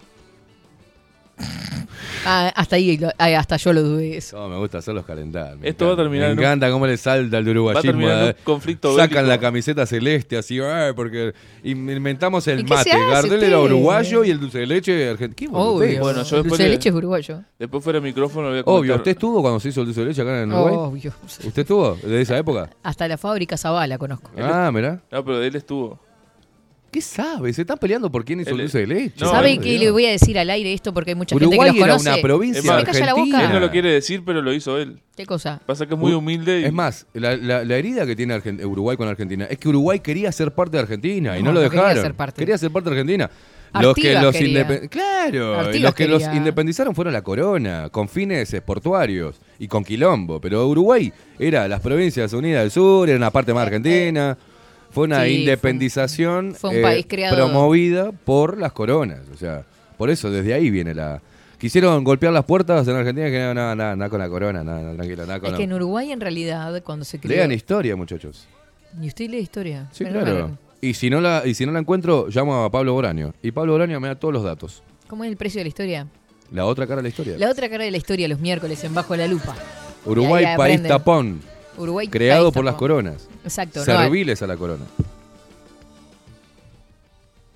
Ah, 2.25 2.51
hasta 2.55 2.75
ahí, 2.75 2.97
lo- 2.97 3.09
ah, 3.17 3.27
hasta 3.37 3.55
yo 3.57 3.71
lo 3.71 3.83
dudé 3.83 4.17
eso. 4.17 4.37
No, 4.37 4.49
me 4.49 4.57
gusta 4.57 4.79
hacerlos 4.79 5.05
calentar. 5.05 5.55
Esto 5.61 5.85
va 5.85 5.91
a 5.91 5.93
encanta. 5.93 6.03
terminar 6.03 6.27
Me 6.27 6.33
en 6.33 6.37
un- 6.39 6.43
encanta 6.43 6.71
cómo 6.71 6.87
le 6.87 6.97
salta 6.97 7.37
el 7.37 7.45
de 7.45 7.51
Va 7.53 7.71
a 7.71 7.79
en 7.79 7.89
uruguayismo. 7.89 8.05
un 8.05 8.11
eh. 8.29 8.35
conflicto 8.43 8.89
Sacan 8.95 9.09
bélico. 9.09 9.27
la 9.29 9.39
camiseta 9.39 9.85
celeste 9.85 10.37
así, 10.37 10.59
"Ay, 10.59 10.93
porque 10.93 11.33
inventamos 11.63 12.45
¿Y 12.47 12.51
el 12.51 12.65
mate. 12.65 12.89
Gardel 13.09 13.43
era 13.43 13.59
uruguayo 13.59 14.23
y 14.23 14.31
el 14.31 14.39
dulce 14.39 14.59
de 14.59 14.65
leche 14.67 15.09
argentino. 15.09 15.51
Obvio. 15.53 15.99
Bueno, 16.01 16.23
yo 16.23 16.37
después 16.37 16.43
Dulce 16.49 16.63
de 16.63 16.69
le- 16.69 16.75
leche 16.75 16.89
es 16.89 16.95
uruguayo. 16.95 17.43
Después 17.59 17.83
fuera 17.83 17.99
de 17.99 18.05
micrófono 18.05 18.49
voy 18.49 18.59
a 18.59 18.63
Obvio. 18.65 18.95
¿usted 18.95 19.11
estuvo 19.11 19.41
cuando 19.41 19.59
se 19.59 19.69
hizo 19.69 19.81
el 19.81 19.85
dulce 19.87 20.01
de 20.01 20.07
leche 20.07 20.21
acá 20.21 20.41
en 20.41 20.51
Uruguay? 20.51 20.73
Obvio. 20.75 21.13
¿Usted 21.23 21.61
estuvo 21.61 21.95
de 21.95 22.21
esa 22.21 22.37
época? 22.37 22.69
Hasta 22.83 23.07
la 23.07 23.17
fábrica 23.17 23.57
Zavala 23.57 23.97
conozco. 23.97 24.31
Ah, 24.37 24.69
mirá. 24.73 25.01
No, 25.11 25.23
pero 25.23 25.39
de 25.39 25.47
él 25.47 25.55
estuvo. 25.55 25.99
¿Qué 26.91 27.01
sabe? 27.01 27.51
Se 27.53 27.61
están 27.61 27.77
peleando 27.77 28.09
por 28.11 28.23
quién 28.23 28.39
hizo 28.39 28.51
el 28.51 28.57
dulce 28.59 28.79
de 28.79 28.87
leche. 28.87 29.15
No, 29.19 29.29
¿Sabe 29.29 29.57
qué 29.59 29.77
le 29.77 29.91
voy 29.91 30.05
a 30.05 30.09
decir 30.11 30.39
al 30.39 30.49
aire 30.49 30.73
esto? 30.73 30.93
Porque 30.93 31.11
hay 31.11 31.15
mucha 31.15 31.35
Uruguay 31.35 31.59
gente 31.69 31.73
que 31.79 31.83
era 31.83 31.93
los 31.93 32.03
conoce. 32.03 32.19
una 32.19 32.21
provincia 32.27 32.59
Es 32.59 32.65
más, 32.65 32.77
me 32.77 32.83
calla 32.85 32.99
la 32.99 33.11
argentina. 33.11 33.37
boca. 33.37 33.47
Él 33.47 33.53
no 33.53 33.59
lo 33.59 33.71
quiere 33.71 33.91
decir, 33.91 34.23
pero 34.25 34.41
lo 34.41 34.53
hizo 34.53 34.77
él. 34.77 34.99
¿Qué 35.15 35.25
cosa? 35.25 35.61
Pasa 35.65 35.85
que 35.85 35.93
es 35.95 35.99
muy 35.99 36.13
humilde 36.13 36.61
y... 36.61 36.65
Es 36.65 36.73
más, 36.73 37.05
la, 37.13 37.35
la- 37.35 37.63
la 37.65 37.75
herida 37.75 38.05
que 38.05 38.15
tiene 38.15 38.35
Argen- 38.35 38.63
Uruguay 38.65 38.95
con 38.97 39.07
Argentina 39.07 39.45
es 39.49 39.57
que 39.57 39.67
Uruguay 39.69 39.99
quería 39.99 40.31
ser 40.31 40.53
parte 40.53 40.77
de 40.77 40.83
Argentina 40.83 41.37
y 41.37 41.43
No, 41.43 41.49
no, 41.51 41.59
lo 41.59 41.63
no 41.65 41.69
quería 41.69 41.83
dejaron. 41.83 42.03
ser 42.03 42.13
parte. 42.13 42.39
Quería 42.39 42.57
ser 42.57 42.71
parte 42.71 42.89
de 42.89 42.95
Argentina. 42.95 43.29
Los 43.81 43.95
que 43.95 44.13
los 44.13 44.33
Claro, 44.89 45.59
Artigas 45.59 45.81
los 45.83 45.93
que 45.93 46.07
los 46.07 46.23
independizaron 46.33 46.95
fueron 46.95 47.13
la 47.13 47.21
corona, 47.21 47.89
con 47.91 48.07
fines 48.07 48.55
portuarios 48.65 49.41
y 49.59 49.67
con 49.67 49.83
quilombo. 49.83 50.39
Pero 50.39 50.65
Uruguay 50.67 51.11
era 51.37 51.67
las 51.67 51.81
provincias 51.81 52.31
unidas 52.33 52.61
del 52.63 52.71
sur, 52.71 53.09
era 53.09 53.17
una 53.17 53.29
parte 53.29 53.53
más 53.53 53.65
argentina. 53.67 54.37
Fue 54.97 55.05
una 55.05 55.25
Sí, 55.25 55.41
independización 55.41 56.55
fue 56.55 56.71
un 56.71 56.75
eh, 56.77 56.81
país 56.81 57.05
promovida 57.05 58.11
por 58.11 58.57
las 58.57 58.71
coronas. 58.71 59.19
O 59.31 59.37
sea, 59.37 59.63
por 59.95 60.09
eso 60.09 60.31
desde 60.31 60.55
ahí 60.55 60.71
viene 60.71 60.95
la. 60.95 61.21
Quisieron 61.59 62.03
golpear 62.03 62.33
las 62.33 62.45
puertas 62.45 62.87
en 62.87 62.95
Argentina 62.95 63.27
que 63.29 63.39
no, 63.39 63.53
no, 63.53 63.75
no, 63.75 63.95
nada 63.95 64.09
con 64.09 64.19
la 64.19 64.27
corona, 64.27 64.63
nada, 64.63 64.81
nada, 64.81 64.95
tranquilo, 64.95 65.27
nada 65.27 65.39
con 65.39 65.51
Es 65.51 65.57
que 65.57 65.63
en 65.65 65.73
Uruguay 65.73 66.11
en 66.11 66.19
realidad 66.19 66.81
cuando 66.83 67.05
se 67.05 67.19
creó... 67.19 67.35
Lean 67.37 67.51
historia, 67.51 67.95
muchachos. 67.95 68.47
¿Y 68.99 69.07
usted 69.07 69.29
lee 69.29 69.37
historia? 69.37 69.87
Sí, 69.91 70.03
Pero 70.03 70.21
claro. 70.21 70.47
no, 70.47 70.57
Y 70.81 70.95
si 70.95 71.11
no 71.11 71.21
la, 71.21 71.43
y 71.45 71.53
si 71.53 71.67
no 71.67 71.71
la 71.73 71.79
encuentro, 71.79 72.27
llamo 72.29 72.63
a 72.63 72.71
Pablo 72.71 72.93
Boraño. 72.93 73.35
Y 73.43 73.51
Pablo 73.51 73.73
Boraño 73.73 73.99
me 73.99 74.07
da 74.07 74.15
todos 74.15 74.33
los 74.33 74.43
datos. 74.43 74.81
¿Cómo 75.07 75.23
es 75.23 75.29
el 75.29 75.37
precio 75.37 75.59
de 75.59 75.65
la 75.65 75.69
historia? 75.69 76.07
La 76.51 76.65
otra 76.65 76.87
cara 76.87 76.97
de 76.97 77.03
la 77.03 77.09
historia. 77.09 77.37
La 77.37 77.51
otra 77.51 77.69
cara 77.69 77.83
de 77.83 77.91
la 77.91 77.97
historia 77.97 78.27
los 78.27 78.39
miércoles 78.39 78.83
en 78.83 78.95
Bajo 78.95 79.15
la 79.15 79.27
Lupa. 79.27 79.55
Uruguay, 80.05 80.45
país 80.57 80.81
tapón. 80.81 81.41
Uruguay 81.77 82.07
Creado 82.07 82.51
por 82.51 82.65
las 82.65 82.75
coronas. 82.75 83.27
Exacto. 83.43 83.79
no, 83.79 83.85
Serviles 83.85 84.41
a 84.41 84.47
la 84.47 84.57
corona. 84.57 84.85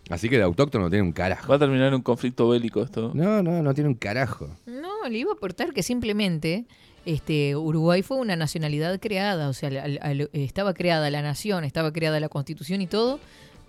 Así 0.09 0.27
que 0.27 0.37
de 0.37 0.43
autóctono 0.43 0.85
no 0.85 0.89
tiene 0.89 1.03
un 1.03 1.13
carajo. 1.13 1.47
Va 1.47 1.55
a 1.55 1.59
terminar 1.59 1.87
en 1.87 1.93
un 1.93 2.01
conflicto 2.01 2.49
bélico 2.49 2.81
esto. 2.83 3.11
No, 3.13 3.41
no, 3.41 3.61
no 3.63 3.73
tiene 3.73 3.89
un 3.89 3.95
carajo. 3.95 4.49
No, 4.65 5.07
le 5.09 5.17
iba 5.19 5.31
a 5.31 5.35
aportar 5.35 5.73
que 5.73 5.83
simplemente 5.83 6.65
este, 7.05 7.55
Uruguay 7.55 8.01
fue 8.01 8.17
una 8.17 8.35
nacionalidad 8.35 8.99
creada, 8.99 9.47
o 9.47 9.53
sea, 9.53 9.69
al- 9.69 9.99
al- 10.01 10.29
estaba 10.33 10.73
creada 10.73 11.09
la 11.09 11.21
nación, 11.21 11.63
estaba 11.63 11.93
creada 11.93 12.19
la 12.19 12.27
constitución 12.27 12.81
y 12.81 12.87
todo, 12.87 13.19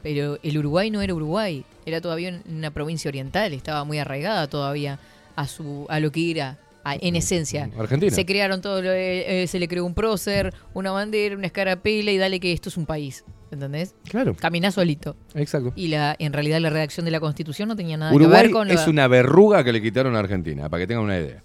pero 0.02 0.38
el 0.42 0.58
Uruguay 0.58 0.90
no 0.90 1.00
era 1.00 1.14
Uruguay, 1.14 1.64
era 1.86 2.00
todavía 2.00 2.40
una 2.50 2.72
provincia 2.72 3.08
oriental, 3.08 3.52
estaba 3.52 3.84
muy 3.84 3.98
arraigada 3.98 4.48
todavía 4.48 4.98
a 5.36 5.46
su 5.46 5.86
a 5.88 6.00
lo 6.00 6.10
que 6.10 6.30
era 6.32 6.58
en 6.84 7.16
esencia. 7.16 7.70
Argentina. 7.78 8.12
Se 8.14 8.24
crearon 8.26 8.60
todo, 8.60 8.82
lo- 8.82 8.90
eh, 8.92 9.42
eh, 9.42 9.46
se 9.46 9.58
le 9.58 9.68
creó 9.68 9.84
un 9.84 9.94
prócer, 9.94 10.52
una 10.74 10.90
bandera, 10.90 11.36
una 11.36 11.46
escarapela 11.46 12.10
y 12.10 12.18
dale 12.18 12.40
que 12.40 12.52
esto 12.52 12.68
es 12.68 12.76
un 12.76 12.86
país, 12.86 13.24
¿entendés? 13.50 13.94
Claro. 14.08 14.34
Caminás 14.34 14.74
solito. 14.74 15.16
Exacto. 15.34 15.72
Y 15.76 15.88
la 15.88 16.16
en 16.18 16.32
realidad 16.32 16.60
la 16.60 16.70
redacción 16.70 17.04
de 17.04 17.10
la 17.12 17.20
constitución 17.20 17.68
no 17.68 17.76
tenía 17.76 17.96
nada 17.96 18.10
que 18.10 18.16
Uruguay 18.16 18.42
ver 18.42 18.50
con 18.50 18.70
es 18.70 18.84
la- 18.84 18.90
una 18.90 19.08
verruga 19.08 19.62
que 19.64 19.72
le 19.72 19.80
quitaron 19.82 20.16
a 20.16 20.18
Argentina, 20.18 20.68
para 20.68 20.82
que 20.82 20.86
tengan 20.86 21.04
una 21.04 21.18
idea. 21.18 21.42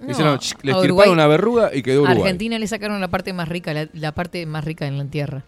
No, 0.00 0.38
le 0.62 0.72
a 0.72 0.76
estirparon 0.76 1.12
una 1.12 1.26
verruga 1.26 1.70
y 1.74 1.82
quedó 1.82 2.00
A 2.00 2.02
Uruguay. 2.04 2.22
Argentina 2.22 2.58
le 2.58 2.66
sacaron 2.66 3.00
la 3.02 3.08
parte 3.08 3.34
más 3.34 3.48
rica, 3.50 3.74
la, 3.74 3.86
la 3.92 4.12
parte 4.12 4.46
más 4.46 4.64
rica 4.64 4.86
en 4.86 4.96
la 4.96 5.04
tierra. 5.04 5.44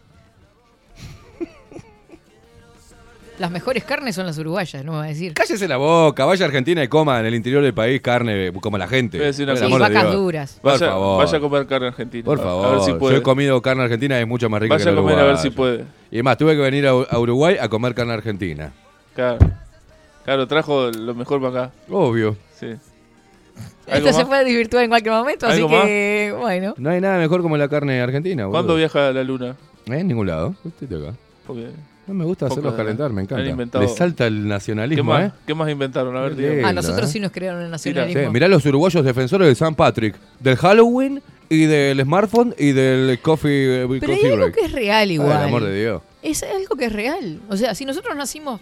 Las 3.38 3.50
mejores 3.50 3.82
carnes 3.84 4.14
son 4.14 4.26
las 4.26 4.36
uruguayas, 4.38 4.84
no 4.84 4.92
me 4.92 4.98
va 4.98 5.04
a 5.04 5.08
decir. 5.08 5.32
Cállese 5.34 5.66
la 5.66 5.78
boca, 5.78 6.24
vaya 6.26 6.44
a 6.44 6.48
Argentina 6.48 6.84
y 6.84 6.88
coma 6.88 7.18
en 7.18 7.26
el 7.26 7.34
interior 7.34 7.62
del 7.62 7.72
país 7.74 8.00
carne 8.00 8.52
como 8.60 8.76
la 8.78 8.86
gente. 8.86 9.16
Voy 9.16 9.24
a 9.24 9.26
decir 9.28 9.44
una 9.44 9.54
cosa. 9.54 9.66
de 9.66 9.78
vacas 9.78 10.02
Dios. 10.02 10.14
duras. 10.14 10.58
Por 10.62 10.72
Vaya, 10.72 10.86
favor. 10.86 11.24
vaya 11.24 11.38
a 11.38 11.40
comer 11.40 11.66
carne 11.66 11.86
argentina. 11.88 12.24
Por 12.24 12.38
favor, 12.38 12.66
A 12.66 12.70
ver 12.72 12.80
si 12.82 12.90
yo 12.92 13.16
he 13.16 13.22
comido 13.22 13.60
carne 13.62 13.82
argentina 13.84 14.18
y 14.18 14.22
es 14.22 14.28
mucho 14.28 14.48
más 14.50 14.60
rica 14.60 14.74
Vaya 14.74 14.84
que 14.84 14.90
a 14.90 14.92
la 14.92 15.00
comer 15.00 15.18
a 15.18 15.24
ver 15.24 15.38
si 15.38 15.48
uruguaya. 15.48 15.76
puede. 15.78 15.84
Y 16.10 16.16
además, 16.16 16.36
tuve 16.36 16.52
que 16.54 16.60
venir 16.60 16.86
a, 16.86 16.90
a 16.90 17.18
Uruguay 17.18 17.56
a 17.60 17.68
comer 17.68 17.94
carne 17.94 18.12
argentina. 18.12 18.72
Claro. 19.14 19.38
Claro, 20.24 20.46
trajo 20.46 20.90
lo 20.90 21.14
mejor 21.14 21.40
para 21.40 21.64
acá. 21.64 21.74
Obvio. 21.90 22.36
Sí. 22.60 22.66
Esto 22.66 23.92
¿Algo 23.92 24.08
se 24.12 24.18
más? 24.18 24.24
puede 24.26 24.44
desvirtuar 24.44 24.84
en 24.84 24.90
cualquier 24.90 25.14
momento, 25.14 25.46
así 25.46 25.56
¿Algo 25.56 25.68
que 25.82 26.34
bueno. 26.38 26.74
No 26.76 26.90
hay 26.90 27.00
nada 27.00 27.18
mejor 27.18 27.42
como 27.42 27.56
la 27.56 27.68
carne 27.68 28.00
argentina. 28.00 28.44
boludo. 28.44 28.52
¿Cuándo 28.58 28.76
viaja 28.76 29.08
a 29.08 29.12
la 29.12 29.24
luna? 29.24 29.56
Eh, 29.86 29.98
En 29.98 30.06
ningún 30.06 30.26
lado. 30.28 30.54
Estoy 30.80 31.02
acá. 31.02 31.16
Porque 31.46 31.70
No 32.12 32.18
me 32.18 32.24
gusta 32.26 32.46
hacerlos 32.46 32.74
calentar, 32.74 33.10
me 33.12 33.22
encanta. 33.22 33.44
inventado- 33.44 33.82
Le 33.84 33.88
salta 33.90 34.26
el 34.26 34.42
¿Qué 34.42 34.48
nacionalismo, 34.48 35.04
más, 35.12 35.30
¿eh? 35.30 35.32
¿Qué 35.46 35.54
más 35.54 35.70
inventaron? 35.70 36.14
A 36.16 36.20
ver, 36.20 36.36
Qué 36.36 36.50
lindo, 36.50 36.68
A 36.68 36.72
nosotros 36.72 37.08
¿eh? 37.08 37.12
sí 37.12 37.20
nos 37.20 37.32
crearon 37.32 37.62
el 37.62 37.70
nacionalismo. 37.70 38.30
mirá 38.30 38.48
los 38.48 38.64
uruguayos 38.66 39.04
defensores 39.04 39.48
de 39.48 39.54
San 39.54 39.74
Patrick, 39.74 40.14
del 40.40 40.56
Halloween 40.56 41.22
y 41.48 41.64
del 41.64 42.00
smartphone 42.02 42.54
y 42.58 42.72
del 42.72 43.18
coffee, 43.20 43.84
eh, 43.84 43.86
Pero 43.88 44.00
coffee 44.12 44.14
hay 44.26 44.32
algo 44.32 44.36
break. 44.44 44.54
que 44.54 44.64
es 44.66 44.72
real 44.72 45.06
Por 45.08 45.12
igual. 45.14 45.38
el 45.40 45.44
amor 45.48 45.64
de 45.64 45.80
Dios. 45.80 46.02
Es 46.22 46.42
algo 46.42 46.76
que 46.76 46.84
es 46.86 46.92
real. 46.92 47.40
O 47.48 47.56
sea, 47.56 47.74
si 47.74 47.84
nosotros 47.84 48.14
nacimos 48.16 48.60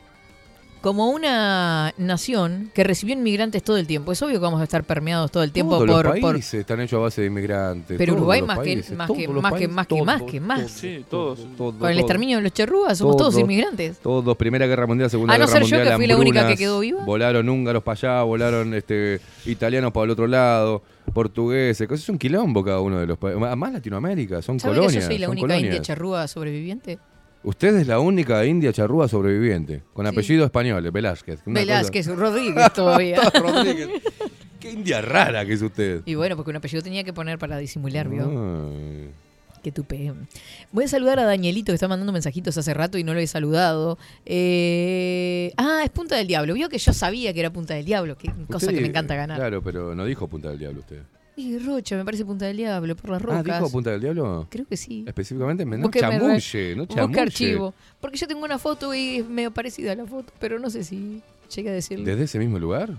como 0.81 1.11
una 1.11 1.93
nación 1.99 2.71
que 2.75 2.85
recibió 2.85 3.15
inmigrantes 3.15 3.63
todo 3.63 3.77
el 3.77 3.87
tiempo, 3.87 4.13
es 4.13 4.23
obvio 4.23 4.35
que 4.35 4.39
vamos 4.41 4.61
a 4.61 4.65
estar 4.65 4.83
permeados 4.85 5.31
todo 5.31 5.43
el 5.43 5.53
tiempo 5.53 5.73
Todos 5.77 5.87
por, 5.89 6.05
los 6.07 6.19
por- 6.21 6.33
países 6.33 6.55
están 6.61 6.81
hechos 6.81 6.97
a 6.99 7.01
base 7.03 7.21
de 7.21 7.27
inmigrantes. 7.27 7.99
Pero 7.99 8.13
todos 8.13 8.21
Uruguay 8.21 8.43
más 8.43 8.59
que- 8.59 8.75
países, 8.75 8.97
más 8.97 9.11
que- 9.11 9.29
más 9.29 9.53
que- 9.55 9.69
más 9.69 9.87
que 9.87 9.95
todos, 9.95 10.07
más 10.07 10.23
que 10.23 10.41
más. 10.41 10.71
Sí, 10.71 11.05
todos. 11.11 11.41
todos, 11.57 11.75
con 11.77 11.91
el 11.91 11.99
exterminio 11.99 12.39
de 12.39 12.43
los 12.45 12.53
charrúas, 12.53 12.99
somos 12.99 13.17
todos, 13.17 13.33
Todos. 13.35 13.43
inmigrantes. 13.45 13.99
Todos, 13.99 14.37
Primera 14.37 14.67
Guerra 14.67 14.87
Mundial, 14.87 15.11
Segunda 15.11 15.35
A 15.35 15.39
no 15.39 15.47
Guerra 15.47 15.61
ser 15.61 15.69
yo, 15.69 15.77
Mundial, 15.77 15.89
que 15.89 15.97
fui 15.97 16.07
la 16.07 16.17
única 16.17 16.47
que 16.49 16.57
quedó 16.57 16.81
viva. 16.81 17.05
Volaron 17.05 17.49
húngaros 17.49 17.83
para 17.83 17.99
allá, 17.99 18.23
volaron 18.23 18.73
este, 18.75 19.21
italianos 19.47 19.93
para 19.93 20.05
el 20.05 20.11
otro 20.11 20.27
lado, 20.27 20.83
portugueses. 21.13 21.87
cosas- 21.87 22.05
Es 22.05 22.09
un 22.09 22.19
quilombo 22.19 22.65
cada 22.65 22.81
uno 22.81 22.99
de 22.99 23.07
los 23.07 23.19
países. 23.19 23.41
Más 23.57 23.73
Latinoamérica, 23.73 24.41
son 24.43 24.59
¿Saben 24.59 24.77
colonias. 24.77 24.95
que 24.95 25.01
yo 25.01 25.07
soy 25.07 25.19
la 25.19 25.29
única 25.29 25.43
colonias. 25.49 25.65
india 25.67 25.83
charrúa 25.83 26.27
sobreviviente? 26.29 26.99
Usted 27.43 27.75
es 27.77 27.87
la 27.87 28.01
única 28.01 28.45
india 28.45 28.73
charrúa 28.73 29.09
sobreviviente, 29.09 29.83
con 29.95 30.05
Sí. 30.07 30.11
apellido 30.13 30.45
español, 30.45 30.91
Velázquez. 30.91 31.41
Una 31.47 31.61
Velázquez, 31.61 32.07
Rodríguez 32.09 32.73
todavía. 32.75 33.17
cosa- 33.23 33.39
Rodríguez. 33.41 33.89
Qué 34.61 34.73
india 34.73 35.01
rara 35.01 35.47
que 35.47 35.55
es 35.55 35.63
usted. 35.63 36.03
y 36.05 36.15
bueno, 36.17 36.37
porque 36.37 36.51
un 36.51 36.57
apellido 36.57 36.83
tenía 36.83 37.03
que 37.03 37.15
poner 37.15 37.39
para 37.39 37.57
disimular, 37.57 38.09
¿vio? 38.11 38.25
Ay. 38.29 39.09
Qué 39.63 39.73
tupe. 39.73 40.13
Voy 40.73 40.85
a 40.85 40.89
saludar 40.89 41.19
a 41.19 41.25
Danielito 41.25 41.71
que 41.73 41.75
está 41.75 41.87
mandando 41.89 42.13
mensajitos 42.15 42.57
hace 42.57 42.73
rato 42.73 42.97
y 42.97 43.05
no 43.05 43.13
lo 43.13 43.21
he 43.21 43.27
saludado. 43.27 43.99
Eh, 44.25 45.53
Ah, 45.59 45.83
es 45.85 45.91
Punta 45.91 46.17
del 46.17 46.27
Diablo. 46.27 46.55
Vio 46.55 46.69
que 46.69 46.79
yo 46.79 46.93
sabía 46.95 47.33
que 47.35 47.41
era 47.41 47.51
Punta 47.53 47.75
del 47.75 47.85
Diablo, 47.85 48.17
que 48.17 48.31
cosa 48.51 48.73
que 48.73 48.81
me 48.81 48.87
encanta 48.89 49.15
ganar. 49.15 49.39
Claro, 49.39 49.63
pero 49.63 49.95
no 49.95 50.05
dijo 50.07 50.29
Punta 50.29 50.49
del 50.51 50.59
Diablo 50.59 50.81
usted. 50.81 51.01
Y 51.41 51.59
Rocha, 51.59 51.97
me 51.97 52.05
parece 52.05 52.25
Punta 52.25 52.45
del 52.47 52.57
Diablo, 52.59 52.95
por 52.97 53.11
las 53.11 53.23
rocas. 53.23 53.45
Ah, 53.49 53.59
¿dijo 53.59 53.71
Punta 53.71 53.91
del 53.91 54.01
Diablo? 54.01 54.47
Creo 54.51 54.67
que 54.67 54.77
sí. 54.77 55.05
Específicamente, 55.07 55.65
no 55.65 55.89
Busque- 55.89 56.01
chamulle, 56.01 56.77
no 56.77 56.87
chamulle. 56.87 57.21
archivo. 57.21 57.75
Porque 58.01 58.17
yo 58.19 58.27
tengo 58.29 58.45
una 58.45 58.59
foto 58.59 58.95
y 58.95 59.17
es 59.19 59.29
medio 59.29 59.51
parecida 59.51 59.93
a 59.93 59.95
la 59.95 60.05
foto, 60.07 60.33
pero 60.39 60.59
no 60.59 60.69
sé 60.71 60.85
si 60.85 61.23
llega 61.55 61.71
a 61.71 61.75
decirle. 61.75 62.05
¿Desde 62.05 62.25
ese 62.25 62.39
mismo 62.39 62.59
lugar? 62.59 62.91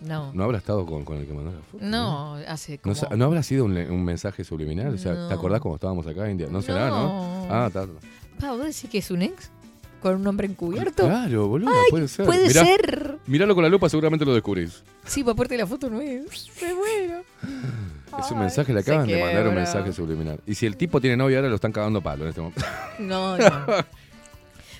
No. 0.00 0.32
¿No 0.34 0.44
habrá 0.44 0.58
estado 0.58 0.84
con, 0.84 1.04
con 1.04 1.16
el 1.18 1.26
que 1.26 1.32
mandó 1.32 1.52
la 1.52 1.58
foto? 1.70 1.84
No, 1.84 2.34
hace 2.48 2.72
¿No, 2.76 2.82
como... 2.82 2.94
sa- 2.94 3.08
¿no 3.16 3.24
habrá 3.24 3.42
sido 3.42 3.64
un, 3.64 4.04
mensaje 4.04 4.44
subliminal? 4.44 4.92
O 4.94 4.98
sea, 4.98 5.14
No. 5.14 5.28
¿te 5.28 5.34
acordás 5.34 5.60
cuando 5.60 5.76
estábamos 5.76 6.06
acá, 6.06 6.30
India? 6.30 6.48
¿No 6.50 6.60
será, 6.60 6.90
no? 6.90 7.06
No. 7.08 7.46
Ah, 7.50 7.66
está. 7.68 7.86
Pa, 8.40 8.50
¿vos 8.52 8.60
decís 8.66 8.90
que 8.90 8.98
es 8.98 9.10
un 9.10 9.22
ex? 9.22 9.50
¿Con 10.06 10.14
un 10.16 10.22
nombre 10.22 10.46
encubierto? 10.46 11.04
Claro, 11.04 11.48
boludo, 11.48 11.72
puede 11.90 12.06
ser. 12.06 12.26
puede 12.26 12.46
Mirá- 12.46 12.64
ser. 12.64 13.18
Míralo 13.26 13.54
con 13.56 13.64
la 13.64 13.68
lupa, 13.70 13.88
seguramente 13.88 14.24
lo 14.24 14.32
descubrís. 14.34 14.84
Sí, 15.04 15.24
pa, 15.24 15.32
aparte 15.32 15.56
la 15.56 15.66
foto 15.66 15.90
no 15.90 16.00
es. 16.00 16.24
Re 16.60 16.72
bueno. 16.74 17.22
Es 18.16 18.30
un 18.30 18.36
Ay, 18.36 18.42
mensaje, 18.44 18.72
le 18.72 18.80
acaban 18.80 19.04
de 19.08 19.14
mandar 19.14 19.30
un 19.30 19.42
quiebra. 19.42 19.54
mensaje 19.64 19.92
subliminal. 19.92 20.38
Y 20.46 20.54
si 20.54 20.64
el 20.66 20.76
tipo 20.76 21.00
tiene 21.00 21.16
novia 21.16 21.38
ahora, 21.38 21.48
lo 21.48 21.56
están 21.56 21.72
cagando 21.72 21.98
a 21.98 22.02
palo 22.02 22.22
en 22.22 22.28
este 22.28 22.40
momento. 22.40 22.62
No, 23.00 23.36
no. 23.36 23.66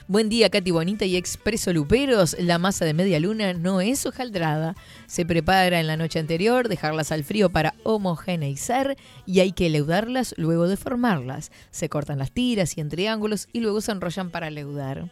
Buen 0.08 0.28
día, 0.28 0.48
Katy 0.50 0.70
Bonita 0.70 1.04
y 1.04 1.16
Expreso 1.16 1.72
Luperos. 1.72 2.36
La 2.38 2.58
masa 2.60 2.84
de 2.84 2.94
media 2.94 3.18
luna 3.18 3.52
no 3.54 3.80
es 3.80 4.06
hojaldrada. 4.06 4.76
Se 5.08 5.26
prepara 5.26 5.80
en 5.80 5.88
la 5.88 5.96
noche 5.96 6.20
anterior, 6.20 6.68
dejarlas 6.68 7.10
al 7.10 7.24
frío 7.24 7.50
para 7.50 7.74
homogeneizar 7.82 8.96
y 9.26 9.40
hay 9.40 9.50
que 9.50 9.68
leudarlas 9.68 10.32
luego 10.38 10.68
de 10.68 10.76
formarlas. 10.76 11.50
Se 11.72 11.88
cortan 11.88 12.20
las 12.20 12.30
tiras 12.30 12.78
y 12.78 12.80
en 12.82 12.88
triángulos 12.88 13.48
y 13.52 13.58
luego 13.58 13.80
se 13.80 13.90
enrollan 13.90 14.30
para 14.30 14.48
leudar. 14.50 15.10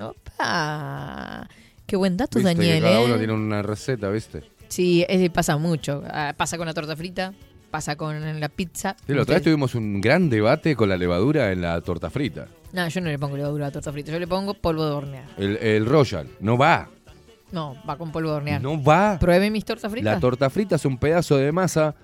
¡Opa! 0.00 1.48
Qué 1.86 1.96
buen 1.96 2.16
dato, 2.16 2.38
Viste 2.38 2.54
que 2.54 2.60
Daniel. 2.60 2.82
cada 2.82 3.00
¿eh? 3.00 3.04
uno 3.04 3.16
tiene 3.18 3.32
una 3.32 3.62
receta, 3.62 4.08
¿viste? 4.10 4.42
Sí, 4.68 5.06
pasa 5.32 5.56
mucho. 5.56 6.02
Ah, 6.08 6.34
Pasa 6.36 6.58
con 6.58 6.66
la 6.66 6.74
torta 6.74 6.94
frita, 6.96 7.32
pasa 7.70 7.96
con 7.96 8.40
la 8.40 8.48
pizza. 8.48 8.94
Sí, 9.06 9.14
la 9.14 9.22
otra 9.22 9.34
vez 9.34 9.40
Usted- 9.40 9.50
tuvimos 9.52 9.74
un 9.74 10.00
gran 10.00 10.28
debate 10.28 10.76
con 10.76 10.88
la 10.88 10.96
levadura 10.96 11.50
en 11.52 11.62
la 11.62 11.80
torta 11.80 12.10
frita. 12.10 12.46
No, 12.72 12.86
yo 12.86 13.00
no 13.00 13.08
le 13.08 13.18
pongo 13.18 13.36
levadura 13.36 13.66
a 13.66 13.68
la 13.68 13.72
torta 13.72 13.90
frita, 13.92 14.12
yo 14.12 14.18
le 14.18 14.26
pongo 14.26 14.52
polvo 14.54 14.84
de 14.84 14.90
hornear. 14.92 15.24
El, 15.38 15.56
el 15.56 15.86
Royal, 15.86 16.28
no 16.40 16.58
va. 16.58 16.88
No, 17.50 17.76
va 17.88 17.96
con 17.96 18.12
polvo 18.12 18.28
de 18.30 18.36
hornear. 18.36 18.60
No 18.60 18.82
va. 18.82 19.18
Pruebe 19.18 19.50
mis 19.50 19.64
tortas 19.64 19.90
fritas. 19.90 20.14
La 20.14 20.20
torta 20.20 20.50
frita 20.50 20.76
es 20.76 20.84
un 20.84 20.98
pedazo 20.98 21.38
de 21.38 21.50
masa 21.50 21.94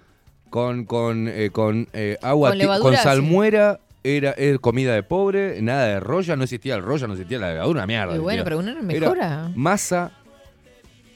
con, 0.48 0.86
con, 0.86 1.28
eh, 1.28 1.50
con 1.52 1.86
eh, 1.92 2.16
agua, 2.22 2.48
Con 2.50 2.58
ti- 2.58 2.62
levadura, 2.64 2.96
con 2.96 3.02
salmuera. 3.02 3.78
Era, 4.06 4.32
era 4.36 4.58
comida 4.58 4.92
de 4.94 5.02
pobre, 5.02 5.62
nada 5.62 5.86
de 5.86 6.00
roya, 6.00 6.36
no 6.36 6.44
existía 6.44 6.74
el 6.74 6.82
roya, 6.82 7.06
no 7.06 7.14
existía 7.14 7.38
la 7.38 7.52
levadura, 7.54 7.78
una 7.80 7.86
mierda. 7.86 8.14
Y 8.14 8.18
bueno, 8.18 8.42
existía. 8.42 8.44
pero 8.44 8.60
Era 8.70 8.82
mejora. 8.82 9.50
masa 9.56 10.12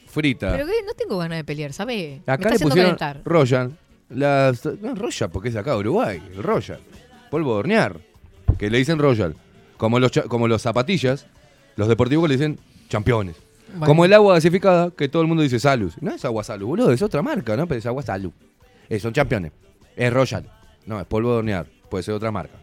frita. 0.06 0.52
Pero 0.52 0.66
que 0.66 0.72
no 0.86 0.94
tengo 0.94 1.18
ganas 1.18 1.36
de 1.38 1.44
pelear, 1.44 1.72
¿sabe? 1.72 2.22
Me 2.26 2.32
Acá 2.32 2.48
está 2.48 2.50
le 2.50 2.58
pusieron 2.58 2.96
calentar. 2.96 3.20
Royal. 3.24 3.72
Las, 4.08 4.64
no, 4.64 4.94
Royal 4.94 5.30
porque 5.30 5.50
es 5.50 5.56
acá 5.56 5.72
de 5.72 5.78
Uruguay. 5.78 6.22
El 6.34 6.42
Royal. 6.42 6.80
Polvo 7.30 7.52
de 7.54 7.58
hornear. 7.58 8.00
Que 8.58 8.70
le 8.70 8.78
dicen 8.78 8.98
Royal. 8.98 9.36
Como 9.76 9.98
los, 10.00 10.10
como 10.28 10.48
los 10.48 10.62
zapatillas, 10.62 11.26
los 11.76 11.88
deportivos 11.88 12.26
le 12.28 12.36
dicen 12.36 12.58
campeones. 12.90 13.36
Bueno. 13.68 13.84
Como 13.84 14.06
el 14.06 14.14
agua 14.14 14.32
gasificada, 14.34 14.90
que 14.92 15.10
todo 15.10 15.20
el 15.20 15.28
mundo 15.28 15.42
dice 15.42 15.60
Salus. 15.60 16.00
No 16.00 16.14
es 16.14 16.24
agua 16.24 16.42
Salus, 16.42 16.66
boludo, 16.66 16.90
es 16.90 17.02
otra 17.02 17.20
marca, 17.20 17.54
¿no? 17.54 17.66
Pero 17.68 17.78
es 17.78 17.84
agua 17.86 18.02
Salus. 18.02 18.32
Eh, 18.88 18.98
son 18.98 19.12
campeones. 19.12 19.52
Es 19.94 20.10
Royal. 20.10 20.50
No, 20.86 20.98
es 20.98 21.06
polvo 21.06 21.32
de 21.32 21.38
hornear. 21.40 21.66
Puede 21.90 22.02
ser 22.02 22.14
otra 22.14 22.30
marca. 22.30 22.54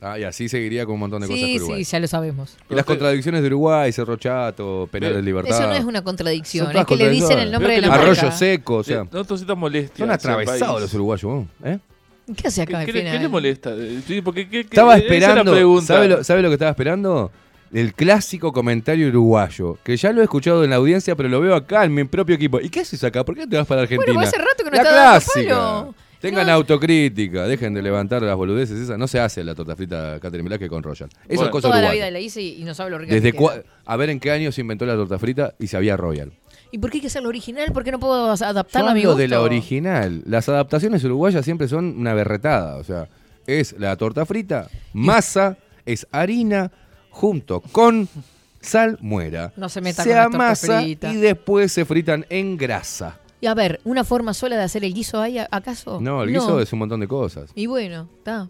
Ah, 0.00 0.18
y 0.18 0.24
así 0.24 0.48
seguiría 0.50 0.84
con 0.84 0.94
un 0.94 1.00
montón 1.00 1.22
de 1.22 1.28
cosas 1.28 1.40
Sí, 1.42 1.56
Uruguay. 1.56 1.84
sí, 1.84 1.90
ya 1.92 1.98
lo 2.00 2.06
sabemos. 2.06 2.56
Y 2.68 2.74
las 2.74 2.84
contradicciones 2.84 3.40
de 3.40 3.46
Uruguay, 3.46 3.90
Cerro 3.90 4.16
Chato, 4.16 4.86
Penal 4.92 5.14
de 5.14 5.22
Libertad. 5.22 5.58
Eso 5.58 5.66
no 5.66 5.74
es 5.74 5.84
una 5.84 6.02
contradicción, 6.04 6.66
Son 6.66 6.76
es 6.76 6.84
que 6.84 6.96
le 6.96 7.08
dicen 7.08 7.38
el 7.38 7.50
nombre 7.50 7.74
de 7.76 7.80
la 7.86 7.94
Arroyo 7.94 8.22
marca. 8.22 8.32
seco, 8.36 8.76
o 8.76 8.84
sea. 8.84 9.06
No 9.10 9.24
cositas 9.24 9.56
molestias. 9.56 9.98
Son 9.98 10.10
atravesados 10.10 10.80
los 10.82 10.92
uruguayos, 10.94 11.22
¿vos? 11.32 11.46
¿eh? 11.64 11.78
¿Qué 12.36 12.48
hace 12.48 12.62
acá 12.62 12.70
¿Qué, 12.72 12.76
al 12.76 12.86
qué 12.86 12.92
le- 12.92 12.98
final? 13.00 13.16
qué 13.16 13.22
le 13.22 13.28
molesta? 13.28 13.70
Eh, 13.74 14.00
Sí, 14.06 14.20
porque, 14.20 14.44
¿qué- 14.48 14.62
qué- 14.64 14.68
Estaba 14.76 14.96
esperando. 14.96 15.80
¿sabe 15.82 16.08
lo, 16.08 16.24
sabe 16.24 16.42
lo 16.42 16.48
que 16.48 16.54
estaba 16.54 16.70
esperando? 16.70 17.30
El 17.72 17.92
clásico 17.94 18.52
comentario 18.52 19.08
uruguayo, 19.08 19.78
que 19.82 19.96
ya 19.96 20.12
lo 20.12 20.20
he 20.20 20.24
escuchado 20.24 20.62
en 20.64 20.70
la 20.70 20.76
audiencia, 20.76 21.16
pero 21.16 21.28
lo 21.28 21.40
veo 21.40 21.54
acá 21.56 21.84
en 21.84 21.92
mi 21.94 22.04
propio 22.04 22.36
equipo. 22.36 22.60
¿Y 22.60 22.68
qué 22.68 22.80
haces 22.80 23.02
acá? 23.04 23.24
¿Por 23.24 23.34
qué 23.34 23.46
te 23.46 23.56
vas 23.56 23.66
para 23.66 23.82
Argentina? 23.82 24.12
Bueno, 24.12 24.28
hace 24.28 24.38
rato 24.38 24.56
que 24.58 24.64
no 24.64 24.70
la 24.70 24.76
está 24.76 24.94
dando 24.94 25.10
clásica. 25.24 25.54
palo. 25.54 25.94
Tengan 26.30 26.48
autocrítica, 26.50 27.46
dejen 27.46 27.74
de 27.74 27.82
levantar 27.82 28.22
las 28.22 28.36
boludeces 28.36 28.80
esas. 28.80 28.98
No 28.98 29.06
se 29.06 29.20
hace 29.20 29.44
la 29.44 29.54
torta 29.54 29.76
frita 29.76 30.18
Catherine 30.20 30.44
Velázquez 30.44 30.68
con 30.68 30.82
Royal. 30.82 31.08
Eso 31.10 31.18
es 31.28 31.36
Bueno. 31.36 31.50
cosa 31.52 31.68
Toda 31.68 31.82
la 31.82 31.92
vida 31.92 32.10
la 32.10 32.20
hice 32.20 32.40
y 32.42 32.62
y 32.62 32.64
no 32.64 32.74
sabe 32.74 32.90
lo 32.90 32.98
rica 32.98 33.14
Desde 33.14 33.32
que 33.32 33.38
cua- 33.38 33.52
queda. 33.52 33.64
a 33.84 33.96
ver 33.96 34.10
en 34.10 34.20
qué 34.20 34.30
año 34.30 34.50
se 34.52 34.60
inventó 34.62 34.86
la 34.86 34.94
torta 34.94 35.18
frita 35.18 35.54
y 35.58 35.66
se 35.66 35.76
había 35.76 35.96
Royal. 35.96 36.32
¿Y 36.70 36.78
por 36.78 36.90
qué 36.90 36.96
hay 36.96 37.00
que 37.02 37.06
hacerlo 37.06 37.28
original? 37.28 37.70
¿Por 37.72 37.84
qué 37.84 37.92
no 37.92 38.00
puedo 38.00 38.30
adaptarla 38.32 38.90
a 38.90 38.94
mi 38.94 39.00
hablo 39.00 39.10
gusto? 39.10 39.20
de 39.22 39.28
la 39.28 39.40
original. 39.42 40.22
Las 40.26 40.48
adaptaciones 40.48 41.04
uruguayas 41.04 41.44
siempre 41.44 41.68
son 41.68 41.96
una 41.98 42.14
berretada. 42.14 42.76
O 42.76 42.84
sea, 42.84 43.08
es 43.46 43.76
la 43.78 43.96
torta 43.96 44.26
frita, 44.26 44.68
masa, 44.92 45.56
es 45.86 46.06
harina, 46.10 46.72
junto 47.10 47.60
con 47.60 48.08
salmuera. 48.60 49.52
No 49.56 49.68
se 49.68 49.80
meta 49.80 50.02
se 50.02 50.10
con 50.10 50.18
amasa 50.18 50.80
fritas. 50.80 51.14
y 51.14 51.16
después 51.18 51.70
se 51.70 51.84
fritan 51.84 52.26
en 52.28 52.56
grasa. 52.56 53.18
Y 53.44 53.46
a 53.46 53.52
ver, 53.52 53.78
¿una 53.84 54.04
forma 54.04 54.32
sola 54.32 54.56
de 54.56 54.62
hacer 54.62 54.86
el 54.86 54.94
guiso 54.94 55.20
hay 55.20 55.36
acaso? 55.38 56.00
No, 56.00 56.22
el 56.22 56.30
guiso 56.30 56.58
es 56.62 56.72
un 56.72 56.78
montón 56.78 56.98
de 57.00 57.06
cosas. 57.06 57.50
Y 57.54 57.66
bueno, 57.66 58.08
está. 58.16 58.48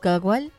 ¿Cada 0.00 0.18
cual? 0.18 0.50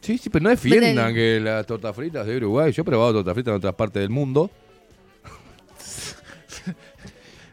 Sí, 0.00 0.16
sí, 0.16 0.30
pero 0.30 0.44
no 0.44 0.48
defiendan 0.48 1.10
Venden- 1.10 1.14
que 1.14 1.38
la 1.38 1.62
torta 1.64 1.92
frita 1.92 2.22
es 2.22 2.28
de 2.28 2.38
Uruguay. 2.38 2.72
Yo 2.72 2.80
he 2.80 2.84
probado 2.86 3.12
torta 3.12 3.34
frita 3.34 3.50
en 3.50 3.56
otras 3.58 3.74
partes 3.74 4.00
del 4.00 4.08
mundo. 4.08 4.50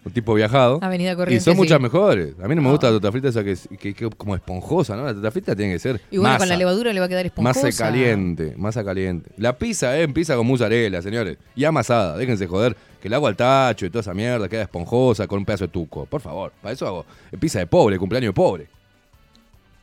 un 0.05 0.13
tipo 0.13 0.33
viajado. 0.33 0.79
Avenida 0.81 1.11
Y 1.11 1.15
Corrientes, 1.17 1.43
son 1.43 1.55
sí. 1.55 1.57
muchas 1.57 1.81
mejores. 1.81 2.35
A 2.41 2.47
mí 2.47 2.55
no 2.55 2.61
me 2.61 2.69
Ah. 2.69 2.71
gusta 2.71 2.87
la 2.87 2.93
torta 2.93 3.11
frita 3.11 3.27
esa 3.27 3.43
que 3.43 3.51
es 3.51 3.67
que, 3.77 3.93
que 3.93 4.09
como 4.11 4.35
esponjosa, 4.35 4.95
¿no? 4.95 5.03
La 5.03 5.13
torta 5.13 5.31
frita 5.31 5.53
tiene 5.53 5.73
que 5.73 5.79
ser 5.79 5.99
Y 6.09 6.15
bueno, 6.15 6.29
masa. 6.29 6.37
con 6.39 6.47
la 6.47 6.55
levadura 6.55 6.93
le 6.93 7.01
va 7.01 7.07
a 7.07 7.09
quedar 7.09 7.25
esponjosa. 7.25 7.61
Masa 7.65 7.77
caliente, 7.83 8.53
masa 8.55 8.85
caliente. 8.85 9.31
La 9.35 9.57
pizza, 9.57 9.99
eh, 9.99 10.07
pizza 10.07 10.37
con 10.37 10.47
mozzarella, 10.47 11.01
señores. 11.01 11.37
Y 11.57 11.65
amasada, 11.65 12.15
déjense 12.15 12.47
joder. 12.47 12.77
Que 13.07 13.09
el 13.09 13.13
agua 13.13 13.29
al 13.29 13.37
tacho 13.37 13.85
y 13.85 13.89
toda 13.89 14.01
esa 14.01 14.13
mierda 14.13 14.49
queda 14.49 14.63
esponjosa 14.63 15.27
con 15.27 15.39
un 15.39 15.45
pedazo 15.45 15.63
de 15.65 15.69
tuco. 15.71 16.05
Por 16.05 16.19
favor, 16.19 16.51
para 16.61 16.73
eso 16.73 16.85
hago 16.85 17.05
pizza 17.39 17.57
de 17.59 17.65
pobre, 17.65 17.97
cumpleaños 17.97 18.29
de 18.31 18.33
pobre. 18.33 18.67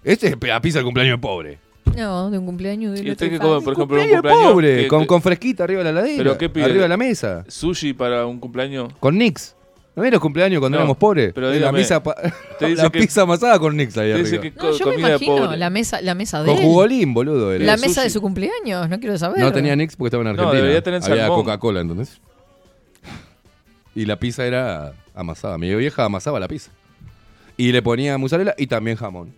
Este 0.05 0.27
es 0.29 0.37
la 0.43 0.61
pizza 0.61 0.81
de 0.81 0.85
cumpleaños 0.85 1.17
de 1.17 1.23
pobre. 1.23 1.59
No, 1.97 2.31
de 2.31 2.37
un 2.37 2.45
cumpleaños 2.45 2.93
de 3.01 3.03
¿Y 3.07 3.11
usted 3.13 3.31
qué 3.31 3.39
come, 3.39 3.63
por 3.63 3.73
ejemplo, 3.73 3.97
un 3.97 4.03
Cumpleaños 4.03 4.23
pobre, 4.23 4.77
que- 4.83 4.89
con, 4.89 5.07
con 5.07 5.23
fresquita 5.23 5.65
arriba 5.65 5.79
de 5.83 5.85
la 5.93 6.01
ladera. 6.03 6.19
¿Pero 6.19 6.37
qué 6.37 6.51
pide? 6.51 6.65
Arriba 6.67 6.83
de 6.83 6.89
la 6.91 6.97
mesa. 6.99 7.45
¿Sushi 7.49 7.95
para 7.95 8.27
un 8.27 8.39
cumpleaños? 8.41 8.93
Con 9.01 9.17
Nix. 9.17 9.55
¿No 9.97 10.03
vieron 10.03 10.15
los 10.17 10.23
cumpleaños 10.23 10.61
cuando 10.61 10.77
No, 10.77 10.83
éramos 10.83 10.97
pobres? 10.99 11.33
pero 11.33 11.47
la 11.49 11.55
dígame, 11.55 11.79
misa, 11.79 12.03
la 12.61 12.91
que- 12.91 12.99
pizza 12.99 13.23
amasada 13.23 13.59
con 13.59 13.75
Nix 13.77 13.97
ahí 13.97 14.11
arriba. 14.13 14.43
que 14.43 14.51
No, 14.51 14.73
yo 14.77 14.87
me 14.89 14.95
imagino 14.97 15.37
pobre. 15.37 15.57
la 15.57 15.71
mesa, 15.71 16.03
la 16.03 16.15
mesa 16.15 16.43
de 16.43 16.49
Con 16.51 16.57
él. 16.59 16.65
jugolín, 16.65 17.15
boludo. 17.15 17.53
era. 17.55 17.65
La 17.65 17.77
mesa 17.79 18.03
de 18.03 18.11
su 18.11 18.21
cumpleaños, 18.21 18.89
no 18.91 18.99
quiero 19.01 19.17
saber. 19.17 19.39
No 19.39 19.51
tenía 19.53 19.75
Nix 19.77 19.97
porque 19.97 20.09
estaba 20.09 20.23
en 20.23 20.27
No, 20.37 20.43
Argentina. 20.43 20.57
debería 20.61 20.83
tener 20.83 21.03
Había. 21.05 21.29
Coca-Cola 21.29 21.81
entonces. 21.81 22.21
Y 23.95 24.05
la 24.07 24.16
pizza 24.19 24.45
era 24.45 24.93
amasada. 25.15 25.57
Mi 25.59 25.75
vieja 25.75 26.05
amasaba 26.05 26.41
la 26.41 26.49
pizza. 26.49 26.71
Y 27.57 27.71
le 27.73 27.83
ponía 27.83 28.19
mozzarella 28.19 28.55
y 28.59 28.66
también 28.66 28.97
jamón. 28.97 29.33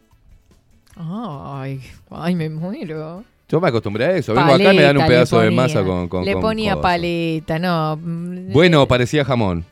Ay, 0.96 1.80
ay, 2.10 2.34
me 2.34 2.48
muero. 2.48 3.22
Yo 3.48 3.60
me 3.60 3.68
acostumbré 3.68 4.04
a 4.06 4.16
eso. 4.16 4.34
Vengo 4.34 4.54
acá 4.54 4.72
y 4.72 4.76
me 4.76 4.82
dan 4.82 4.96
un 4.96 5.06
pedazo 5.06 5.40
de 5.40 5.50
masa 5.50 5.84
con. 5.84 6.08
con 6.08 6.24
Le 6.24 6.32
con 6.32 6.42
ponía 6.42 6.72
cosas. 6.72 6.82
paleta, 6.82 7.58
no. 7.58 7.96
mm, 8.02 8.52
Bueno, 8.52 8.88
parecía 8.88 9.24
jamón. 9.24 9.64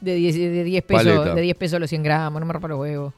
De 0.00 0.14
10, 0.16 0.34
de 0.34 0.64
10 0.64 0.82
pesos, 0.84 1.04
Paleta. 1.04 1.34
de 1.34 1.42
10 1.42 1.56
pesos 1.56 1.78
los 1.78 1.88
100 1.88 2.02
gramos, 2.02 2.40
no 2.40 2.46
me 2.46 2.52
rompa 2.52 2.66
los 2.68 2.80
huevos. 2.80 3.12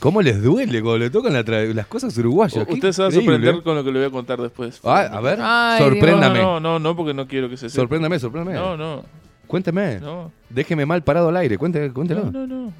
¿Cómo 0.00 0.20
les 0.20 0.42
duele 0.42 0.82
cuando 0.82 0.98
le 0.98 1.10
tocan 1.10 1.32
la 1.32 1.42
las 1.72 1.86
cosas 1.86 2.16
uruguayas? 2.18 2.66
Usted 2.68 2.90
se 2.90 3.02
va 3.02 3.06
a 3.08 3.10
sorprender 3.12 3.62
con 3.62 3.76
lo 3.76 3.84
que 3.84 3.92
le 3.92 4.00
voy 4.00 4.08
a 4.08 4.10
contar 4.10 4.40
después. 4.40 4.80
Ah, 4.82 5.02
a 5.12 5.20
ver, 5.20 5.38
Ay, 5.40 5.78
sorpréndame. 5.80 6.40
No, 6.40 6.58
no, 6.58 6.60
no, 6.60 6.78
no, 6.80 6.96
porque 6.96 7.14
no 7.14 7.28
quiero 7.28 7.48
que 7.48 7.56
se 7.56 7.68
sepa. 7.70 7.82
Sorpréndame, 7.82 8.18
sorpréndame. 8.18 8.58
No, 8.58 8.76
no, 8.76 9.04
Cuénteme. 9.52 10.00
no. 10.00 10.32
Déjeme 10.48 10.86
mal 10.86 11.02
parado 11.04 11.28
al 11.28 11.36
aire. 11.36 11.58
Cuéntelo. 11.58 11.92
cuéntelo. 11.94 12.24
No, 12.24 12.46
no, 12.46 12.46
no. 12.46 12.72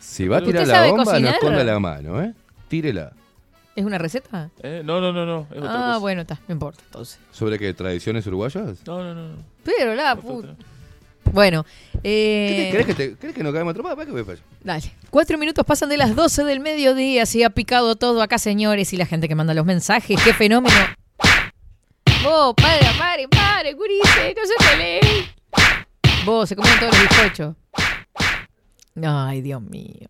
Si 0.00 0.28
va 0.28 0.36
a 0.36 0.38
¿Usted 0.38 0.52
tirar 0.52 0.66
la 0.68 0.86
bomba, 0.90 1.18
no 1.18 1.28
esconda 1.28 1.64
la 1.64 1.78
mano, 1.80 2.22
¿eh? 2.22 2.32
Tírela. 2.68 3.12
¿Es 3.74 3.84
una 3.84 3.98
receta? 3.98 4.50
Eh, 4.62 4.82
no, 4.84 5.00
no, 5.00 5.12
no, 5.12 5.26
no. 5.26 5.46
Es 5.50 5.58
otra 5.58 5.70
Ah, 5.72 5.86
cosa. 5.88 5.98
bueno, 5.98 6.20
está, 6.22 6.40
no 6.46 6.52
importa, 6.52 6.82
entonces. 6.86 7.18
¿Sobre 7.32 7.58
qué? 7.58 7.74
¿Tradiciones 7.74 8.26
uruguayas? 8.26 8.78
No, 8.86 9.02
no, 9.02 9.14
no. 9.14 9.28
no. 9.28 9.36
Pero 9.64 9.94
la 9.96 10.14
puta. 10.16 10.54
Bueno, 11.32 11.66
eh, 12.04 12.68
¿Querés 12.70 12.86
que, 12.86 12.94
te, 12.94 13.14
¿Querés 13.16 13.34
que 13.36 13.42
nos 13.42 13.52
caemos? 13.52 13.74
¿Para 13.74 14.06
qué? 14.06 14.38
Dale. 14.64 14.92
Cuatro 15.10 15.36
minutos 15.36 15.64
pasan 15.66 15.88
de 15.88 15.96
las 15.96 16.14
12 16.16 16.44
del 16.44 16.60
mediodía. 16.60 17.26
Se 17.26 17.44
ha 17.44 17.50
picado 17.50 17.96
todo 17.96 18.22
acá, 18.22 18.38
señores. 18.38 18.92
Y 18.92 18.96
la 18.96 19.04
gente 19.04 19.28
que 19.28 19.34
manda 19.34 19.52
los 19.52 19.66
mensajes. 19.66 20.20
¡Qué 20.22 20.32
fenómeno! 20.32 20.74
Vos, 22.22 22.54
pare, 22.56 22.84
pare, 22.98 23.28
pare, 23.28 23.72
gurice. 23.74 24.34
No 24.36 24.42
se 24.44 24.70
peleen. 24.70 25.26
Vos, 26.24 26.48
se 26.48 26.56
comen 26.56 26.72
todos 26.80 26.92
los 26.92 27.02
bizcochos. 27.08 27.56
Ay, 29.02 29.40
Dios 29.40 29.62
mío. 29.62 30.08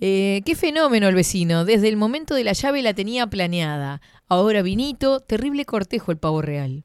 Eh, 0.00 0.42
qué 0.44 0.56
fenómeno 0.56 1.08
el 1.08 1.14
vecino. 1.14 1.64
Desde 1.64 1.88
el 1.88 1.96
momento 1.96 2.34
de 2.34 2.44
la 2.44 2.52
llave 2.52 2.82
la 2.82 2.94
tenía 2.94 3.28
planeada. 3.28 4.00
Ahora 4.28 4.62
vinito, 4.62 5.20
terrible 5.20 5.64
cortejo 5.64 6.10
el 6.10 6.18
pavo 6.18 6.42
real. 6.42 6.84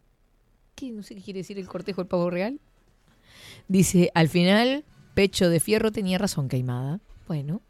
¿Qué? 0.76 0.92
No 0.92 1.02
sé 1.02 1.16
qué 1.16 1.22
quiere 1.22 1.40
decir 1.40 1.58
el 1.58 1.68
cortejo 1.68 2.02
el 2.02 2.08
pavo 2.08 2.30
real. 2.30 2.60
Dice, 3.68 4.12
al 4.14 4.30
final, 4.30 4.86
pecho 5.16 5.50
de 5.50 5.60
fierro 5.60 5.92
tenía 5.92 6.20
razón, 6.20 6.48
Caimada. 6.48 7.00
Bueno. 7.28 7.62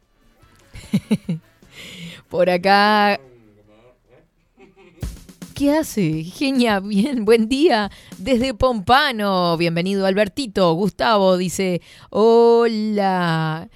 Por 2.28 2.50
acá. 2.50 3.18
¿Qué 5.62 5.70
hace? 5.70 6.24
Genia, 6.24 6.80
bien, 6.80 7.24
buen 7.24 7.48
día. 7.48 7.88
Desde 8.18 8.52
Pompano, 8.52 9.56
bienvenido 9.56 10.06
Albertito. 10.06 10.72
Gustavo 10.72 11.36
dice, 11.36 11.80
hola. 12.10 13.68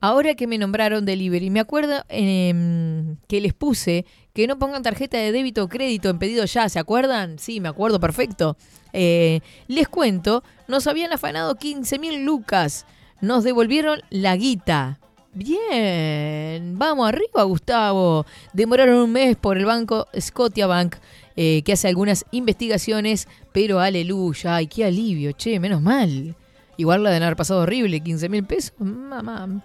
Ahora 0.00 0.34
que 0.34 0.48
me 0.48 0.58
nombraron 0.58 1.04
delivery, 1.04 1.50
me 1.50 1.60
acuerdo 1.60 2.02
em, 2.08 3.16
que 3.28 3.40
les 3.40 3.54
puse 3.54 4.06
que 4.32 4.48
no 4.48 4.58
pongan 4.58 4.82
tarjeta 4.82 5.18
de 5.18 5.30
débito 5.30 5.62
o 5.62 5.68
crédito 5.68 6.10
en 6.10 6.18
pedido 6.18 6.44
ya, 6.46 6.68
¿se 6.68 6.80
acuerdan? 6.80 7.38
Sí, 7.38 7.60
me 7.60 7.68
acuerdo, 7.68 8.00
perfecto. 8.00 8.56
Eh, 8.92 9.38
les 9.68 9.86
cuento, 9.86 10.42
nos 10.66 10.88
habían 10.88 11.12
afanado 11.12 11.54
15 11.54 12.00
mil 12.00 12.24
lucas, 12.24 12.86
nos 13.20 13.44
devolvieron 13.44 14.00
la 14.10 14.34
guita. 14.34 14.98
Bien, 15.32 16.76
vamos 16.76 17.08
arriba, 17.08 17.44
Gustavo. 17.44 18.26
Demoraron 18.52 18.96
un 18.96 19.12
mes 19.12 19.36
por 19.36 19.58
el 19.58 19.64
banco 19.64 20.08
Scotiabank, 20.18 20.96
eh, 21.42 21.62
que 21.62 21.72
hace 21.72 21.88
algunas 21.88 22.26
investigaciones, 22.32 23.26
pero 23.50 23.80
aleluya, 23.80 24.56
ay, 24.56 24.66
qué 24.66 24.84
alivio, 24.84 25.32
che, 25.32 25.58
menos 25.58 25.80
mal. 25.80 26.36
Igual 26.76 27.02
la 27.02 27.08
de 27.08 27.16
haber 27.16 27.34
pasado 27.34 27.62
horrible, 27.62 27.98
15 28.00 28.28
mil 28.28 28.44
pesos, 28.44 28.74
mamá. 28.78 29.62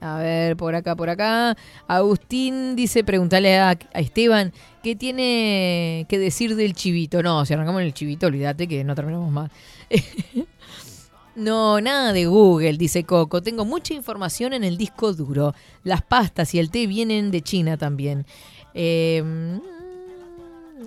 A 0.00 0.18
ver, 0.18 0.56
por 0.56 0.74
acá, 0.74 0.96
por 0.96 1.08
acá. 1.08 1.56
Agustín 1.86 2.74
dice, 2.74 3.04
pregúntale 3.04 3.56
a, 3.60 3.78
Esteban 3.94 4.52
qué 4.82 4.96
tiene 4.96 6.06
que 6.08 6.18
decir 6.18 6.56
del 6.56 6.74
chivito. 6.74 7.22
No, 7.22 7.46
si 7.46 7.54
arrancamos 7.54 7.82
en 7.82 7.86
el 7.86 7.94
chivito, 7.94 8.26
olvídate 8.26 8.66
que 8.66 8.82
no 8.82 8.96
terminamos 8.96 9.30
más. 9.30 9.52
no, 11.36 11.80
nada 11.80 12.12
de 12.12 12.26
Google, 12.26 12.78
dice 12.78 13.04
Coco. 13.04 13.40
Tengo 13.44 13.64
mucha 13.64 13.94
información 13.94 14.54
en 14.54 14.64
el 14.64 14.76
disco 14.76 15.12
duro. 15.12 15.54
Las 15.84 16.02
pastas 16.02 16.52
y 16.52 16.58
el 16.58 16.68
té 16.72 16.88
vienen 16.88 17.30
de 17.30 17.42
China 17.42 17.76
también. 17.76 18.26
Eh, 18.74 19.22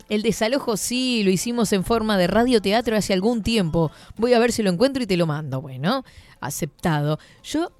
el 0.09 0.21
desalojo 0.21 0.77
sí, 0.77 1.23
lo 1.23 1.29
hicimos 1.31 1.71
en 1.73 1.83
forma 1.83 2.17
de 2.17 2.27
radioteatro 2.27 2.95
hace 2.95 3.13
algún 3.13 3.43
tiempo. 3.43 3.91
Voy 4.17 4.33
a 4.33 4.39
ver 4.39 4.51
si 4.51 4.63
lo 4.63 4.69
encuentro 4.69 5.03
y 5.03 5.07
te 5.07 5.17
lo 5.17 5.25
mando. 5.27 5.61
Bueno, 5.61 6.03
aceptado. 6.39 7.19
Yo 7.43 7.71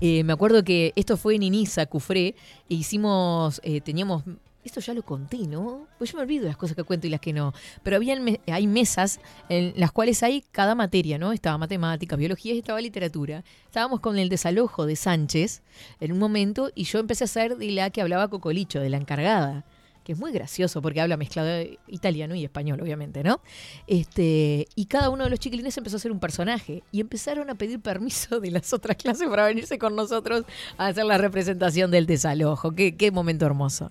eh, 0.00 0.22
me 0.24 0.32
acuerdo 0.32 0.62
que 0.64 0.92
esto 0.96 1.16
fue 1.16 1.34
en 1.34 1.42
Inisa, 1.42 1.86
Cufré, 1.86 2.28
e 2.68 2.74
hicimos, 2.74 3.60
eh, 3.64 3.80
teníamos, 3.80 4.22
esto 4.64 4.80
ya 4.80 4.94
lo 4.94 5.02
conté, 5.02 5.38
¿no? 5.46 5.86
Pues 5.98 6.12
yo 6.12 6.16
me 6.18 6.22
olvido 6.22 6.46
las 6.46 6.56
cosas 6.56 6.76
que 6.76 6.84
cuento 6.84 7.06
y 7.06 7.10
las 7.10 7.20
que 7.20 7.32
no. 7.32 7.52
Pero 7.82 7.96
habían 7.96 8.22
me- 8.22 8.40
hay 8.46 8.66
mesas 8.66 9.18
en 9.48 9.72
las 9.76 9.90
cuales 9.90 10.22
hay 10.22 10.44
cada 10.52 10.74
materia, 10.74 11.18
¿no? 11.18 11.32
Estaba 11.32 11.58
matemática, 11.58 12.16
biología 12.16 12.54
y 12.54 12.58
estaba 12.58 12.80
literatura. 12.80 13.42
Estábamos 13.64 14.00
con 14.00 14.18
el 14.18 14.28
desalojo 14.28 14.86
de 14.86 14.94
Sánchez 14.96 15.62
en 16.00 16.12
un 16.12 16.18
momento 16.18 16.70
y 16.74 16.84
yo 16.84 16.98
empecé 16.98 17.24
a 17.24 17.26
hacer 17.26 17.56
de 17.56 17.70
la 17.72 17.90
que 17.90 18.02
hablaba 18.02 18.28
Cocolicho, 18.28 18.80
de 18.80 18.90
la 18.90 18.98
encargada 18.98 19.64
que 20.08 20.12
es 20.12 20.18
muy 20.18 20.32
gracioso 20.32 20.80
porque 20.80 21.02
habla 21.02 21.18
mezclado 21.18 21.50
italiano 21.86 22.34
y 22.34 22.42
español, 22.42 22.80
obviamente, 22.80 23.22
¿no? 23.22 23.42
Este, 23.86 24.66
y 24.74 24.86
cada 24.86 25.10
uno 25.10 25.24
de 25.24 25.28
los 25.28 25.38
chiquilines 25.38 25.76
empezó 25.76 25.96
a 25.96 25.98
hacer 25.98 26.12
un 26.12 26.18
personaje 26.18 26.82
y 26.90 27.02
empezaron 27.02 27.50
a 27.50 27.56
pedir 27.56 27.78
permiso 27.80 28.40
de 28.40 28.50
las 28.50 28.72
otras 28.72 28.96
clases 28.96 29.28
para 29.28 29.44
venirse 29.44 29.78
con 29.78 29.94
nosotros 29.94 30.44
a 30.78 30.86
hacer 30.86 31.04
la 31.04 31.18
representación 31.18 31.90
del 31.90 32.06
desalojo. 32.06 32.72
Qué, 32.72 32.96
qué 32.96 33.10
momento 33.10 33.44
hermoso. 33.44 33.90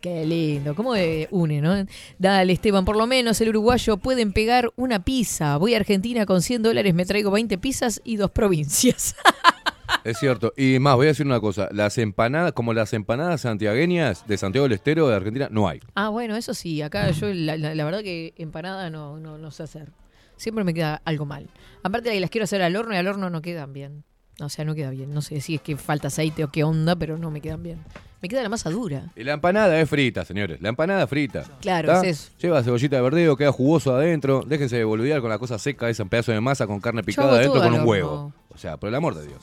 Qué 0.00 0.24
lindo, 0.24 0.76
cómo 0.76 0.94
eh, 0.94 1.26
une, 1.32 1.60
¿no? 1.60 1.74
Dale, 2.20 2.52
Esteban, 2.52 2.84
por 2.84 2.96
lo 2.96 3.08
menos 3.08 3.40
el 3.40 3.48
uruguayo 3.48 3.96
pueden 3.96 4.32
pegar 4.32 4.70
una 4.76 5.02
pizza. 5.02 5.56
Voy 5.56 5.74
a 5.74 5.78
Argentina 5.78 6.24
con 6.24 6.40
100 6.40 6.62
dólares, 6.62 6.94
me 6.94 7.04
traigo 7.04 7.32
20 7.32 7.58
pizzas 7.58 8.00
y 8.04 8.14
dos 8.14 8.30
provincias. 8.30 9.16
Es 10.04 10.18
cierto. 10.18 10.52
Y 10.56 10.78
más, 10.78 10.96
voy 10.96 11.06
a 11.06 11.08
decir 11.08 11.26
una 11.26 11.40
cosa. 11.40 11.68
Las 11.72 11.98
empanadas, 11.98 12.52
como 12.52 12.72
las 12.74 12.92
empanadas 12.92 13.40
santiagueñas 13.42 14.26
de 14.26 14.36
Santiago 14.38 14.64
del 14.64 14.72
Estero 14.72 15.08
de 15.08 15.16
Argentina, 15.16 15.48
no 15.50 15.68
hay. 15.68 15.80
Ah, 15.94 16.08
bueno, 16.08 16.36
eso 16.36 16.54
sí, 16.54 16.80
acá 16.82 17.10
yo 17.10 17.32
la, 17.32 17.56
la- 17.56 17.74
la 17.74 17.84
verdad 17.84 18.02
que 18.02 18.34
empanada 18.36 18.90
no, 18.90 19.18
no, 19.18 19.38
no 19.38 19.50
sé 19.50 19.62
hacer. 19.64 19.90
Siempre 20.36 20.64
me 20.64 20.74
queda 20.74 21.00
algo 21.04 21.24
mal. 21.26 21.48
Aparte 21.82 22.08
de 22.10 22.14
que 22.16 22.20
las 22.20 22.30
quiero 22.30 22.44
hacer 22.44 22.62
al 22.62 22.76
horno 22.76 22.94
y 22.94 22.98
al 22.98 23.06
horno 23.08 23.30
no 23.30 23.40
quedan 23.42 23.72
bien. 23.72 24.04
O 24.40 24.50
sea, 24.50 24.66
no 24.66 24.74
queda 24.74 24.90
bien. 24.90 25.14
No 25.14 25.22
sé 25.22 25.40
si 25.40 25.54
es 25.54 25.62
que 25.62 25.76
falta 25.78 26.08
aceite 26.08 26.44
o 26.44 26.48
qué 26.50 26.62
onda, 26.62 26.94
pero 26.94 27.16
no 27.16 27.30
me 27.30 27.40
quedan 27.40 27.62
bien. 27.62 27.78
Me 28.20 28.28
queda 28.28 28.42
la 28.42 28.48
masa 28.50 28.68
dura. 28.70 29.12
Y 29.16 29.24
la 29.24 29.32
empanada 29.32 29.78
es 29.80 29.88
frita, 29.88 30.24
señores. 30.26 30.60
La 30.60 30.68
empanada 30.68 31.06
frita. 31.06 31.44
Claro, 31.62 31.90
es 32.02 32.04
eso. 32.04 32.30
Lleva 32.40 32.62
cebollita 32.62 32.96
de 32.96 33.02
verdeo, 33.02 33.36
queda 33.36 33.50
jugoso 33.52 33.94
adentro. 33.94 34.42
Déjense 34.46 34.76
de 34.76 34.84
boludear 34.84 35.20
con 35.22 35.30
la 35.30 35.38
cosa 35.38 35.58
seca, 35.58 35.88
esa 35.88 36.04
pedazo 36.04 36.32
de 36.32 36.40
masa 36.42 36.66
con 36.66 36.80
carne 36.80 37.02
picada 37.02 37.32
adentro 37.38 37.62
con 37.62 37.72
un 37.74 37.86
huevo. 37.88 38.32
O 38.56 38.58
sea, 38.58 38.78
por 38.78 38.88
el 38.88 38.94
amor 38.94 39.14
de 39.14 39.26
Dios. 39.26 39.42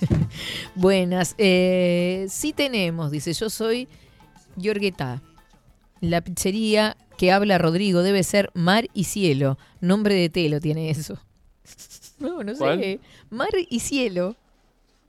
Buenas. 0.74 1.34
Eh, 1.36 2.24
sí 2.30 2.54
tenemos, 2.54 3.10
dice, 3.10 3.34
yo 3.34 3.50
soy 3.50 3.88
Yorgueta. 4.56 5.20
La 6.00 6.22
pizzería 6.22 6.96
que 7.18 7.30
habla 7.30 7.58
Rodrigo 7.58 8.02
debe 8.02 8.22
ser 8.22 8.50
Mar 8.54 8.88
y 8.94 9.04
Cielo. 9.04 9.58
Nombre 9.82 10.14
de 10.14 10.30
telo 10.30 10.60
tiene 10.60 10.88
eso. 10.88 11.18
No, 12.20 12.42
no 12.42 12.52
sé. 12.52 12.58
¿Cuál? 12.58 13.00
Mar 13.30 13.50
y 13.68 13.78
Cielo. 13.78 14.34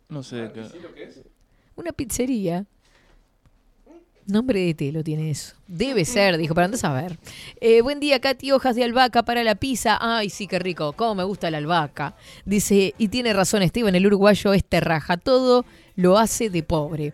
No 0.10 0.22
sé 0.22 0.52
qué. 0.54 0.68
Una 1.76 1.92
pizzería. 1.92 2.66
Nombre 4.30 4.60
de 4.64 4.74
telo 4.76 5.04
tiene 5.04 5.32
eso. 5.32 5.56
Debe 5.68 6.06
ser, 6.06 6.38
dijo, 6.38 6.54
para 6.54 6.66
antes 6.66 6.84
a 6.84 6.94
ver. 6.94 7.18
Eh, 7.62 7.82
buen 7.82 8.00
día, 8.00 8.20
Katy, 8.20 8.52
hojas 8.52 8.76
de 8.76 8.84
albahaca 8.84 9.24
para 9.24 9.44
la 9.44 9.56
pizza. 9.56 9.98
Ay, 10.00 10.30
sí, 10.30 10.46
qué 10.46 10.60
rico. 10.60 10.94
Cómo 10.94 11.16
me 11.16 11.24
gusta 11.24 11.50
la 11.50 11.58
albahaca. 11.58 12.16
Dice, 12.46 12.94
y 12.98 13.08
tiene 13.08 13.34
razón 13.34 13.64
Esteban, 13.64 13.96
el 13.96 14.06
uruguayo 14.06 14.54
es 14.54 14.64
terraja. 14.64 15.18
Todo 15.18 15.66
lo 15.96 16.18
hace 16.20 16.50
de 16.52 16.62
pobre. 16.62 17.14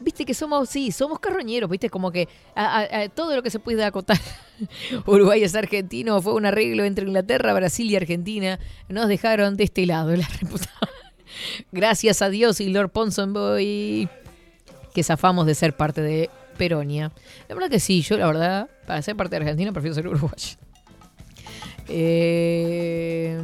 Viste 0.00 0.24
que 0.26 0.34
somos, 0.34 0.68
sí, 0.68 0.90
somos 0.92 1.20
carroñeros, 1.20 1.70
viste, 1.70 1.88
como 1.88 2.10
que 2.12 2.28
a- 2.54 2.80
a- 2.80 3.00
a 3.02 3.08
todo 3.08 3.34
lo 3.36 3.42
que 3.42 3.50
se 3.50 3.58
puede 3.60 3.82
acotar. 3.84 4.18
Uruguay 5.06 5.42
es 5.42 5.54
argentino, 5.54 6.20
fue 6.20 6.34
un 6.34 6.46
arreglo 6.46 6.84
entre 6.84 7.06
Inglaterra, 7.06 7.54
Brasil 7.54 7.90
y 7.90 7.96
Argentina. 7.96 8.58
Nos 8.88 9.08
dejaron 9.08 9.56
de 9.56 9.64
este 9.64 9.86
lado, 9.86 10.14
la 10.16 10.26
reputada. 10.40 10.90
Gracias 11.72 12.22
a 12.22 12.28
Dios 12.28 12.60
y 12.60 12.68
Lord 12.70 12.90
Ponsonboy 12.90 14.08
que 14.92 15.02
zafamos 15.02 15.44
de 15.46 15.54
ser 15.54 15.76
parte 15.76 16.00
de 16.00 16.30
Peronia. 16.56 17.12
La 17.48 17.54
verdad 17.54 17.70
que 17.70 17.80
sí, 17.80 18.02
yo 18.02 18.16
la 18.16 18.26
verdad, 18.26 18.68
para 18.86 19.02
ser 19.02 19.16
parte 19.16 19.36
de 19.36 19.42
Argentina 19.42 19.72
prefiero 19.72 19.94
ser 19.94 20.08
uruguayo. 20.08 20.56
Eh, 21.88 23.38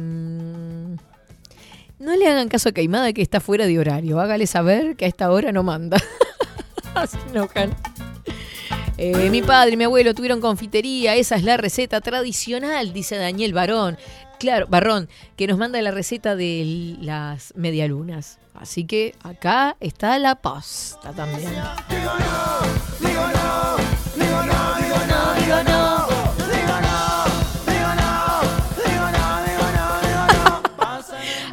no 1.99 2.15
le 2.17 2.27
hagan 2.27 2.49
caso 2.49 2.69
a 2.69 2.71
Caimada 2.73 3.13
que 3.13 3.21
está 3.21 3.39
fuera 3.39 3.65
de 3.65 3.79
horario. 3.79 4.19
Hágale 4.19 4.47
saber 4.47 4.95
que 4.95 5.05
a 5.05 5.07
esta 5.07 5.31
hora 5.31 5.51
no 5.51 5.63
manda. 5.63 5.97
Eh, 8.99 9.31
mi 9.31 9.41
padre 9.41 9.73
y 9.73 9.77
mi 9.77 9.85
abuelo 9.85 10.13
tuvieron 10.13 10.39
confitería, 10.39 11.15
esa 11.15 11.35
es 11.35 11.43
la 11.43 11.57
receta 11.57 11.99
tradicional, 11.99 12.93
dice 12.93 13.17
Daniel 13.17 13.51
Barón. 13.51 13.97
Claro, 14.39 14.67
Barrón, 14.69 15.09
que 15.35 15.47
nos 15.47 15.57
manda 15.57 15.81
la 15.81 15.89
receta 15.89 16.35
de 16.35 16.95
las 17.01 17.53
medialunas. 17.55 18.37
Así 18.53 18.85
que 18.85 19.15
acá 19.23 19.75
está 19.79 20.17
la 20.19 20.35
pasta 20.35 21.11
también. 21.11 21.53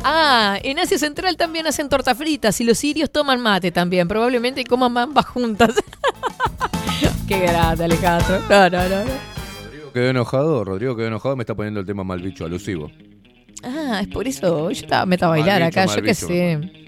Ah, 0.03 0.59
en 0.63 0.79
Asia 0.79 0.99
Central 0.99 1.37
también 1.37 1.67
hacen 1.67 1.89
torta 1.89 2.15
fritas 2.15 2.61
y 2.61 2.65
los 2.65 2.79
sirios 2.79 3.11
toman 3.11 3.41
mate 3.41 3.71
también. 3.71 4.09
Probablemente 4.09 4.65
coman 4.65 4.97
ambas 4.97 5.27
juntas. 5.27 5.75
Qué 7.29 7.39
grande, 7.41 7.85
Alejandro. 7.85 8.41
No, 8.49 8.71
no, 8.71 8.89
no. 8.89 8.97
Rodrigo 9.65 9.93
quedó 9.93 10.11
enojado, 10.11 10.65
Rodrigo 10.65 10.97
quedó 10.97 11.09
enojado, 11.09 11.37
me 11.37 11.43
está 11.43 11.55
poniendo 11.55 11.81
el 11.81 11.87
tema 11.87 12.03
mal 12.03 12.21
bicho, 12.21 12.45
alusivo. 12.45 12.91
Ah, 13.63 14.01
es 14.01 14.09
por 14.09 14.27
eso. 14.27 14.71
Yo 14.71 14.83
estaba 14.83 15.05
meta 15.07 15.27
a 15.27 15.31
bailar 15.31 15.63
bicho, 15.63 15.81
acá, 15.81 15.95
yo 15.95 16.03
qué 16.03 16.15
sé. 16.15 16.80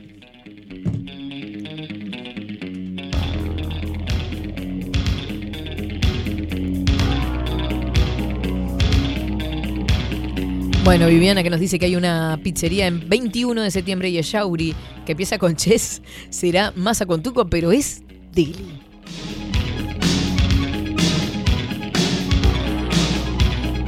Bueno, 10.84 11.06
Viviana 11.06 11.44
que 11.44 11.50
nos 11.50 11.60
dice 11.60 11.78
que 11.78 11.86
hay 11.86 11.94
una 11.94 12.40
pizzería 12.42 12.88
en 12.88 13.08
21 13.08 13.62
de 13.62 13.70
septiembre 13.70 14.08
y 14.08 14.20
Yauri 14.20 14.74
que 15.06 15.12
empieza 15.12 15.38
con 15.38 15.54
ches, 15.54 16.02
será 16.28 16.72
masa 16.74 17.06
con 17.06 17.22
tuco, 17.22 17.46
pero 17.46 17.70
es 17.70 18.02
deli. 18.32 18.80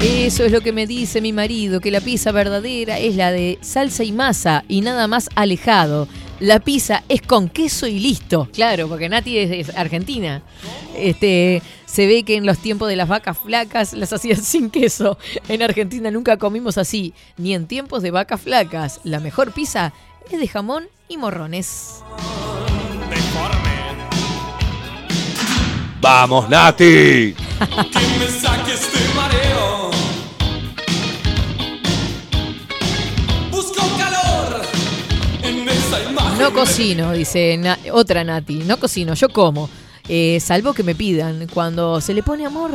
Eso 0.00 0.44
es 0.44 0.52
lo 0.52 0.60
que 0.60 0.72
me 0.72 0.86
dice 0.86 1.20
mi 1.20 1.32
marido, 1.32 1.80
que 1.80 1.90
la 1.90 2.00
pizza 2.00 2.30
verdadera 2.30 3.00
es 3.00 3.16
la 3.16 3.32
de 3.32 3.58
salsa 3.60 4.04
y 4.04 4.12
masa 4.12 4.64
y 4.68 4.80
nada 4.80 5.08
más 5.08 5.28
alejado. 5.34 6.06
La 6.40 6.60
pizza 6.60 7.04
es 7.08 7.22
con 7.22 7.48
queso 7.48 7.86
y 7.86 7.98
listo. 7.98 8.48
Claro, 8.52 8.88
porque 8.88 9.08
Nati 9.08 9.38
es, 9.38 9.68
es 9.68 9.76
argentina. 9.76 10.42
Este, 10.96 11.62
se 11.86 12.06
ve 12.06 12.24
que 12.24 12.36
en 12.36 12.44
los 12.44 12.58
tiempos 12.58 12.88
de 12.88 12.96
las 12.96 13.08
vacas 13.08 13.38
flacas 13.38 13.92
las 13.92 14.12
hacían 14.12 14.36
sin 14.42 14.70
queso. 14.70 15.16
En 15.48 15.62
Argentina 15.62 16.10
nunca 16.10 16.36
comimos 16.36 16.76
así, 16.78 17.14
ni 17.36 17.54
en 17.54 17.66
tiempos 17.66 18.02
de 18.02 18.10
vacas 18.10 18.40
flacas. 18.40 19.00
La 19.04 19.20
mejor 19.20 19.52
pizza 19.52 19.92
es 20.30 20.40
de 20.40 20.48
jamón 20.48 20.88
y 21.08 21.16
morrones. 21.16 22.02
¡Vamos, 26.00 26.48
Nati! 26.48 27.34
Que 27.64 28.18
me 28.18 28.28
saque 28.28 28.74
este 28.74 28.98
mareo. 29.14 29.63
No 36.44 36.52
cocino, 36.52 37.12
dice 37.12 37.58
otra 37.90 38.22
Nati. 38.22 38.56
No 38.56 38.78
cocino, 38.78 39.14
yo 39.14 39.30
como. 39.30 39.70
Eh, 40.06 40.38
salvo 40.40 40.74
que 40.74 40.82
me 40.82 40.94
pidan. 40.94 41.46
Cuando 41.46 42.02
se 42.02 42.12
le 42.12 42.22
pone 42.22 42.44
amor, 42.44 42.70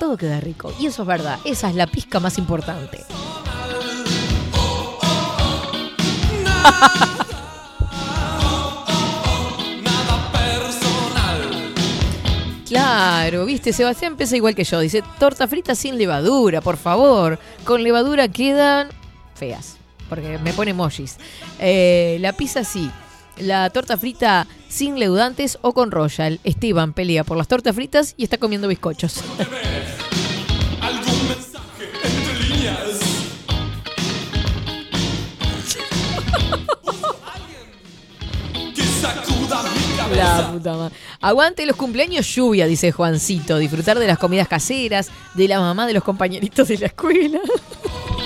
todo 0.00 0.16
queda 0.16 0.40
rico. 0.40 0.74
Y 0.80 0.86
eso 0.86 1.02
es 1.02 1.08
verdad. 1.08 1.38
Esa 1.44 1.68
es 1.68 1.76
la 1.76 1.86
pizca 1.86 2.18
más 2.18 2.36
importante. 2.36 3.04
Claro, 12.66 13.44
viste, 13.44 13.74
Sebastián 13.74 14.12
empieza 14.12 14.34
igual 14.34 14.54
que 14.54 14.64
yo. 14.64 14.80
Dice, 14.80 15.04
torta 15.18 15.46
frita 15.46 15.74
sin 15.74 15.98
levadura, 15.98 16.62
por 16.62 16.78
favor. 16.78 17.38
Con 17.64 17.82
levadura 17.84 18.28
quedan 18.28 18.88
feas. 19.34 19.76
Porque 20.08 20.38
me 20.38 20.54
pone 20.54 20.70
emojis. 20.70 21.18
Eh, 21.58 22.16
la 22.20 22.32
pizza 22.32 22.64
sí. 22.64 22.90
La 23.38 23.70
torta 23.70 23.96
frita 23.96 24.46
sin 24.68 24.98
leudantes 24.98 25.58
o 25.62 25.72
con 25.72 25.90
royal. 25.90 26.40
Esteban 26.44 26.92
pelea 26.92 27.24
por 27.24 27.36
las 27.36 27.48
tortas 27.48 27.74
fritas 27.74 28.14
y 28.16 28.24
está 28.24 28.38
comiendo 28.38 28.68
bizcochos. 28.68 29.22
Algún 30.80 31.28
mensaje 31.28 31.90
entre 32.04 32.48
líneas. 32.48 32.78
La 40.16 40.50
puta 40.52 40.72
madre. 40.74 40.96
Aguante 41.20 41.66
los 41.66 41.76
cumpleaños 41.76 42.26
lluvia, 42.34 42.66
dice 42.66 42.92
Juancito. 42.92 43.58
Disfrutar 43.58 43.98
de 43.98 44.06
las 44.06 44.18
comidas 44.18 44.48
caseras, 44.48 45.10
de 45.34 45.48
la 45.48 45.58
mamá 45.60 45.86
de 45.86 45.94
los 45.94 46.04
compañeritos 46.04 46.68
de 46.68 46.78
la 46.78 46.86
escuela. 46.86 47.40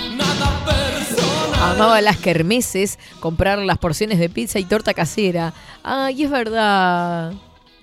Amaba 1.59 2.01
las 2.01 2.17
kermeses, 2.17 2.99
comprar 3.19 3.57
las 3.59 3.79
porciones 3.79 4.19
de 4.19 4.29
pizza 4.29 4.59
y 4.59 4.65
torta 4.65 4.93
casera. 4.93 5.53
Ay, 5.83 6.23
es 6.23 6.29
verdad. 6.29 7.33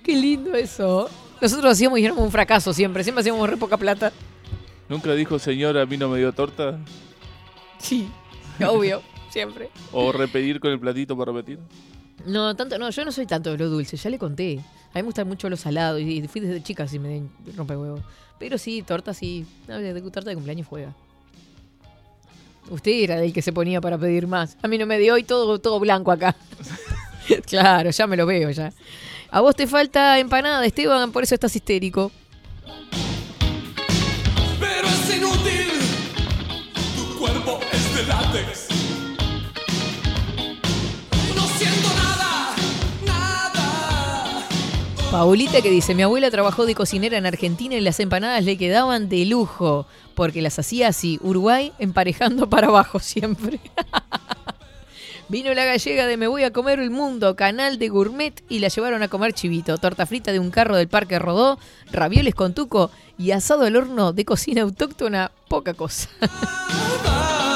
Qué 0.03 0.15
lindo 0.15 0.55
eso. 0.55 1.09
Nosotros 1.41 1.73
hacíamos 1.73 1.99
y 1.99 2.05
éramos 2.05 2.23
un 2.23 2.31
fracaso 2.31 2.73
siempre. 2.73 3.03
Siempre 3.03 3.19
hacíamos 3.21 3.49
re 3.49 3.57
poca 3.57 3.77
plata. 3.77 4.13
¿Nunca 4.87 5.13
dijo, 5.13 5.39
señora, 5.39 5.81
a 5.81 5.85
mí 5.85 5.97
no 5.97 6.07
me 6.07 6.19
dio 6.19 6.31
torta? 6.31 6.79
Sí, 7.77 8.07
obvio, 8.65 9.01
siempre. 9.29 9.69
¿O 9.91 10.11
repetir 10.11 10.59
con 10.59 10.71
el 10.71 10.79
platito 10.79 11.17
para 11.17 11.33
repetir? 11.33 11.59
No, 12.25 12.55
tanto, 12.55 12.77
no, 12.77 12.89
yo 12.89 13.03
no 13.03 13.11
soy 13.11 13.25
tanto 13.25 13.51
de 13.51 13.57
lo 13.57 13.69
dulce, 13.69 13.97
ya 13.97 14.09
le 14.09 14.17
conté. 14.17 14.59
A 14.93 14.99
mí 14.99 15.01
me 15.01 15.03
gustan 15.03 15.27
mucho 15.27 15.49
los 15.49 15.59
salados 15.59 15.99
y 15.99 16.25
fui 16.27 16.39
desde 16.39 16.63
chica 16.63 16.87
si 16.87 16.97
me 16.97 17.09
den 17.09 17.29
rompe 17.55 17.75
huevos. 17.75 18.01
Pero 18.39 18.57
sí, 18.57 18.83
torta 18.83 19.13
sí. 19.13 19.45
No, 19.67 19.77
de 19.77 20.01
torta 20.01 20.29
de 20.29 20.35
cumpleaños 20.35 20.67
juega. 20.67 20.95
Usted 22.69 22.91
era 22.91 23.23
el 23.23 23.33
que 23.33 23.41
se 23.41 23.53
ponía 23.53 23.79
para 23.81 23.97
pedir 23.97 24.27
más. 24.27 24.57
A 24.61 24.67
mí 24.67 24.77
no 24.77 24.85
me 24.85 24.97
dio 24.97 25.17
y 25.17 25.23
todo, 25.23 25.59
todo 25.59 25.79
blanco 25.79 26.11
acá. 26.11 26.35
claro, 27.47 27.89
ya 27.91 28.07
me 28.07 28.17
lo 28.17 28.25
veo 28.25 28.49
ya. 28.51 28.73
A 29.29 29.41
vos 29.41 29.55
te 29.55 29.67
falta 29.67 30.19
empanada, 30.19 30.65
Esteban, 30.65 31.11
por 31.11 31.23
eso 31.23 31.35
estás 31.35 31.55
histérico. 31.55 32.11
Paulita 45.17 45.61
que 45.61 45.71
dice, 45.71 45.95
mi 45.95 46.01
abuela 46.01 46.29
trabajó 46.29 46.65
de 46.65 46.75
cocinera 46.75 47.17
en 47.17 47.25
Argentina 47.25 47.73
y 47.73 47.79
las 47.79 48.01
empanadas 48.01 48.43
le 48.43 48.57
quedaban 48.57 49.07
de 49.07 49.23
lujo, 49.23 49.87
porque 50.13 50.41
las 50.41 50.59
hacía 50.59 50.89
así, 50.89 51.19
Uruguay 51.23 51.71
emparejando 51.79 52.49
para 52.49 52.67
abajo 52.67 52.99
siempre. 52.99 53.61
Vino 55.29 55.53
la 55.53 55.63
gallega 55.63 56.05
de 56.05 56.17
Me 56.17 56.27
voy 56.27 56.43
a 56.43 56.51
comer 56.51 56.79
el 56.79 56.89
mundo, 56.89 57.37
canal 57.37 57.79
de 57.79 57.87
gourmet, 57.87 58.43
y 58.49 58.59
la 58.59 58.67
llevaron 58.67 59.03
a 59.03 59.07
comer 59.07 59.31
chivito, 59.31 59.77
torta 59.77 60.05
frita 60.05 60.33
de 60.33 60.39
un 60.39 60.51
carro 60.51 60.75
del 60.75 60.89
Parque 60.89 61.17
Rodó, 61.17 61.59
ravioles 61.93 62.35
con 62.35 62.53
tuco 62.53 62.91
y 63.17 63.31
asado 63.31 63.63
al 63.63 63.77
horno 63.77 64.11
de 64.11 64.25
cocina 64.25 64.63
autóctona, 64.63 65.31
poca 65.47 65.73
cosa. 65.75 66.09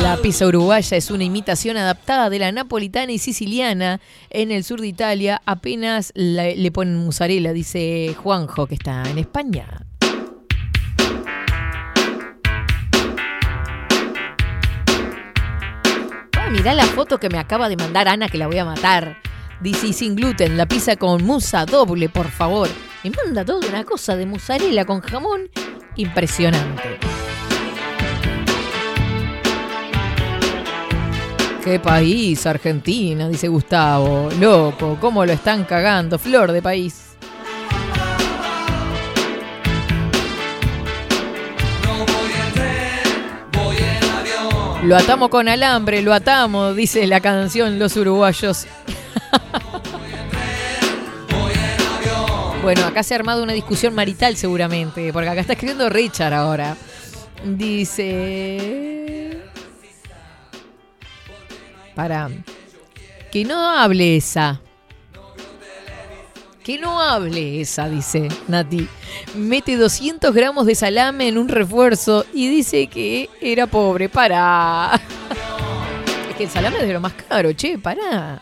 La 0.00 0.16
pizza 0.16 0.46
uruguaya 0.46 0.96
es 0.96 1.10
una 1.10 1.24
imitación 1.24 1.76
adaptada 1.76 2.30
de 2.30 2.38
la 2.38 2.52
napolitana 2.52 3.12
y 3.12 3.18
siciliana 3.18 4.00
en 4.30 4.50
el 4.50 4.62
sur 4.62 4.80
de 4.80 4.86
Italia. 4.86 5.42
Apenas 5.46 6.12
le 6.14 6.70
ponen 6.70 7.04
mozzarella, 7.04 7.52
dice 7.52 8.14
Juanjo, 8.22 8.66
que 8.66 8.74
está 8.74 9.02
en 9.10 9.18
España. 9.18 9.66
Ah, 16.36 16.50
mirá 16.50 16.74
la 16.74 16.84
foto 16.86 17.18
que 17.18 17.28
me 17.28 17.38
acaba 17.38 17.68
de 17.68 17.76
mandar 17.76 18.08
Ana, 18.08 18.28
que 18.28 18.38
la 18.38 18.46
voy 18.46 18.58
a 18.58 18.64
matar. 18.64 19.18
Dice, 19.60 19.88
"Y 19.88 19.92
sin 19.92 20.16
gluten, 20.16 20.56
la 20.56 20.66
pizza 20.66 20.96
con 20.96 21.24
musa 21.24 21.66
doble, 21.66 22.08
por 22.08 22.28
favor. 22.28 22.68
Me 23.04 23.10
manda 23.10 23.44
toda 23.44 23.68
una 23.68 23.84
cosa 23.84 24.16
de 24.16 24.26
mozzarella 24.26 24.84
con 24.84 25.00
jamón 25.00 25.42
impresionante. 25.96 26.98
Qué 31.64 31.78
país, 31.78 32.44
Argentina, 32.44 33.28
dice 33.28 33.46
Gustavo. 33.46 34.28
Loco, 34.40 34.98
cómo 35.00 35.24
lo 35.24 35.32
están 35.32 35.64
cagando. 35.64 36.18
Flor 36.18 36.50
de 36.50 36.60
país. 36.60 37.14
Lo 44.82 44.96
atamos 44.96 45.28
con 45.28 45.48
alambre, 45.48 46.02
lo 46.02 46.12
atamos, 46.12 46.74
dice 46.74 47.06
la 47.06 47.20
canción 47.20 47.78
Los 47.78 47.96
Uruguayos. 47.96 48.66
Bueno, 52.62 52.84
acá 52.84 53.02
se 53.02 53.14
ha 53.14 53.16
armado 53.16 53.42
una 53.42 53.52
discusión 53.52 53.94
marital 53.94 54.36
seguramente, 54.36 55.12
porque 55.12 55.28
acá 55.28 55.40
está 55.40 55.52
escribiendo 55.54 55.88
Richard 55.88 56.32
ahora. 56.32 56.76
Dice... 57.44 58.91
Para... 61.94 62.30
Que 63.30 63.44
no 63.44 63.70
hable 63.70 64.16
esa. 64.16 64.60
Que 66.62 66.78
no 66.78 67.00
hable 67.00 67.60
esa, 67.60 67.88
dice 67.88 68.28
Nati. 68.46 68.86
Mete 69.34 69.76
200 69.76 70.32
gramos 70.34 70.66
de 70.66 70.74
salame 70.74 71.28
en 71.28 71.38
un 71.38 71.48
refuerzo 71.48 72.24
y 72.32 72.48
dice 72.48 72.86
que 72.86 73.30
era 73.40 73.66
pobre. 73.66 74.08
Para. 74.08 75.00
Es 76.30 76.36
que 76.36 76.44
el 76.44 76.50
salame 76.50 76.78
es 76.78 76.86
de 76.86 76.92
lo 76.94 77.00
más 77.00 77.12
caro, 77.12 77.52
che, 77.52 77.78
para. 77.78 78.40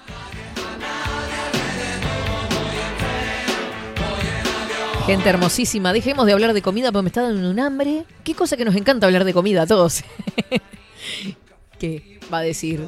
Gente 5.07 5.29
hermosísima, 5.29 5.93
dejemos 5.93 6.25
de 6.27 6.33
hablar 6.33 6.53
de 6.53 6.63
comida 6.63 6.93
porque 6.93 7.03
me 7.03 7.09
está 7.09 7.23
dando 7.23 7.51
un 7.51 7.59
hambre. 7.59 8.05
Qué 8.23 8.35
cosa 8.35 8.57
que 8.57 8.65
nos 8.65 8.77
encanta 8.77 9.07
hablar 9.07 9.25
de 9.25 9.33
comida 9.33 9.63
a 9.63 9.67
todos. 9.67 10.05
¿Qué 11.81 12.21
va 12.33 12.39
a 12.39 12.43
decir? 12.43 12.87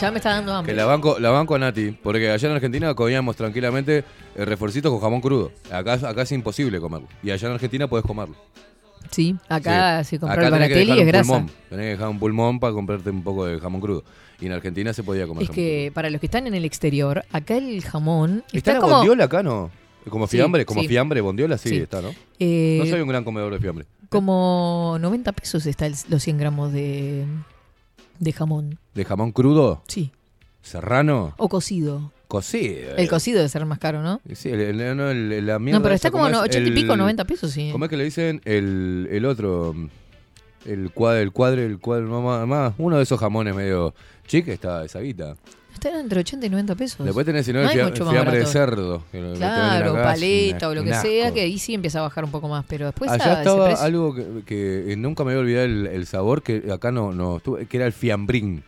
Ya 0.00 0.10
me 0.10 0.18
está 0.18 0.30
dando 0.30 0.52
hambre. 0.54 0.72
Que 0.72 0.76
la 0.76 0.84
banco, 0.84 1.18
la 1.18 1.30
banco 1.30 1.54
a 1.54 1.58
Nati, 1.58 1.90
porque 1.90 2.30
allá 2.30 2.48
en 2.48 2.54
Argentina 2.54 2.94
comíamos 2.94 3.34
tranquilamente 3.36 4.04
eh, 4.34 4.44
refuercitos 4.44 4.92
con 4.92 5.00
jamón 5.00 5.20
crudo. 5.22 5.52
Acá, 5.70 5.94
acá 5.94 6.22
es 6.22 6.32
imposible 6.32 6.78
comerlo. 6.80 7.08
Y 7.22 7.30
allá 7.30 7.48
en 7.48 7.54
Argentina 7.54 7.88
puedes 7.88 8.04
comerlo. 8.04 8.34
Sí, 9.10 9.36
acá 9.48 10.02
Sí. 10.04 10.10
si 10.10 10.18
compras 10.18 10.38
Acá 10.38 10.46
el 10.48 10.52
Baratelli 10.52 11.00
es 11.00 11.06
grasa. 11.06 11.32
pulmón. 11.32 11.50
Tenés 11.70 11.84
que 11.84 11.90
dejar 11.90 12.08
un 12.08 12.18
pulmón 12.18 12.60
para 12.60 12.72
comprarte 12.74 13.08
un 13.10 13.22
poco 13.22 13.46
de 13.46 13.58
jamón 13.58 13.80
crudo. 13.80 14.04
Y 14.40 14.46
en 14.46 14.52
Argentina 14.52 14.92
se 14.92 15.02
podía 15.02 15.26
comer 15.26 15.44
Es 15.44 15.48
jamón 15.48 15.54
que 15.56 15.92
para 15.94 16.10
los 16.10 16.20
que 16.20 16.26
están 16.26 16.46
en 16.46 16.54
el 16.54 16.64
exterior, 16.66 17.24
acá 17.32 17.56
el 17.56 17.82
jamón 17.82 18.42
¿Está 18.48 18.58
está 18.58 18.72
la 18.74 18.80
como 18.80 18.96
bondiola 18.96 19.24
acá, 19.24 19.42
no? 19.42 19.70
Como 20.10 20.26
Sí, 20.26 20.36
fiambre, 20.36 20.66
como 20.66 20.82
sí. 20.82 20.88
fiambre, 20.88 21.20
bondiola, 21.20 21.56
sí, 21.56 21.70
Sí. 21.70 21.76
está, 21.78 22.02
¿no? 22.02 22.10
Eh, 22.38 22.76
no 22.80 22.86
soy 22.86 23.00
un 23.00 23.08
gran 23.08 23.24
comedor 23.24 23.52
de 23.52 23.60
fiambre. 23.60 23.86
como 24.08 24.98
90 25.00 25.32
pesos 25.32 25.64
está 25.66 25.86
el- 25.86 25.94
los 26.08 26.22
100 26.22 26.38
gramos 26.38 26.72
de, 26.72 27.24
de 28.18 28.32
jamón. 28.32 28.78
¿De 28.94 29.04
jamón 29.04 29.32
crudo? 29.32 29.82
Sí. 29.88 30.12
¿Serrano? 30.62 31.34
O 31.38 31.48
cocido. 31.48 32.12
Cocido. 32.28 32.96
El 32.96 33.08
cocido 33.08 33.36
debe 33.38 33.48
ser 33.48 33.64
más 33.66 33.78
caro, 33.78 34.02
¿no? 34.02 34.20
Sí, 34.34 34.48
el, 34.48 34.60
el- 34.80 34.96
no, 34.96 35.10
el- 35.10 35.46
la 35.46 35.58
mierda 35.60 35.78
No, 35.78 35.82
pero 35.82 35.94
está 35.94 36.10
como 36.10 36.24
¿cómo 36.24 36.36
no, 36.36 36.44
es? 36.44 36.50
80 36.50 36.68
y 36.70 36.72
pico, 36.72 36.92
El- 36.94 36.98
90 36.98 37.24
pesos, 37.24 37.52
sí. 37.52 37.68
¿Cómo 37.70 37.84
es 37.84 37.88
que 37.90 37.96
le 37.96 38.04
dicen? 38.04 38.40
El, 38.44 39.08
el 39.12 39.24
otro. 39.24 39.74
El 40.64 40.90
cuadro, 40.90 41.20
el 41.22 41.30
cuadro, 41.30 41.62
el 41.62 41.78
cuadro, 41.78 42.08
no, 42.08 42.22
más, 42.22 42.44
más, 42.48 42.72
uno 42.78 42.96
de 42.96 43.04
esos 43.04 43.20
jamones 43.20 43.54
medio 43.54 43.94
chique 44.26 44.52
está 44.52 44.84
esa 44.84 44.98
guita. 44.98 45.36
Está 45.76 46.00
entre 46.00 46.20
80 46.20 46.46
y 46.46 46.50
90 46.50 46.74
pesos. 46.74 47.04
Después 47.04 47.24
tenés, 47.26 47.44
si 47.46 47.52
no, 47.52 47.62
No 47.62 47.70
el 47.70 47.92
fiambre 47.92 48.38
de 48.38 48.46
cerdo. 48.46 49.04
que 49.12 49.20
Claro, 49.36 49.92
acá, 49.92 50.02
paleta 50.04 50.68
o 50.68 50.74
lo 50.74 50.82
que 50.82 50.94
sea, 50.94 51.32
que 51.32 51.42
ahí 51.42 51.58
sí 51.58 51.74
empieza 51.74 51.98
a 51.98 52.02
bajar 52.02 52.24
un 52.24 52.30
poco 52.30 52.48
más, 52.48 52.64
pero 52.66 52.86
después 52.86 53.10
Allá 53.10 53.34
a 53.36 53.38
estaba 53.38 53.68
algo 53.74 54.14
que, 54.14 54.24
que 54.46 54.94
nunca 54.96 55.22
me 55.24 55.32
voy 55.32 55.38
a 55.38 55.40
olvidar 55.42 55.64
el, 55.64 55.86
el 55.86 56.06
sabor, 56.06 56.42
que 56.42 56.64
acá 56.72 56.90
no, 56.92 57.12
no 57.12 57.36
estuve- 57.36 57.66
que 57.66 57.76
era 57.76 57.86
el 57.86 57.92
fiambrín. 57.92 58.64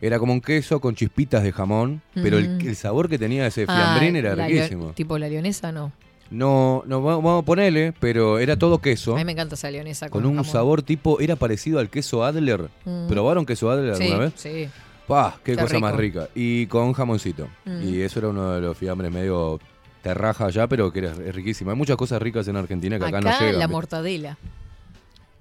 Era 0.00 0.18
como 0.18 0.32
un 0.32 0.40
queso 0.40 0.80
con 0.80 0.94
chispitas 0.94 1.42
de 1.42 1.52
jamón, 1.52 2.00
pero 2.14 2.38
el, 2.38 2.66
el 2.66 2.74
sabor 2.74 3.08
que 3.10 3.18
tenía 3.18 3.46
ese 3.46 3.66
Ah, 3.68 3.76
fiambrín 3.98 4.16
era 4.16 4.34
la 4.34 4.46
riquísimo. 4.46 4.92
Tipo 4.92 5.18
la 5.18 5.28
leonesa, 5.28 5.72
no. 5.72 5.92
No, 6.30 6.84
no 6.86 7.02
va- 7.02 7.16
vamos 7.16 7.42
a 7.42 7.44
ponerle, 7.44 7.92
pero 8.00 8.38
era 8.38 8.56
todo 8.56 8.78
queso. 8.78 9.14
A 9.14 9.18
mí 9.18 9.24
me 9.24 9.32
encanta 9.32 9.56
esa 9.56 9.70
leonesa 9.70 10.08
con, 10.08 10.22
Con 10.22 10.30
un 10.30 10.36
jamón. 10.36 10.52
sabor 10.52 10.82
tipo, 10.82 11.20
era 11.20 11.36
parecido 11.36 11.80
al 11.80 11.90
queso 11.90 12.24
Adler. 12.24 12.70
Mm. 12.86 13.08
¿Probaron 13.08 13.44
queso 13.44 13.68
Adler 13.70 13.96
Sí, 13.96 14.04
alguna 14.04 14.18
vez? 14.26 14.32
sí. 14.36 14.68
¡Pah! 15.10 15.34
¡Qué 15.44 15.56
Qué 15.56 15.62
cosa 15.62 15.78
más 15.78 15.94
rico. 15.96 16.20
rica! 16.20 16.32
Y 16.34 16.66
con 16.66 16.92
jamoncito. 16.92 17.48
Mm. 17.64 17.82
Y 17.82 18.00
eso 18.00 18.18
era 18.20 18.28
uno 18.28 18.52
de 18.52 18.60
los 18.60 18.78
fiambres 18.78 19.12
medio 19.12 19.58
terraja 20.02 20.46
allá, 20.46 20.66
pero 20.66 20.90
que 20.92 21.00
era 21.00 21.12
es 21.12 21.34
riquísimo. 21.34 21.70
Hay 21.70 21.76
muchas 21.76 21.96
cosas 21.96 22.22
ricas 22.22 22.48
en 22.48 22.56
Argentina 22.56 22.98
que 22.98 23.04
acá, 23.04 23.18
Acá 23.18 23.30
no 23.32 23.38
llegan. 23.40 23.58
la 23.58 23.68
mortadela. 23.68 24.38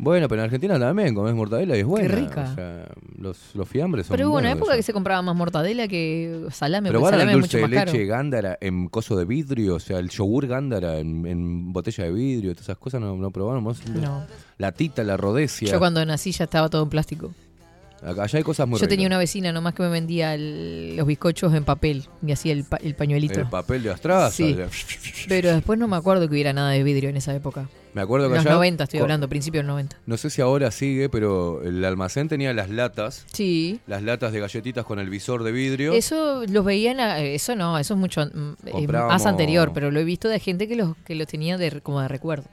Bueno, 0.02 0.30
pero 0.30 0.40
en 0.42 0.46
Argentina 0.46 0.80
también 0.80 1.14
comés 1.14 1.36
mortadela 1.36 1.76
y 1.76 1.82
es 1.82 1.86
buena. 1.86 2.08
rica. 2.16 2.50
O 2.52 2.56
sea, 2.56 2.86
los, 3.18 3.54
los 3.54 3.68
fiambres 3.68 4.08
son 4.08 4.16
Pero 4.16 4.30
hubo 4.30 4.38
una 4.38 4.52
época 4.52 4.76
que 4.78 4.82
se 4.82 4.94
compraba 4.94 5.22
más 5.22 5.36
mortadela 5.36 5.90
que 5.90 6.46
salame, 6.52 6.90
¿Probaron 6.90 7.20
salame 7.20 7.34
el 7.34 7.42
dulce 7.42 7.58
de 7.58 7.64
más 7.64 7.72
leche 7.86 8.06
gándara 8.06 8.58
en 8.62 8.88
coso 8.88 9.18
de 9.18 9.26
vidrio? 9.26 9.76
O 9.76 9.80
sea, 9.82 10.00
el 10.00 10.10
yogur 10.10 10.48
gándara 10.48 11.00
en, 11.00 11.26
en 11.26 11.74
botella 11.74 12.06
de 12.06 12.12
vidrio, 12.14 12.54
todas 12.54 12.68
esas 12.68 12.78
cosas 12.78 13.02
no, 13.02 13.14
no 13.18 13.30
probaron. 13.32 13.62
¿Vos? 13.62 13.86
No. 13.90 14.24
La 14.58 14.72
tita, 14.72 15.04
la 15.04 15.18
rodecia. 15.18 15.70
Yo 15.70 15.80
cuando 15.80 16.06
nací 16.06 16.32
ya 16.32 16.46
estaba 16.46 16.70
todo 16.70 16.82
en 16.84 16.90
plástico. 16.90 17.34
Acá 18.04 18.24
allá 18.24 18.38
hay 18.38 18.44
cosas 18.44 18.68
muy 18.68 18.80
Yo 18.80 18.88
tenía 18.88 19.08
una 19.08 19.18
vecina 19.18 19.52
nomás 19.52 19.74
que 19.74 19.84
me 19.84 19.90
vendía 19.90 20.34
el- 20.34 20.96
los 20.96 21.06
bizcochos 21.06 21.54
en 21.54 21.64
papel 21.66 22.06
y 22.26 22.32
hacía 22.32 22.54
el, 22.54 22.64
pa- 22.64 22.78
el 22.78 22.96
pañuelito. 22.96 23.40
El 23.42 23.50
papel 23.50 23.84
de 23.84 23.92
astraza. 23.92 24.32
Sí. 24.32 24.56
Pero 25.28 25.54
después 25.54 25.78
no 25.78 25.88
me 25.88 25.96
acuerdo 25.98 26.28
que 26.28 26.34
hubiera 26.34 26.54
nada 26.54 26.70
de 26.72 26.84
vidrio 26.84 27.10
en 27.10 27.18
esa 27.18 27.36
época. 27.36 27.70
Me 27.94 28.02
acuerdo 28.02 28.30
que 28.30 28.36
Los 28.36 28.46
allá- 28.46 28.54
90 28.56 28.84
estoy 28.84 29.00
hablando, 29.00 29.28
principio 29.28 29.60
del 29.62 29.68
90. 29.68 29.98
No 30.06 30.16
sé 30.16 30.30
si 30.30 30.42
ahora 30.42 30.70
sigue, 30.72 31.10
pero 31.10 31.64
el 31.64 31.84
almacén 31.84 32.30
tenía 32.30 32.54
las 32.54 32.70
latas. 32.70 33.26
Sí. 33.34 33.80
Las 33.88 34.04
latas 34.04 34.32
de 34.32 34.40
galletitas 34.40 34.86
con 34.86 35.00
el 35.00 35.10
visor 35.10 35.44
de 35.44 35.52
vidrio. 35.52 35.94
Eso 35.94 36.44
los 36.48 36.64
veían, 36.64 37.00
a- 37.00 37.20
eso 37.20 37.56
no, 37.56 37.78
eso 37.80 37.96
es 37.96 38.00
mucho 38.00 38.26
mm, 38.26 38.54
eh, 38.68 38.88
más 38.88 39.26
anterior, 39.26 39.72
pero 39.74 39.90
lo 39.92 40.00
he 40.00 40.04
visto 40.04 40.30
de 40.30 40.40
gente 40.40 40.68
que 40.68 40.76
los 40.76 40.96
que 41.04 41.16
los 41.16 41.28
tenía 41.28 41.58
de, 41.58 41.82
como 41.82 42.00
de 42.02 42.08
recuerdo. 42.08 42.46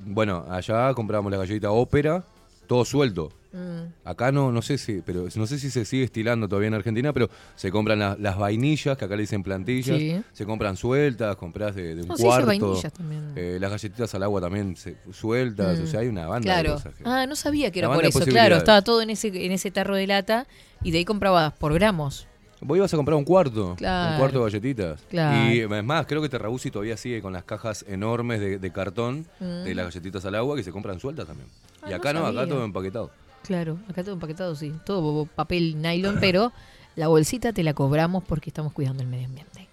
Bueno, 0.00 0.46
allá 0.50 0.92
comprábamos 0.94 1.30
la 1.30 1.38
galletita 1.38 1.70
ópera, 1.70 2.24
todo 2.66 2.84
suelto. 2.84 3.30
Mm. 3.52 3.92
Acá 4.04 4.30
no, 4.30 4.52
no 4.52 4.62
sé 4.62 4.78
si, 4.78 5.02
pero 5.04 5.26
no 5.34 5.46
sé 5.46 5.58
si 5.58 5.70
se 5.70 5.84
sigue 5.84 6.04
estilando 6.04 6.48
todavía 6.48 6.68
en 6.68 6.74
Argentina, 6.74 7.12
pero 7.12 7.28
se 7.56 7.70
compran 7.70 7.98
la- 7.98 8.16
las 8.18 8.38
vainillas, 8.38 8.96
que 8.96 9.04
acá 9.04 9.16
le 9.16 9.22
dicen 9.22 9.42
plantillas, 9.42 9.98
Sí. 9.98 10.22
se 10.32 10.46
compran 10.46 10.76
sueltas, 10.76 11.34
compras 11.36 11.74
de, 11.74 11.96
de 11.96 12.02
un 12.02 12.08
No, 12.08 12.14
cuarto. 12.16 12.80
también. 12.96 13.32
Eh, 13.36 13.58
las 13.60 13.70
galletitas 13.70 14.14
al 14.14 14.22
agua 14.22 14.40
también 14.40 14.76
se- 14.76 14.96
sueltas, 15.12 15.78
Mm. 15.78 15.82
o 15.82 15.86
sea, 15.86 16.00
hay 16.00 16.08
una 16.08 16.26
banda 16.28 16.44
Claro. 16.52 16.68
de 16.70 16.74
cosas. 16.76 16.94
que- 16.94 17.02
Ah, 17.06 17.26
no 17.26 17.34
sabía 17.36 17.70
que 17.70 17.80
era 17.80 17.92
por 17.92 18.04
eso. 18.04 18.20
Claro, 18.20 18.56
estaba 18.56 18.82
todo 18.82 19.02
en 19.02 19.10
ese 19.10 19.28
en 19.28 19.52
ese 19.52 19.70
tarro 19.70 19.96
de 19.96 20.06
lata 20.06 20.46
y 20.82 20.90
de 20.92 20.98
ahí 20.98 21.04
comprabas 21.04 21.52
por 21.54 21.74
gramos. 21.74 22.26
Vos 22.62 22.76
ibas 22.76 22.92
a 22.92 22.96
comprar 22.98 23.16
un 23.16 23.24
cuarto, 23.24 23.74
Claro. 23.76 24.12
un 24.12 24.18
cuarto 24.18 24.38
de 24.38 24.44
galletitas. 24.44 25.00
Claro. 25.08 25.50
Y 25.50 25.60
es 25.60 25.84
más, 25.84 26.06
creo 26.06 26.20
que 26.20 26.28
Terrabusi 26.28 26.70
todavía 26.70 26.96
sigue 26.98 27.22
con 27.22 27.32
las 27.32 27.42
cajas 27.44 27.84
enormes 27.88 28.38
de, 28.38 28.58
de 28.58 28.70
cartón 28.70 29.26
Mm. 29.40 29.64
de 29.64 29.74
las 29.74 29.86
galletitas 29.86 30.24
al 30.26 30.34
agua 30.34 30.56
que 30.56 30.62
se 30.62 30.70
compran 30.70 31.00
sueltas 31.00 31.26
también. 31.26 31.48
Ah, 31.82 31.86
y 31.90 31.92
acá 31.94 32.12
no, 32.12 32.26
acá 32.26 32.46
todo 32.46 32.62
empaquetado. 32.64 33.10
Claro, 33.42 33.78
acá 33.88 34.02
todo 34.02 34.14
empaquetado, 34.14 34.54
sí. 34.54 34.72
Todo 34.84 35.26
papel 35.26 35.80
nylon, 35.80 36.18
pero 36.20 36.52
la 36.96 37.08
bolsita 37.08 37.52
te 37.52 37.62
la 37.62 37.74
cobramos 37.74 38.24
porque 38.24 38.50
estamos 38.50 38.72
cuidando 38.72 39.02
el 39.02 39.08
medio 39.08 39.26
ambiente. 39.26 39.68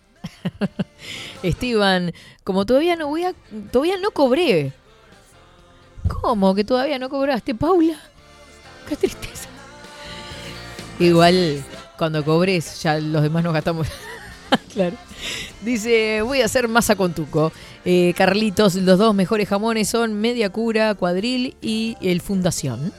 Esteban, 1.43 2.13
como 2.43 2.65
todavía 2.65 2.95
no 2.95 3.07
voy 3.07 3.23
a. 3.23 3.33
Todavía 3.71 3.97
no 3.97 4.11
cobré. 4.11 4.73
¿Cómo 6.07 6.55
que 6.55 6.63
todavía 6.63 6.99
no 6.99 7.09
cobraste, 7.09 7.53
Paula? 7.53 7.99
Qué 8.87 8.95
tristeza. 8.95 9.49
Igual, 10.99 11.63
cuando 11.97 12.23
cobres, 12.23 12.81
ya 12.81 12.97
los 12.99 13.21
demás 13.21 13.43
nos 13.43 13.53
gastamos. 13.53 13.87
claro. 14.73 14.95
Dice, 15.61 16.21
voy 16.21 16.41
a 16.41 16.45
hacer 16.45 16.67
masa 16.67 16.95
con 16.95 17.13
tuco. 17.13 17.51
Eh, 17.83 18.13
Carlitos, 18.15 18.75
los 18.75 18.97
dos 18.97 19.13
mejores 19.13 19.49
jamones 19.49 19.89
son 19.89 20.13
Media 20.13 20.49
Cura, 20.49 20.95
Cuadril 20.95 21.55
y 21.61 21.97
el 22.01 22.21
Fundación. 22.21 22.93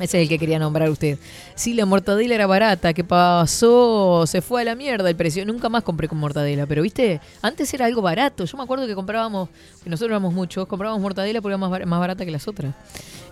Ese 0.00 0.18
es 0.18 0.22
el 0.22 0.28
que 0.28 0.38
quería 0.38 0.58
nombrar 0.60 0.88
usted. 0.90 1.18
Sí, 1.56 1.74
la 1.74 1.84
mortadela 1.84 2.34
era 2.34 2.46
barata. 2.46 2.94
¿Qué 2.94 3.02
pasó? 3.02 4.24
Se 4.28 4.40
fue 4.42 4.62
a 4.62 4.64
la 4.64 4.74
mierda 4.76 5.10
el 5.10 5.16
precio. 5.16 5.44
Nunca 5.44 5.68
más 5.68 5.82
compré 5.82 6.06
con 6.06 6.18
mortadela. 6.18 6.66
Pero, 6.66 6.82
viste, 6.82 7.20
antes 7.42 7.74
era 7.74 7.86
algo 7.86 8.00
barato. 8.00 8.44
Yo 8.44 8.56
me 8.56 8.62
acuerdo 8.62 8.86
que 8.86 8.94
comprábamos, 8.94 9.48
que 9.82 9.90
nosotros 9.90 10.10
éramos 10.12 10.32
muchos, 10.34 10.68
comprábamos 10.68 11.02
mortadela 11.02 11.40
porque 11.40 11.52
era 11.54 11.58
más, 11.58 11.70
bar- 11.70 11.84
más 11.86 11.98
barata 11.98 12.24
que 12.24 12.30
las 12.30 12.46
otras. 12.46 12.74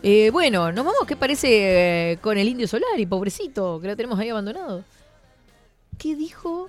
Eh, 0.02 0.30
bueno, 0.32 0.72
nos 0.72 0.84
vamos, 0.84 1.06
¿qué 1.06 1.14
parece 1.16 2.12
eh, 2.12 2.16
con 2.18 2.36
el 2.36 2.48
Indio 2.48 2.66
Solari, 2.66 3.06
pobrecito, 3.06 3.78
que 3.80 3.86
lo 3.88 3.97
tenemos 3.97 4.18
ahí 4.18 4.28
abandonado? 4.30 4.82
¿Qué 5.98 6.16
dijo? 6.16 6.68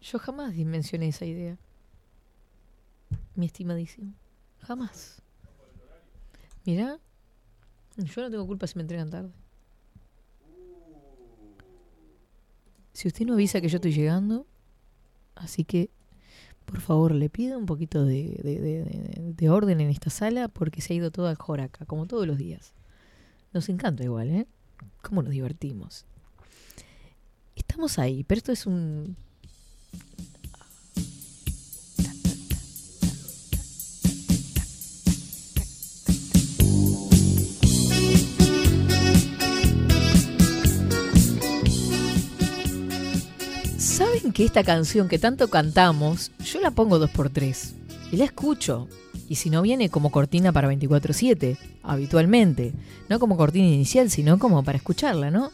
Yo 0.00 0.18
jamás 0.18 0.54
mencioné 0.54 1.08
esa 1.08 1.24
idea. 1.26 1.56
Mi 3.34 3.46
estimadísimo. 3.46 4.12
Jamás. 4.66 5.17
Mirá, 6.68 6.98
yo 7.96 8.20
no 8.20 8.30
tengo 8.30 8.46
culpa 8.46 8.66
si 8.66 8.76
me 8.76 8.82
entregan 8.82 9.08
tarde. 9.08 9.30
Si 12.92 13.08
usted 13.08 13.24
no 13.24 13.32
avisa 13.32 13.62
que 13.62 13.70
yo 13.70 13.76
estoy 13.76 13.94
llegando, 13.94 14.46
así 15.34 15.64
que, 15.64 15.88
por 16.66 16.80
favor, 16.82 17.14
le 17.14 17.30
pido 17.30 17.58
un 17.58 17.64
poquito 17.64 18.04
de, 18.04 18.38
de- 18.44 18.60
de- 18.60 18.84
de- 18.84 19.32
de 19.34 19.48
orden 19.48 19.80
en 19.80 19.88
esta 19.88 20.10
sala 20.10 20.48
porque 20.48 20.82
se 20.82 20.92
ha 20.92 20.96
ido 20.96 21.10
toda 21.10 21.34
joraca, 21.36 21.86
como 21.86 22.04
todos 22.04 22.26
los 22.26 22.36
días. 22.36 22.74
Nos 23.54 23.70
encanta 23.70 24.04
igual, 24.04 24.28
¿eh? 24.28 24.46
¿Cómo 25.00 25.22
nos 25.22 25.32
divertimos? 25.32 26.04
Estamos 27.56 27.98
ahí, 27.98 28.24
pero 28.24 28.40
esto 28.40 28.52
es 28.52 28.66
un... 28.66 29.16
¿Saben 43.98 44.30
que 44.30 44.44
esta 44.44 44.62
canción 44.62 45.08
que 45.08 45.18
tanto 45.18 45.48
cantamos, 45.48 46.30
yo 46.44 46.60
la 46.60 46.70
pongo 46.70 47.00
dos 47.00 47.10
por 47.10 47.30
tres 47.30 47.74
y 48.12 48.16
la 48.16 48.26
escucho? 48.26 48.86
Y 49.28 49.34
si 49.34 49.50
no 49.50 49.60
viene 49.60 49.88
como 49.88 50.12
cortina 50.12 50.52
para 50.52 50.68
24/7, 50.68 51.58
habitualmente, 51.82 52.74
no 53.08 53.18
como 53.18 53.36
cortina 53.36 53.66
inicial, 53.66 54.08
sino 54.08 54.38
como 54.38 54.62
para 54.62 54.78
escucharla, 54.78 55.32
¿no? 55.32 55.50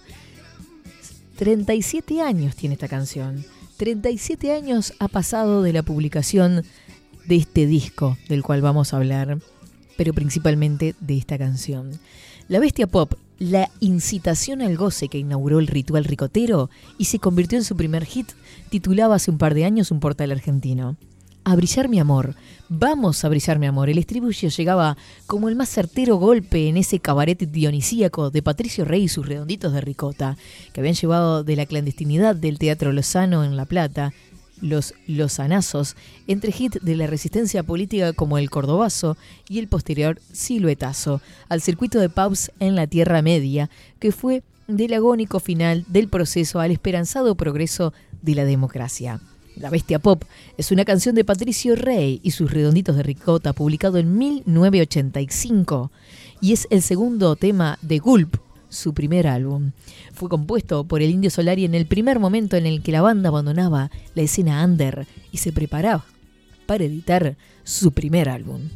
37 1.36 2.20
años 2.20 2.54
tiene 2.54 2.74
esta 2.74 2.86
canción. 2.86 3.46
37 3.78 4.52
años 4.52 4.92
ha 4.98 5.08
pasado 5.08 5.62
de 5.62 5.72
la 5.72 5.82
publicación 5.82 6.66
de 7.24 7.36
este 7.36 7.66
disco 7.66 8.18
del 8.28 8.42
cual 8.42 8.60
vamos 8.60 8.92
a 8.92 8.98
hablar, 8.98 9.38
pero 9.96 10.12
principalmente 10.12 10.94
de 11.00 11.16
esta 11.16 11.38
canción. 11.38 11.98
La 12.48 12.58
Bestia 12.58 12.86
Pop, 12.86 13.14
la 13.38 13.70
incitación 13.80 14.62
al 14.62 14.76
goce 14.76 15.08
que 15.08 15.18
inauguró 15.18 15.58
el 15.58 15.66
ritual 15.66 16.04
ricotero 16.04 16.70
y 16.98 17.06
se 17.06 17.18
convirtió 17.18 17.58
en 17.58 17.64
su 17.64 17.76
primer 17.76 18.04
hit, 18.04 18.32
titulaba 18.70 19.16
hace 19.16 19.30
un 19.30 19.38
par 19.38 19.54
de 19.54 19.64
años 19.64 19.90
un 19.90 20.00
portal 20.00 20.32
argentino. 20.32 20.96
A 21.46 21.56
brillar 21.56 21.90
mi 21.90 21.98
amor, 21.98 22.36
vamos 22.70 23.22
a 23.22 23.28
brillar 23.28 23.58
mi 23.58 23.66
amor. 23.66 23.90
El 23.90 23.98
estribillo 23.98 24.48
llegaba 24.48 24.96
como 25.26 25.50
el 25.50 25.56
más 25.56 25.68
certero 25.68 26.16
golpe 26.16 26.68
en 26.68 26.78
ese 26.78 27.00
cabaret 27.00 27.38
dionisíaco 27.38 28.30
de 28.30 28.40
Patricio 28.40 28.86
Rey 28.86 29.02
y 29.02 29.08
sus 29.08 29.26
redonditos 29.26 29.74
de 29.74 29.82
ricota, 29.82 30.38
que 30.72 30.80
habían 30.80 30.94
llevado 30.94 31.44
de 31.44 31.56
la 31.56 31.66
clandestinidad 31.66 32.34
del 32.34 32.58
Teatro 32.58 32.92
Lozano 32.92 33.44
en 33.44 33.58
La 33.58 33.66
Plata 33.66 34.14
los 34.60 34.94
lozanazos, 35.06 35.96
entre 36.26 36.52
hit 36.52 36.80
de 36.80 36.96
la 36.96 37.06
resistencia 37.06 37.62
política 37.62 38.12
como 38.12 38.38
el 38.38 38.50
cordobazo 38.50 39.16
y 39.48 39.58
el 39.58 39.68
posterior 39.68 40.20
siluetazo, 40.32 41.20
al 41.48 41.60
circuito 41.60 41.98
de 42.00 42.08
pubs 42.08 42.50
en 42.60 42.74
la 42.74 42.86
Tierra 42.86 43.22
Media, 43.22 43.70
que 43.98 44.12
fue 44.12 44.42
del 44.66 44.94
agónico 44.94 45.40
final 45.40 45.84
del 45.88 46.08
proceso 46.08 46.60
al 46.60 46.70
esperanzado 46.70 47.34
progreso 47.34 47.92
de 48.22 48.34
la 48.34 48.44
democracia. 48.44 49.20
La 49.56 49.70
Bestia 49.70 49.98
Pop 50.00 50.24
es 50.58 50.72
una 50.72 50.84
canción 50.84 51.14
de 51.14 51.24
Patricio 51.24 51.76
Rey 51.76 52.20
y 52.24 52.32
sus 52.32 52.50
redonditos 52.50 52.96
de 52.96 53.04
ricota, 53.04 53.52
publicado 53.52 53.98
en 53.98 54.18
1985, 54.18 55.92
y 56.40 56.52
es 56.52 56.66
el 56.70 56.82
segundo 56.82 57.36
tema 57.36 57.78
de 57.80 58.00
Gulp, 58.00 58.36
su 58.74 58.92
primer 58.92 59.26
álbum. 59.26 59.72
Fue 60.12 60.28
compuesto 60.28 60.84
por 60.84 61.02
el 61.02 61.10
Indio 61.10 61.30
Solari 61.30 61.64
en 61.64 61.74
el 61.74 61.86
primer 61.86 62.18
momento 62.18 62.56
en 62.56 62.66
el 62.66 62.82
que 62.82 62.92
la 62.92 63.02
banda 63.02 63.28
abandonaba 63.28 63.90
la 64.14 64.22
escena 64.22 64.64
under 64.64 65.06
y 65.32 65.38
se 65.38 65.52
preparaba 65.52 66.04
para 66.66 66.84
editar 66.84 67.36
su 67.62 67.92
primer 67.92 68.28
álbum. 68.28 68.68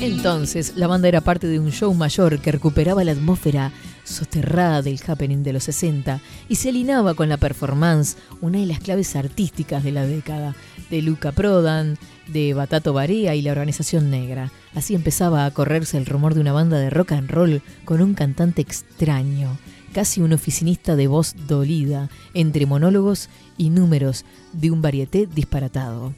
Entonces, 0.00 0.74
la 0.76 0.86
banda 0.86 1.08
era 1.08 1.22
parte 1.22 1.46
de 1.46 1.58
un 1.58 1.72
show 1.72 1.92
mayor 1.94 2.38
que 2.38 2.52
recuperaba 2.52 3.04
la 3.04 3.12
atmósfera 3.12 3.72
soterrada 4.04 4.82
del 4.82 5.00
happening 5.06 5.42
de 5.42 5.52
los 5.52 5.64
60 5.64 6.20
y 6.48 6.56
se 6.56 6.68
alineaba 6.68 7.14
con 7.14 7.28
la 7.28 7.36
performance, 7.36 8.16
una 8.40 8.58
de 8.58 8.66
las 8.66 8.78
claves 8.78 9.16
artísticas 9.16 9.82
de 9.82 9.92
la 9.92 10.06
década, 10.06 10.54
de 10.90 11.02
Luca 11.02 11.32
Prodan, 11.32 11.98
de 12.28 12.54
Batato 12.54 12.92
Barea 12.92 13.34
y 13.34 13.42
la 13.42 13.52
organización 13.52 14.10
negra. 14.10 14.52
Así 14.74 14.94
empezaba 14.94 15.46
a 15.46 15.50
correrse 15.50 15.98
el 15.98 16.06
rumor 16.06 16.34
de 16.34 16.40
una 16.40 16.52
banda 16.52 16.78
de 16.78 16.90
rock 16.90 17.12
and 17.12 17.30
roll 17.30 17.62
con 17.84 18.00
un 18.00 18.14
cantante 18.14 18.62
extraño, 18.62 19.58
casi 19.92 20.20
un 20.20 20.32
oficinista 20.32 20.96
de 20.96 21.06
voz 21.06 21.34
dolida, 21.46 22.10
entre 22.34 22.66
monólogos 22.66 23.28
y 23.56 23.70
números 23.70 24.24
de 24.52 24.70
un 24.70 24.82
varieté 24.82 25.26
disparatado. 25.26 26.14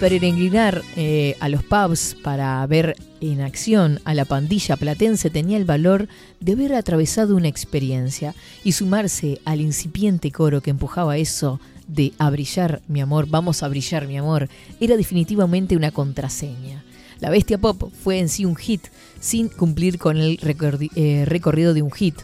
Peregrinar 0.00 0.82
eh, 0.96 1.36
a 1.40 1.48
los 1.48 1.62
pubs 1.62 2.14
para 2.22 2.66
ver 2.66 2.96
en 3.22 3.40
acción 3.40 3.98
a 4.04 4.12
la 4.12 4.26
pandilla 4.26 4.76
platense 4.76 5.30
tenía 5.30 5.56
el 5.56 5.64
valor 5.64 6.08
de 6.38 6.52
haber 6.52 6.74
atravesado 6.74 7.34
una 7.34 7.48
experiencia 7.48 8.34
y 8.62 8.72
sumarse 8.72 9.40
al 9.46 9.62
incipiente 9.62 10.30
coro 10.30 10.60
que 10.60 10.68
empujaba 10.68 11.16
eso 11.16 11.60
de 11.86 12.12
a 12.18 12.28
brillar 12.28 12.82
mi 12.88 13.00
amor, 13.00 13.26
vamos 13.26 13.62
a 13.62 13.68
brillar 13.68 14.06
mi 14.06 14.18
amor, 14.18 14.50
era 14.80 14.98
definitivamente 14.98 15.76
una 15.76 15.90
contraseña. 15.90 16.84
La 17.18 17.30
Bestia 17.30 17.56
Pop 17.56 17.90
fue 18.02 18.18
en 18.18 18.28
sí 18.28 18.44
un 18.44 18.56
hit, 18.56 18.88
sin 19.20 19.48
cumplir 19.48 19.98
con 19.98 20.18
el 20.18 20.38
eh, 20.94 21.24
recorrido 21.26 21.72
de 21.72 21.80
un 21.80 21.90
hit. 21.90 22.16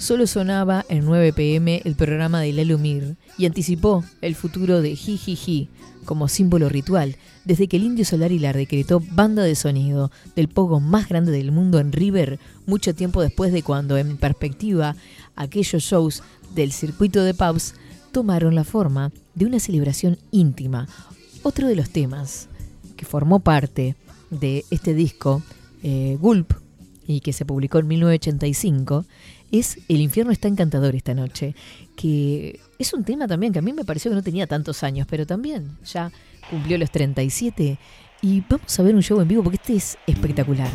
Solo 0.00 0.26
sonaba 0.26 0.86
en 0.88 1.04
9 1.04 1.34
pm 1.34 1.82
el 1.84 1.94
programa 1.94 2.40
de 2.40 2.54
Lalo 2.54 2.78
Mir 2.78 3.16
y 3.36 3.44
anticipó 3.44 4.02
el 4.22 4.34
futuro 4.34 4.80
de 4.80 4.96
Jijiji 4.96 5.68
como 6.06 6.26
símbolo 6.26 6.70
ritual, 6.70 7.16
desde 7.44 7.68
que 7.68 7.76
el 7.76 7.84
Indio 7.84 8.06
Solari 8.06 8.38
decretó 8.38 9.00
banda 9.00 9.42
de 9.42 9.54
sonido 9.54 10.10
del 10.34 10.48
pogo 10.48 10.80
más 10.80 11.06
grande 11.06 11.30
del 11.32 11.52
mundo 11.52 11.78
en 11.78 11.92
River, 11.92 12.40
mucho 12.66 12.94
tiempo 12.94 13.20
después 13.20 13.52
de 13.52 13.62
cuando, 13.62 13.98
en 13.98 14.16
perspectiva, 14.16 14.96
aquellos 15.36 15.82
shows 15.82 16.22
del 16.54 16.72
circuito 16.72 17.22
de 17.22 17.34
pubs 17.34 17.74
tomaron 18.10 18.54
la 18.54 18.64
forma 18.64 19.12
de 19.34 19.44
una 19.44 19.60
celebración 19.60 20.18
íntima. 20.30 20.88
Otro 21.42 21.68
de 21.68 21.76
los 21.76 21.90
temas 21.90 22.48
que 22.96 23.04
formó 23.04 23.40
parte 23.40 23.96
de 24.30 24.64
este 24.70 24.94
disco, 24.94 25.42
eh, 25.82 26.16
Gulp, 26.18 26.54
y 27.06 27.20
que 27.20 27.32
se 27.32 27.44
publicó 27.44 27.78
en 27.78 27.88
1985, 27.88 29.04
es 29.50 29.78
El 29.88 30.00
infierno 30.00 30.32
está 30.32 30.48
encantador 30.48 30.94
esta 30.94 31.14
noche, 31.14 31.54
que 31.96 32.60
es 32.78 32.92
un 32.92 33.04
tema 33.04 33.26
también 33.26 33.52
que 33.52 33.58
a 33.58 33.62
mí 33.62 33.72
me 33.72 33.84
pareció 33.84 34.10
que 34.10 34.14
no 34.14 34.22
tenía 34.22 34.46
tantos 34.46 34.82
años, 34.82 35.06
pero 35.08 35.26
también 35.26 35.78
ya 35.84 36.10
cumplió 36.48 36.78
los 36.78 36.90
37 36.90 37.78
y 38.22 38.42
vamos 38.48 38.78
a 38.78 38.82
ver 38.82 38.94
un 38.94 39.02
show 39.02 39.20
en 39.20 39.28
vivo 39.28 39.42
porque 39.42 39.56
este 39.56 39.76
es 39.76 39.98
espectacular. 40.06 40.70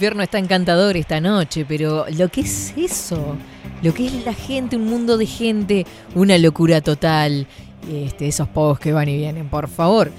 Infierno 0.00 0.22
está 0.22 0.38
encantador 0.38 0.96
esta 0.96 1.20
noche, 1.20 1.66
pero 1.68 2.06
lo 2.16 2.28
que 2.30 2.40
es 2.40 2.72
eso, 2.74 3.36
lo 3.82 3.92
que 3.92 4.06
es 4.06 4.24
la 4.24 4.32
gente, 4.32 4.76
un 4.76 4.86
mundo 4.86 5.18
de 5.18 5.26
gente, 5.26 5.86
una 6.14 6.38
locura 6.38 6.80
total. 6.80 7.46
Este, 7.86 8.26
esos 8.26 8.48
pocos 8.48 8.78
que 8.78 8.94
van 8.94 9.10
y 9.10 9.18
vienen, 9.18 9.50
por 9.50 9.68
favor. 9.68 10.10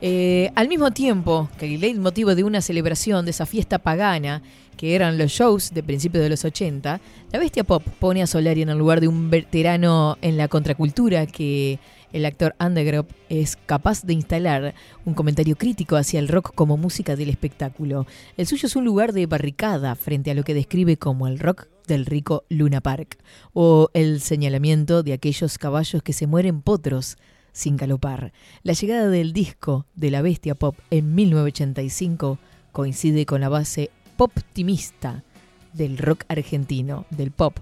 Eh, 0.00 0.50
al 0.54 0.66
mismo 0.66 0.92
tiempo 0.92 1.50
que 1.58 1.74
el 1.74 1.78
leitmotiv 1.78 2.28
de 2.28 2.42
una 2.42 2.62
celebración 2.62 3.26
de 3.26 3.32
esa 3.32 3.44
fiesta 3.44 3.78
pagana, 3.78 4.40
que 4.78 4.94
eran 4.94 5.18
los 5.18 5.30
shows 5.30 5.74
de 5.74 5.82
principios 5.82 6.22
de 6.24 6.30
los 6.30 6.46
80, 6.46 6.98
la 7.30 7.38
bestia 7.38 7.64
pop 7.64 7.82
pone 7.98 8.22
a 8.22 8.26
Solari 8.26 8.62
en 8.62 8.70
el 8.70 8.78
lugar 8.78 9.02
de 9.02 9.08
un 9.08 9.28
veterano 9.28 10.16
en 10.22 10.38
la 10.38 10.48
contracultura 10.48 11.26
que 11.26 11.78
el 12.12 12.24
actor 12.24 12.54
Undergrove 12.60 13.08
es 13.28 13.56
capaz 13.56 14.04
de 14.04 14.14
instalar 14.14 14.74
un 15.04 15.14
comentario 15.14 15.56
crítico 15.56 15.96
hacia 15.96 16.20
el 16.20 16.28
rock 16.28 16.54
como 16.54 16.76
música 16.76 17.16
del 17.16 17.28
espectáculo. 17.28 18.06
El 18.36 18.46
suyo 18.46 18.66
es 18.66 18.76
un 18.76 18.84
lugar 18.84 19.12
de 19.12 19.26
barricada 19.26 19.94
frente 19.94 20.30
a 20.30 20.34
lo 20.34 20.44
que 20.44 20.54
describe 20.54 20.96
como 20.96 21.26
el 21.26 21.38
rock 21.38 21.66
del 21.86 22.06
rico 22.06 22.44
Luna 22.48 22.80
Park, 22.80 23.18
o 23.54 23.90
el 23.94 24.20
señalamiento 24.20 25.02
de 25.02 25.14
aquellos 25.14 25.58
caballos 25.58 26.02
que 26.02 26.12
se 26.12 26.26
mueren 26.26 26.60
potros 26.62 27.16
sin 27.52 27.76
galopar. 27.76 28.32
La 28.62 28.74
llegada 28.74 29.08
del 29.08 29.32
disco 29.32 29.86
de 29.96 30.10
la 30.10 30.22
bestia 30.22 30.54
pop 30.54 30.76
en 30.90 31.14
1985 31.14 32.38
coincide 32.72 33.26
con 33.26 33.40
la 33.40 33.48
base 33.48 33.90
poptimista 34.16 35.24
del 35.72 35.98
rock 35.98 36.24
argentino, 36.28 37.06
del 37.10 37.30
pop, 37.30 37.58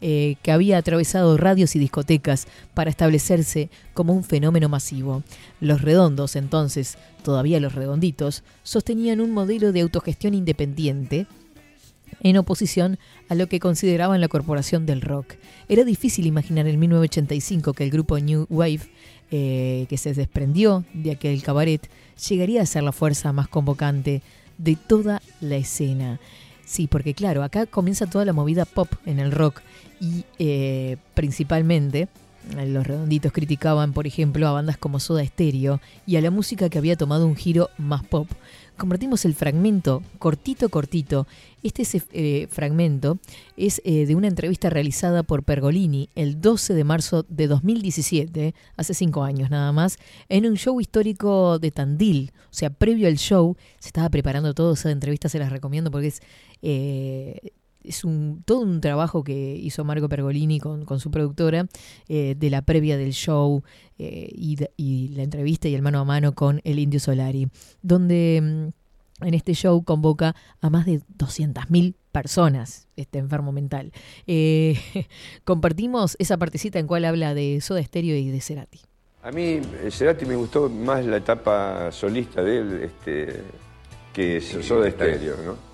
eh, 0.00 0.36
que 0.42 0.52
había 0.52 0.78
atravesado 0.78 1.36
radios 1.36 1.76
y 1.76 1.78
discotecas 1.78 2.46
para 2.74 2.90
establecerse 2.90 3.70
como 3.94 4.12
un 4.12 4.24
fenómeno 4.24 4.68
masivo. 4.68 5.22
Los 5.60 5.82
redondos, 5.82 6.36
entonces, 6.36 6.98
todavía 7.22 7.60
los 7.60 7.74
redonditos, 7.74 8.42
sostenían 8.62 9.20
un 9.20 9.30
modelo 9.30 9.72
de 9.72 9.80
autogestión 9.80 10.34
independiente 10.34 11.26
en 12.22 12.36
oposición 12.36 12.98
a 13.28 13.34
lo 13.34 13.48
que 13.48 13.60
consideraban 13.60 14.20
la 14.20 14.28
corporación 14.28 14.86
del 14.86 15.00
rock. 15.00 15.34
Era 15.68 15.84
difícil 15.84 16.26
imaginar 16.26 16.66
en 16.66 16.78
1985 16.78 17.72
que 17.72 17.84
el 17.84 17.90
grupo 17.90 18.18
New 18.18 18.46
Wave, 18.50 18.80
eh, 19.30 19.86
que 19.88 19.96
se 19.96 20.14
desprendió 20.14 20.84
de 20.92 21.12
aquel 21.12 21.42
cabaret, 21.42 21.88
llegaría 22.28 22.62
a 22.62 22.66
ser 22.66 22.82
la 22.82 22.92
fuerza 22.92 23.32
más 23.32 23.48
convocante 23.48 24.22
de 24.58 24.76
toda 24.76 25.22
la 25.40 25.56
escena. 25.56 26.20
Sí, 26.64 26.86
porque 26.86 27.14
claro, 27.14 27.42
acá 27.42 27.66
comienza 27.66 28.06
toda 28.06 28.24
la 28.24 28.32
movida 28.32 28.64
pop 28.64 28.88
en 29.04 29.18
el 29.18 29.32
rock 29.32 29.60
y 30.00 30.24
eh, 30.38 30.96
principalmente 31.14 32.08
eh, 32.56 32.66
los 32.66 32.86
redonditos 32.86 33.32
criticaban, 33.32 33.92
por 33.92 34.06
ejemplo, 34.06 34.46
a 34.46 34.52
bandas 34.52 34.76
como 34.76 35.00
Soda 35.00 35.24
Stereo 35.24 35.80
y 36.06 36.16
a 36.16 36.20
la 36.20 36.30
música 36.30 36.68
que 36.68 36.78
había 36.78 36.96
tomado 36.96 37.26
un 37.26 37.36
giro 37.36 37.70
más 37.78 38.04
pop. 38.04 38.28
Convertimos 38.76 39.24
el 39.24 39.34
fragmento 39.34 40.02
cortito, 40.18 40.68
cortito. 40.68 41.26
Este 41.62 41.84
eh, 42.12 42.48
fragmento 42.50 43.18
es 43.56 43.80
eh, 43.84 44.04
de 44.04 44.14
una 44.16 44.26
entrevista 44.26 44.68
realizada 44.68 45.22
por 45.22 45.44
Pergolini 45.44 46.10
el 46.16 46.40
12 46.40 46.74
de 46.74 46.84
marzo 46.84 47.24
de 47.28 47.46
2017, 47.46 48.54
hace 48.76 48.94
cinco 48.94 49.22
años 49.22 49.48
nada 49.48 49.72
más, 49.72 49.98
en 50.28 50.46
un 50.46 50.56
show 50.56 50.80
histórico 50.80 51.58
de 51.58 51.70
Tandil. 51.70 52.32
O 52.50 52.54
sea, 52.54 52.70
previo 52.70 53.08
al 53.08 53.16
show, 53.16 53.56
se 53.78 53.88
estaba 53.88 54.10
preparando 54.10 54.54
todo, 54.54 54.74
esa 54.74 54.90
entrevista 54.90 55.28
se 55.28 55.38
las 55.38 55.50
recomiendo 55.50 55.90
porque 55.90 56.08
es 56.08 56.20
es 57.84 58.04
un, 58.04 58.42
todo 58.44 58.60
un 58.60 58.80
trabajo 58.80 59.22
que 59.22 59.54
hizo 59.56 59.84
Marco 59.84 60.08
Pergolini 60.08 60.58
con, 60.58 60.84
con 60.84 60.98
su 61.00 61.10
productora 61.10 61.66
eh, 62.08 62.34
de 62.38 62.50
la 62.50 62.62
previa 62.62 62.96
del 62.96 63.12
show 63.12 63.62
eh, 63.98 64.28
y, 64.34 64.56
de- 64.56 64.72
y 64.76 65.08
la 65.08 65.22
entrevista 65.22 65.68
y 65.68 65.74
el 65.74 65.82
mano 65.82 66.00
a 66.00 66.04
mano 66.04 66.34
con 66.34 66.60
el 66.64 66.78
Indio 66.78 66.98
Solari, 67.00 67.48
donde 67.82 68.40
mm, 69.20 69.24
en 69.26 69.34
este 69.34 69.54
show 69.54 69.84
convoca 69.84 70.34
a 70.60 70.70
más 70.70 70.86
de 70.86 71.00
200.000 71.18 71.94
personas, 72.10 72.88
este 72.96 73.18
enfermo 73.18 73.52
mental. 73.52 73.92
Eh, 74.26 74.78
compartimos 75.44 76.16
esa 76.18 76.36
partecita 76.36 76.78
en 76.78 76.86
cual 76.86 77.04
habla 77.04 77.34
de 77.34 77.60
Soda 77.60 77.82
Stereo 77.82 78.16
y 78.16 78.30
de 78.30 78.40
Cerati. 78.40 78.80
A 79.22 79.30
mí, 79.30 79.60
Cerati 79.90 80.26
me 80.26 80.36
gustó 80.36 80.68
más 80.68 81.04
la 81.06 81.16
etapa 81.16 81.90
solista 81.92 82.42
de 82.42 82.58
él 82.58 82.82
este, 82.82 83.40
que 84.12 84.40
Soda 84.40 84.90
Stereo, 84.90 85.36
¿no? 85.46 85.73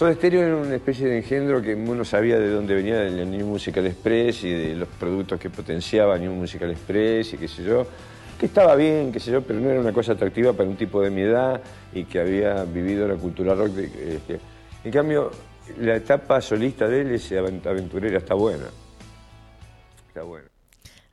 Soda 0.00 0.14
Stereo 0.14 0.40
era 0.40 0.56
una 0.56 0.76
especie 0.76 1.06
de 1.06 1.18
engendro 1.18 1.60
que 1.60 1.74
uno 1.74 2.06
sabía 2.06 2.38
de 2.38 2.48
dónde 2.48 2.74
venía 2.74 3.00
del 3.00 3.30
New 3.30 3.46
Musical 3.46 3.86
Express 3.86 4.44
y 4.44 4.50
de 4.50 4.74
los 4.74 4.88
productos 4.88 5.38
que 5.38 5.50
potenciaba 5.50 6.16
New 6.16 6.32
Musical 6.32 6.70
Express 6.70 7.34
y 7.34 7.36
qué 7.36 7.46
sé 7.46 7.62
yo, 7.62 7.86
que 8.38 8.46
estaba 8.46 8.76
bien, 8.76 9.12
qué 9.12 9.20
sé 9.20 9.30
yo, 9.30 9.42
pero 9.42 9.60
no 9.60 9.68
era 9.68 9.78
una 9.78 9.92
cosa 9.92 10.12
atractiva 10.12 10.54
para 10.54 10.70
un 10.70 10.76
tipo 10.76 11.02
de 11.02 11.10
mi 11.10 11.20
edad 11.20 11.60
y 11.92 12.04
que 12.04 12.18
había 12.18 12.64
vivido 12.64 13.06
la 13.06 13.16
cultura 13.16 13.54
rock. 13.54 13.76
este. 13.76 14.40
En 14.84 14.90
cambio, 14.90 15.32
la 15.78 15.96
etapa 15.96 16.40
solista 16.40 16.88
de 16.88 17.02
él, 17.02 17.12
avent- 17.12 17.66
aventurera, 17.66 18.16
está 18.16 18.32
buena. 18.32 18.70
Está 20.08 20.22
buena. 20.22 20.48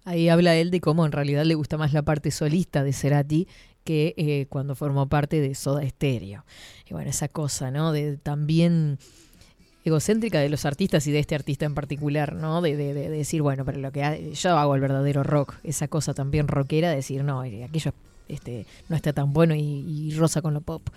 Ahí 0.06 0.30
habla 0.30 0.56
él 0.56 0.72
de 0.72 0.80
cómo 0.80 1.06
en 1.06 1.12
realidad 1.12 1.44
le 1.44 1.56
gusta 1.56 1.76
más 1.76 1.92
la 1.92 2.04
parte 2.04 2.32
solista 2.32 2.86
de 2.86 2.94
Cerati 2.94 3.50
que 3.84 4.14
eh, 4.18 4.48
cuando 4.50 4.76
formó 4.76 5.08
parte 5.08 5.40
de 5.40 5.56
Soda 5.56 5.88
Stereo. 5.88 6.44
Y 6.90 6.94
bueno, 6.94 7.10
esa 7.10 7.28
cosa, 7.28 7.72
¿no? 7.72 7.92
De 7.92 8.18
también 8.18 8.98
egocéntrica 9.84 10.40
de 10.40 10.50
los 10.50 10.66
artistas 10.66 11.08
y 11.08 11.12
de 11.12 11.20
este 11.20 11.36
artista 11.36 11.66
en 11.66 11.74
particular, 11.74 12.34
¿no? 12.34 12.62
De, 12.62 12.76
de- 12.76 12.94
de 12.94 13.10
decir, 13.10 13.42
bueno, 13.42 13.64
pero 13.66 13.80
lo 13.80 13.92
que 13.92 14.34
yo 14.34 14.58
hago 14.58 14.76
el 14.76 14.82
verdadero 14.82 15.24
rock, 15.24 15.56
esa 15.64 15.88
cosa 15.88 16.14
también 16.14 16.48
rockera, 16.48 16.90
de 16.90 16.98
decir, 16.98 17.24
no, 17.24 17.44
eh, 17.44 17.64
aquello 17.64 17.94
este, 18.28 18.66
no 18.90 18.96
está 18.98 19.14
tan 19.14 19.32
bueno 19.32 19.56
y, 19.56 19.62
y 19.62 20.12
rosa 20.16 20.42
con 20.42 20.54
lo 20.54 20.60
pop. 20.62 20.90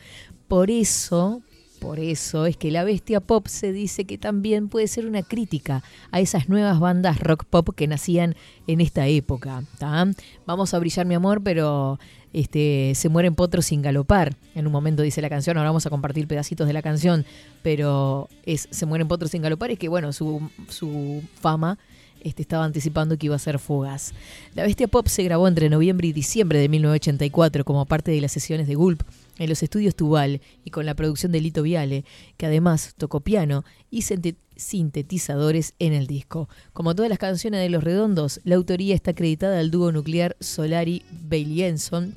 Por 0.48 0.70
eso, 0.72 1.42
por 1.80 2.00
eso 2.00 2.46
es 2.46 2.56
que 2.56 2.72
la 2.72 2.82
bestia 2.82 3.20
pop 3.20 3.46
se 3.46 3.72
dice 3.72 4.04
que 4.06 4.18
también 4.18 4.68
puede 4.68 4.88
ser 4.88 5.06
una 5.06 5.22
crítica 5.22 5.84
a 6.10 6.18
esas 6.18 6.48
nuevas 6.48 6.80
bandas 6.80 7.20
rock 7.20 7.44
pop 7.44 7.68
que 7.76 7.86
nacían 7.86 8.34
en 8.66 8.80
esta 8.80 9.06
época. 9.06 9.62
¿tá? 9.78 10.08
Vamos 10.46 10.74
a 10.74 10.78
brillar 10.80 11.06
mi 11.06 11.14
amor, 11.14 11.40
pero 11.44 12.00
este, 12.32 12.92
se 12.94 13.08
mueren 13.08 13.34
potros 13.34 13.66
sin 13.66 13.82
galopar. 13.82 14.34
En 14.54 14.66
un 14.66 14.72
momento 14.72 15.02
dice 15.02 15.20
la 15.20 15.28
canción, 15.28 15.56
ahora 15.56 15.70
vamos 15.70 15.86
a 15.86 15.90
compartir 15.90 16.26
pedacitos 16.26 16.66
de 16.66 16.72
la 16.72 16.82
canción, 16.82 17.24
pero 17.62 18.28
es 18.44 18.68
se 18.70 18.86
mueren 18.86 19.08
potros 19.08 19.30
sin 19.30 19.42
galopar, 19.42 19.70
es 19.70 19.78
que 19.78 19.88
bueno, 19.88 20.12
su, 20.12 20.48
su 20.68 21.22
fama 21.40 21.78
este, 22.22 22.42
estaba 22.42 22.64
anticipando 22.64 23.16
que 23.18 23.26
iba 23.26 23.36
a 23.36 23.38
ser 23.38 23.58
fugaz. 23.58 24.12
La 24.54 24.62
Bestia 24.64 24.88
Pop 24.88 25.06
se 25.08 25.22
grabó 25.22 25.48
entre 25.48 25.68
noviembre 25.70 26.08
y 26.08 26.12
diciembre 26.12 26.58
de 26.58 26.68
1984 26.68 27.64
como 27.64 27.86
parte 27.86 28.10
de 28.10 28.20
las 28.20 28.32
sesiones 28.32 28.66
de 28.66 28.74
Gulp 28.74 29.02
en 29.38 29.48
los 29.48 29.62
estudios 29.62 29.94
Tubal 29.94 30.40
y 30.64 30.70
con 30.70 30.84
la 30.86 30.94
producción 30.94 31.32
de 31.32 31.40
Lito 31.40 31.62
Viale, 31.62 32.04
que 32.36 32.46
además 32.46 32.94
tocó 32.98 33.20
piano 33.20 33.64
y 33.90 34.02
sinte- 34.02 34.36
sintetizadores 34.56 35.74
en 35.78 35.92
el 35.94 36.06
disco. 36.06 36.48
Como 36.72 36.94
todas 36.94 37.08
las 37.08 37.18
canciones 37.18 37.60
de 37.60 37.70
Los 37.70 37.82
Redondos, 37.84 38.40
la 38.44 38.56
autoría 38.56 38.94
está 38.94 39.12
acreditada 39.12 39.58
al 39.58 39.70
dúo 39.70 39.92
nuclear 39.92 40.36
Solari 40.40 41.02
Bailienson, 41.28 42.14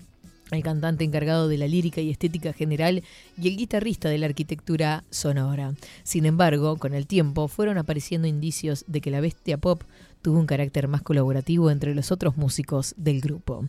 el 0.54 0.64
cantante 0.64 1.04
encargado 1.04 1.48
de 1.48 1.58
la 1.58 1.68
lírica 1.68 2.02
y 2.02 2.10
estética 2.10 2.54
general 2.54 3.04
y 3.38 3.48
el 3.48 3.58
guitarrista 3.58 4.10
de 4.10 4.18
la 4.18 4.28
arquitectura 4.28 5.04
sonora. 5.10 5.74
Sin 6.04 6.26
embargo, 6.26 6.78
con 6.78 6.94
el 6.94 7.08
tiempo 7.08 7.48
fueron 7.48 7.78
apareciendo 7.78 8.28
indicios 8.28 8.86
de 8.88 9.02
que 9.02 9.12
la 9.12 9.22
bestia 9.22 9.58
pop 9.58 9.84
tuvo 10.22 10.40
un 10.40 10.48
carácter 10.48 10.88
más 10.88 11.02
colaborativo 11.02 11.70
entre 11.70 11.94
los 11.94 12.12
otros 12.12 12.38
músicos 12.38 12.96
del 12.98 13.22
grupo. 13.22 13.66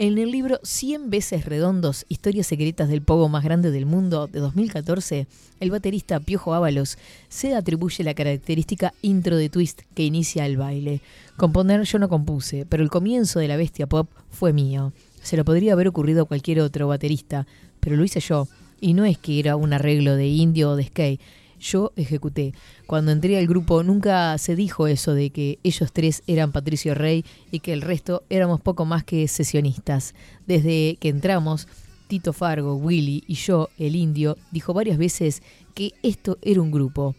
En 0.00 0.16
el 0.16 0.30
libro 0.30 0.60
100 0.62 1.10
veces 1.10 1.44
redondos, 1.44 2.06
historias 2.08 2.46
secretas 2.46 2.88
del 2.88 3.02
pogo 3.02 3.28
más 3.28 3.42
grande 3.42 3.72
del 3.72 3.84
mundo 3.84 4.28
de 4.28 4.38
2014, 4.38 5.26
el 5.58 5.72
baterista 5.72 6.20
Piojo 6.20 6.54
Ábalos 6.54 6.98
se 7.28 7.56
atribuye 7.56 8.04
la 8.04 8.14
característica 8.14 8.94
intro 9.02 9.36
de 9.36 9.48
twist 9.48 9.80
que 9.94 10.04
inicia 10.04 10.46
el 10.46 10.56
baile. 10.56 11.00
Componer 11.36 11.82
yo 11.82 11.98
no 11.98 12.08
compuse, 12.08 12.64
pero 12.64 12.84
el 12.84 12.90
comienzo 12.90 13.40
de 13.40 13.48
la 13.48 13.56
bestia 13.56 13.88
pop 13.88 14.08
fue 14.30 14.52
mío. 14.52 14.92
Se 15.22 15.36
lo 15.36 15.44
podría 15.44 15.72
haber 15.72 15.88
ocurrido 15.88 16.22
a 16.22 16.26
cualquier 16.26 16.60
otro 16.60 16.88
baterista, 16.88 17.46
pero 17.80 17.96
lo 17.96 18.04
hice 18.04 18.20
yo. 18.20 18.48
Y 18.80 18.94
no 18.94 19.04
es 19.04 19.18
que 19.18 19.40
era 19.40 19.56
un 19.56 19.72
arreglo 19.72 20.14
de 20.14 20.28
indio 20.28 20.70
o 20.70 20.76
de 20.76 20.84
skate. 20.84 21.20
Yo 21.60 21.92
ejecuté. 21.96 22.54
Cuando 22.86 23.10
entré 23.10 23.36
al 23.38 23.48
grupo 23.48 23.82
nunca 23.82 24.38
se 24.38 24.54
dijo 24.54 24.86
eso 24.86 25.14
de 25.14 25.30
que 25.30 25.58
ellos 25.64 25.92
tres 25.92 26.22
eran 26.26 26.52
Patricio 26.52 26.94
Rey 26.94 27.24
y 27.50 27.60
que 27.60 27.72
el 27.72 27.82
resto 27.82 28.22
éramos 28.30 28.60
poco 28.60 28.84
más 28.84 29.02
que 29.02 29.26
sesionistas. 29.26 30.14
Desde 30.46 30.96
que 31.00 31.08
entramos, 31.08 31.66
Tito 32.06 32.32
Fargo, 32.32 32.76
Willy 32.76 33.24
y 33.26 33.34
yo, 33.34 33.70
el 33.78 33.96
indio, 33.96 34.36
dijo 34.52 34.72
varias 34.72 34.98
veces 34.98 35.42
que 35.74 35.92
esto 36.02 36.38
era 36.42 36.62
un 36.62 36.70
grupo. 36.70 37.16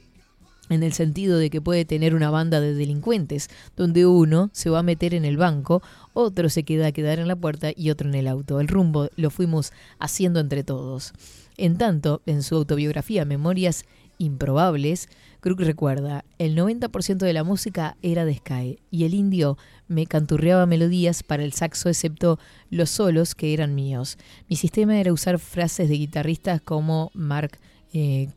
En 0.69 0.83
el 0.83 0.93
sentido 0.93 1.37
de 1.37 1.49
que 1.49 1.61
puede 1.61 1.85
tener 1.85 2.15
una 2.15 2.29
banda 2.29 2.61
de 2.61 2.73
delincuentes, 2.73 3.49
donde 3.75 4.05
uno 4.05 4.49
se 4.53 4.69
va 4.69 4.79
a 4.79 4.83
meter 4.83 5.13
en 5.13 5.25
el 5.25 5.37
banco, 5.37 5.81
otro 6.13 6.49
se 6.49 6.63
queda 6.63 6.87
a 6.87 6.91
quedar 6.91 7.19
en 7.19 7.27
la 7.27 7.35
puerta 7.35 7.71
y 7.75 7.89
otro 7.89 8.07
en 8.07 8.15
el 8.15 8.27
auto. 8.27 8.59
El 8.59 8.67
rumbo 8.67 9.09
lo 9.15 9.29
fuimos 9.29 9.73
haciendo 9.99 10.39
entre 10.39 10.63
todos. 10.63 11.13
En 11.57 11.77
tanto, 11.77 12.21
en 12.25 12.43
su 12.43 12.55
autobiografía 12.55 13.25
Memorias 13.25 13.83
Improbables, 14.17 15.09
Crook 15.39 15.61
recuerda, 15.61 16.25
el 16.37 16.57
90% 16.57 17.19
de 17.19 17.31
la 17.31 17.45
música 17.45 17.95
era 18.01 18.25
de 18.25 18.35
Sky 18.35 18.79
y 18.91 19.05
el 19.05 19.13
indio 19.13 19.57
me 19.87 20.05
canturreaba 20.05 20.65
melodías 20.65 21.23
para 21.23 21.43
el 21.45 21.53
saxo 21.53 21.87
excepto 21.87 22.37
los 22.69 22.89
solos 22.89 23.35
que 23.35 23.53
eran 23.53 23.75
míos. 23.75 24.17
Mi 24.49 24.57
sistema 24.57 24.99
era 24.99 25.13
usar 25.13 25.39
frases 25.39 25.87
de 25.87 25.95
guitarristas 25.95 26.61
como 26.61 27.11
Mark 27.13 27.59
eh, 27.93 28.27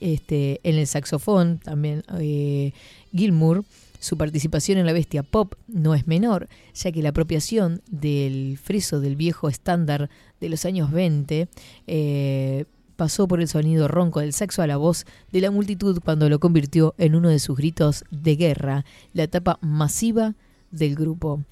este, 0.00 0.60
en 0.62 0.76
el 0.76 0.86
saxofón, 0.86 1.58
también 1.58 2.02
eh, 2.18 2.72
Gilmour. 3.14 3.64
Su 3.98 4.16
participación 4.16 4.78
en 4.78 4.86
la 4.86 4.94
bestia 4.94 5.22
pop 5.22 5.54
no 5.68 5.94
es 5.94 6.06
menor, 6.06 6.48
ya 6.74 6.90
que 6.90 7.02
la 7.02 7.10
apropiación 7.10 7.82
del 7.90 8.56
friso 8.56 8.98
del 8.98 9.14
viejo 9.14 9.48
estándar 9.48 10.08
de 10.40 10.48
los 10.48 10.64
años 10.64 10.90
20 10.90 11.48
eh, 11.86 12.64
pasó 12.96 13.28
por 13.28 13.42
el 13.42 13.48
sonido 13.48 13.88
ronco 13.88 14.20
del 14.20 14.32
saxo 14.32 14.62
a 14.62 14.66
la 14.66 14.78
voz 14.78 15.04
de 15.32 15.42
la 15.42 15.50
multitud 15.50 16.00
cuando 16.02 16.30
lo 16.30 16.40
convirtió 16.40 16.94
en 16.96 17.14
uno 17.14 17.28
de 17.28 17.38
sus 17.38 17.58
gritos 17.58 18.04
de 18.10 18.36
guerra, 18.36 18.86
la 19.12 19.24
etapa 19.24 19.58
masiva 19.60 20.34
del 20.70 20.94
grupo. 20.94 21.44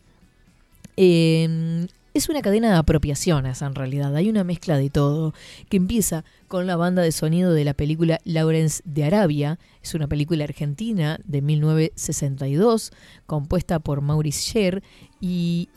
Eh, 0.97 1.87
es 2.15 2.29
una 2.29 2.43
cadena 2.43 2.71
de 2.71 2.77
apropiaciones 2.77 3.63
en 3.63 3.75
realidad, 3.75 4.15
hay 4.17 4.29
una 4.29 4.45
mezcla 4.45 4.77
de 4.77 4.91
todo, 4.91 5.35
que 5.69 5.77
empieza 5.77 6.25
con 6.49 6.67
la 6.67 6.77
banda 6.77 7.03
de 7.03 7.13
sonido 7.13 7.53
de 7.53 7.65
la 7.65 7.75
película 7.75 8.21
Lawrence 8.25 8.83
de 8.85 9.05
Arabia, 9.05 9.59
es 9.83 9.95
una 9.95 10.07
película 10.07 10.45
argentina 10.45 11.19
de 11.25 11.43
1962, 11.43 12.93
compuesta 13.27 13.79
por 13.79 14.01
Maurice 14.01 14.41
Scher, 14.41 14.83
y 15.21 15.69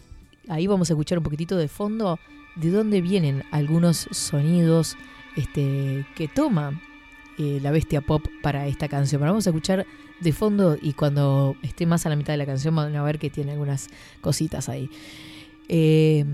ahí 0.47 0.67
vamos 0.67 0.89
a 0.89 0.93
escuchar 0.93 1.17
un 1.17 1.23
poquitito 1.23 1.57
de 1.57 1.67
fondo 1.67 2.19
de 2.55 2.71
dónde 2.71 3.01
vienen 3.01 3.43
algunos 3.51 4.07
sonidos 4.11 4.97
este, 5.35 6.05
que 6.15 6.27
toma 6.27 6.81
eh, 7.37 7.59
la 7.61 7.71
bestia 7.71 8.01
pop 8.01 8.25
para 8.41 8.67
esta 8.67 8.87
canción. 8.87 9.19
Pero 9.19 9.31
vamos 9.31 9.47
a 9.47 9.51
escuchar 9.51 9.85
de 10.19 10.33
fondo 10.33 10.77
y 10.79 10.93
cuando 10.93 11.55
esté 11.63 11.85
más 11.85 12.05
a 12.05 12.09
la 12.09 12.15
mitad 12.15 12.33
de 12.33 12.37
la 12.37 12.45
canción 12.45 12.75
van 12.75 12.95
a 12.95 13.03
ver 13.03 13.19
que 13.19 13.29
tiene 13.29 13.53
algunas 13.53 13.89
cositas 14.21 14.69
ahí. 14.69 14.89
Eh, 15.73 16.25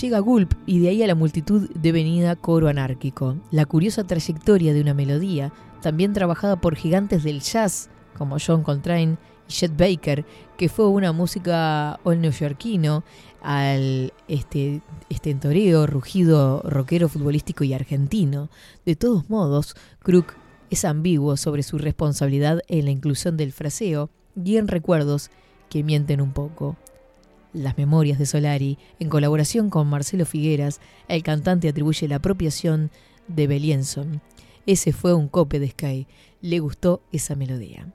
llega 0.00 0.20
Gulp 0.20 0.54
y 0.66 0.78
de 0.78 0.90
ahí 0.90 1.02
a 1.02 1.08
la 1.08 1.16
multitud 1.16 1.68
devenida 1.74 2.36
coro 2.36 2.68
anárquico. 2.68 3.36
La 3.50 3.66
curiosa 3.66 4.06
trayectoria 4.06 4.72
de 4.72 4.80
una 4.80 4.94
melodía, 4.94 5.52
también 5.82 6.12
trabajada 6.12 6.60
por 6.60 6.76
gigantes 6.76 7.24
del 7.24 7.40
jazz 7.40 7.90
como 8.16 8.36
John 8.38 8.62
Coltrane 8.62 9.16
y 9.48 9.52
Chet 9.52 9.76
Baker, 9.76 10.24
que 10.56 10.68
fue 10.68 10.86
una 10.86 11.10
música 11.10 11.98
all 12.04 12.20
neoyorquino 12.20 13.02
al 13.42 14.12
este, 14.28 14.80
estentoreo, 15.10 15.88
rugido 15.88 16.62
rockero 16.62 17.08
futbolístico 17.08 17.64
y 17.64 17.74
argentino. 17.74 18.48
De 18.86 18.94
todos 18.94 19.28
modos, 19.28 19.74
Crook 19.98 20.34
es 20.70 20.84
ambiguo 20.84 21.36
sobre 21.36 21.64
su 21.64 21.78
responsabilidad 21.78 22.60
en 22.68 22.84
la 22.84 22.92
inclusión 22.92 23.36
del 23.36 23.50
fraseo 23.50 24.08
y 24.36 24.56
en 24.56 24.68
recuerdos 24.68 25.32
que 25.68 25.82
mienten 25.82 26.20
un 26.20 26.32
poco. 26.32 26.76
Las 27.52 27.76
Memorias 27.76 28.18
de 28.18 28.26
Solari, 28.26 28.78
en 28.98 29.08
colaboración 29.08 29.68
con 29.68 29.86
Marcelo 29.86 30.24
Figueras, 30.24 30.80
el 31.08 31.22
cantante 31.22 31.68
atribuye 31.68 32.08
la 32.08 32.16
apropiación 32.16 32.90
de 33.28 33.46
Belienson. 33.46 34.22
Ese 34.66 34.92
fue 34.92 35.12
un 35.12 35.28
cope 35.28 35.58
de 35.58 35.68
Sky. 35.68 36.06
Le 36.40 36.60
gustó 36.60 37.02
esa 37.12 37.34
melodía. 37.34 37.92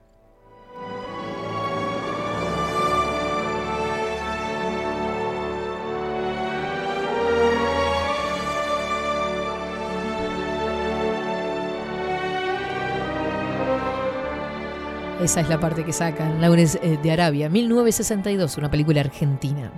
Esa 15.27 15.41
es 15.41 15.49
la 15.49 15.59
parte 15.59 15.83
que 15.83 15.91
sacan. 15.91 16.39
Lawrence 16.39 16.79
eh, 16.81 16.97
de 17.03 17.11
Arabia, 17.11 17.49
1962, 17.49 18.57
una 18.59 18.71
película 18.71 19.01
argentina. 19.01 19.73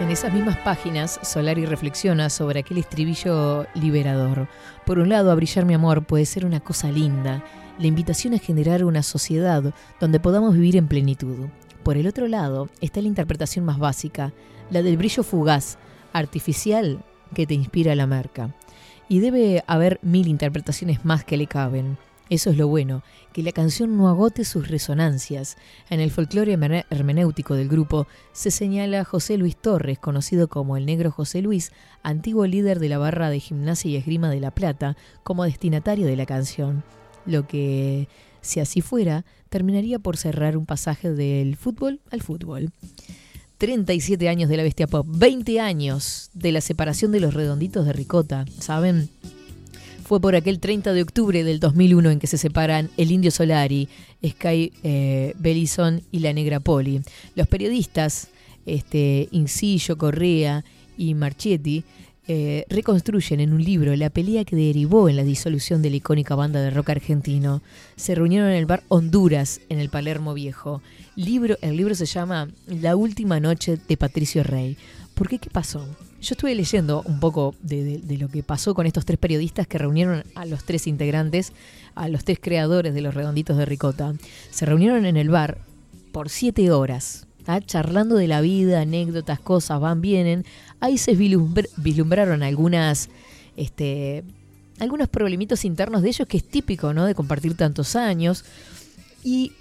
En 0.00 0.10
esas 0.10 0.32
mismas 0.32 0.56
páginas, 0.64 1.20
Solari 1.22 1.64
reflexiona 1.64 2.28
sobre 2.28 2.58
aquel 2.58 2.78
estribillo 2.78 3.68
liberador. 3.74 4.48
Por 4.84 4.98
un 4.98 5.10
lado, 5.10 5.30
a 5.30 5.36
brillar 5.36 5.64
mi 5.64 5.74
amor 5.74 6.04
puede 6.04 6.26
ser 6.26 6.44
una 6.44 6.58
cosa 6.58 6.90
linda, 6.90 7.44
la 7.78 7.86
invitación 7.86 8.34
a 8.34 8.38
generar 8.38 8.84
una 8.84 9.04
sociedad 9.04 9.62
donde 10.00 10.18
podamos 10.18 10.54
vivir 10.54 10.76
en 10.76 10.88
plenitud. 10.88 11.46
Por 11.82 11.96
el 11.96 12.06
otro 12.06 12.28
lado 12.28 12.68
está 12.80 13.00
la 13.00 13.08
interpretación 13.08 13.64
más 13.64 13.78
básica, 13.78 14.32
la 14.70 14.82
del 14.82 14.96
brillo 14.96 15.22
fugaz, 15.22 15.78
artificial, 16.12 17.02
que 17.34 17.46
te 17.46 17.54
inspira 17.54 17.94
la 17.94 18.06
marca. 18.06 18.54
Y 19.08 19.20
debe 19.20 19.64
haber 19.66 19.98
mil 20.02 20.28
interpretaciones 20.28 21.04
más 21.04 21.24
que 21.24 21.36
le 21.36 21.46
caben. 21.46 21.98
Eso 22.28 22.50
es 22.50 22.56
lo 22.56 22.68
bueno, 22.68 23.02
que 23.32 23.42
la 23.42 23.50
canción 23.50 23.96
no 23.96 24.08
agote 24.08 24.44
sus 24.44 24.68
resonancias. 24.68 25.56
En 25.88 25.98
el 25.98 26.12
folclore 26.12 26.56
hermenéutico 26.90 27.54
del 27.54 27.68
grupo 27.68 28.06
se 28.32 28.52
señala 28.52 29.00
a 29.00 29.04
José 29.04 29.36
Luis 29.36 29.56
Torres, 29.56 29.98
conocido 29.98 30.46
como 30.46 30.76
el 30.76 30.86
negro 30.86 31.10
José 31.10 31.42
Luis, 31.42 31.72
antiguo 32.04 32.46
líder 32.46 32.78
de 32.78 32.88
la 32.88 32.98
barra 32.98 33.30
de 33.30 33.40
gimnasia 33.40 33.90
y 33.90 33.96
esgrima 33.96 34.30
de 34.30 34.38
La 34.38 34.52
Plata, 34.52 34.96
como 35.24 35.42
destinatario 35.42 36.06
de 36.06 36.14
la 36.14 36.26
canción. 36.26 36.84
Lo 37.26 37.48
que, 37.48 38.06
si 38.42 38.60
así 38.60 38.80
fuera, 38.80 39.24
terminaría 39.48 39.98
por 39.98 40.16
cerrar 40.16 40.56
un 40.56 40.66
pasaje 40.66 41.12
del 41.12 41.56
fútbol 41.56 42.00
al 42.10 42.22
fútbol. 42.22 42.70
37 43.58 44.28
años 44.28 44.48
de 44.48 44.56
la 44.56 44.62
bestia 44.62 44.86
pop, 44.86 45.06
20 45.08 45.60
años 45.60 46.30
de 46.32 46.50
la 46.50 46.62
separación 46.62 47.12
de 47.12 47.20
los 47.20 47.34
redonditos 47.34 47.84
de 47.84 47.92
Ricota, 47.92 48.46
¿saben? 48.58 49.10
Fue 50.02 50.18
por 50.18 50.34
aquel 50.34 50.60
30 50.60 50.92
de 50.94 51.02
octubre 51.02 51.44
del 51.44 51.60
2001 51.60 52.10
en 52.10 52.18
que 52.18 52.26
se 52.26 52.38
separan 52.38 52.90
el 52.96 53.12
Indio 53.12 53.30
Solari, 53.30 53.88
Sky 54.26 54.72
eh, 54.82 55.34
Bellison 55.38 56.02
y 56.10 56.20
la 56.20 56.32
Negra 56.32 56.58
Poli. 56.58 57.02
Los 57.34 57.46
periodistas, 57.48 58.28
este, 58.64 59.28
Incillo, 59.30 59.98
Correa 59.98 60.64
y 60.96 61.14
Marchetti, 61.14 61.84
eh, 62.28 62.64
reconstruyen 62.68 63.40
en 63.40 63.52
un 63.52 63.64
libro 63.64 63.96
la 63.96 64.10
pelea 64.10 64.44
que 64.44 64.54
derivó 64.54 65.08
en 65.08 65.16
la 65.16 65.24
disolución 65.24 65.82
de 65.82 65.90
la 65.90 65.96
icónica 65.96 66.34
banda 66.34 66.60
de 66.60 66.70
rock 66.70 66.90
argentino. 66.90 67.62
Se 67.96 68.14
reunieron 68.14 68.50
en 68.50 68.56
el 68.56 68.66
bar 68.66 68.82
Honduras, 68.88 69.60
en 69.68 69.78
el 69.78 69.88
Palermo 69.88 70.34
Viejo. 70.34 70.82
Libro, 71.16 71.56
el 71.60 71.76
libro 71.76 71.94
se 71.94 72.06
llama 72.06 72.48
La 72.66 72.94
última 72.96 73.40
noche 73.40 73.78
de 73.88 73.96
Patricio 73.96 74.42
Rey. 74.42 74.76
¿Por 75.14 75.28
qué? 75.28 75.38
¿Qué 75.38 75.50
pasó? 75.50 75.86
Yo 76.22 76.34
estuve 76.34 76.54
leyendo 76.54 77.02
un 77.06 77.18
poco 77.18 77.54
de, 77.62 78.02
lo 78.18 78.28
que 78.28 78.42
pasó 78.42 78.74
con 78.74 78.86
estos 78.86 79.06
tres 79.06 79.18
periodistas 79.18 79.66
que 79.66 79.78
reunieron 79.78 80.22
a 80.34 80.44
los 80.44 80.64
tres 80.64 80.86
integrantes, 80.86 81.52
a 81.94 82.08
los 82.08 82.24
tres 82.24 82.38
creadores 82.40 82.94
de 82.94 83.00
los 83.00 83.14
redonditos 83.14 83.56
de 83.56 83.64
Ricota. 83.64 84.14
Se 84.50 84.66
reunieron 84.66 85.06
en 85.06 85.16
el 85.16 85.30
bar 85.30 85.58
por 86.12 86.28
siete 86.28 86.70
horas, 86.70 87.26
charlando 87.66 88.16
de 88.16 88.28
la 88.28 88.40
vida, 88.40 88.82
anécdotas, 88.82 89.40
cosas, 89.40 89.80
van, 89.80 90.00
vienen. 90.00 90.44
Ahí 90.80 90.98
se 90.98 91.16
vislumbr- 91.16 91.68
vislumbraron 91.76 92.42
algunas, 92.42 93.08
este, 93.56 94.24
algunos 94.78 95.08
problemitos 95.08 95.64
internos 95.64 96.02
de 96.02 96.08
ellos 96.08 96.26
que 96.26 96.38
es 96.38 96.44
típico, 96.44 96.92
¿no? 96.94 97.04
De 97.04 97.14
compartir 97.14 97.54
tantos 97.54 97.96
años. 97.96 98.44
Y 99.22 99.52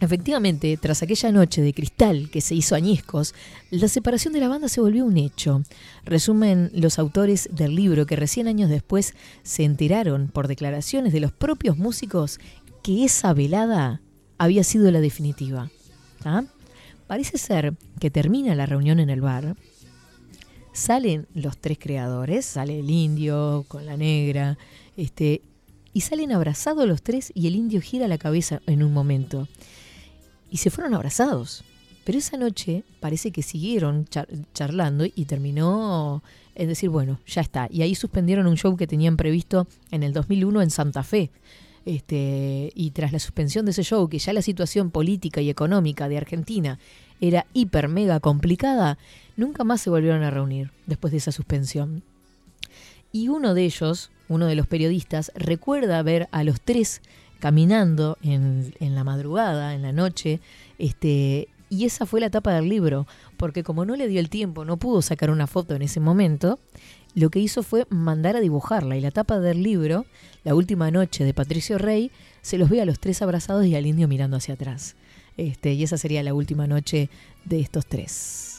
efectivamente, 0.00 0.76
tras 0.76 1.02
aquella 1.02 1.32
noche 1.32 1.62
de 1.62 1.72
cristal 1.72 2.28
que 2.30 2.40
se 2.40 2.54
hizo 2.54 2.74
añiscos, 2.74 3.34
la 3.70 3.88
separación 3.88 4.32
de 4.32 4.40
la 4.40 4.48
banda 4.48 4.68
se 4.68 4.80
volvió 4.80 5.04
un 5.04 5.16
hecho. 5.16 5.62
Resumen 6.04 6.70
los 6.74 6.98
autores 6.98 7.48
del 7.52 7.74
libro 7.74 8.06
que 8.06 8.16
recién 8.16 8.48
años 8.48 8.70
después 8.70 9.14
se 9.42 9.64
enteraron 9.64 10.28
por 10.28 10.48
declaraciones 10.48 11.12
de 11.12 11.20
los 11.20 11.32
propios 11.32 11.78
músicos 11.78 12.40
que 12.82 13.04
esa 13.04 13.32
velada 13.32 14.00
había 14.38 14.64
sido 14.64 14.90
la 14.90 15.00
definitiva. 15.00 15.70
¿tá? 16.22 16.44
Parece 17.06 17.38
ser 17.38 17.74
que 18.00 18.10
termina 18.10 18.54
la 18.54 18.66
reunión 18.66 19.00
en 19.00 19.10
el 19.10 19.20
bar, 19.20 19.56
salen 20.78 21.26
los 21.34 21.58
tres 21.58 21.78
creadores, 21.78 22.46
sale 22.46 22.78
el 22.80 22.88
indio 22.90 23.64
con 23.68 23.84
la 23.84 23.96
negra, 23.96 24.56
este, 24.96 25.42
y 25.92 26.02
salen 26.02 26.32
abrazados 26.32 26.86
los 26.86 27.02
tres 27.02 27.32
y 27.34 27.46
el 27.48 27.56
indio 27.56 27.80
gira 27.80 28.08
la 28.08 28.18
cabeza 28.18 28.60
en 28.66 28.82
un 28.82 28.92
momento. 28.92 29.48
Y 30.50 30.58
se 30.58 30.70
fueron 30.70 30.94
abrazados. 30.94 31.64
Pero 32.04 32.18
esa 32.18 32.38
noche 32.38 32.84
parece 33.00 33.32
que 33.32 33.42
siguieron 33.42 34.06
char- 34.06 34.28
charlando 34.54 35.04
y 35.04 35.24
terminó, 35.26 36.22
es 36.54 36.66
decir, 36.68 36.88
bueno, 36.88 37.20
ya 37.26 37.42
está. 37.42 37.68
Y 37.70 37.82
ahí 37.82 37.94
suspendieron 37.94 38.46
un 38.46 38.56
show 38.56 38.76
que 38.76 38.86
tenían 38.86 39.16
previsto 39.18 39.66
en 39.90 40.02
el 40.02 40.12
2001 40.14 40.62
en 40.62 40.70
Santa 40.70 41.02
Fe. 41.02 41.30
Este, 41.88 42.70
y 42.74 42.90
tras 42.90 43.12
la 43.12 43.18
suspensión 43.18 43.64
de 43.64 43.70
ese 43.70 43.82
show, 43.82 44.06
que 44.10 44.18
ya 44.18 44.34
la 44.34 44.42
situación 44.42 44.90
política 44.90 45.40
y 45.40 45.48
económica 45.48 46.06
de 46.10 46.18
Argentina 46.18 46.78
era 47.18 47.46
hiper 47.54 47.88
mega 47.88 48.20
complicada, 48.20 48.98
nunca 49.38 49.64
más 49.64 49.80
se 49.80 49.88
volvieron 49.88 50.22
a 50.22 50.30
reunir 50.30 50.70
después 50.84 51.12
de 51.12 51.16
esa 51.16 51.32
suspensión. 51.32 52.02
Y 53.10 53.28
uno 53.28 53.54
de 53.54 53.64
ellos, 53.64 54.10
uno 54.28 54.44
de 54.44 54.54
los 54.54 54.66
periodistas, 54.66 55.32
recuerda 55.34 56.02
ver 56.02 56.28
a 56.30 56.44
los 56.44 56.60
tres 56.60 57.00
caminando 57.40 58.18
en, 58.22 58.74
en 58.80 58.94
la 58.94 59.02
madrugada, 59.02 59.74
en 59.74 59.80
la 59.80 59.92
noche, 59.92 60.40
este, 60.78 61.48
y 61.70 61.86
esa 61.86 62.04
fue 62.04 62.20
la 62.20 62.28
tapa 62.28 62.52
del 62.52 62.68
libro, 62.68 63.06
porque 63.38 63.62
como 63.62 63.86
no 63.86 63.96
le 63.96 64.08
dio 64.08 64.20
el 64.20 64.28
tiempo, 64.28 64.66
no 64.66 64.76
pudo 64.76 65.00
sacar 65.00 65.30
una 65.30 65.46
foto 65.46 65.74
en 65.74 65.80
ese 65.80 66.00
momento, 66.00 66.58
lo 67.14 67.30
que 67.30 67.40
hizo 67.40 67.62
fue 67.62 67.86
mandar 67.90 68.36
a 68.36 68.40
dibujarla. 68.40 68.96
Y 68.96 69.00
la 69.00 69.10
tapa 69.10 69.40
del 69.40 69.62
libro, 69.62 70.06
La 70.44 70.54
última 70.54 70.90
noche 70.90 71.24
de 71.24 71.34
Patricio 71.34 71.78
Rey, 71.78 72.10
se 72.42 72.58
los 72.58 72.68
ve 72.70 72.80
a 72.80 72.84
los 72.84 73.00
tres 73.00 73.22
abrazados 73.22 73.66
y 73.66 73.74
al 73.74 73.86
indio 73.86 74.08
mirando 74.08 74.36
hacia 74.36 74.54
atrás. 74.54 74.96
Este, 75.36 75.72
y 75.72 75.82
esa 75.84 75.98
sería 75.98 76.22
la 76.22 76.34
última 76.34 76.66
noche 76.66 77.10
de 77.44 77.60
estos 77.60 77.86
tres. 77.86 78.58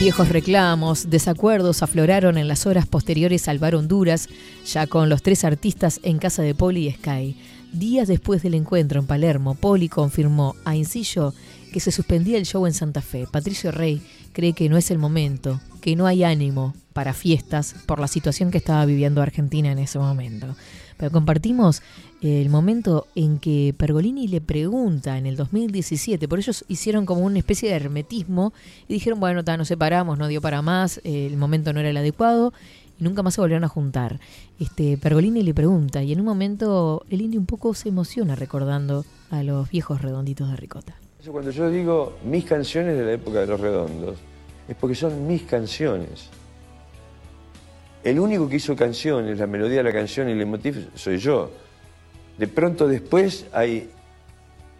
Viejos 0.00 0.30
reclamos, 0.30 1.10
desacuerdos 1.10 1.82
afloraron 1.82 2.38
en 2.38 2.48
las 2.48 2.64
horas 2.64 2.86
posteriores 2.86 3.48
al 3.48 3.58
Bar 3.58 3.74
Honduras, 3.74 4.30
ya 4.64 4.86
con 4.86 5.10
los 5.10 5.22
tres 5.22 5.44
artistas 5.44 6.00
en 6.02 6.18
casa 6.18 6.40
de 6.40 6.54
Poli 6.54 6.88
y 6.88 6.92
Sky. 6.92 7.36
Días 7.72 8.08
después 8.08 8.42
del 8.42 8.54
encuentro 8.54 8.98
en 8.98 9.06
Palermo, 9.06 9.54
Poli 9.54 9.88
confirmó 9.88 10.56
a 10.64 10.74
Incillo 10.74 11.32
que 11.72 11.78
se 11.78 11.92
suspendía 11.92 12.36
el 12.36 12.44
show 12.44 12.66
en 12.66 12.74
Santa 12.74 13.00
Fe. 13.00 13.28
Patricio 13.30 13.70
Rey 13.70 14.02
cree 14.32 14.54
que 14.54 14.68
no 14.68 14.76
es 14.76 14.90
el 14.90 14.98
momento, 14.98 15.60
que 15.80 15.94
no 15.94 16.06
hay 16.06 16.24
ánimo 16.24 16.74
para 16.92 17.14
fiestas 17.14 17.76
por 17.86 18.00
la 18.00 18.08
situación 18.08 18.50
que 18.50 18.58
estaba 18.58 18.84
viviendo 18.86 19.22
Argentina 19.22 19.70
en 19.70 19.78
ese 19.78 20.00
momento. 20.00 20.56
Pero 20.96 21.12
compartimos 21.12 21.80
el 22.20 22.50
momento 22.50 23.06
en 23.14 23.38
que 23.38 23.72
Pergolini 23.78 24.26
le 24.26 24.40
pregunta 24.40 25.16
en 25.16 25.26
el 25.26 25.36
2017, 25.36 26.26
por 26.26 26.40
ellos 26.40 26.64
hicieron 26.68 27.06
como 27.06 27.20
una 27.22 27.38
especie 27.38 27.70
de 27.70 27.76
hermetismo 27.76 28.52
y 28.88 28.94
dijeron, 28.94 29.20
bueno, 29.20 29.44
ta, 29.44 29.56
nos 29.56 29.68
separamos, 29.68 30.18
no 30.18 30.26
dio 30.26 30.42
para 30.42 30.60
más, 30.60 31.00
el 31.04 31.36
momento 31.36 31.72
no 31.72 31.80
era 31.80 31.90
el 31.90 31.96
adecuado 31.96 32.52
y 33.00 33.04
nunca 33.04 33.22
más 33.22 33.34
se 33.34 33.40
volvieron 33.40 33.64
a 33.64 33.68
juntar. 33.68 34.20
Este, 34.58 34.98
Pergolini 34.98 35.42
le 35.42 35.54
pregunta 35.54 36.02
y 36.02 36.12
en 36.12 36.20
un 36.20 36.26
momento 36.26 37.04
el 37.10 37.22
indio 37.22 37.40
un 37.40 37.46
poco 37.46 37.74
se 37.74 37.88
emociona 37.88 38.34
recordando 38.36 39.04
a 39.30 39.42
los 39.42 39.68
viejos 39.70 40.02
redonditos 40.02 40.50
de 40.50 40.56
ricota. 40.56 40.94
Cuando 41.30 41.50
yo 41.50 41.70
digo 41.70 42.18
mis 42.24 42.44
canciones 42.44 42.96
de 42.96 43.04
la 43.04 43.12
época 43.12 43.40
de 43.40 43.46
los 43.46 43.60
redondos, 43.60 44.16
es 44.68 44.76
porque 44.76 44.94
son 44.94 45.26
mis 45.26 45.42
canciones. 45.42 46.30
El 48.02 48.18
único 48.18 48.48
que 48.48 48.56
hizo 48.56 48.74
canciones, 48.76 49.38
la 49.38 49.46
melodía 49.46 49.78
de 49.78 49.84
la 49.84 49.92
canción 49.92 50.28
y 50.28 50.32
el 50.32 50.46
motif 50.46 50.76
soy 50.94 51.18
yo. 51.18 51.50
De 52.38 52.46
pronto 52.46 52.88
después 52.88 53.46
hay 53.52 53.90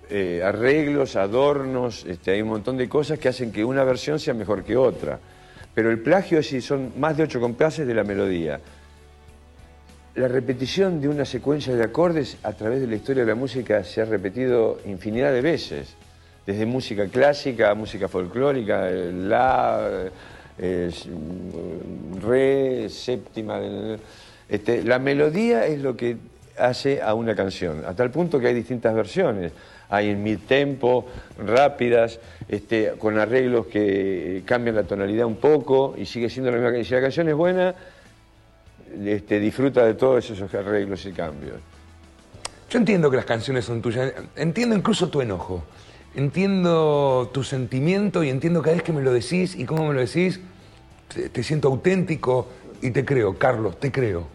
eh, 0.08 0.42
arreglos, 0.42 1.16
adornos, 1.16 2.06
este, 2.06 2.32
hay 2.32 2.42
un 2.42 2.48
montón 2.48 2.76
de 2.78 2.88
cosas 2.88 3.18
que 3.18 3.28
hacen 3.28 3.52
que 3.52 3.64
una 3.64 3.84
versión 3.84 4.18
sea 4.18 4.32
mejor 4.32 4.64
que 4.64 4.76
otra. 4.76 5.20
Pero 5.74 5.90
el 5.90 6.00
plagio 6.00 6.40
es 6.40 6.48
si 6.48 6.60
son 6.60 6.92
más 6.98 7.16
de 7.16 7.22
ocho 7.22 7.40
compases 7.40 7.86
de 7.86 7.94
la 7.94 8.04
melodía. 8.04 8.60
La 10.16 10.28
repetición 10.28 11.00
de 11.00 11.08
una 11.08 11.24
secuencia 11.24 11.74
de 11.74 11.84
acordes 11.84 12.36
a 12.42 12.52
través 12.52 12.80
de 12.80 12.88
la 12.88 12.96
historia 12.96 13.22
de 13.22 13.28
la 13.28 13.36
música 13.36 13.84
se 13.84 14.02
ha 14.02 14.04
repetido 14.04 14.80
infinidad 14.86 15.32
de 15.32 15.40
veces. 15.40 15.94
Desde 16.46 16.66
música 16.66 17.06
clásica 17.06 17.74
música 17.74 18.08
folclórica, 18.08 18.90
la, 18.90 20.10
eh, 20.58 20.90
re, 22.20 22.88
séptima. 22.88 23.60
este, 24.48 24.82
la 24.82 24.98
melodía 24.98 25.66
es 25.66 25.80
lo 25.80 25.96
que 25.96 26.16
hace 26.58 27.00
a 27.00 27.14
una 27.14 27.34
canción, 27.34 27.84
a 27.86 27.94
tal 27.94 28.10
punto 28.10 28.38
que 28.40 28.48
hay 28.48 28.54
distintas 28.54 28.94
versiones. 28.94 29.52
Hay 29.90 30.10
en 30.10 30.22
mid-tempo, 30.22 31.06
rápidas, 31.38 32.20
este, 32.48 32.92
con 32.98 33.18
arreglos 33.18 33.66
que 33.66 34.42
cambian 34.46 34.76
la 34.76 34.84
tonalidad 34.84 35.26
un 35.26 35.36
poco 35.36 35.94
y 35.96 36.06
sigue 36.06 36.30
siendo 36.30 36.50
la 36.50 36.56
misma 36.58 36.70
canción. 36.70 36.84
Si 36.86 36.94
la 36.94 37.00
canción 37.00 37.28
es 37.28 37.34
buena, 37.34 37.74
este, 39.04 39.40
disfruta 39.40 39.84
de 39.84 39.94
todos 39.94 40.30
esos 40.30 40.52
arreglos 40.54 41.04
y 41.06 41.12
cambios. 41.12 41.56
Yo 42.68 42.78
entiendo 42.78 43.10
que 43.10 43.16
las 43.16 43.26
canciones 43.26 43.64
son 43.64 43.82
tuyas, 43.82 44.12
entiendo 44.36 44.76
incluso 44.76 45.08
tu 45.08 45.20
enojo, 45.20 45.64
entiendo 46.14 47.30
tu 47.32 47.42
sentimiento 47.42 48.22
y 48.22 48.30
entiendo 48.30 48.62
cada 48.62 48.76
vez 48.76 48.84
que 48.84 48.92
me 48.92 49.02
lo 49.02 49.12
decís 49.12 49.56
y 49.56 49.64
cómo 49.64 49.88
me 49.88 49.94
lo 49.94 50.00
decís, 50.00 50.40
te, 51.12 51.28
te 51.28 51.42
siento 51.42 51.68
auténtico 51.68 52.48
y 52.80 52.92
te 52.92 53.04
creo, 53.04 53.36
Carlos, 53.36 53.78
te 53.80 53.90
creo. 53.90 54.26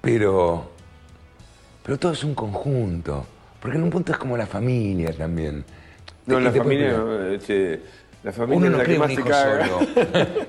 Pero, 0.00 0.70
pero 1.82 1.98
todo 1.98 2.12
es 2.12 2.24
un 2.24 2.34
conjunto, 2.34 3.26
porque 3.66 3.78
en 3.78 3.82
un 3.82 3.90
punto 3.90 4.12
es 4.12 4.18
como 4.18 4.36
la 4.36 4.46
familia 4.46 5.12
también. 5.12 5.64
No, 6.26 6.38
la 6.38 6.52
familia, 6.52 7.02
eh, 7.32 7.38
che, 7.44 7.80
la 8.22 8.30
familia 8.30 8.56
uno 8.58 8.76
no 8.76 8.80
es 8.80 8.88
la 8.96 9.04
un 9.04 9.10
hijo 9.10 9.22
solo. 9.26 9.80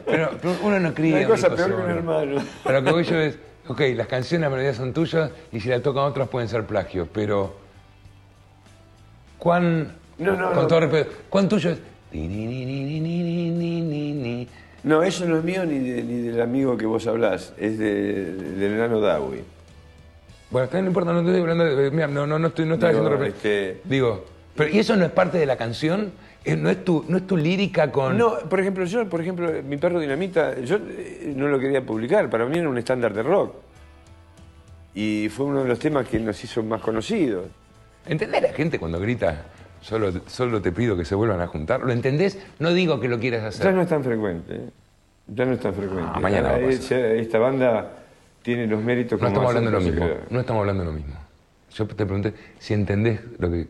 Pero, 0.06 0.30
uno 0.62 0.80
no 0.80 0.94
cría. 0.94 1.18
Hay 1.18 1.24
un 1.24 1.32
cosa 1.32 1.50
peor 1.50 1.76
que 1.76 1.82
un 1.82 1.90
hermano. 1.90 2.42
Pero 2.64 2.80
lo 2.80 2.86
que 2.86 2.92
voy 2.92 3.04
yo 3.06 3.20
es, 3.20 3.40
ok, 3.68 3.82
las 3.96 4.06
canciones, 4.06 4.44
las 4.44 4.52
melodías 4.52 4.76
son 4.76 4.94
tuyas 4.94 5.32
y 5.52 5.60
si 5.60 5.68
la 5.68 5.82
tocan 5.82 6.04
otros 6.04 6.30
pueden 6.30 6.48
ser 6.48 6.64
plagios, 6.66 7.08
pero. 7.12 7.56
¿Cuán. 9.40 9.96
No, 10.20 10.36
no, 10.36 10.50
con 10.50 10.56
no. 10.56 10.68
todo 10.68 10.80
respeto, 10.82 11.12
¿cuán 11.28 11.50
tuyo 11.50 11.72
es? 11.72 11.80
No, 14.84 15.02
eso 15.02 15.26
no 15.26 15.38
es 15.40 15.44
mío 15.44 15.66
ni, 15.66 15.80
del 15.80 16.40
amigo 16.40 16.78
que 16.78 16.86
vos 16.86 17.08
hablás, 17.08 17.52
es 17.58 17.80
de, 17.80 18.32
del 18.32 18.74
enano 18.74 19.00
Dawi. 19.02 19.57
Bueno, 20.50 20.66
está 20.66 20.82
no 20.82 20.88
importa, 20.88 21.12
no 21.12 21.20
estoy 21.20 21.40
hablando 21.42 21.66
de, 21.66 21.92
mira, 21.92 22.08
no, 22.08 22.26
no, 22.26 22.40
no 22.40 22.48
estoy, 22.48 22.66
no 22.66 22.76
estaba 22.76 22.94
Digo, 22.94 23.06
haciendo 23.06 23.24
referencia. 23.26 23.52
este- 23.52 23.82
Digo, 23.84 24.26
pero 24.56 24.70
¿y 24.70 24.80
eso 24.80 24.96
no 24.96 25.06
es 25.06 25.12
parte 25.12 25.38
de 25.38 25.46
la 25.46 25.58
canción? 25.58 26.12
Eh, 26.46 26.56
¿No 26.56 26.70
es 26.70 26.84
tu, 26.86 27.04
no 27.10 27.18
es 27.18 27.28
tu 27.28 27.36
lírica 27.36 27.92
con...? 27.92 28.18
No, 28.18 28.40
por 28.50 28.60
ejemplo, 28.62 28.86
yo, 28.86 29.08
por 29.10 29.20
ejemplo, 29.20 29.52
mi 29.68 29.76
perro 29.78 30.00
Dinamita, 30.00 30.60
yo 30.62 30.78
eh, 30.78 31.34
no 31.36 31.48
lo 31.50 31.60
quería 31.60 31.86
publicar, 31.86 32.30
para 32.30 32.46
mí 32.46 32.58
era 32.58 32.70
un 32.70 32.78
estándar 32.78 33.14
de 33.14 33.24
rock. 33.24 33.54
Y 34.96 35.30
fue 35.30 35.46
uno 35.46 35.64
de 35.64 35.68
los 35.70 35.78
temas 35.80 36.08
que 36.08 36.20
nos 36.20 36.42
hizo 36.44 36.64
más 36.64 36.82
conocidos. 36.82 37.46
¿Entendés 38.08 38.42
la 38.42 38.54
gente 38.54 38.80
cuando 38.80 39.00
grita, 39.00 39.44
solo, 39.82 40.12
solo 40.28 40.62
te 40.62 40.72
pido 40.72 40.96
que 40.98 41.04
se 41.06 41.14
vuelvan 41.14 41.42
a 41.42 41.48
juntar? 41.48 41.82
¿Lo 41.82 41.92
entendés? 41.92 42.40
No 42.60 42.74
digo 42.74 43.00
que 43.00 43.10
lo 43.10 43.20
quieras 43.20 43.44
hacer. 43.44 43.66
Ya 43.66 43.72
no 43.74 43.82
es 43.82 43.90
tan 43.90 44.04
frecuente, 44.04 44.56
¿eh? 44.56 44.70
ya 45.28 45.46
no 45.46 45.54
es 45.54 45.60
tan 45.60 45.74
frecuente. 45.74 46.10
Ah, 46.16 46.20
mañana 46.22 46.52
va 46.52 46.56
a 46.56 46.60
pasar. 46.62 46.98
Esta 47.18 47.38
banda 47.38 47.92
tiene 48.48 48.66
los 48.66 48.82
méritos 48.82 49.20
No 49.20 49.28
como 49.28 49.28
estamos 49.28 49.50
hablando 49.50 49.72
de 49.72 49.72
lo 49.74 49.78
hacer 49.82 49.94
mismo. 49.94 50.26
No 50.30 50.40
estamos 50.40 50.62
hablando 50.62 50.84
de 50.86 50.90
lo 50.90 50.96
mismo. 50.96 51.16
Yo 51.76 51.86
te 51.86 52.06
pregunté 52.06 52.34
si 52.58 52.74
entendés 52.74 53.20
lo 53.40 53.52
que. 53.52 53.68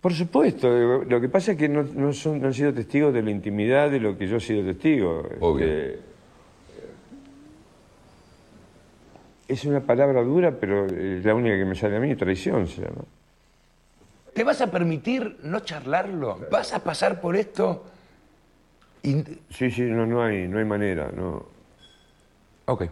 Por 0.00 0.14
supuesto, 0.14 1.04
lo 1.04 1.20
que 1.20 1.28
pasa 1.28 1.52
es 1.52 1.58
que 1.58 1.68
no, 1.68 1.82
no 1.82 2.10
son, 2.14 2.40
no 2.40 2.46
han 2.46 2.54
sido 2.54 2.72
testigos 2.72 3.12
de 3.12 3.22
la 3.22 3.30
intimidad 3.30 3.90
de 3.90 4.00
lo 4.00 4.16
que 4.16 4.26
yo 4.26 4.38
he 4.38 4.40
sido 4.40 4.64
testigo. 4.64 5.28
Obvio. 5.40 5.66
Este, 5.66 5.98
es 9.48 9.66
una 9.66 9.80
palabra 9.80 10.22
dura, 10.22 10.50
pero 10.58 10.86
es 10.86 11.22
la 11.22 11.34
única 11.34 11.58
que 11.58 11.66
me 11.66 11.74
sale 11.74 11.98
a 11.98 12.00
mí, 12.00 12.16
traición 12.16 12.66
se 12.68 12.80
llama. 12.80 13.04
¿Te 14.32 14.44
vas 14.44 14.62
a 14.62 14.70
permitir 14.70 15.40
no 15.42 15.60
charlarlo? 15.60 16.40
¿Vas 16.50 16.72
a 16.72 16.82
pasar 16.82 17.20
por 17.20 17.36
esto? 17.36 17.84
Y- 19.02 19.22
Sí, 19.50 19.70
sí, 19.70 19.82
no, 19.82 20.06
no, 20.06 20.22
hay, 20.22 20.48
no 20.48 20.58
hay 20.58 20.64
manera, 20.64 21.10
no. 21.14 21.44
Ok. 22.64 22.84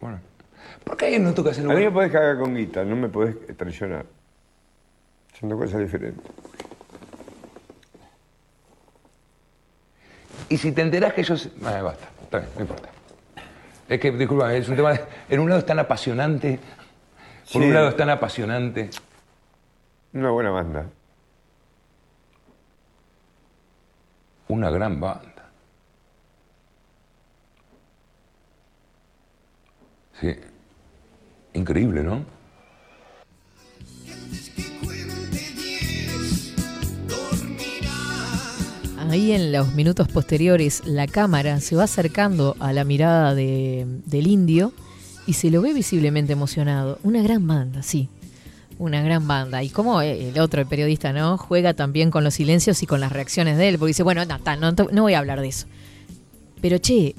Bueno. 0.00 0.18
¿Por 0.84 0.96
qué 0.96 1.18
no 1.18 1.32
tocas 1.34 1.58
el 1.58 1.64
A 1.66 1.68
mí 1.68 1.74
me 1.74 1.80
lugar? 1.80 1.92
podés 1.94 2.12
cagar 2.12 2.38
con 2.38 2.54
guita, 2.54 2.84
no 2.84 2.96
me 2.96 3.08
podés 3.08 3.36
traicionar. 3.56 4.06
Son 5.38 5.48
dos 5.48 5.58
cosas 5.60 5.80
diferentes. 5.80 6.24
Y 10.48 10.56
si 10.58 10.72
te 10.72 10.82
enterás 10.82 11.12
que 11.12 11.20
ellos. 11.20 11.48
Ah, 11.64 11.80
basta. 11.82 12.08
Está 12.22 12.38
bien, 12.38 12.50
no 12.56 12.60
importa. 12.62 12.88
Es 13.88 14.00
que, 14.00 14.10
disculpa, 14.12 14.54
es 14.54 14.68
un 14.68 14.76
tema. 14.76 14.92
de- 14.92 15.04
En 15.28 15.40
un 15.40 15.48
lado 15.48 15.60
es 15.60 15.66
tan 15.66 15.78
apasionante. 15.78 16.58
Por 17.52 17.62
Sí. 17.62 17.68
un 17.68 17.74
lado 17.74 17.88
es 17.88 17.96
tan 17.96 18.10
apasionante. 18.10 18.90
Una 20.12 20.30
buena 20.30 20.50
banda. 20.50 20.86
Una 24.48 24.70
gran 24.70 25.00
banda. 25.00 25.39
Sí. 30.20 30.34
Increíble, 31.54 32.02
¿no? 32.02 32.24
Ahí 39.08 39.32
en 39.32 39.50
los 39.50 39.74
minutos 39.74 40.06
posteriores 40.08 40.82
la 40.86 41.06
cámara 41.08 41.58
se 41.60 41.74
va 41.74 41.84
acercando 41.84 42.54
a 42.60 42.72
la 42.72 42.84
mirada 42.84 43.34
de- 43.34 43.84
del 44.06 44.26
indio 44.28 44.72
y 45.26 45.32
se 45.32 45.50
lo 45.50 45.62
ve 45.62 45.72
visiblemente 45.72 46.32
emocionado. 46.32 46.98
Una 47.02 47.20
gran 47.22 47.46
banda, 47.46 47.82
sí. 47.82 48.08
Una 48.78 49.02
gran 49.02 49.26
banda. 49.26 49.62
Y 49.64 49.68
como 49.70 50.00
el 50.00 50.38
otro, 50.38 50.64
periodista, 50.66 51.12
¿no? 51.12 51.36
Juega 51.38 51.74
también 51.74 52.10
con 52.10 52.22
los 52.24 52.34
silencios 52.34 52.82
y 52.82 52.86
con 52.86 53.00
las 53.00 53.12
reacciones 53.12 53.58
de 53.58 53.68
él. 53.68 53.78
Porque 53.78 53.90
dice, 53.90 54.02
bueno, 54.02 54.24
no, 54.24 54.38
no, 54.56 54.72
no 54.72 55.02
voy 55.02 55.14
a 55.14 55.18
hablar 55.18 55.40
de 55.40 55.48
eso. 55.48 55.66
Pero 56.60 56.78
che, 56.78 57.14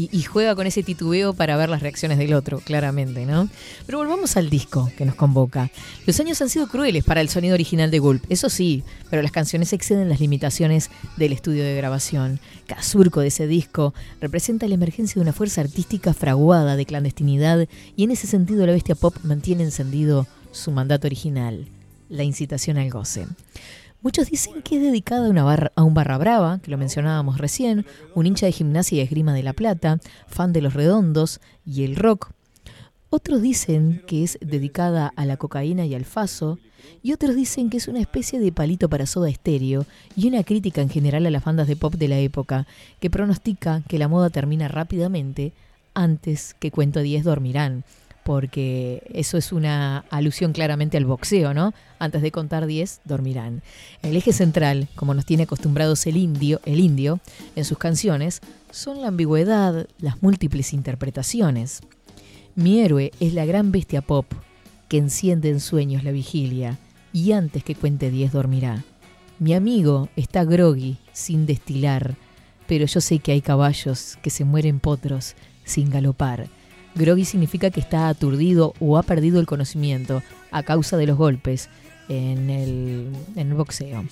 y, 0.00 0.22
juega 0.22 0.54
con 0.54 0.68
ese 0.68 0.84
titubeo 0.84 1.34
para 1.34 1.56
ver 1.56 1.68
las 1.68 1.82
reacciones 1.82 2.18
del 2.18 2.34
otro, 2.34 2.60
claramente, 2.60 3.26
¿no? 3.26 3.48
Pero 3.84 3.98
volvamos 3.98 4.36
al 4.36 4.48
disco 4.48 4.92
que 4.96 5.04
nos 5.04 5.16
convoca. 5.16 5.72
Los 6.06 6.20
años 6.20 6.40
han 6.40 6.48
sido 6.48 6.68
crueles 6.68 7.02
para 7.02 7.20
el 7.20 7.28
sonido 7.28 7.54
original 7.54 7.90
de 7.90 7.98
Gulp, 7.98 8.24
eso 8.28 8.48
sí, 8.48 8.84
pero 9.10 9.22
las 9.22 9.32
canciones 9.32 9.72
exceden 9.72 10.08
las 10.08 10.20
limitaciones 10.20 10.90
del 11.16 11.32
estudio 11.32 11.64
de 11.64 11.74
grabación. 11.74 12.38
Cada 12.68 12.82
surco 12.82 13.20
de 13.20 13.26
ese 13.26 13.48
disco 13.48 13.92
representa 14.20 14.68
la 14.68 14.74
emergencia 14.74 15.14
de 15.14 15.22
una 15.22 15.32
fuerza 15.32 15.62
artística 15.62 16.14
fraguada 16.14 16.76
de 16.76 16.86
clandestinidad 16.86 17.66
y 17.96 18.04
en 18.04 18.12
ese 18.12 18.28
sentido 18.28 18.66
la 18.66 18.72
bestia 18.72 18.94
pop 18.94 19.16
mantiene 19.24 19.64
encendido 19.64 20.28
su 20.52 20.70
mandato 20.70 21.08
original, 21.08 21.66
la 22.08 22.22
incitación 22.22 22.78
al 22.78 22.90
goce. 22.90 23.26
Muchos 24.00 24.30
dicen 24.30 24.62
que 24.62 24.76
es 24.76 24.82
dedicada 24.82 25.26
a, 25.26 25.30
una 25.30 25.42
barra- 25.44 25.72
a 25.74 25.82
un 25.82 25.92
barra 25.94 26.18
brava, 26.18 26.60
que 26.62 26.70
lo 26.70 26.78
mencionábamos 26.78 27.38
recién, 27.38 27.84
un 28.14 28.26
hincha 28.26 28.46
de 28.46 28.52
gimnasia 28.52 28.98
y 28.98 29.00
esgrima 29.00 29.34
de 29.34 29.42
La 29.42 29.52
Plata, 29.52 29.98
fan 30.28 30.52
de 30.52 30.62
los 30.62 30.74
redondos 30.74 31.40
y 31.66 31.82
el 31.84 31.96
rock. 31.96 32.30
Otros 33.10 33.42
dicen 33.42 34.02
que 34.06 34.22
es 34.22 34.38
dedicada 34.40 35.12
a 35.16 35.24
la 35.24 35.36
cocaína 35.36 35.84
y 35.86 35.94
al 35.94 36.04
faso, 36.04 36.58
y 37.02 37.12
otros 37.12 37.34
dicen 37.34 37.70
que 37.70 37.76
es 37.78 37.88
una 37.88 38.00
especie 38.00 38.38
de 38.38 38.52
palito 38.52 38.88
para 38.88 39.06
soda 39.06 39.28
estéreo 39.28 39.84
y 40.16 40.28
una 40.28 40.44
crítica 40.44 40.80
en 40.80 40.90
general 40.90 41.26
a 41.26 41.30
las 41.30 41.44
bandas 41.44 41.66
de 41.66 41.76
pop 41.76 41.94
de 41.94 42.08
la 42.08 42.18
época, 42.18 42.66
que 43.00 43.10
pronostica 43.10 43.82
que 43.88 43.98
la 43.98 44.08
moda 44.08 44.30
termina 44.30 44.68
rápidamente 44.68 45.52
antes 45.94 46.54
que 46.60 46.70
Cuento 46.70 47.00
10 47.00 47.24
dormirán, 47.24 47.82
porque 48.28 49.04
eso 49.14 49.38
es 49.38 49.52
una 49.52 50.04
alusión 50.10 50.52
claramente 50.52 50.98
al 50.98 51.06
boxeo, 51.06 51.54
¿no? 51.54 51.72
Antes 51.98 52.20
de 52.20 52.30
contar 52.30 52.66
10 52.66 53.00
dormirán. 53.06 53.62
El 54.02 54.18
eje 54.18 54.34
central, 54.34 54.86
como 54.96 55.14
nos 55.14 55.24
tiene 55.24 55.44
acostumbrados 55.44 56.06
el 56.06 56.18
indio, 56.18 56.60
el 56.66 56.78
indio 56.78 57.20
en 57.56 57.64
sus 57.64 57.78
canciones, 57.78 58.42
son 58.70 59.00
la 59.00 59.08
ambigüedad, 59.08 59.88
las 59.98 60.22
múltiples 60.22 60.74
interpretaciones. 60.74 61.80
Mi 62.54 62.80
héroe 62.80 63.12
es 63.18 63.32
la 63.32 63.46
gran 63.46 63.72
bestia 63.72 64.02
pop 64.02 64.26
que 64.88 64.98
enciende 64.98 65.48
en 65.48 65.60
sueños 65.60 66.04
la 66.04 66.10
vigilia 66.10 66.76
y 67.14 67.32
antes 67.32 67.64
que 67.64 67.76
cuente 67.76 68.10
10 68.10 68.30
dormirá. 68.30 68.84
Mi 69.38 69.54
amigo 69.54 70.10
está 70.16 70.44
groggy, 70.44 70.98
sin 71.14 71.46
destilar, 71.46 72.14
pero 72.66 72.84
yo 72.84 73.00
sé 73.00 73.20
que 73.20 73.32
hay 73.32 73.40
caballos 73.40 74.18
que 74.20 74.28
se 74.28 74.44
mueren 74.44 74.80
potros 74.80 75.34
sin 75.64 75.88
galopar. 75.88 76.57
Groggy 76.98 77.24
significa 77.24 77.70
que 77.70 77.80
está 77.80 78.08
aturdido 78.08 78.74
o 78.80 78.98
ha 78.98 79.02
perdido 79.02 79.40
el 79.40 79.46
conocimiento 79.46 80.22
a 80.50 80.62
causa 80.62 80.96
de 80.96 81.06
los 81.06 81.16
golpes 81.16 81.68
en 82.08 82.50
el, 82.50 83.12
en 83.36 83.48
el 83.48 83.54
boxeo. 83.54 84.04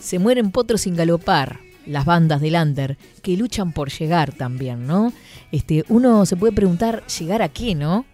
Se 0.00 0.18
mueren 0.18 0.50
potros 0.50 0.82
sin 0.82 0.96
galopar, 0.96 1.60
las 1.86 2.04
bandas 2.04 2.40
del 2.40 2.56
under, 2.56 2.98
que 3.22 3.36
luchan 3.36 3.72
por 3.72 3.90
llegar 3.90 4.32
también, 4.32 4.86
¿no? 4.86 5.12
Este, 5.52 5.84
uno 5.88 6.26
se 6.26 6.36
puede 6.36 6.52
preguntar, 6.52 7.06
¿llegar 7.06 7.42
a 7.42 7.48
qué, 7.48 7.74
no? 7.74 8.04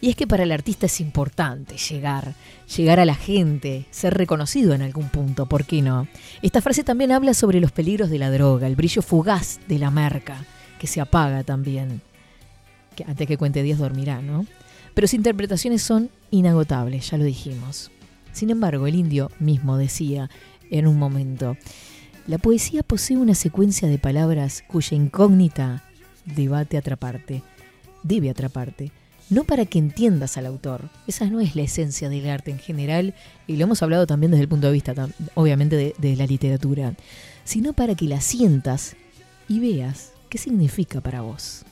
Y 0.00 0.10
es 0.10 0.16
que 0.16 0.26
para 0.26 0.42
el 0.42 0.52
artista 0.52 0.86
es 0.86 1.00
importante 1.00 1.76
llegar, 1.78 2.34
llegar 2.76 3.00
a 3.00 3.06
la 3.06 3.14
gente, 3.14 3.86
ser 3.90 4.14
reconocido 4.14 4.74
en 4.74 4.82
algún 4.82 5.08
punto, 5.08 5.46
¿por 5.46 5.64
qué 5.64 5.80
no? 5.80 6.08
Esta 6.42 6.60
frase 6.60 6.84
también 6.84 7.12
habla 7.12 7.32
sobre 7.32 7.60
los 7.60 7.72
peligros 7.72 8.10
de 8.10 8.18
la 8.18 8.30
droga, 8.30 8.66
el 8.66 8.76
brillo 8.76 9.00
fugaz 9.00 9.60
de 9.66 9.78
la 9.78 9.90
marca, 9.90 10.44
que 10.78 10.86
se 10.86 11.00
apaga 11.00 11.42
también. 11.42 12.02
Que 12.94 13.04
antes 13.04 13.26
que 13.26 13.36
cuente 13.36 13.62
10 13.62 13.78
dormirá, 13.78 14.22
¿no? 14.22 14.46
Pero 14.94 15.06
sus 15.06 15.14
interpretaciones 15.14 15.82
son 15.82 16.10
inagotables, 16.30 17.10
ya 17.10 17.18
lo 17.18 17.24
dijimos. 17.24 17.90
Sin 18.32 18.50
embargo, 18.50 18.86
el 18.86 18.94
indio 18.94 19.30
mismo 19.38 19.76
decía 19.76 20.30
en 20.70 20.86
un 20.86 20.98
momento, 20.98 21.56
la 22.26 22.38
poesía 22.38 22.82
posee 22.82 23.16
una 23.16 23.34
secuencia 23.34 23.86
de 23.86 23.98
palabras 23.98 24.64
cuya 24.66 24.96
incógnita 24.96 25.84
debate 26.24 26.78
atraparte, 26.78 27.42
debe 28.02 28.30
atraparte, 28.30 28.92
no 29.30 29.44
para 29.44 29.66
que 29.66 29.78
entiendas 29.78 30.36
al 30.36 30.46
autor, 30.46 30.90
esa 31.06 31.26
no 31.26 31.40
es 31.40 31.54
la 31.54 31.62
esencia 31.62 32.08
del 32.08 32.28
arte 32.28 32.50
en 32.50 32.58
general, 32.58 33.14
y 33.46 33.56
lo 33.56 33.64
hemos 33.64 33.82
hablado 33.82 34.06
también 34.06 34.30
desde 34.30 34.42
el 34.44 34.48
punto 34.48 34.66
de 34.68 34.72
vista, 34.72 34.94
obviamente, 35.34 35.76
de, 35.76 35.94
de 35.98 36.16
la 36.16 36.26
literatura, 36.26 36.94
sino 37.44 37.72
para 37.72 37.94
que 37.94 38.06
la 38.06 38.20
sientas 38.20 38.96
y 39.48 39.60
veas 39.60 40.12
qué 40.28 40.38
significa 40.38 41.00
para 41.00 41.20
vos. 41.20 41.64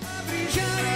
Vamos 0.00 0.87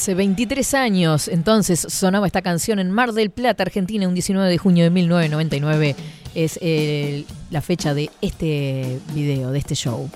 Hace 0.00 0.14
23 0.14 0.72
años, 0.72 1.28
entonces, 1.28 1.78
sonaba 1.78 2.26
esta 2.26 2.40
canción 2.40 2.78
en 2.78 2.90
Mar 2.90 3.12
del 3.12 3.28
Plata, 3.28 3.64
Argentina, 3.64 4.08
un 4.08 4.14
19 4.14 4.48
de 4.48 4.56
junio 4.56 4.84
de 4.84 4.88
1999. 4.88 5.94
Es 6.34 6.58
eh, 6.62 7.26
la 7.50 7.60
fecha 7.60 7.92
de 7.92 8.08
este 8.22 8.98
video, 9.12 9.50
de 9.50 9.58
este 9.58 9.74
show. 9.74 10.08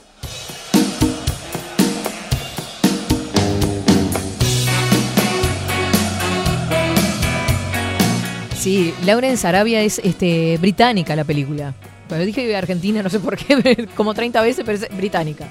Sí, 8.56 8.94
Lawrence 9.05 9.47
Arabia 9.47 9.82
es 9.82 10.01
este, 10.02 10.56
británica 10.62 11.15
la 11.15 11.24
película. 11.24 11.74
Bueno, 12.09 12.24
dije 12.24 12.56
Argentina, 12.56 13.02
no 13.02 13.11
sé 13.11 13.20
por 13.20 13.36
qué, 13.36 13.86
como 13.94 14.15
30 14.15 14.40
veces, 14.40 14.65
pero 14.65 14.78
es 14.78 14.97
británica. 14.97 15.47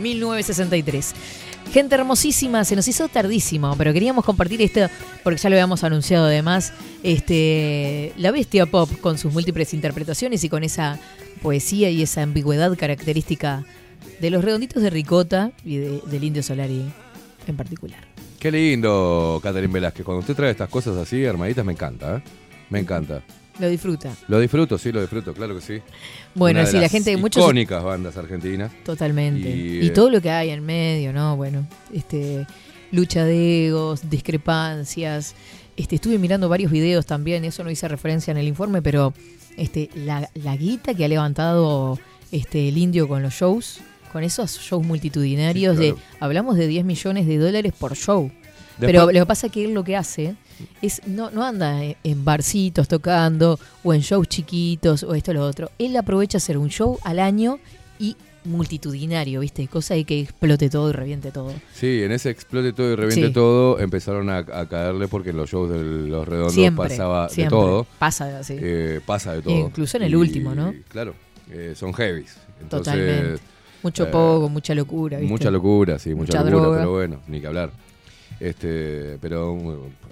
1963. 0.00 1.14
Gente 1.76 1.94
hermosísima, 1.94 2.64
se 2.64 2.74
nos 2.74 2.88
hizo 2.88 3.06
tardísimo, 3.08 3.74
pero 3.76 3.92
queríamos 3.92 4.24
compartir 4.24 4.62
esto 4.62 4.88
porque 5.22 5.38
ya 5.38 5.50
lo 5.50 5.56
habíamos 5.56 5.84
anunciado 5.84 6.24
además. 6.24 6.72
Este, 7.02 8.14
la 8.16 8.30
bestia 8.30 8.64
pop 8.64 8.90
con 9.02 9.18
sus 9.18 9.30
múltiples 9.34 9.74
interpretaciones 9.74 10.42
y 10.42 10.48
con 10.48 10.64
esa 10.64 10.98
poesía 11.42 11.90
y 11.90 12.00
esa 12.00 12.22
ambigüedad 12.22 12.74
característica 12.78 13.66
de 14.22 14.30
los 14.30 14.42
redonditos 14.42 14.82
de 14.82 14.88
Ricota 14.88 15.52
y 15.66 15.76
de- 15.76 16.00
del 16.06 16.24
Indio 16.24 16.42
Solari 16.42 16.82
en 17.46 17.56
particular. 17.58 18.00
Qué 18.38 18.50
lindo, 18.50 19.38
Catherine 19.42 19.70
Velázquez. 19.70 20.02
Cuando 20.02 20.20
usted 20.20 20.34
trae 20.34 20.52
estas 20.52 20.70
cosas 20.70 20.96
así, 20.96 21.26
armaditas, 21.26 21.62
me 21.62 21.72
encanta, 21.72 22.16
¿eh? 22.16 22.22
Me 22.70 22.78
encanta. 22.78 23.22
Lo 23.58 23.68
disfruta. 23.68 24.14
Lo 24.28 24.38
disfruto, 24.38 24.76
sí, 24.78 24.92
lo 24.92 25.00
disfruto, 25.00 25.32
claro 25.32 25.54
que 25.54 25.60
sí. 25.62 25.80
Bueno, 26.34 26.58
Una 26.60 26.66
de 26.66 26.70
sí, 26.70 26.76
la 26.76 26.82
las 26.82 26.90
gente- 26.92 27.16
muchos- 27.16 27.42
icónicas 27.42 27.82
bandas 27.82 28.16
argentinas. 28.16 28.70
Totalmente. 28.84 29.48
Y, 29.48 29.78
Y, 29.84 29.86
eh, 29.86 29.90
todo 29.90 30.10
lo 30.10 30.20
que 30.20 30.30
hay 30.30 30.50
en 30.50 30.64
medio, 30.64 31.12
¿no? 31.12 31.36
Bueno, 31.36 31.66
este, 31.92 32.46
lucha 32.92 33.24
de 33.24 33.68
egos, 33.68 34.08
discrepancias. 34.10 35.34
Este, 35.76 35.96
estuve 35.96 36.18
mirando 36.18 36.48
varios 36.48 36.70
videos 36.70 37.06
también, 37.06 37.44
eso 37.44 37.62
no 37.64 37.70
hice 37.70 37.88
referencia 37.88 38.30
en 38.30 38.38
el 38.38 38.48
informe, 38.48 38.80
pero 38.82 39.12
este, 39.56 39.90
la, 39.94 40.28
la 40.34 40.56
guita 40.56 40.94
que 40.94 41.04
ha 41.04 41.08
levantado 41.08 41.98
este, 42.32 42.68
el 42.68 42.78
indio 42.78 43.08
con 43.08 43.22
los 43.22 43.34
shows, 43.34 43.80
con 44.12 44.22
esos 44.24 44.58
shows 44.58 44.86
multitudinarios, 44.86 45.76
Sí, 45.76 45.82
claro. 45.92 45.96
de 45.96 46.02
hablamos 46.20 46.56
de 46.56 46.66
10 46.66 46.84
millones 46.84 47.26
de 47.26 47.36
dólares 47.38 47.72
por 47.78 47.94
show. 47.96 48.30
Después- 48.78 48.86
Pero 48.92 49.06
lo 49.06 49.20
que 49.20 49.26
pasa 49.26 49.46
es 49.46 49.52
que 49.52 49.64
él 49.64 49.72
lo 49.74 49.84
que 49.84 49.96
hace 49.96 50.34
es 50.82 51.00
no, 51.06 51.30
no 51.30 51.44
anda 51.44 51.82
en- 51.82 52.24
barcitos 52.24 52.88
tocando 52.88 53.58
o 53.82 53.94
en 53.94 54.00
shows 54.00 54.28
chiquitos 54.28 55.02
o 55.02 55.14
esto 55.14 55.30
o 55.30 55.34
lo 55.34 55.44
otro. 55.44 55.70
Él 55.78 55.96
aprovecha 55.96 56.38
hacer 56.38 56.58
un 56.58 56.68
show 56.68 56.98
al 57.04 57.18
año 57.18 57.58
y 57.98 58.16
multitudinario, 58.44 59.40
¿viste? 59.40 59.66
Cosa 59.68 59.94
de 59.94 60.04
que 60.04 60.20
explote 60.20 60.68
todo 60.70 60.90
y 60.90 60.92
reviente 60.92 61.30
todo. 61.32 61.52
Sí, 61.74 62.02
en 62.02 62.12
ese 62.12 62.30
explote 62.30 62.72
todo 62.72 62.92
y 62.92 62.96
reviente 62.96 63.28
Sí. 63.28 63.32
todo 63.32 63.78
empezaron 63.80 64.28
a, 64.30 64.38
a 64.38 64.66
caerle 64.68 65.08
porque 65.08 65.30
en 65.30 65.36
los 65.36 65.50
shows 65.50 65.70
de 65.70 65.82
los 65.82 66.26
redondos 66.26 66.54
Siempre, 66.54 66.88
pasaba 66.88 67.28
siempre. 67.28 67.56
de 67.56 67.62
todo. 67.62 67.86
Pasa 67.98 68.38
así. 68.38 68.56
Eh, 68.58 69.00
pasa 69.04 69.32
de 69.34 69.42
todo. 69.42 69.54
Incluso 69.58 69.96
en 69.96 70.02
el 70.04 70.16
último, 70.16 70.54
¿no? 70.54 70.74
Claro, 70.88 71.14
eh, 71.50 71.74
son 71.76 71.92
heavies. 71.94 72.36
Entonces, 72.60 72.92
Totalmente. 72.94 73.42
Mucho 73.82 74.04
eh, 74.04 74.10
poco, 74.10 74.48
mucha 74.48 74.74
locura, 74.74 75.18
¿viste? 75.18 75.32
Mucha 75.32 75.50
locura, 75.50 75.98
sí, 75.98 76.10
mucha, 76.14 76.38
Mucha 76.38 76.50
locura, 76.50 76.62
droga. 76.62 76.78
pero 76.78 76.92
bueno, 76.92 77.20
ni 77.28 77.40
que 77.40 77.46
hablar. 77.46 77.70
Este, 78.40 79.16
pero 79.20 79.52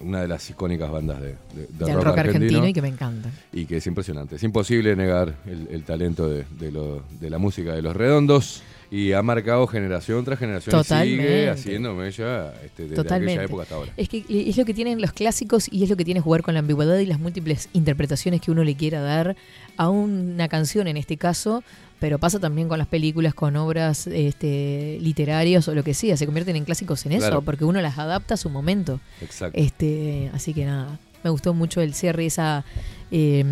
una 0.00 0.22
de 0.22 0.28
las 0.28 0.48
icónicas 0.48 0.90
bandas 0.90 1.20
de, 1.20 1.34
de- 1.54 1.94
rock, 1.94 2.04
rock 2.04 2.18
argentino 2.18 2.20
argentino 2.20 2.66
y 2.68 2.72
que 2.72 2.82
me 2.82 2.88
encanta. 2.88 3.30
y 3.52 3.66
que 3.66 3.76
es 3.78 3.86
impresionante. 3.86 4.36
Es 4.36 4.42
imposible 4.42 4.96
negar 4.96 5.34
el, 5.46 5.68
el 5.70 5.84
talento 5.84 6.28
de, 6.28 6.44
de 6.58 6.72
lo- 6.72 7.02
de 7.20 7.30
la 7.30 7.38
música 7.38 7.74
de 7.74 7.82
los 7.82 7.94
redondos 7.94 8.62
y 8.90 9.12
ha 9.12 9.22
marcado 9.22 9.66
generación 9.66 10.24
tras 10.24 10.38
generación 10.38 10.80
y 10.80 10.84
sigue 10.84 11.50
haciendo 11.50 11.94
mella 11.94 12.52
este, 12.64 12.84
desde 12.84 12.94
Totalmente. 12.96 13.32
aquella 13.32 13.44
época 13.46 13.62
hasta 13.64 13.74
ahora. 13.74 13.92
Es 13.96 14.08
que 14.08 14.24
es 14.28 14.56
lo 14.56 14.64
que 14.64 14.74
tienen 14.74 15.00
los 15.00 15.12
clásicos 15.12 15.66
y 15.72 15.82
es 15.82 15.90
lo 15.90 15.96
que 15.96 16.04
tiene 16.04 16.20
jugar 16.20 16.42
con 16.42 16.54
la 16.54 16.60
ambigüedad 16.60 16.96
y 16.98 17.06
las 17.06 17.18
múltiples 17.18 17.68
interpretaciones 17.72 18.40
que 18.40 18.50
uno 18.50 18.62
le 18.62 18.74
quiera 18.76 19.00
dar 19.00 19.36
a 19.76 19.88
una 19.88 20.48
canción 20.48 20.86
en 20.86 20.96
este 20.96 21.16
caso, 21.16 21.64
pero 22.00 22.18
pasa 22.18 22.38
también 22.38 22.68
con 22.68 22.78
las 22.78 22.88
películas, 22.88 23.34
con 23.34 23.56
obras 23.56 24.06
este, 24.06 24.98
literarias 25.00 25.66
o 25.68 25.74
lo 25.74 25.82
que 25.84 25.94
sea, 25.94 26.16
se 26.16 26.26
convierten 26.26 26.56
en 26.56 26.64
clásicos 26.64 27.04
en 27.06 27.12
eso, 27.12 27.20
Claro. 27.26 27.42
porque 27.42 27.64
uno 27.64 27.80
las 27.80 27.98
adapta 27.98 28.34
a 28.34 28.36
su 28.36 28.50
momento. 28.50 29.00
Exacto. 29.20 29.58
Este, 29.58 30.30
así 30.34 30.52
que 30.52 30.64
nada, 30.64 30.98
me 31.22 31.30
gustó 31.30 31.54
mucho 31.54 31.80
el 31.80 31.94
cierre 31.94 32.26
esa, 32.26 32.64
eh, 33.10 33.44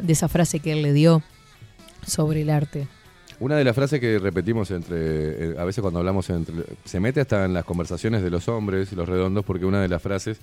de 0.00 0.12
esa 0.12 0.28
frase 0.28 0.60
que 0.60 0.72
él 0.72 0.82
le 0.82 0.92
dio 0.92 1.22
sobre 2.06 2.42
el 2.42 2.50
arte. 2.50 2.86
Una 3.40 3.56
de 3.56 3.64
las 3.64 3.74
frases 3.74 3.98
que 4.00 4.18
repetimos 4.18 4.70
entre, 4.70 4.96
eh, 4.96 5.54
a 5.58 5.64
veces 5.64 5.82
cuando 5.82 5.98
hablamos 5.98 6.30
entre, 6.30 6.54
se 6.84 7.00
mete 7.00 7.20
hasta 7.20 7.44
en 7.44 7.52
las 7.54 7.64
conversaciones 7.64 8.22
de 8.22 8.30
los 8.30 8.46
hombres 8.48 8.92
los 8.92 9.08
redondos, 9.08 9.44
porque 9.44 9.64
una 9.64 9.82
de 9.82 9.88
las 9.88 10.00
frases 10.00 10.38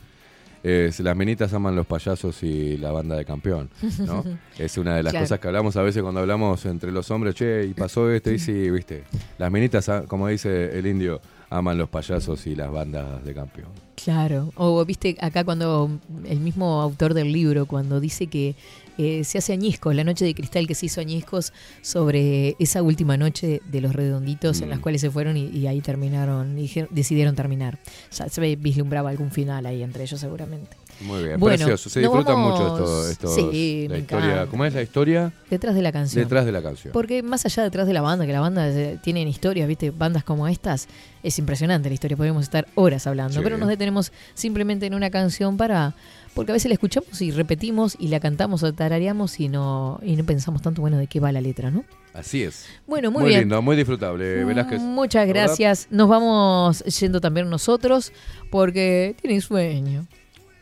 es 0.63 0.99
las 0.99 1.15
menitas 1.15 1.53
aman 1.53 1.75
los 1.75 1.85
payasos 1.87 2.43
y 2.43 2.77
la 2.77 2.91
banda 2.91 3.15
de 3.15 3.25
campeón, 3.25 3.69
¿no? 4.05 4.23
es 4.57 4.77
una 4.77 4.95
de 4.95 5.03
las 5.03 5.11
Claro. 5.13 5.23
cosas 5.25 5.39
que 5.39 5.47
hablamos 5.47 5.75
a 5.77 5.81
veces 5.81 6.01
cuando 6.03 6.19
hablamos 6.21 6.65
entre 6.65 6.91
los 6.91 7.09
hombres, 7.11 7.35
che, 7.35 7.65
y 7.65 7.73
pasó 7.73 8.09
esto, 8.11 8.31
y 8.31 8.39
sí, 8.39 8.69
viste, 8.69 9.03
las 9.37 9.51
menitas, 9.51 9.87
ah, 9.89 10.03
como 10.07 10.27
dice 10.27 10.77
el 10.77 10.85
indio, 10.87 11.21
aman 11.49 11.77
los 11.77 11.89
payasos 11.89 12.45
y 12.47 12.55
las 12.55 12.71
bandas 12.71 13.23
de 13.23 13.33
campeón. 13.33 13.69
Claro, 13.95 14.51
o 14.55 14.83
viste 14.85 15.17
acá 15.19 15.43
cuando 15.43 15.89
el 16.25 16.39
mismo 16.39 16.81
autor 16.81 17.13
del 17.13 17.31
libro, 17.31 17.65
cuando 17.65 17.99
dice 17.99 18.27
que 18.27 18.55
eh, 19.01 19.23
se 19.23 19.37
hace 19.37 19.53
añiscos, 19.53 19.95
la 19.95 20.03
noche 20.03 20.25
de 20.25 20.35
cristal 20.35 20.67
que 20.67 20.75
se 20.75 20.85
hizo 20.87 20.99
añiscos 20.99 21.53
sobre 21.81 22.55
esa 22.59 22.83
última 22.83 23.15
noche 23.17 23.61
de 23.71 23.81
los 23.81 23.93
redonditos 23.95 24.59
en 24.61 24.67
Mm. 24.67 24.71
las 24.71 24.79
cuales 24.79 24.99
se 25.01 25.09
fueron 25.09 25.37
y, 25.37 25.47
y 25.47 25.67
ahí 25.67 25.79
terminaron, 25.81 26.59
y 26.59 26.69
decidieron 26.89 27.35
terminar. 27.35 27.79
Ya 28.15 28.27
se 28.29 28.55
vislumbraba 28.57 29.09
algún 29.09 29.31
final 29.31 29.65
ahí 29.65 29.81
entre 29.83 30.03
ellos 30.03 30.19
seguramente. 30.19 30.75
Muy 31.01 31.23
bien, 31.23 31.39
Bueno, 31.39 31.55
precioso. 31.65 31.89
Se 31.89 32.01
vamos- 32.05 32.25
mucho 32.25 32.75
esto, 33.07 33.09
estos, 33.09 33.35
Sí, 33.35 33.85
la 33.87 33.93
me 33.95 33.99
historia. 34.01 34.25
encanta. 34.33 34.51
¿Cómo 34.51 34.65
es 34.65 34.73
la 34.73 34.81
historia? 34.81 35.31
Detrás 35.49 35.73
de 35.73 35.81
la 35.81 35.93
canción. 35.93 36.23
Detrás 36.25 36.45
de 36.45 36.51
la 36.51 36.61
canción. 36.61 36.91
Porque 36.91 37.23
más 37.23 37.45
allá 37.45 37.63
detrás 37.63 37.87
de 37.87 37.93
la 37.93 38.01
banda, 38.01 38.25
que 38.25 38.33
la 38.33 38.41
banda 38.41 38.67
eh, 38.67 38.97
tienen 39.01 39.29
historias, 39.29 39.65
¿viste? 39.69 39.91
Bandas 39.91 40.25
como 40.25 40.45
estas, 40.49 40.89
es 41.23 41.39
impresionante 41.39 41.87
la 41.87 41.93
historia, 41.93 42.17
podemos 42.17 42.43
estar 42.43 42.67
horas 42.75 43.07
hablando, 43.07 43.35
Sí. 43.35 43.39
pero 43.41 43.57
nos 43.57 43.69
detenemos 43.69 44.11
simplemente 44.33 44.87
en 44.87 44.93
una 44.93 45.09
canción 45.09 45.55
para. 45.55 45.93
Porque 46.33 46.51
a 46.51 46.53
veces 46.53 46.69
la 46.69 46.73
escuchamos 46.73 47.21
y 47.21 47.31
repetimos 47.31 47.95
y 47.99 48.07
la 48.07 48.19
cantamos 48.19 48.63
o 48.63 48.73
tarareamos 48.73 49.39
y 49.39 49.49
no, 49.49 49.99
y 50.03 50.15
no 50.15 50.25
pensamos 50.25 50.61
tanto, 50.61 50.81
bueno, 50.81 50.97
de 50.97 51.07
qué 51.07 51.19
va 51.19 51.31
la 51.31 51.41
letra, 51.41 51.71
¿no? 51.71 51.83
Así 52.13 52.43
es. 52.43 52.67
Bueno, 52.87 53.11
muy 53.11 53.25
bien. 53.25 53.41
lindo, 53.41 53.61
muy 53.61 53.75
disfrutable, 53.75 54.43
Velázquez. 54.43 54.79
Muchas 54.81 55.27
¿Verdad? 55.27 55.45
gracias. 55.47 55.87
Nos 55.91 56.07
vamos 56.07 56.83
yendo 56.99 57.21
también 57.21 57.49
nosotros 57.49 58.11
porque 58.49 59.15
tienen 59.21 59.41
sueño. 59.41 60.05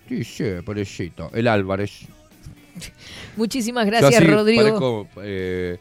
Sí, 0.08 0.24
sí, 0.24 0.44
pobrecito. 0.66 1.30
El 1.34 1.48
Álvarez. 1.48 2.08
Muchísimas 3.36 3.86
gracias, 3.86 4.26
Rodrigo. 4.26 4.64
parezco, 4.64 5.08
eh, 5.24 5.78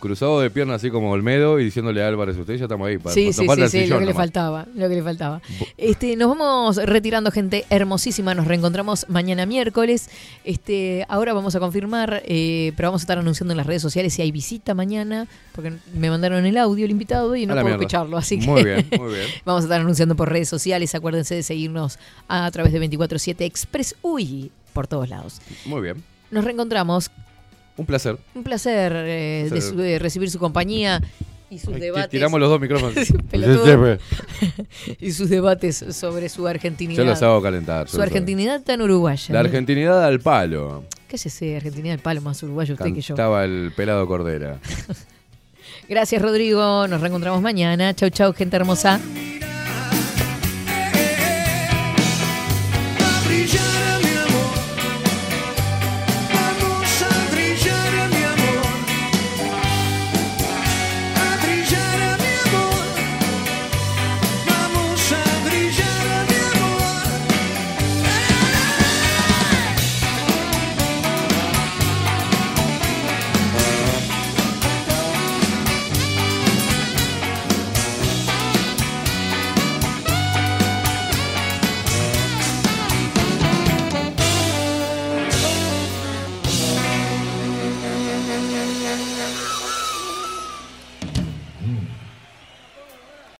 cruzado 0.00 0.40
de 0.40 0.50
piernas 0.50 0.76
así 0.76 0.90
como 0.90 1.10
Olmedo 1.10 1.58
y 1.60 1.64
diciéndole 1.64 2.02
a 2.02 2.08
Álvarez, 2.08 2.36
usted 2.36 2.56
ya 2.56 2.64
estamos 2.64 2.86
ahí. 2.88 2.98
pa- 2.98 3.10
Sí, 3.12 3.32
sí, 3.32 3.46
sí, 3.48 3.68
sí, 3.68 3.86
lo 3.86 3.98
que 3.98 4.06
le 4.06 4.14
faltaba, 4.14 4.66
lo 4.74 4.88
que 4.88 4.94
le 4.94 5.02
faltaba. 5.02 5.40
Este, 5.76 6.14
nos 6.16 6.28
vamos 6.28 6.76
retirando, 6.76 7.30
gente 7.30 7.64
hermosísima. 7.70 8.34
Nos 8.34 8.46
reencontramos 8.46 9.06
mañana 9.08 9.46
miércoles. 9.46 10.10
Este, 10.44 11.04
ahora 11.08 11.32
vamos 11.32 11.54
a 11.56 11.60
confirmar, 11.60 12.22
eh, 12.26 12.72
pero 12.76 12.88
vamos 12.88 13.02
a 13.02 13.04
estar 13.04 13.18
anunciando 13.18 13.52
en 13.52 13.56
las 13.58 13.66
redes 13.66 13.82
sociales 13.82 14.14
si 14.14 14.22
hay 14.22 14.30
visita 14.30 14.74
mañana, 14.74 15.26
porque 15.54 15.72
me 15.94 16.10
mandaron 16.10 16.46
el 16.46 16.56
audio 16.58 16.84
el 16.84 16.90
invitado 16.90 17.34
y 17.36 17.46
no 17.46 17.54
puedo 17.54 17.64
mierda. 17.64 17.80
escucharlo, 17.80 18.16
así 18.16 18.38
que 18.38 18.46
Muy 18.46 18.62
bien, 18.64 18.86
muy 18.98 19.14
bien. 19.14 19.26
vamos 19.44 19.62
a 19.62 19.64
estar 19.66 19.80
anunciando 19.80 20.14
por 20.16 20.30
redes 20.30 20.48
sociales. 20.48 20.94
Acuérdense 20.94 21.34
de 21.34 21.42
seguirnos 21.42 21.98
a 22.28 22.50
través 22.50 22.72
de 22.72 22.78
247 22.78 23.44
Express. 23.44 23.96
Uy, 24.02 24.50
por 24.72 24.86
todos 24.86 25.08
lados. 25.08 25.40
Muy 25.66 25.82
bien. 25.82 26.02
Nos 26.30 26.44
reencontramos. 26.44 27.10
Un 27.78 27.86
placer. 27.86 28.18
Un 28.34 28.42
placer, 28.44 28.92
eh, 28.94 29.40
de 29.44 29.50
Placer. 29.50 29.70
su- 29.70 29.76
de 29.78 29.98
recibir 29.98 30.30
su 30.30 30.38
compañía 30.38 31.00
y 31.50 31.58
sus 31.58 31.72
Ay, 31.74 31.80
debates. 31.80 32.10
tiramos 32.10 32.38
los 32.38 32.50
dos 32.50 32.60
micrófonos. 32.60 32.94
Pelotudo. 33.30 33.98
y 35.00 35.12
sus 35.12 35.30
debates 35.30 35.82
sobre 35.92 36.28
su 36.28 36.46
argentinidad. 36.46 36.98
Yo 36.98 37.04
los 37.08 37.22
hago 37.22 37.40
calentar. 37.40 37.88
Su 37.88 38.02
argentinidad 38.02 38.60
tan 38.62 38.82
uruguaya. 38.82 39.32
La 39.32 39.40
¿no? 39.42 39.46
argentinidad 39.46 40.04
al 40.04 40.20
palo. 40.20 40.84
Cállese, 41.08 41.56
Argentinidad 41.56 41.94
del 41.94 42.02
palo 42.02 42.20
más 42.20 42.42
uruguayo 42.42 42.74
usted 42.74 42.92
que 42.92 43.00
yo. 43.00 43.14
Cantaba 43.14 43.44
el 43.44 43.72
pelado 43.74 44.06
Cordera. 44.06 44.58
Gracias, 45.88 46.20
Rodrigo. 46.20 46.86
Nos 46.86 47.00
reencontramos 47.00 47.40
mañana. 47.40 47.94
Chau, 47.94 48.10
chau, 48.10 48.34
gente 48.34 48.56
hermosa. 48.56 49.00